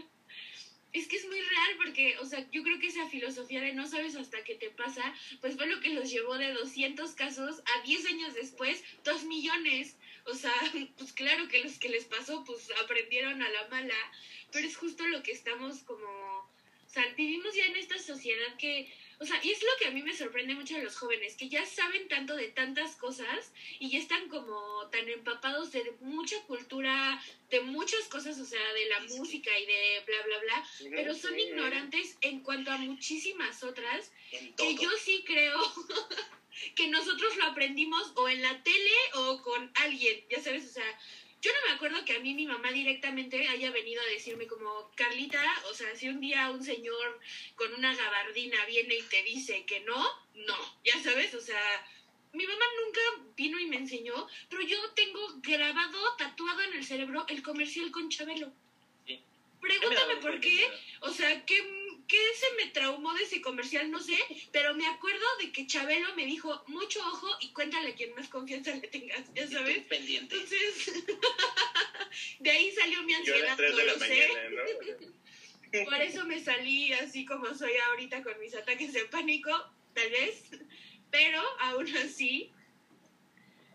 Es 0.92 1.06
que 1.06 1.16
es 1.16 1.26
muy 1.26 1.38
real 1.38 1.76
porque, 1.76 2.16
o 2.18 2.24
sea, 2.24 2.48
yo 2.50 2.62
creo 2.62 2.78
que 2.78 2.86
esa 2.86 3.06
filosofía 3.08 3.60
de 3.60 3.74
no 3.74 3.86
sabes 3.86 4.16
hasta 4.16 4.42
qué 4.44 4.54
te 4.54 4.70
pasa, 4.70 5.02
pues 5.40 5.56
fue 5.56 5.66
lo 5.66 5.80
que 5.80 5.90
los 5.90 6.10
llevó 6.10 6.38
de 6.38 6.52
200 6.52 7.12
casos 7.12 7.60
a 7.60 7.82
10 7.82 8.06
años 8.06 8.34
después, 8.34 8.82
2 9.04 9.24
millones. 9.24 9.96
O 10.24 10.34
sea, 10.34 10.54
pues 10.96 11.12
claro 11.12 11.48
que 11.48 11.62
los 11.62 11.78
que 11.78 11.90
les 11.90 12.04
pasó, 12.04 12.42
pues 12.44 12.70
aprendieron 12.82 13.42
a 13.42 13.50
la 13.50 13.68
mala, 13.68 14.12
pero 14.50 14.66
es 14.66 14.76
justo 14.76 15.06
lo 15.06 15.22
que 15.22 15.32
estamos 15.32 15.80
como, 15.80 16.06
o 16.06 16.90
sea, 16.90 17.04
vivimos 17.14 17.54
ya 17.54 17.66
en 17.66 17.76
esta 17.76 17.98
sociedad 17.98 18.56
que 18.56 18.90
o 19.20 19.24
sea, 19.24 19.40
y 19.42 19.50
es 19.50 19.60
lo 19.62 19.68
que 19.78 19.86
a 19.86 19.90
mí 19.90 20.02
me 20.02 20.14
sorprende 20.14 20.54
mucho 20.54 20.74
de 20.74 20.82
los 20.82 20.96
jóvenes, 20.96 21.36
que 21.36 21.48
ya 21.48 21.66
saben 21.66 22.06
tanto 22.08 22.36
de 22.36 22.48
tantas 22.48 22.94
cosas 22.94 23.52
y 23.78 23.90
ya 23.90 23.98
están 23.98 24.28
como 24.28 24.86
tan 24.90 25.08
empapados 25.08 25.72
de 25.72 25.92
mucha 26.00 26.40
cultura, 26.42 27.20
de 27.50 27.60
muchas 27.60 28.06
cosas, 28.06 28.38
o 28.38 28.44
sea, 28.44 28.72
de 28.74 28.86
la 28.86 29.00
música 29.00 29.58
y 29.58 29.66
de 29.66 30.02
bla, 30.06 30.22
bla, 30.22 30.38
bla, 30.38 30.68
pero 30.90 31.14
son 31.14 31.38
ignorantes 31.38 32.16
en 32.20 32.40
cuanto 32.40 32.70
a 32.70 32.78
muchísimas 32.78 33.62
otras, 33.64 34.12
que 34.56 34.76
yo 34.76 34.90
sí 35.02 35.24
creo 35.26 35.58
que 36.76 36.86
nosotros 36.86 37.36
lo 37.36 37.44
aprendimos 37.44 38.12
o 38.14 38.28
en 38.28 38.40
la 38.40 38.62
tele 38.62 38.94
o 39.14 39.42
con 39.42 39.70
alguien, 39.74 40.24
ya 40.30 40.40
sabes, 40.40 40.64
o 40.64 40.72
sea, 40.72 40.98
yo 41.40 41.52
no 41.52 41.68
me 41.68 41.74
acuerdo 41.74 42.04
que 42.04 42.14
a 42.14 42.20
mí 42.20 42.34
mi 42.34 42.46
mamá 42.46 42.72
directamente 42.72 43.46
haya 43.48 43.70
venido 43.70 44.02
a 44.02 44.06
decirme 44.06 44.46
como, 44.46 44.90
Carlita, 44.96 45.42
o 45.70 45.74
sea, 45.74 45.94
si 45.94 46.08
un 46.08 46.20
día 46.20 46.50
un 46.50 46.64
señor 46.64 47.20
con 47.54 47.72
una 47.74 47.94
gabardina 47.94 48.64
viene 48.66 48.96
y 48.96 49.02
te 49.02 49.22
dice 49.22 49.64
que 49.64 49.80
no, 49.80 50.04
no, 50.34 50.56
ya 50.84 51.00
sabes, 51.00 51.34
o 51.34 51.40
sea, 51.40 51.86
mi 52.32 52.44
mamá 52.44 52.64
nunca 52.84 53.00
vino 53.36 53.58
y 53.58 53.66
me 53.66 53.76
enseñó, 53.76 54.26
pero 54.48 54.62
yo 54.62 54.78
tengo 54.90 55.20
grabado, 55.36 56.16
tatuado 56.16 56.60
en 56.62 56.74
el 56.74 56.84
cerebro 56.84 57.24
el 57.28 57.42
comercial 57.42 57.90
con 57.90 58.08
Chabelo. 58.10 58.52
Pregúntame 59.60 60.16
por 60.16 60.40
qué, 60.40 60.70
o 61.00 61.10
sea, 61.10 61.44
¿qué, 61.44 61.77
¿qué 62.08 62.16
se 62.34 62.54
me 62.56 62.70
traumó 62.72 63.12
de 63.14 63.22
ese 63.22 63.40
comercial? 63.40 63.90
No 63.90 64.00
sé, 64.00 64.16
pero 64.50 64.74
me 64.74 64.86
acuerdo 64.86 65.24
de 65.40 65.52
que 65.52 65.66
Chabelo 65.66 66.14
me 66.16 66.24
dijo, 66.24 66.64
mucho 66.66 67.00
ojo 67.00 67.28
y 67.40 67.52
cuéntale 67.52 67.90
a 67.90 67.94
quien 67.94 68.14
más 68.14 68.28
confianza 68.28 68.74
le 68.74 68.88
tengas, 68.88 69.32
ya 69.34 69.46
sabes. 69.46 69.84
Pendiente. 69.84 70.34
Entonces, 70.34 71.04
de 72.40 72.50
ahí 72.50 72.72
salió 72.72 73.02
mi 73.02 73.14
ansiedad, 73.14 73.56
no 73.58 73.84
lo 73.84 73.98
sé. 73.98 74.28
Por 75.84 76.00
eso 76.00 76.24
me 76.24 76.42
salí 76.42 76.94
así 76.94 77.26
como 77.26 77.54
soy 77.54 77.76
ahorita 77.76 78.22
con 78.22 78.38
mis 78.40 78.54
ataques 78.54 78.94
de 78.94 79.04
pánico, 79.04 79.50
tal 79.92 80.10
vez, 80.10 80.44
pero 81.10 81.42
aún 81.60 81.94
así 81.98 82.50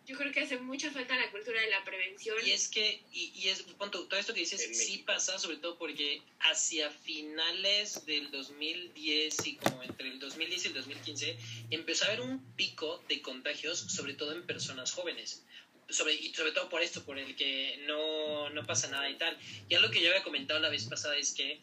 yo 0.06 0.18
creo 0.18 0.32
que 0.32 0.42
hace 0.42 0.58
mucha 0.58 0.92
falta 0.92 1.16
la 1.16 1.32
cultura 1.32 1.62
de 1.62 1.70
la 1.70 1.84
prevención. 1.84 2.36
Y 2.46 2.52
es 2.52 2.68
que, 2.68 3.02
y, 3.12 3.32
y 3.36 3.50
es, 3.50 3.62
punto, 3.64 4.06
todo 4.06 4.20
esto 4.20 4.34
que 4.34 4.42
dices 4.42 4.62
sí 4.78 5.00
pasa, 5.00 5.40
sobre 5.40 5.58
todo 5.58 5.78
porque 5.78 6.22
hacia 6.42 6.92
finales 6.92 8.06
del 8.06 8.30
2010 8.32 9.48
y 9.48 9.56
como 9.56 9.82
entre 9.84 10.10
el 10.10 10.20
2010 10.20 10.66
y 10.66 10.68
el 10.68 10.74
2015, 10.74 11.38
empezó 11.72 12.06
a 12.06 12.08
haber 12.08 12.22
un 12.22 12.44
pico 12.56 13.02
de 13.08 13.22
contagios, 13.22 13.80
sobre 13.80 14.14
todo 14.14 14.34
en 14.34 14.46
personas 14.46 14.92
jóvenes. 14.92 15.44
Sobre, 15.90 16.14
y 16.16 16.34
sobre 16.34 16.54
todo 16.54 16.70
por 16.70 16.82
esto, 16.82 17.04
por 17.04 17.20
el 17.20 17.36
que 17.36 17.84
no, 17.88 18.50
no 18.50 18.66
pasa 18.66 18.90
nada 18.90 19.10
y 19.10 19.18
tal. 19.18 19.38
Ya 19.70 19.80
lo 19.80 19.92
que 19.92 20.02
yo 20.02 20.10
había 20.10 20.24
comentado 20.24 20.60
la 20.60 20.70
vez 20.70 20.86
pasada 20.86 21.18
es 21.18 21.34
que 21.34 21.62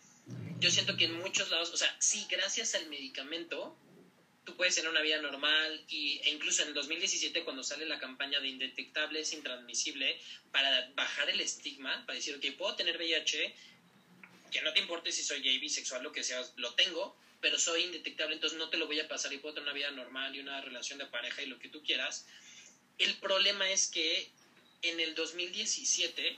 yo 0.61 0.71
siento 0.71 0.97
que 0.97 1.07
en 1.07 1.19
muchos 1.19 1.51
lados, 1.51 1.71
o 1.73 1.77
sea, 1.77 1.95
sí, 1.99 2.27
gracias 2.31 2.75
al 2.75 2.87
medicamento, 2.89 3.77
tú 4.51 4.57
puedes 4.57 4.75
tener 4.75 4.91
una 4.91 5.01
vida 5.01 5.19
normal 5.19 5.81
y, 5.89 6.19
e 6.25 6.31
incluso 6.31 6.63
en 6.63 6.69
el 6.69 6.75
2017 6.75 7.45
cuando 7.45 7.63
sale 7.63 7.87
la 7.87 8.01
campaña 8.01 8.41
de 8.41 8.49
indetectable 8.49 9.21
es 9.21 9.33
intransmisible 9.33 10.19
para 10.51 10.91
bajar 10.95 11.31
el 11.31 11.41
estigma, 11.41 12.05
para 12.05 12.17
decir, 12.17 12.35
ok, 12.35 12.57
puedo 12.57 12.75
tener 12.75 12.97
VIH, 12.97 13.55
que 14.51 14.63
no 14.63 14.73
te 14.73 14.81
importe 14.81 15.13
si 15.13 15.23
soy 15.23 15.41
gay, 15.41 15.59
bisexual, 15.59 16.03
lo 16.03 16.11
que 16.11 16.25
sea, 16.25 16.43
lo 16.57 16.75
tengo, 16.75 17.17
pero 17.41 17.61
soy 17.61 17.85
indetectable, 17.85 18.35
entonces 18.35 18.59
no 18.59 18.69
te 18.69 18.77
lo 18.77 18.87
voy 18.87 18.99
a 18.99 19.07
pasar 19.07 19.33
y 19.33 19.39
puedo 19.39 19.55
tener 19.55 19.69
una 19.69 19.73
vida 19.73 19.91
normal 19.93 20.35
y 20.35 20.41
una 20.41 20.61
relación 20.61 20.99
de 20.99 21.07
pareja 21.07 21.43
y 21.43 21.47
lo 21.47 21.59
que 21.61 21.69
tú 21.69 21.83
quieras. 21.85 22.27
El 22.99 23.15
problema 23.19 23.71
es 23.71 23.87
que 23.87 24.29
en 24.83 24.99
el 24.99 25.15
2017 25.15 26.37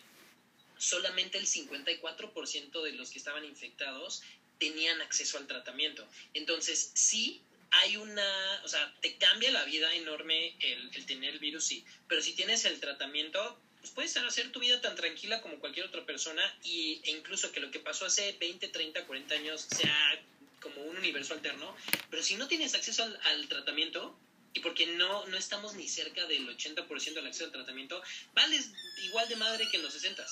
solamente 0.77 1.39
el 1.39 1.47
54% 1.47 2.83
de 2.83 2.93
los 2.93 3.11
que 3.11 3.19
estaban 3.19 3.45
infectados 3.47 4.23
tenían 4.59 5.01
acceso 5.01 5.39
al 5.39 5.47
tratamiento. 5.47 6.07
Entonces, 6.35 6.91
sí, 6.95 7.41
hay 7.73 7.97
una, 7.97 8.61
o 8.65 8.69
sea, 8.69 8.93
te 9.01 9.17
cambia 9.17 9.51
la 9.51 9.65
vida 9.65 9.93
enorme 9.95 10.55
el, 10.61 11.07
tener 11.07 11.33
el 11.35 11.39
virus, 11.39 11.65
sí, 11.65 11.85
pero 12.07 12.21
si 12.21 12.35
tienes 12.35 12.65
el 12.67 12.79
tratamiento, 12.81 13.59
pues 13.81 13.93
puedes 13.93 14.17
hacer 14.19 14.53
tu 14.53 14.61
vida 14.61 14.81
tan 14.81 14.95
tranquila 14.95 15.41
como 15.41 15.59
cualquier 15.59 15.87
otra 15.87 16.05
persona 16.05 16.43
y, 16.63 17.01
e 17.05 17.11
incluso 17.13 17.51
que 17.51 17.61
lo 17.61 17.71
que 17.71 17.81
pasó 17.81 18.05
hace 18.05 18.37
20, 18.39 18.69
30, 18.69 19.07
40 19.07 19.35
años 19.35 19.67
sea 19.75 20.23
como 20.61 20.83
un 20.83 20.97
universo 20.97 21.35
alterno, 21.35 21.75
pero 22.11 22.23
si 22.23 22.37
no 22.37 22.47
tienes 22.47 22.75
acceso 22.75 23.05
al, 23.25 23.49
tratamiento, 23.49 24.17
y 24.53 24.61
porque 24.61 24.87
no, 24.87 25.27
no 25.27 25.37
estamos 25.37 25.75
ni 25.75 25.89
cerca 25.89 26.27
del 26.27 26.47
80% 26.47 27.15
del 27.15 27.27
acceso 27.27 27.47
al 27.47 27.53
tratamiento, 27.53 28.03
vales 28.35 28.71
igual 29.05 29.29
de 29.29 29.37
madre 29.37 29.67
que 29.71 29.79
en 29.79 29.83
los 29.83 29.95
60 29.95 30.25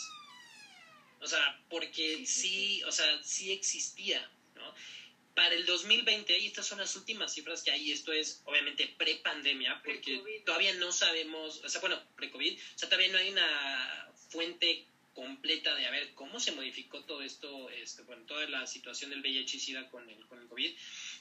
O 1.21 1.27
sea, 1.27 1.59
porque 1.71 2.27
sí, 2.27 2.83
o 2.85 2.93
sea, 2.93 3.23
sí 3.25 3.51
existía, 3.51 4.31
¿no? 4.55 4.75
Para 5.35 5.55
el 5.55 5.65
2020, 5.65 6.39
y 6.39 6.47
estas 6.47 6.67
son 6.67 6.79
las 6.79 6.95
últimas 6.97 7.33
cifras 7.33 7.63
que 7.63 7.71
hay, 7.71 7.93
esto 7.93 8.13
es 8.13 8.43
obviamente 8.45 8.87
pre-pandemia, 8.99 9.81
porque 9.85 10.43
todavía 10.45 10.75
no 10.75 10.93
sabemos, 10.93 11.63
o 11.65 11.69
sea, 11.69 11.81
bueno, 11.81 12.03
pre-COVID, 12.17 12.59
o 12.59 12.79
sea, 12.79 12.89
todavía 12.89 13.13
no 13.13 13.19
hay 13.19 13.31
una 13.31 14.13
fuente 14.29 14.87
completa 15.15 15.75
de 15.75 15.87
a 15.87 15.91
ver 15.91 16.15
cómo 16.15 16.41
se 16.41 16.53
modificó 16.53 17.05
todo 17.05 17.23
esto, 17.23 17.69
este, 17.71 18.03
bueno, 18.03 18.25
toda 18.27 18.47
la 18.49 18.67
situación 18.67 19.11
del 19.11 19.21
VIH 19.21 19.57
y 19.57 19.61
SIDA 19.61 19.91
con 19.91 20.09
el, 20.09 20.27
con 20.27 20.41
el 20.41 20.49
COVID, 20.49 20.73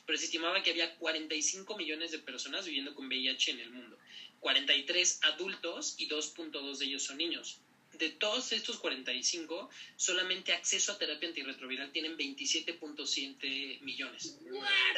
pero 0.05 0.17
se 0.17 0.25
estimaba 0.25 0.63
que 0.63 0.71
había 0.71 0.95
45 0.95 1.77
millones 1.77 2.11
de 2.11 2.19
personas 2.19 2.65
viviendo 2.65 2.93
con 2.95 3.07
VIH 3.07 3.51
en 3.51 3.59
el 3.59 3.71
mundo, 3.71 3.97
43 4.39 5.19
adultos 5.23 5.95
y 5.97 6.07
2.2 6.07 6.77
de 6.77 6.85
ellos 6.85 7.03
son 7.03 7.17
niños. 7.17 7.59
De 7.99 8.11
todos 8.11 8.53
estos 8.53 8.79
45, 8.79 9.69
solamente 9.97 10.53
acceso 10.53 10.93
a 10.93 10.97
terapia 10.97 11.27
antirretroviral 11.27 11.91
tienen 11.91 12.17
27.7 12.17 13.81
millones. 13.81 14.37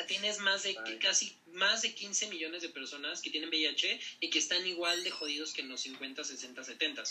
Tienes 0.08 0.38
más 0.38 0.62
de 0.62 0.76
casi 1.00 1.36
más 1.48 1.82
de 1.82 1.96
15 1.96 2.28
millones 2.28 2.62
de 2.62 2.70
personas 2.70 3.24
que 3.24 3.32
tienen 3.32 3.50
VIH 3.50 4.00
y 4.20 4.30
que 4.30 4.38
están 4.38 4.68
igual 4.68 5.04
de 5.04 5.10
jodidos 5.10 5.52
que 5.52 5.62
en 5.62 5.70
los 5.70 5.82
50, 5.82 6.24
60, 6.24 6.64
70. 6.64 7.04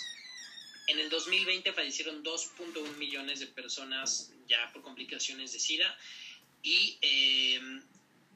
En 0.87 1.01
el 1.01 1.11
2020 1.11 1.73
fallecieron 1.73 2.23
2.1 2.23 2.97
millones 2.97 3.41
de 3.41 3.49
personas 3.49 4.31
ya 4.47 4.71
por 4.73 4.83
complicaciones 4.83 5.53
de 5.53 5.59
SIDA 5.59 5.99
y, 6.63 6.99
em, 7.01 7.83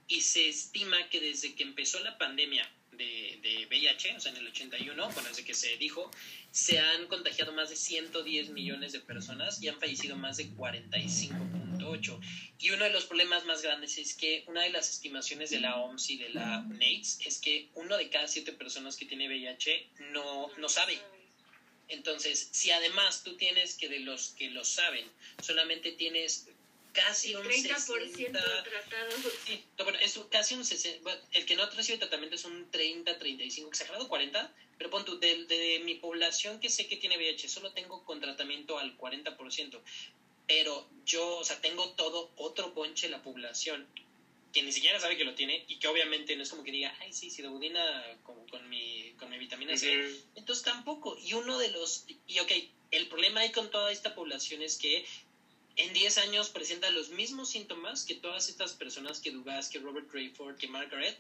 y 0.09 0.21
se 0.23 0.49
estima 0.49 1.09
que 1.09 1.21
desde 1.21 1.55
que 1.55 1.63
empezó 1.63 2.01
la 2.01 2.19
pandemia 2.19 2.69
de, 2.97 3.67
VIH, 3.69 4.17
o 4.17 4.21
sea, 4.21 4.33
en 4.33 4.39
el 4.39 4.49
81, 4.49 5.11
bueno, 5.13 5.29
desde 5.29 5.45
que 5.45 5.55
se 5.55 5.77
dijo, 5.77 6.11
se 6.51 6.79
han 6.79 7.07
contagiado 7.09 7.53
más 7.53 7.71
de 7.71 7.77
110 7.77 8.51
millones 8.51 8.93
de 8.93 9.01
personas 9.01 9.63
y 9.63 9.69
han 9.69 9.79
fallecido 9.79 10.17
más 10.17 10.37
de 10.37 10.49
45.8. 10.51 12.21
Y 12.61 12.71
uno 12.71 12.85
de 12.85 12.91
los 12.91 13.05
problemas 13.07 13.45
más 13.45 13.63
grandes 13.63 13.99
es 13.99 14.15
que 14.15 14.45
una 14.47 14.63
de 14.63 14.71
las 14.71 14.91
estimaciones 14.91 15.51
de 15.51 15.61
la 15.61 15.77
OMS 15.77 16.11
y 16.11 16.19
de 16.19 16.31
la 16.31 16.65
UNAIDS 16.69 17.21
es 17.27 17.39
que 17.39 17.69
uno 17.75 17.97
de 17.97 18.09
cada 18.09 18.29
siete 18.29 18.53
personas 18.53 18.97
que 18.97 19.07
tiene 19.07 19.29
VIH 19.29 19.91
no, 20.13 20.49
no 20.59 20.69
sabe 20.69 20.99
entonces, 21.89 22.49
si 22.53 22.71
además 22.71 23.23
tú 23.25 23.37
tienes 23.37 23.75
que 23.75 23.89
de 23.89 24.01
los 24.01 24.31
que 24.31 24.51
lo 24.51 24.65
saben, 24.65 25.07
solamente 25.43 25.93
tienes 25.93 26.49
casi 26.95 27.35
un 27.35 27.45
30% 27.45 28.33
tratado. 28.33 29.11
Sí, 29.45 29.65
bueno, 29.77 29.99
es 30.01 30.19
casi 30.31 30.55
un 30.55 30.65
60, 30.65 31.11
el 31.33 31.45
que 31.45 31.57
no 31.57 31.69
recibe 31.71 31.99
tratamiento 31.99 32.37
es 32.37 32.45
un 32.45 32.71
30, 32.71 33.19
35, 33.19 33.69
exagerado 33.69 34.09
40, 34.09 34.55
pero 34.79 34.91
pon 34.91 35.05
tú, 35.05 35.19
de, 35.19 35.45
de, 35.45 35.81
mi 35.85 35.97
población 35.97 36.61
que 36.61 36.71
sé 36.71 36.87
que 36.87 36.97
tiene 36.97 37.19
VIH, 37.19 37.49
solo 37.49 37.73
tengo 37.73 38.05
con 38.05 38.21
tratamiento 38.21 38.79
al 38.79 38.97
40%, 38.97 39.81
pero 40.47 40.89
yo, 41.05 41.39
o 41.39 41.45
sea, 41.45 41.61
tengo 41.61 41.91
todo 41.91 42.31
otro 42.37 42.73
ponche 42.73 43.09
la 43.09 43.23
población 43.23 43.87
que 44.53 44.63
ni 44.63 44.71
siquiera 44.71 45.01
sabe 45.01 45.17
que 45.17 45.25
lo 45.25 45.35
tiene 45.35 45.65
y 45.67 45.79
que 45.79 45.89
obviamente 45.89 46.37
no 46.37 46.45
es 46.45 46.51
como 46.51 46.63
que 46.63 46.71
diga, 46.71 46.97
ay, 47.01 47.13
sí, 47.13 47.29
sidobudina 47.29 48.17
como 48.23 48.47
con 48.47 48.69
mi, 48.69 49.13
con 49.19 49.29
mi 49.29 49.37
vitamina 49.37 49.77
C. 49.77 50.17
Entonces 50.37 50.65
tampoco. 50.65 51.19
Y 51.19 51.35
uno 51.35 51.59
de 51.59 51.73
los, 51.73 52.07
y 52.29 52.39
ok, 52.39 52.53
el 52.93 53.09
problema 53.09 53.41
ahí 53.41 53.51
con 53.51 53.69
toda 53.71 53.91
esta 53.91 54.15
población 54.15 54.63
es 54.63 54.79
que 54.79 55.05
en 55.77 55.93
10 55.93 56.19
años 56.19 56.51
presenta 56.51 56.91
los 56.91 57.11
mismos 57.11 57.51
síntomas 57.51 58.05
que 58.05 58.15
todas 58.15 58.49
estas 58.49 58.75
personas 58.75 59.21
que 59.21 59.31
Dugas, 59.31 59.69
que 59.69 59.81
Robert 59.81 60.09
Rayford, 60.13 60.57
que 60.57 60.69
Margaret, 60.69 61.17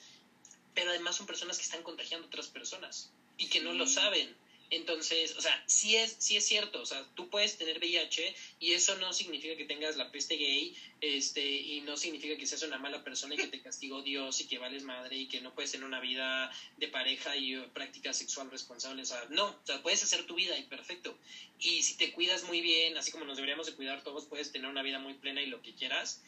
pero 0.75 0.91
además 0.91 1.17
son 1.17 1.27
personas 1.27 1.57
que 1.57 1.65
están 1.65 1.83
contagiando 1.83 2.27
a 2.27 2.29
otras 2.29 2.49
personas 2.49 3.11
y 3.37 3.49
que 3.49 3.61
no 3.61 3.73
lo 3.73 3.87
saben. 3.87 4.35
Entonces, 4.75 5.37
o 5.37 5.41
sea, 5.41 5.63
sí 5.69 5.95
es, 5.95 6.17
sí 6.19 6.37
es 6.37 6.45
cierto, 6.45 6.81
o 6.83 6.87
sea, 6.87 7.07
tú 7.15 7.31
puedes 7.31 7.57
tener 7.57 7.79
VIH 7.79 8.35
y 8.59 8.73
eso 8.73 8.97
no 8.97 9.13
significa 9.13 9.55
que 9.55 9.65
tengas 9.65 9.95
la 9.95 10.11
peste 10.11 10.35
gay, 10.35 10.75
este, 11.01 11.49
y 11.49 11.81
no 11.83 11.97
significa 11.97 12.37
que 12.37 12.45
seas 12.45 12.63
una 12.63 12.77
mala 12.77 13.05
persona 13.05 13.35
y 13.35 13.39
que 13.39 13.47
te 13.47 13.63
castigó 13.63 14.03
Dios 14.03 14.41
y 14.41 14.49
que 14.49 14.59
vales 14.59 14.83
madre 14.83 15.17
y 15.17 15.29
que 15.29 15.41
no 15.41 15.55
puedes 15.55 15.71
tener 15.71 15.87
una 15.87 16.01
vida 16.01 16.51
de 16.77 16.89
pareja 16.89 17.37
y 17.37 17.55
práctica 17.73 18.13
sexual 18.13 18.51
responsable, 18.51 19.03
o 19.03 19.07
sea, 19.07 19.25
no, 19.31 19.47
o 19.47 19.67
sea, 19.67 19.81
puedes 19.81 20.03
hacer 20.03 20.27
tu 20.27 20.35
vida 20.35 20.59
y 20.59 20.65
perfecto. 20.65 21.17
Y 21.61 21.83
si 21.83 21.97
te 21.97 22.11
cuidas 22.11 22.43
muy 22.43 22.61
bien, 22.61 22.97
así 22.97 23.13
como 23.13 23.25
nos 23.25 23.37
deberíamos 23.37 23.67
de 23.67 23.75
cuidar 23.75 24.03
todos, 24.03 24.27
puedes 24.27 24.51
tener 24.51 24.69
una 24.69 24.83
vida 24.83 24.99
muy 24.99 25.15
plena 25.15 25.41
y 25.41 25.47
lo 25.47 25.63
que 25.63 25.73
quieras, 25.75 26.21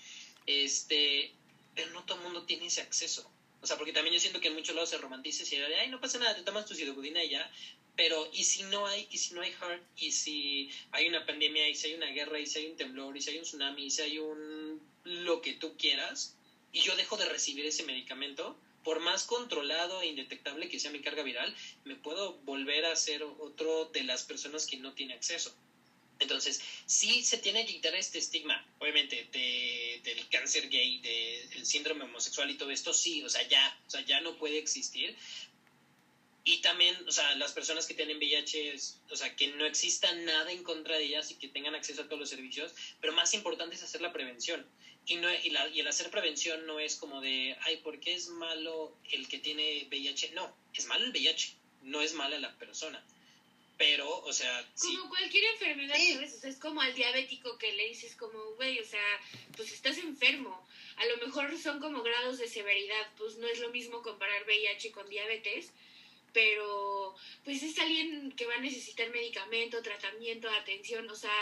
este, 0.46 1.32
pero 1.74 1.90
no 1.90 2.04
todo 2.04 2.18
el 2.18 2.22
mundo 2.22 2.44
tiene 2.44 2.66
ese 2.66 2.80
acceso. 2.80 3.28
O 3.60 3.66
sea, 3.66 3.76
porque 3.76 3.92
también 3.92 4.14
yo 4.14 4.20
siento 4.20 4.38
que 4.38 4.46
en 4.46 4.54
muchos 4.54 4.76
lados 4.76 4.90
se 4.90 4.98
romantiza 4.98 5.42
y 5.42 5.58
de, 5.58 5.76
ay, 5.76 5.88
no 5.88 6.00
pasa 6.00 6.18
nada, 6.20 6.36
te 6.36 6.42
tomas 6.42 6.66
tu 6.66 6.74
sidobudina 6.76 7.24
y 7.24 7.30
ya. 7.30 7.50
Pero, 7.96 8.28
¿y 8.32 8.44
si 8.44 8.62
no 8.64 8.86
hay, 8.86 9.08
y 9.10 9.18
si 9.18 9.34
no 9.34 9.40
hay 9.40 9.52
heart, 9.52 9.82
y 9.96 10.12
si 10.12 10.70
hay 10.92 11.08
una 11.08 11.24
pandemia, 11.24 11.68
y 11.68 11.74
si 11.74 11.88
hay 11.88 11.94
una 11.94 12.10
guerra, 12.10 12.38
y 12.38 12.46
si 12.46 12.58
hay 12.58 12.66
un 12.66 12.76
temblor, 12.76 13.16
y 13.16 13.22
si 13.22 13.30
hay 13.30 13.38
un 13.38 13.44
tsunami, 13.44 13.86
y 13.86 13.90
si 13.90 14.02
hay 14.02 14.18
un 14.18 14.80
lo 15.04 15.40
que 15.40 15.54
tú 15.54 15.76
quieras, 15.76 16.36
y 16.72 16.80
yo 16.80 16.94
dejo 16.96 17.16
de 17.16 17.26
recibir 17.26 17.64
ese 17.64 17.84
medicamento, 17.84 18.58
por 18.82 19.00
más 19.00 19.24
controlado 19.24 20.02
e 20.02 20.06
indetectable 20.06 20.68
que 20.68 20.78
sea 20.78 20.90
mi 20.90 21.00
carga 21.00 21.22
viral, 21.22 21.56
me 21.84 21.96
puedo 21.96 22.34
volver 22.42 22.84
a 22.84 22.94
ser 22.94 23.22
otro 23.22 23.86
de 23.86 24.04
las 24.04 24.24
personas 24.24 24.66
que 24.66 24.76
no 24.76 24.92
tiene 24.92 25.14
acceso. 25.14 25.56
Entonces, 26.18 26.60
sí 26.86 27.22
se 27.22 27.38
tiene 27.38 27.66
que 27.66 27.74
quitar 27.74 27.94
este 27.94 28.18
estigma, 28.18 28.64
obviamente, 28.78 29.28
de, 29.32 30.00
del 30.02 30.28
cáncer 30.28 30.68
gay, 30.68 30.98
del 31.00 31.66
síndrome 31.66 32.04
homosexual 32.04 32.50
y 32.50 32.54
todo 32.54 32.70
esto, 32.70 32.94
sí, 32.94 33.22
o 33.22 33.28
sea, 33.28 33.46
ya, 33.48 33.80
o 33.86 33.90
sea, 33.90 34.02
ya 34.02 34.20
no 34.20 34.36
puede 34.36 34.58
existir, 34.58 35.16
y 36.48 36.58
también, 36.58 36.96
o 37.08 37.10
sea, 37.10 37.34
las 37.34 37.52
personas 37.52 37.86
que 37.86 37.94
tienen 37.94 38.18
VIH, 38.18 38.76
o 39.10 39.16
sea, 39.16 39.34
que 39.34 39.48
no 39.48 39.66
exista 39.66 40.14
nada 40.14 40.52
en 40.52 40.62
contra 40.62 40.96
de 40.96 41.02
ellas 41.02 41.32
y 41.32 41.34
que 41.34 41.48
tengan 41.48 41.74
acceso 41.74 42.02
a 42.02 42.04
todos 42.04 42.20
los 42.20 42.28
servicios, 42.28 42.72
pero 43.00 43.12
más 43.12 43.34
importante 43.34 43.74
es 43.74 43.82
hacer 43.82 44.00
la 44.00 44.12
prevención. 44.12 44.64
Y, 45.06 45.16
no, 45.16 45.28
y, 45.42 45.50
la, 45.50 45.66
y 45.70 45.80
el 45.80 45.88
hacer 45.88 46.08
prevención 46.08 46.64
no 46.64 46.78
es 46.78 46.94
como 46.94 47.20
de, 47.20 47.56
ay, 47.62 47.78
¿por 47.78 47.98
qué 47.98 48.14
es 48.14 48.28
malo 48.28 48.96
el 49.10 49.26
que 49.26 49.40
tiene 49.40 49.88
VIH? 49.90 50.34
No, 50.34 50.56
es 50.72 50.86
malo 50.86 51.06
el 51.06 51.10
VIH, 51.10 51.52
no 51.82 52.00
es 52.00 52.14
mala 52.14 52.38
la 52.38 52.56
persona. 52.56 53.04
Pero, 53.76 54.08
o 54.08 54.32
sea... 54.32 54.64
Como 54.80 55.08
cualquier 55.08 55.44
enfermedad, 55.52 55.96
¿sabes? 55.96 56.34
O 56.34 56.38
sea, 56.38 56.50
es 56.50 56.58
como 56.58 56.80
al 56.80 56.94
diabético 56.94 57.58
que 57.58 57.72
le 57.72 57.88
dices 57.88 58.14
como, 58.14 58.38
güey, 58.54 58.78
o 58.78 58.84
sea, 58.84 59.20
pues 59.56 59.72
estás 59.72 59.98
enfermo. 59.98 60.64
A 60.94 61.06
lo 61.06 61.16
mejor 61.26 61.58
son 61.58 61.80
como 61.80 62.04
grados 62.04 62.38
de 62.38 62.46
severidad, 62.46 63.10
pues 63.18 63.36
no 63.38 63.48
es 63.48 63.58
lo 63.58 63.70
mismo 63.70 64.00
comparar 64.02 64.44
VIH 64.44 64.92
con 64.92 65.08
diabetes 65.08 65.72
pero 66.36 67.14
pues 67.44 67.62
es 67.62 67.78
alguien 67.78 68.30
que 68.32 68.44
va 68.44 68.56
a 68.56 68.60
necesitar 68.60 69.08
medicamento, 69.08 69.80
tratamiento, 69.80 70.50
atención, 70.50 71.08
o 71.08 71.14
sea, 71.14 71.32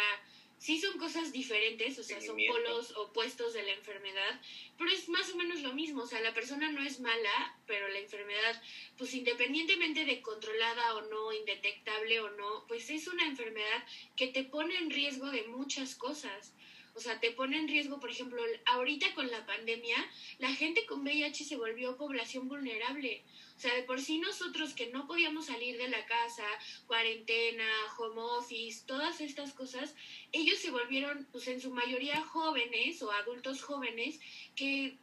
sí 0.57 0.79
son 0.79 0.97
cosas 0.99 1.33
diferentes, 1.33 1.99
o 1.99 2.05
sea, 2.05 2.21
son 2.21 2.37
polos 2.47 2.93
opuestos 2.97 3.55
de 3.55 3.65
la 3.65 3.73
enfermedad, 3.73 4.41
pero 4.79 4.89
es 4.93 5.09
más 5.09 5.33
o 5.33 5.37
menos 5.37 5.63
lo 5.63 5.73
mismo, 5.73 6.05
o 6.05 6.07
sea, 6.07 6.21
la 6.21 6.33
persona 6.33 6.71
no 6.71 6.81
es 6.81 7.01
mala, 7.01 7.59
pero 7.67 7.89
la 7.89 7.99
enfermedad, 7.99 8.63
pues 8.97 9.13
independientemente 9.15 10.05
de 10.05 10.23
controlada 10.23 10.95
o 10.95 11.03
no, 11.03 11.33
indetectable 11.33 12.21
o 12.21 12.31
no, 12.31 12.65
pues 12.69 12.89
es 12.89 13.09
una 13.09 13.27
enfermedad 13.27 13.85
que 14.15 14.29
te 14.29 14.45
pone 14.45 14.77
en 14.77 14.91
riesgo 14.91 15.29
de 15.33 15.43
muchas 15.49 15.97
cosas. 15.97 16.55
O 16.97 17.01
sea, 17.01 17.19
te 17.19 17.33
pone 17.33 17.59
en 17.59 17.67
riesgo, 17.67 17.99
por 17.99 18.11
ejemplo, 18.11 18.41
ahorita 18.67 19.13
con 19.15 19.29
la 19.29 19.45
pandemia, 19.45 19.97
la 20.39 20.55
gente 20.55 20.87
con 20.87 21.01
VIH 21.01 21.43
se 21.43 21.57
volvió 21.57 21.97
población 21.97 22.47
vulnerable. 22.47 23.25
O 23.57 23.61
sea, 23.61 23.75
de 23.75 23.83
por 23.83 24.01
sí 24.01 24.19
nosotros 24.19 24.75
que 24.75 24.89
no 24.89 25.07
podíamos 25.07 25.47
salir 25.47 25.79
de 25.79 25.89
la 25.89 26.05
casa, 26.07 26.45
cuarentena, 26.87 27.69
home 27.99 28.21
office, 28.21 28.85
todas 28.87 29.21
estas 29.21 29.53
cosas, 29.53 29.95
ellos 30.33 30.59
se 30.59 30.71
volvieron, 30.71 31.27
pues 31.31 31.47
en 31.49 31.61
su 31.61 31.71
mayoría 31.71 32.21
jóvenes 32.23 33.01
o 33.03 33.13
adultos 33.13 33.63
jóvenes 33.63 34.19
que 34.57 34.97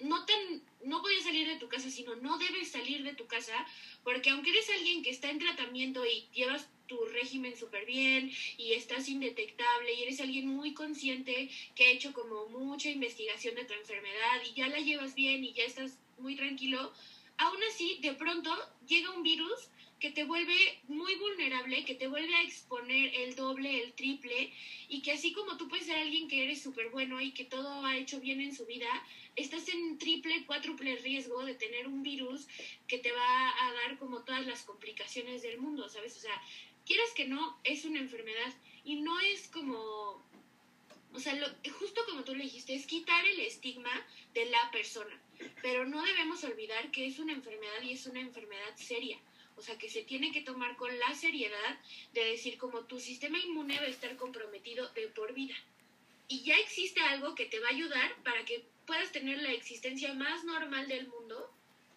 no, 0.00 0.24
ten, 0.24 0.62
no 0.84 1.00
podías 1.02 1.24
salir 1.24 1.48
de 1.48 1.56
tu 1.56 1.68
casa, 1.68 1.90
sino 1.90 2.14
no 2.16 2.38
debes 2.38 2.70
salir 2.70 3.02
de 3.02 3.14
tu 3.14 3.26
casa, 3.26 3.54
porque 4.04 4.30
aunque 4.30 4.50
eres 4.50 4.68
alguien 4.70 5.02
que 5.02 5.10
está 5.10 5.30
en 5.30 5.38
tratamiento 5.38 6.04
y 6.04 6.28
llevas 6.34 6.68
tu 6.86 7.04
régimen 7.06 7.56
súper 7.56 7.84
bien 7.84 8.30
y 8.56 8.72
estás 8.72 9.08
indetectable 9.08 9.92
y 9.94 10.02
eres 10.02 10.20
alguien 10.20 10.46
muy 10.46 10.72
consciente 10.72 11.50
que 11.74 11.86
ha 11.86 11.90
hecho 11.90 12.12
como 12.12 12.46
mucha 12.46 12.90
investigación 12.90 13.54
de 13.56 13.64
tu 13.64 13.74
enfermedad 13.74 14.40
y 14.48 14.54
ya 14.54 14.68
la 14.68 14.78
llevas 14.78 15.14
bien 15.14 15.42
y 15.42 15.52
ya 15.52 15.64
estás 15.64 15.98
muy 16.18 16.36
tranquilo, 16.36 16.92
aún 17.38 17.58
así 17.70 17.98
de 18.00 18.12
pronto 18.14 18.50
llega 18.86 19.10
un 19.10 19.22
virus 19.22 19.68
que 19.98 20.10
te 20.10 20.24
vuelve 20.24 20.54
muy 20.88 21.14
vulnerable, 21.16 21.84
que 21.84 21.94
te 21.94 22.06
vuelve 22.06 22.34
a 22.34 22.42
exponer 22.42 23.14
el 23.14 23.34
doble, 23.34 23.82
el 23.82 23.94
triple, 23.94 24.52
y 24.88 25.00
que 25.00 25.12
así 25.12 25.32
como 25.32 25.56
tú 25.56 25.68
puedes 25.68 25.86
ser 25.86 25.96
alguien 25.96 26.28
que 26.28 26.44
eres 26.44 26.62
súper 26.62 26.90
bueno 26.90 27.20
y 27.20 27.32
que 27.32 27.44
todo 27.44 27.84
ha 27.84 27.96
hecho 27.96 28.20
bien 28.20 28.40
en 28.40 28.54
su 28.54 28.66
vida, 28.66 28.88
estás 29.36 29.68
en 29.68 29.98
triple, 29.98 30.44
cuádruple 30.44 30.96
riesgo 30.96 31.44
de 31.44 31.54
tener 31.54 31.86
un 31.86 32.02
virus 32.02 32.46
que 32.86 32.98
te 32.98 33.10
va 33.12 33.66
a 33.66 33.72
dar 33.72 33.98
como 33.98 34.22
todas 34.22 34.44
las 34.46 34.62
complicaciones 34.64 35.42
del 35.42 35.58
mundo, 35.58 35.88
¿sabes? 35.88 36.16
O 36.16 36.20
sea, 36.20 36.42
quieras 36.84 37.10
que 37.14 37.26
no, 37.26 37.58
es 37.64 37.84
una 37.84 37.98
enfermedad 37.98 38.54
y 38.84 38.96
no 38.96 39.18
es 39.20 39.48
como, 39.48 40.22
o 41.12 41.18
sea, 41.18 41.34
justo 41.78 42.02
como 42.04 42.22
tú 42.22 42.34
le 42.34 42.44
dijiste, 42.44 42.74
es 42.74 42.86
quitar 42.86 43.26
el 43.26 43.40
estigma 43.40 43.90
de 44.34 44.44
la 44.46 44.70
persona, 44.70 45.20
pero 45.62 45.86
no 45.86 46.02
debemos 46.02 46.42
olvidar 46.44 46.90
que 46.90 47.06
es 47.06 47.18
una 47.18 47.32
enfermedad 47.32 47.82
y 47.82 47.92
es 47.92 48.06
una 48.06 48.20
enfermedad 48.20 48.76
seria. 48.76 49.18
O 49.56 49.62
sea, 49.62 49.78
que 49.78 49.88
se 49.88 50.02
tiene 50.02 50.32
que 50.32 50.42
tomar 50.42 50.76
con 50.76 50.98
la 50.98 51.14
seriedad 51.14 51.80
de 52.12 52.24
decir 52.24 52.58
como 52.58 52.84
tu 52.84 53.00
sistema 53.00 53.38
inmune 53.38 53.78
va 53.78 53.86
a 53.86 53.88
estar 53.88 54.16
comprometido 54.16 54.88
de 54.90 55.08
por 55.08 55.32
vida. 55.32 55.54
Y 56.28 56.42
ya 56.42 56.56
existe 56.58 57.00
algo 57.00 57.34
que 57.34 57.46
te 57.46 57.60
va 57.60 57.68
a 57.68 57.74
ayudar 57.74 58.22
para 58.22 58.44
que 58.44 58.64
puedas 58.86 59.12
tener 59.12 59.38
la 59.42 59.52
existencia 59.52 60.12
más 60.12 60.44
normal 60.44 60.88
del 60.88 61.08
mundo, 61.08 61.50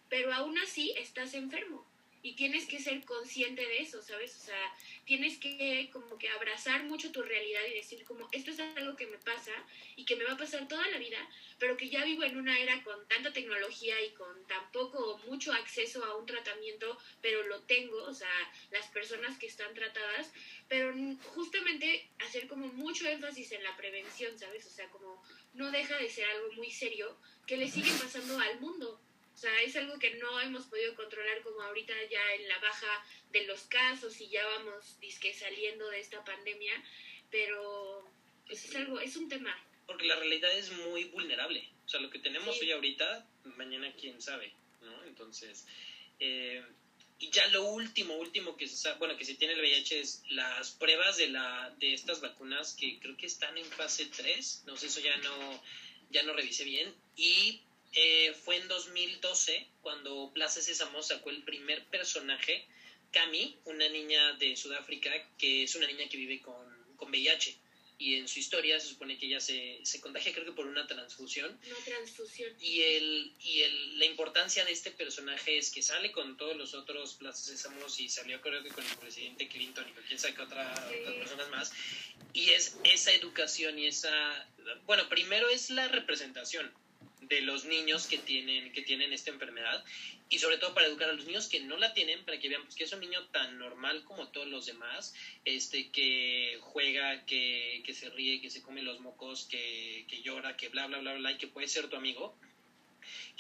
pero 0.08 0.34
aún 0.34 0.58
así 0.60 0.94
estás 0.98 1.34
enfermo 1.34 1.89
y 2.22 2.34
tienes 2.36 2.66
que 2.66 2.80
ser 2.80 3.04
consciente 3.06 3.66
de 3.66 3.82
eso, 3.82 4.02
¿sabes? 4.02 4.36
O 4.36 4.40
sea, 4.40 4.76
tienes 5.06 5.38
que 5.38 5.90
como 5.92 6.18
que 6.18 6.30
abrazar 6.30 6.84
mucho 6.84 7.12
tu 7.12 7.22
realidad 7.22 7.62
y 7.70 7.76
decir 7.76 8.04
como 8.04 8.28
esto 8.32 8.52
es 8.52 8.60
algo 8.60 8.96
que 8.96 9.08
me 9.08 9.18
pasa 9.20 9.54
y 9.96 10.06
que 10.06 10.16
me 10.16 10.26
va 10.26 10.34
a 10.34 10.38
pasar 10.38 10.68
toda 10.68 10.86
la 10.90 10.98
vida, 10.98 11.18
pero 11.58 11.78
que 11.78 11.90
ya 11.90 12.04
vivo 12.04 12.24
en 12.24 12.38
una 12.38 12.60
era 12.60 12.84
con 12.84 13.08
tanta 13.08 13.32
tecnología 13.32 14.02
y 14.04 14.12
con 14.12 14.46
tan 14.48 14.72
poco 14.72 14.98
o 14.98 15.18
mucho 15.30 15.54
acceso 15.54 16.04
a 16.04 16.18
un 16.18 16.26
tratamiento, 16.26 16.98
pero 17.22 17.44
lo 17.48 17.62
tengo, 17.64 18.04
o 18.04 18.14
sea, 18.14 18.52
las 18.72 18.88
personas 18.88 19.38
que 19.38 19.48
están 19.48 19.74
tratadas, 19.74 20.32
pero 20.68 20.94
justamente 21.34 22.10
hacer 22.20 22.48
como 22.48 22.68
mucho 22.68 23.08
énfasis 23.08 23.54
en 23.54 23.64
la 23.64 23.78
prevención, 23.78 24.38
¿sabes? 24.38 24.66
O 24.66 24.70
sea, 24.70 24.90
como 24.90 25.24
no 25.54 25.72
deja 25.72 25.98
de 25.98 26.10
ser 26.10 26.26
algo 26.30 26.52
muy 26.54 26.70
serio 26.70 27.18
que 27.48 27.58
le 27.58 27.70
sigue 27.70 27.92
pasando 28.02 28.38
al 28.40 28.60
mundo. 28.60 29.02
O 29.40 29.42
sea, 29.42 29.62
es 29.62 29.74
algo 29.78 29.98
que 30.00 30.16
no 30.16 30.38
hemos 30.42 30.66
podido 30.66 30.94
controlar 30.96 31.42
como 31.44 31.62
ahorita 31.62 31.94
ya 32.12 32.34
en 32.34 32.50
la 32.50 32.60
baja 32.60 33.06
de 33.32 33.46
los 33.46 33.62
casos 33.62 34.20
y 34.20 34.28
ya 34.28 34.46
vamos 34.46 35.00
disque 35.00 35.34
saliendo 35.34 35.88
de 35.88 36.02
esta 36.02 36.22
pandemia, 36.26 36.74
pero 37.32 38.06
pues, 38.46 38.66
es 38.66 38.76
algo, 38.76 39.00
es 39.00 39.16
un 39.16 39.30
tema. 39.30 39.58
Porque 39.88 40.08
la 40.08 40.18
realidad 40.18 40.52
es 40.58 40.74
muy 40.74 41.06
vulnerable. 41.06 41.66
O 41.86 41.88
sea, 41.88 42.02
lo 42.02 42.10
que 42.10 42.20
tenemos 42.20 42.60
hoy 42.60 42.74
ahorita, 42.74 43.26
mañana 43.56 43.94
quién 43.94 44.22
sabe, 44.22 44.52
¿no? 44.82 45.06
Entonces, 45.06 45.66
eh, 46.20 46.62
y 47.18 47.30
ya 47.30 47.48
lo 47.48 47.64
último, 47.64 48.16
último 48.16 48.58
que 48.58 48.68
se 48.68 48.76
sabe, 48.76 49.00
bueno, 49.00 49.16
que 49.16 49.24
se 49.24 49.36
tiene 49.36 49.54
el 49.54 49.62
VIH 49.62 50.02
es 50.02 50.22
las 50.32 50.72
pruebas 50.72 51.16
de 51.16 51.30
la 51.30 51.74
de 51.80 51.94
estas 51.94 52.20
vacunas 52.20 52.74
que 52.74 53.00
creo 53.00 53.16
que 53.16 53.28
están 53.28 53.58
en 53.58 53.66
fase 53.68 54.08
3, 54.08 54.64
no 54.66 54.76
sé, 54.76 54.88
eso 54.88 55.00
ya 55.00 55.16
no 55.16 55.64
ya 56.10 56.24
no 56.24 56.34
revisé 56.34 56.66
bien 56.66 56.94
y 57.16 57.62
eh, 57.94 58.34
fue 58.46 58.58
en 58.58 58.68
2012 58.68 59.68
cuando 59.82 60.32
Plaza 60.34 60.62
Sésamo 60.62 61.02
sacó 61.02 61.30
el 61.30 61.44
primer 61.44 61.86
personaje, 61.86 62.66
Cami, 63.12 63.58
una 63.66 63.90
niña 63.90 64.34
de 64.34 64.56
Sudáfrica 64.56 65.12
que 65.38 65.64
es 65.64 65.76
una 65.76 65.88
niña 65.88 66.08
que 66.08 66.18
vive 66.18 66.42
con, 66.42 66.96
con 66.96 67.10
VIH. 67.10 67.58
Y 68.02 68.16
en 68.16 68.30
su 68.30 68.40
historia 68.40 68.80
se 68.80 68.88
supone 68.88 69.18
que 69.18 69.26
ella 69.26 69.42
se, 69.42 69.82
se 69.84 70.00
contagia, 70.00 70.32
creo 70.32 70.46
que 70.46 70.52
por 70.54 70.66
una 70.66 70.88
transfusión. 70.88 71.60
Una 71.66 71.84
transfusión. 71.84 72.56
Y, 72.62 72.82
el, 72.82 73.34
y 73.42 73.62
el, 73.64 74.00
la 74.00 74.06
importancia 74.06 74.64
de 74.64 74.72
este 74.72 74.92
personaje 74.92 75.58
es 75.58 75.70
que 75.70 75.82
sale 75.82 76.14
con 76.14 76.38
todos 76.38 76.56
los 76.56 76.74
otros 76.76 77.16
Plaza 77.16 77.44
Sésamos 77.44 78.00
y 78.00 78.08
salió 78.08 78.40
creo 78.40 78.64
que 78.64 78.70
con 78.70 78.86
el 78.86 78.98
presidente 78.98 79.50
Clinton 79.50 79.86
y 79.90 79.92
con 79.92 80.04
quién 80.04 80.18
sabe 80.18 80.34
qué 80.34 80.42
otra, 80.44 80.72
otras 80.72 81.16
personas 81.16 81.50
más. 81.50 81.74
Y 82.32 82.52
es 82.52 82.78
esa 82.86 83.12
educación 83.12 83.78
y 83.80 83.88
esa... 83.88 84.48
Bueno, 84.86 85.10
primero 85.10 85.50
es 85.50 85.70
la 85.70 85.90
representación 85.90 86.72
de 87.30 87.42
los 87.42 87.66
niños 87.66 88.08
que 88.08 88.18
tienen, 88.18 88.72
que 88.72 88.82
tienen 88.82 89.14
esta 89.14 89.30
enfermedad. 89.30 89.84
Y 90.30 90.40
sobre 90.40 90.58
todo 90.58 90.74
para 90.74 90.88
educar 90.88 91.10
a 91.10 91.14
los 91.14 91.26
niños 91.26 91.48
que 91.48 91.60
no 91.62 91.78
la 91.78 91.94
tienen 91.94 92.24
para 92.26 92.40
que 92.40 92.50
vean 92.50 92.64
pues, 92.64 92.76
que 92.76 92.84
es 92.84 92.94
un 92.94 93.00
niño 93.00 93.26
tan 93.28 93.58
normal 93.58 94.04
como 94.04 94.28
todos 94.30 94.48
los 94.48 94.66
demás, 94.66 95.14
este 95.46 95.90
que 95.92 96.58
juega, 96.62 97.26
que, 97.26 97.82
que 97.86 97.94
se 97.94 98.10
ríe, 98.10 98.42
que 98.42 98.50
se 98.50 98.62
come 98.62 98.82
los 98.82 99.00
mocos, 99.00 99.46
que, 99.46 100.06
que 100.08 100.22
llora, 100.22 100.56
que 100.58 100.70
bla, 100.70 100.88
bla, 100.88 101.00
bla, 101.00 101.14
bla, 101.14 101.32
y 101.32 101.38
que 101.38 101.48
puede 101.48 101.68
ser 101.68 101.88
tu 101.88 101.96
amigo 101.96 102.38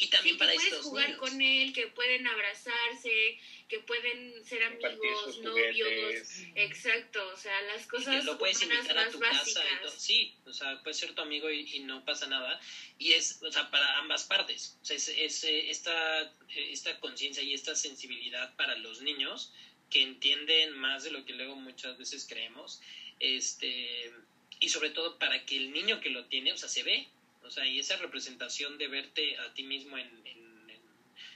y 0.01 0.07
también 0.07 0.37
para 0.37 0.53
que 0.53 0.57
puedes 0.57 0.79
jugar 0.79 1.17
con 1.17 1.41
él, 1.41 1.73
que 1.73 1.87
pueden 1.87 2.25
abrazarse, 2.25 3.37
que 3.67 3.79
pueden 3.79 4.45
ser 4.45 4.63
amigos, 4.63 5.39
novios, 5.39 6.29
exacto, 6.55 7.21
o 7.33 7.35
sea, 7.35 7.61
las 7.63 7.85
cosas 7.85 8.15
y 8.15 8.19
que 8.19 8.23
lo 8.23 8.37
puedes 8.37 8.61
invitar 8.61 8.97
a 8.97 9.09
tu 9.09 9.19
casa 9.19 9.61
y 9.61 9.83
todo. 9.83 9.91
sí, 9.91 10.33
o 10.45 10.53
sea, 10.53 10.81
puede 10.83 10.93
ser 10.93 11.13
tu 11.13 11.21
amigo 11.21 11.51
y, 11.51 11.79
no 11.81 12.05
pasa 12.05 12.27
nada. 12.27 12.61
Y 12.97 13.11
es, 13.11 13.41
o 13.43 13.51
sea, 13.51 13.69
para 13.69 13.97
ambas 13.97 14.23
partes, 14.23 14.77
o 14.81 14.85
sea, 14.85 14.95
es, 14.95 15.09
es 15.09 15.43
eh, 15.43 15.69
esta, 15.69 16.33
esta 16.55 16.97
conciencia 17.01 17.43
y 17.43 17.53
esta 17.53 17.75
sensibilidad 17.75 18.55
para 18.55 18.77
los 18.77 19.01
niños 19.01 19.53
que 19.89 20.01
entienden 20.01 20.71
más 20.71 21.03
de 21.03 21.11
lo 21.11 21.25
que 21.25 21.33
luego 21.33 21.55
muchas 21.55 21.97
veces 21.97 22.25
creemos, 22.25 22.81
este, 23.19 24.13
y 24.61 24.69
sobre 24.69 24.91
todo 24.91 25.19
para 25.19 25.45
que 25.45 25.57
el 25.57 25.73
niño 25.73 25.99
que 25.99 26.09
lo 26.09 26.25
tiene, 26.25 26.53
o 26.53 26.57
sea, 26.57 26.69
se 26.69 26.83
ve, 26.83 27.09
o 27.49 27.51
sea, 27.51 27.65
y 27.65 27.79
esa 27.79 27.97
representación 27.97 28.77
de 28.77 28.87
verte 28.87 29.35
a 29.39 29.51
ti 29.55 29.63
mismo 29.63 29.97
en, 29.97 30.07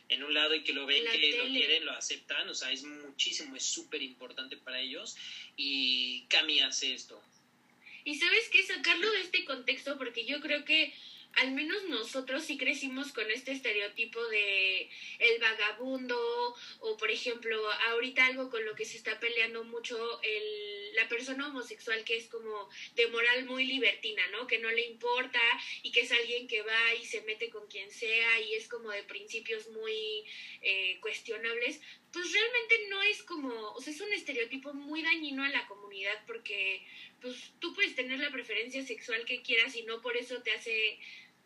en, 0.10 0.23
un 0.23 0.31
lado 0.31 0.53
y 0.53 0.64
que 0.64 0.73
lo 0.73 0.85
ven, 0.85 1.03
que 1.11 1.38
lo 1.38 1.45
quieren, 1.45 1.85
lo 1.85 1.91
aceptan, 1.91 2.48
o 2.48 2.53
sea, 2.53 2.72
es 2.72 2.84
muchísimo, 2.84 3.56
es 3.56 3.64
súper 3.64 4.03
importante 4.03 4.56
para 4.57 4.80
ellos 4.80 5.18
y 5.57 6.22
Cami 6.30 6.60
hace 6.60 6.94
esto. 6.94 7.19
Y 8.06 8.14
sabes 8.14 8.48
qué, 8.49 8.61
sacarlo 8.61 9.10
de 9.11 9.22
este 9.22 9.44
contexto, 9.44 9.98
porque 9.98 10.23
yo 10.23 10.40
creo 10.40 10.64
que 10.65 10.94
al 11.36 11.52
menos 11.52 11.84
nosotros 11.86 12.44
sí 12.44 12.58
crecimos 12.58 13.12
con 13.12 13.30
este 13.32 13.52
estereotipo 13.52 14.24
de 14.28 14.90
el 15.20 15.40
vagabundo 15.40 16.56
o 16.80 16.98
por 16.98 17.10
ejemplo 17.10 17.60
ahorita 17.90 18.26
algo 18.28 18.50
con 18.50 18.64
lo 18.66 18.76
que 18.76 18.86
se 18.86 18.98
está 18.98 19.20
peleando 19.20 19.64
mucho 19.64 20.22
el, 20.22 20.96
la 20.96 21.08
persona 21.10 21.48
homosexual 21.48 22.04
que 22.04 22.18
es 22.18 22.28
como 22.28 22.70
de 22.96 23.08
moral 23.08 23.46
muy 23.46 23.66
libertina, 23.66 24.22
¿no? 24.32 24.48
Que 24.48 24.60
no 24.60 24.70
le 24.70 24.86
importa 24.86 25.42
y 25.82 25.92
que 25.92 26.02
es 26.02 26.12
alguien 26.12 26.48
que 26.48 26.62
va 26.62 26.94
y 27.02 27.06
se 27.06 27.22
mete 27.22 27.50
con 27.50 27.68
quien 27.68 27.90
sea 27.90 28.40
y 28.42 28.54
es 28.54 28.68
como 28.68 28.92
de 28.92 29.04
principios 29.04 29.68
muy 29.70 30.26
eh, 30.62 30.98
cuestionables, 31.02 31.82
pues 32.12 32.32
realmente 32.32 32.76
no 32.90 33.02
es 33.02 33.24
como, 33.24 33.72
o 33.72 33.82
sea, 33.82 33.92
es 33.92 34.02
un 34.02 34.14
estereotipo 34.14 34.74
muy 34.74 35.02
dañino 35.02 35.44
a 35.44 35.50
la 35.50 35.66
comunidad 35.68 36.24
porque 36.28 36.86
pues 37.22 37.54
tú 37.60 37.74
puedes 37.74 37.96
tener 37.96 38.20
la 38.20 38.32
preferencia 38.32 38.86
sexual 38.86 39.26
que 39.26 39.42
quieras 39.42 39.76
y 39.76 39.84
no 39.84 40.02
por 40.02 40.18
eso 40.18 40.42
te 40.44 40.52
hace 40.52 41.00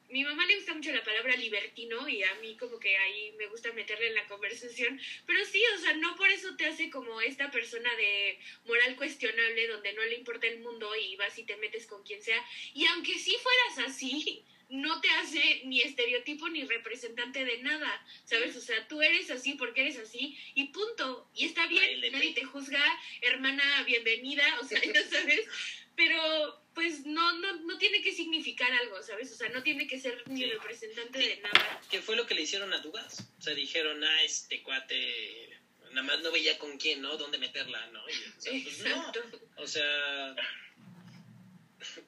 mi 0.10 0.24
mamá 0.24 0.46
le 0.46 0.56
gusta 0.56 0.74
mucho 0.74 0.92
la 0.92 1.04
palabra 1.04 1.36
libertino 1.36 2.08
y 2.08 2.24
a 2.24 2.34
mí 2.36 2.56
como 2.58 2.80
que 2.80 2.98
ahí 2.98 3.34
me 3.38 3.48
gusta 3.48 3.72
meterle 3.74 4.08
en 4.08 4.16
la 4.16 4.28
conversación, 4.28 5.00
pero 5.26 5.44
sí, 5.46 5.62
o 5.76 5.80
sea, 5.80 5.94
no 5.94 6.16
por 6.16 6.30
eso 6.30 6.56
te 6.56 6.66
hace 6.66 6.90
como 6.90 7.20
esta 7.22 7.52
persona 7.52 7.94
de 7.96 8.40
moral 8.66 8.96
cuestionable 8.96 9.68
donde 9.68 9.94
no 9.94 10.04
le 10.04 10.16
importa 10.16 10.48
el 10.48 10.60
mundo 10.60 10.96
y 10.96 11.16
vas 11.18 11.38
y 11.38 11.44
te 11.44 11.58
metes 11.58 11.88
con 11.88 12.04
quien 12.04 12.22
sea. 12.22 12.44
Y 12.74 12.86
aunque 12.86 13.18
sí 13.20 13.36
fueras 13.42 13.90
así, 13.90 14.44
no 14.70 15.00
te 15.02 15.10
hace 15.10 15.62
ni 15.66 15.82
estereotipo 15.82 16.50
ni 16.50 16.64
representante 16.64 17.46
de 17.46 17.60
nada, 17.60 18.06
¿sabes? 18.26 18.56
O 18.56 18.62
sea, 18.62 18.88
tú 18.88 19.02
eres 19.02 19.32
así 19.32 19.54
porque 19.54 19.82
eres 19.82 19.98
así 19.98 20.38
y 20.56 20.66
punto. 20.66 21.30
Y 21.34 21.46
está 21.46 21.68
bien, 21.68 22.02
nadie 22.12 22.34
te 22.34 22.44
juzga, 22.44 22.84
hermana, 23.22 23.84
bienvenida, 23.84 24.44
o 24.62 24.66
sea, 24.66 24.82
ya 24.94 25.04
sabes, 25.08 25.48
pero 25.96 26.62
pues 26.78 27.08
no, 27.08 27.40
no, 27.40 27.54
no 27.62 27.78
tiene 27.80 28.04
que 28.04 28.14
significar 28.14 28.72
algo, 28.72 29.02
¿sabes? 29.02 29.32
O 29.32 29.36
sea, 29.36 29.50
no 29.50 29.64
tiene 29.64 29.88
que 29.88 30.00
ser 30.00 30.22
ni 30.28 30.46
representante 30.46 31.18
de 31.18 31.38
nada. 31.38 31.82
¿Qué 31.90 32.04
fue 32.04 32.16
lo 32.16 32.28
que 32.28 32.36
le 32.36 32.44
hicieron 32.44 32.72
a 32.72 32.78
Dugas? 32.78 33.28
O 33.40 33.42
sea, 33.42 33.56
dijeron, 33.56 34.04
ah, 34.04 34.24
este 34.24 34.62
cuate 34.62 35.58
nada 35.90 36.04
más 36.04 36.20
no 36.20 36.32
veía 36.32 36.60
con 36.60 36.78
quién, 36.78 37.02
¿no? 37.02 37.18
¿Dónde 37.18 37.40
meterla, 37.40 37.84
no? 37.88 38.04
o 38.06 38.10
sea, 38.38 38.52
pues, 38.64 38.86
no. 38.86 39.12
O 39.56 39.66
sea, 39.66 40.36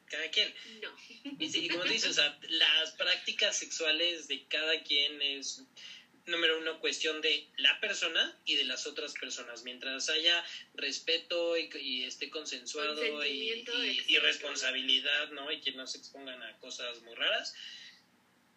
cada 0.06 0.30
quien. 0.30 0.54
No. 0.84 0.96
Y, 1.40 1.66
y 1.66 1.68
como 1.70 1.86
dices, 1.86 2.12
o 2.12 2.14
sea, 2.14 2.40
las 2.50 2.92
prácticas 2.92 3.58
sexuales 3.58 4.28
de 4.28 4.46
cada 4.50 4.84
quien 4.84 5.20
es 5.20 5.64
número 6.26 6.58
uno, 6.58 6.80
cuestión 6.80 7.22
de 7.22 7.48
la 7.58 7.80
persona 7.80 8.38
y 8.46 8.56
de 8.56 8.66
las 8.66 8.88
otras 8.88 9.14
personas. 9.14 9.64
Mientras 9.64 10.10
haya 10.10 10.44
respeto 10.74 11.58
y, 11.58 12.04
esté 12.04 12.30
consensuado 12.30 13.26
y, 13.26 13.66
y, 14.08 14.18
responsabilidad, 14.18 15.32
¿no? 15.32 15.52
Y 15.52 15.62
que 15.62 15.72
no 15.72 15.88
se 15.88 15.98
expongan 15.98 16.42
a 16.44 16.58
cosas 16.60 17.02
muy 17.02 17.16
raras, 17.16 17.54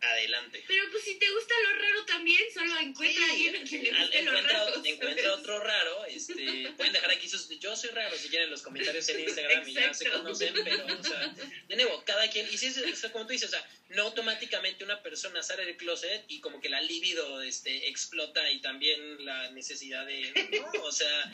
adelante. 0.02 0.64
Pero 0.66 0.84
pues 0.90 1.04
si 1.04 1.14
te 1.18 1.30
gusta 1.30 1.54
lo 1.62 1.78
raro 1.78 2.04
también, 2.04 2.42
solo 2.52 2.78
encuentra 2.78 3.24
a 3.24 3.30
alguien 3.30 3.56
a 3.56 3.64
quien 3.64 3.82
le 3.84 3.90
guste 3.90 4.22
lo 4.22 4.32
raro. 4.32 4.84
Encuentra 4.84 5.34
otro 5.34 5.60
raro, 5.60 6.04
este, 6.06 6.72
pueden 6.76 6.92
dejar 6.92 7.10
aquí 7.10 7.28
sus, 7.28 7.48
yo 7.60 7.74
soy 7.76 7.90
raro 7.90 8.16
si 8.16 8.28
quieren 8.28 8.50
los 8.50 8.62
comentarios 8.62 9.08
en 9.08 9.20
Instagram 9.20 9.68
y 9.68 9.74
ya 9.74 9.94
se 9.94 10.10
conocen, 10.10 10.54
pero, 10.64 10.86
o 10.86 11.02
sea, 11.02 11.34
de 11.68 11.76
nuevo, 11.76 12.02
cada 12.04 12.28
quien, 12.30 12.46
y 12.52 12.58
si 12.58 12.66
es, 12.66 13.06
como 13.12 13.26
tú 13.26 13.32
dices, 13.32 13.48
o 13.48 13.52
sea, 13.52 13.66
no 13.90 14.02
automáticamente 14.02 14.84
una 14.84 15.02
persona 15.02 15.42
sale 15.42 15.66
del 15.66 15.76
closet 15.76 16.24
y 16.28 16.40
como 16.40 16.60
que 16.60 16.68
la 16.68 16.80
libido, 16.80 17.42
este, 17.42 17.88
explota 17.88 18.50
y 18.50 18.60
también 18.60 19.24
la 19.24 19.50
necesidad 19.50 20.06
de, 20.06 20.32
no, 20.60 20.82
o 20.82 20.92
sea, 20.92 21.32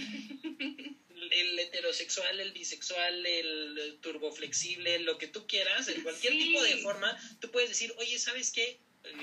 el 1.32 1.58
heterosexual, 1.58 2.40
el 2.40 2.52
bisexual, 2.52 3.24
el 3.26 3.98
turboflexible, 4.00 5.00
lo 5.00 5.18
que 5.18 5.26
tú 5.26 5.46
quieras, 5.46 5.88
en 5.88 6.02
cualquier 6.02 6.32
tipo 6.34 6.62
de 6.62 6.76
forma, 6.78 7.16
tú 7.40 7.50
puedes 7.50 7.68
decir, 7.68 7.92
oye, 7.96 8.18
¿sabes 8.18 8.50
qué? 8.50 8.78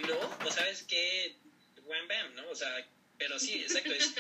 No, 0.08 0.38
o 0.46 0.52
sabes 0.52 0.84
qué, 0.84 1.36
wham 1.84 2.08
bam, 2.08 2.36
¿no? 2.36 2.50
O 2.50 2.56
sea, 2.56 2.88
pero 3.18 3.40
sí, 3.40 3.56
exacto, 3.56 3.94
es, 3.94 4.14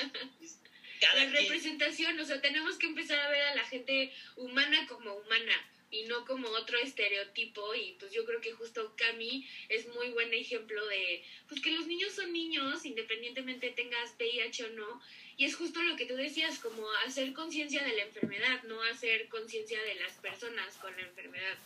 la 1.02 1.26
representación, 1.26 2.20
o 2.20 2.26
sea, 2.26 2.42
tenemos 2.42 2.78
que 2.78 2.88
empezar 2.88 3.20
a 3.20 3.30
ver 3.30 3.42
a 3.42 3.56
la 3.56 3.66
gente 3.66 4.12
humana 4.36 4.86
como 4.88 5.14
humana 5.14 5.70
y 5.92 6.04
no 6.04 6.26
como 6.26 6.50
otro 6.50 6.78
estereotipo 6.78 7.76
y 7.76 7.96
pues 8.00 8.12
yo 8.12 8.26
creo 8.26 8.42
que 8.42 8.52
justo 8.52 8.96
Cami 8.98 9.48
es 9.70 9.88
muy 9.88 10.10
buen 10.10 10.34
ejemplo 10.34 10.86
de 10.88 11.24
pues 11.48 11.62
que 11.62 11.72
los 11.72 11.88
niños 11.88 12.14
son 12.14 12.34
niños 12.34 12.86
independientemente 12.86 13.70
tengas 13.70 14.14
VIH 14.18 14.64
o 14.66 14.70
no 14.72 15.02
Y 15.38 15.46
es 15.46 15.56
justo 15.56 15.82
lo 15.82 15.96
que 15.96 16.06
tú 16.06 16.16
decías, 16.16 16.60
como 16.60 16.90
hacer 17.06 17.34
conciencia 17.34 17.84
de 17.84 17.94
la 17.94 18.04
enfermedad, 18.04 18.64
no 18.64 18.82
hacer 18.84 19.28
conciencia 19.28 19.82
de 19.84 19.96
las 19.96 20.14
personas 20.14 20.76
con 20.78 20.96
la 20.96 21.04
enfermedad. 21.04 21.58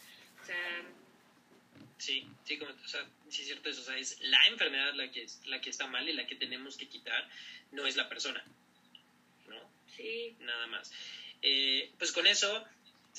O 0.42 0.46
sea, 0.46 0.84
Sí, 2.00 2.26
sí, 2.46 2.58
como, 2.58 2.72
o 2.72 2.88
sea, 2.88 3.06
sí 3.28 3.42
es 3.42 3.48
cierto 3.48 3.70
eso, 3.70 3.82
o 3.82 3.84
sea, 3.84 3.98
es 3.98 4.18
la 4.22 4.48
enfermedad 4.48 4.94
la 4.96 5.12
que, 5.12 5.24
es, 5.24 5.42
la 5.46 5.60
que 5.60 5.70
está 5.70 5.86
mal 5.86 6.08
y 6.08 6.14
la 6.14 6.26
que 6.26 6.36
tenemos 6.36 6.78
que 6.78 6.88
quitar, 6.88 7.30
no 7.74 7.86
es 7.86 7.98
la 7.98 8.08
persona, 8.08 8.42
¿no? 9.48 9.70
sí. 9.96 10.34
Nada 10.40 10.66
más. 10.68 10.92
Eh, 11.42 11.92
pues 11.98 12.14
con 12.14 12.26
eso 12.26 12.66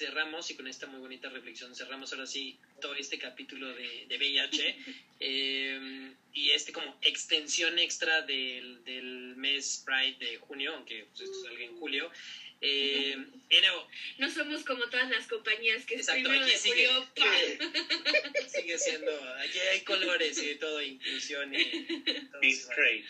cerramos 0.00 0.50
y 0.50 0.54
con 0.54 0.66
esta 0.66 0.86
muy 0.86 0.98
bonita 0.98 1.28
reflexión 1.28 1.76
cerramos 1.76 2.12
ahora 2.12 2.26
sí 2.26 2.56
todo 2.80 2.94
este 2.94 3.18
capítulo 3.18 3.74
de, 3.74 4.06
de 4.08 4.16
VIH 4.16 4.76
eh, 5.20 6.12
y 6.32 6.50
este 6.50 6.72
como 6.72 6.96
extensión 7.02 7.78
extra 7.78 8.22
del, 8.22 8.82
del 8.84 9.34
mes 9.36 9.82
Pride 9.84 10.16
de 10.18 10.38
junio, 10.38 10.74
aunque 10.74 11.04
pues, 11.04 11.20
esto 11.20 11.42
salga 11.42 11.62
en 11.62 11.76
julio. 11.76 12.10
Eh, 12.62 13.16
no, 14.18 14.30
somos 14.30 14.64
como 14.64 14.86
todas 14.90 15.08
las 15.08 15.26
compañías 15.26 15.86
que 15.86 15.94
Exacto, 15.94 16.24
primero 16.24 16.44
aquí 16.44 16.52
de 16.52 16.58
sigue. 16.58 16.88
sigue 18.48 18.78
siendo, 18.78 19.34
aquí 19.38 19.58
hay 19.60 19.80
colores 19.80 20.36
y 20.42 20.46
de 20.48 20.54
todo, 20.56 20.82
inclusión 20.82 21.54
y 21.54 22.48
straight. 22.50 23.06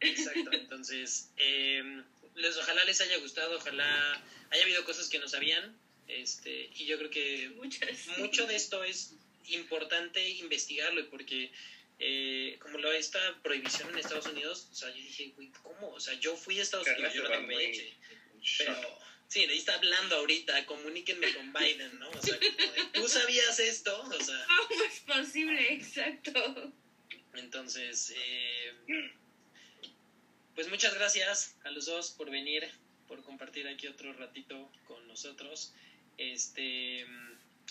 Exacto, 0.00 0.50
entonces, 0.52 1.30
eh, 1.36 2.02
les, 2.34 2.56
ojalá 2.56 2.84
les 2.84 3.00
haya 3.00 3.18
gustado, 3.18 3.58
ojalá 3.58 4.20
haya 4.50 4.62
habido 4.64 4.84
cosas 4.84 5.08
que 5.08 5.20
no 5.20 5.28
sabían, 5.28 5.76
este, 6.20 6.70
y 6.74 6.86
yo 6.86 6.98
creo 6.98 7.10
que 7.10 7.50
Muchas. 7.56 8.06
mucho 8.18 8.46
de 8.46 8.56
esto 8.56 8.84
es 8.84 9.14
importante 9.48 10.28
investigarlo, 10.28 11.08
porque 11.10 11.50
eh, 11.98 12.56
como 12.60 12.78
lo 12.78 12.92
esta 12.92 13.20
prohibición 13.42 13.90
en 13.90 13.98
Estados 13.98 14.26
Unidos, 14.26 14.68
o 14.72 14.74
sea, 14.74 14.88
yo 14.90 14.96
dije, 14.96 15.32
güey, 15.36 15.50
¿cómo? 15.62 15.90
O 15.92 16.00
sea, 16.00 16.14
yo 16.14 16.36
fui 16.36 16.58
a 16.58 16.62
Estados 16.62 16.86
Carla 16.86 17.08
Unidos, 17.08 17.14
yo 17.14 17.22
no 17.22 17.36
tengo 17.36 17.46
VIH, 17.46 17.96
pero 18.58 18.98
sí, 19.28 19.40
ahí 19.44 19.58
está 19.58 19.74
hablando 19.74 20.16
ahorita, 20.16 20.66
comuníquenme 20.66 21.32
con 21.34 21.52
Biden, 21.52 21.98
¿no? 21.98 22.10
O 22.10 22.22
sea, 22.22 22.38
como 22.38 22.72
de, 22.72 22.84
tú 22.92 23.08
sabías 23.08 23.58
esto, 23.60 24.00
o 24.02 24.20
sea, 24.20 24.46
¿Cómo 24.68 24.82
es 24.82 25.00
posible? 25.00 25.74
Exacto. 25.74 26.72
entonces, 27.34 28.12
eh, 28.16 28.74
pues 30.54 30.68
muchas 30.68 30.94
gracias 30.94 31.56
a 31.64 31.70
los 31.70 31.86
dos 31.86 32.10
por 32.10 32.30
venir, 32.30 32.68
por 33.06 33.22
compartir 33.22 33.68
aquí 33.68 33.86
otro 33.86 34.12
ratito 34.12 34.72
con 34.86 35.06
nosotros. 35.06 35.72
Este, 36.18 37.06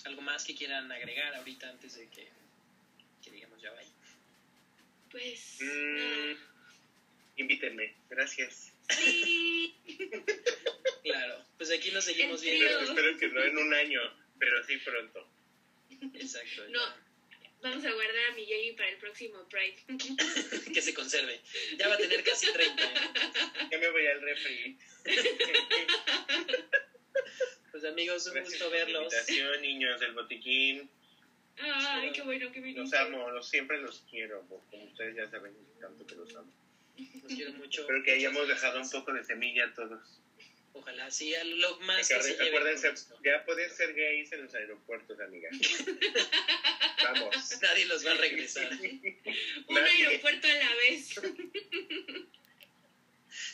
algo 0.05 0.21
más 0.21 0.43
que 0.43 0.55
quieran 0.55 0.91
agregar 0.91 1.35
ahorita 1.35 1.69
antes 1.69 1.95
de 1.95 2.07
que, 2.09 2.27
que 3.23 3.31
digamos 3.31 3.61
ya 3.61 3.71
vaya. 3.71 3.89
Pues. 5.11 5.57
Mm, 5.59 5.95
nada. 5.95 6.37
invítenme, 7.37 7.93
gracias. 8.09 8.73
Sí. 8.89 9.75
Claro, 11.03 11.43
pues 11.57 11.71
aquí 11.71 11.89
nos 11.89 12.05
seguimos 12.05 12.43
viendo. 12.43 12.63
Pero 12.63 12.81
espero 12.81 13.17
que 13.17 13.27
no 13.29 13.43
en 13.43 13.57
un 13.57 13.73
año, 13.73 13.99
pero 14.37 14.63
sí 14.65 14.77
pronto. 14.77 15.27
Exacto. 16.13 16.69
No. 16.69 16.79
Vamos 17.61 17.85
a 17.85 17.91
guardar 17.91 18.31
a 18.31 18.33
mi 18.33 18.45
Jamie 18.45 18.73
para 18.73 18.89
el 18.89 18.97
próximo 18.97 19.47
Pride. 19.49 19.77
que 20.73 20.81
se 20.81 20.93
conserve. 20.93 21.39
Ya 21.77 21.87
va 21.87 21.95
a 21.95 21.97
tener 21.97 22.23
casi 22.23 22.51
30. 22.51 22.83
¿eh? 22.83 22.93
Ya 23.71 23.77
me 23.77 23.89
voy 23.89 24.05
al 24.07 24.21
refri. 24.21 24.77
Pues 27.71 27.85
amigos, 27.85 28.27
un 28.27 28.33
Gracias 28.33 28.53
gusto 28.59 28.65
por 28.69 28.73
verlos. 28.77 29.03
invitación, 29.03 29.61
niños 29.61 29.99
del 29.99 30.13
botiquín. 30.13 30.89
Ay, 31.57 32.11
qué 32.11 32.21
bueno 32.21 32.51
que 32.51 32.59
viniste. 32.59 32.81
Los 32.81 32.93
amo, 32.93 33.29
los, 33.31 33.47
siempre 33.49 33.79
los 33.81 34.03
quiero. 34.09 34.41
Como 34.69 34.83
ustedes 34.85 35.15
ya 35.15 35.29
saben, 35.29 35.53
tanto 35.79 36.05
que 36.07 36.15
los 36.15 36.35
amo. 36.35 36.51
Los 37.23 37.33
quiero 37.33 37.53
mucho. 37.53 37.81
Espero 37.81 38.03
que 38.03 38.11
hayamos 38.13 38.47
dejado 38.47 38.81
un 38.81 38.89
poco 38.89 39.13
de 39.13 39.23
semilla 39.23 39.65
a 39.65 39.73
todos. 39.73 39.99
Ojalá, 40.73 41.11
sí, 41.11 41.35
a 41.35 41.43
lo 41.43 41.79
más 41.81 42.07
que 42.07 42.21
se 42.21 42.33
Acuérdense, 42.47 42.93
ya 43.25 43.43
pueden 43.45 43.69
ser 43.69 43.93
gays 43.93 44.31
en 44.31 44.43
los 44.43 44.55
aeropuertos, 44.55 45.19
amiga. 45.19 45.49
Vamos. 47.03 47.59
Nadie 47.61 47.85
los 47.87 48.05
va 48.05 48.11
a 48.11 48.15
regresar. 48.15 48.71
Un 49.67 49.75
Nadie. 49.75 50.07
aeropuerto 50.07 50.47
a 50.47 50.53
la 50.53 50.75
vez. 50.75 51.19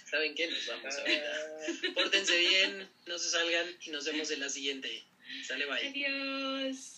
¿Saben 0.09 0.33
qué? 0.35 0.47
Nos 0.47 0.65
vamos 0.67 0.95
Ah. 0.95 0.99
ahorita. 1.01 1.93
Pórtense 1.93 2.37
bien, 2.37 2.89
no 3.05 3.17
se 3.17 3.29
salgan 3.29 3.67
y 3.81 3.89
nos 3.89 4.05
vemos 4.05 4.31
en 4.31 4.39
la 4.39 4.49
siguiente. 4.49 5.03
Sale, 5.45 5.65
bye. 5.65 5.87
Adiós. 5.89 6.96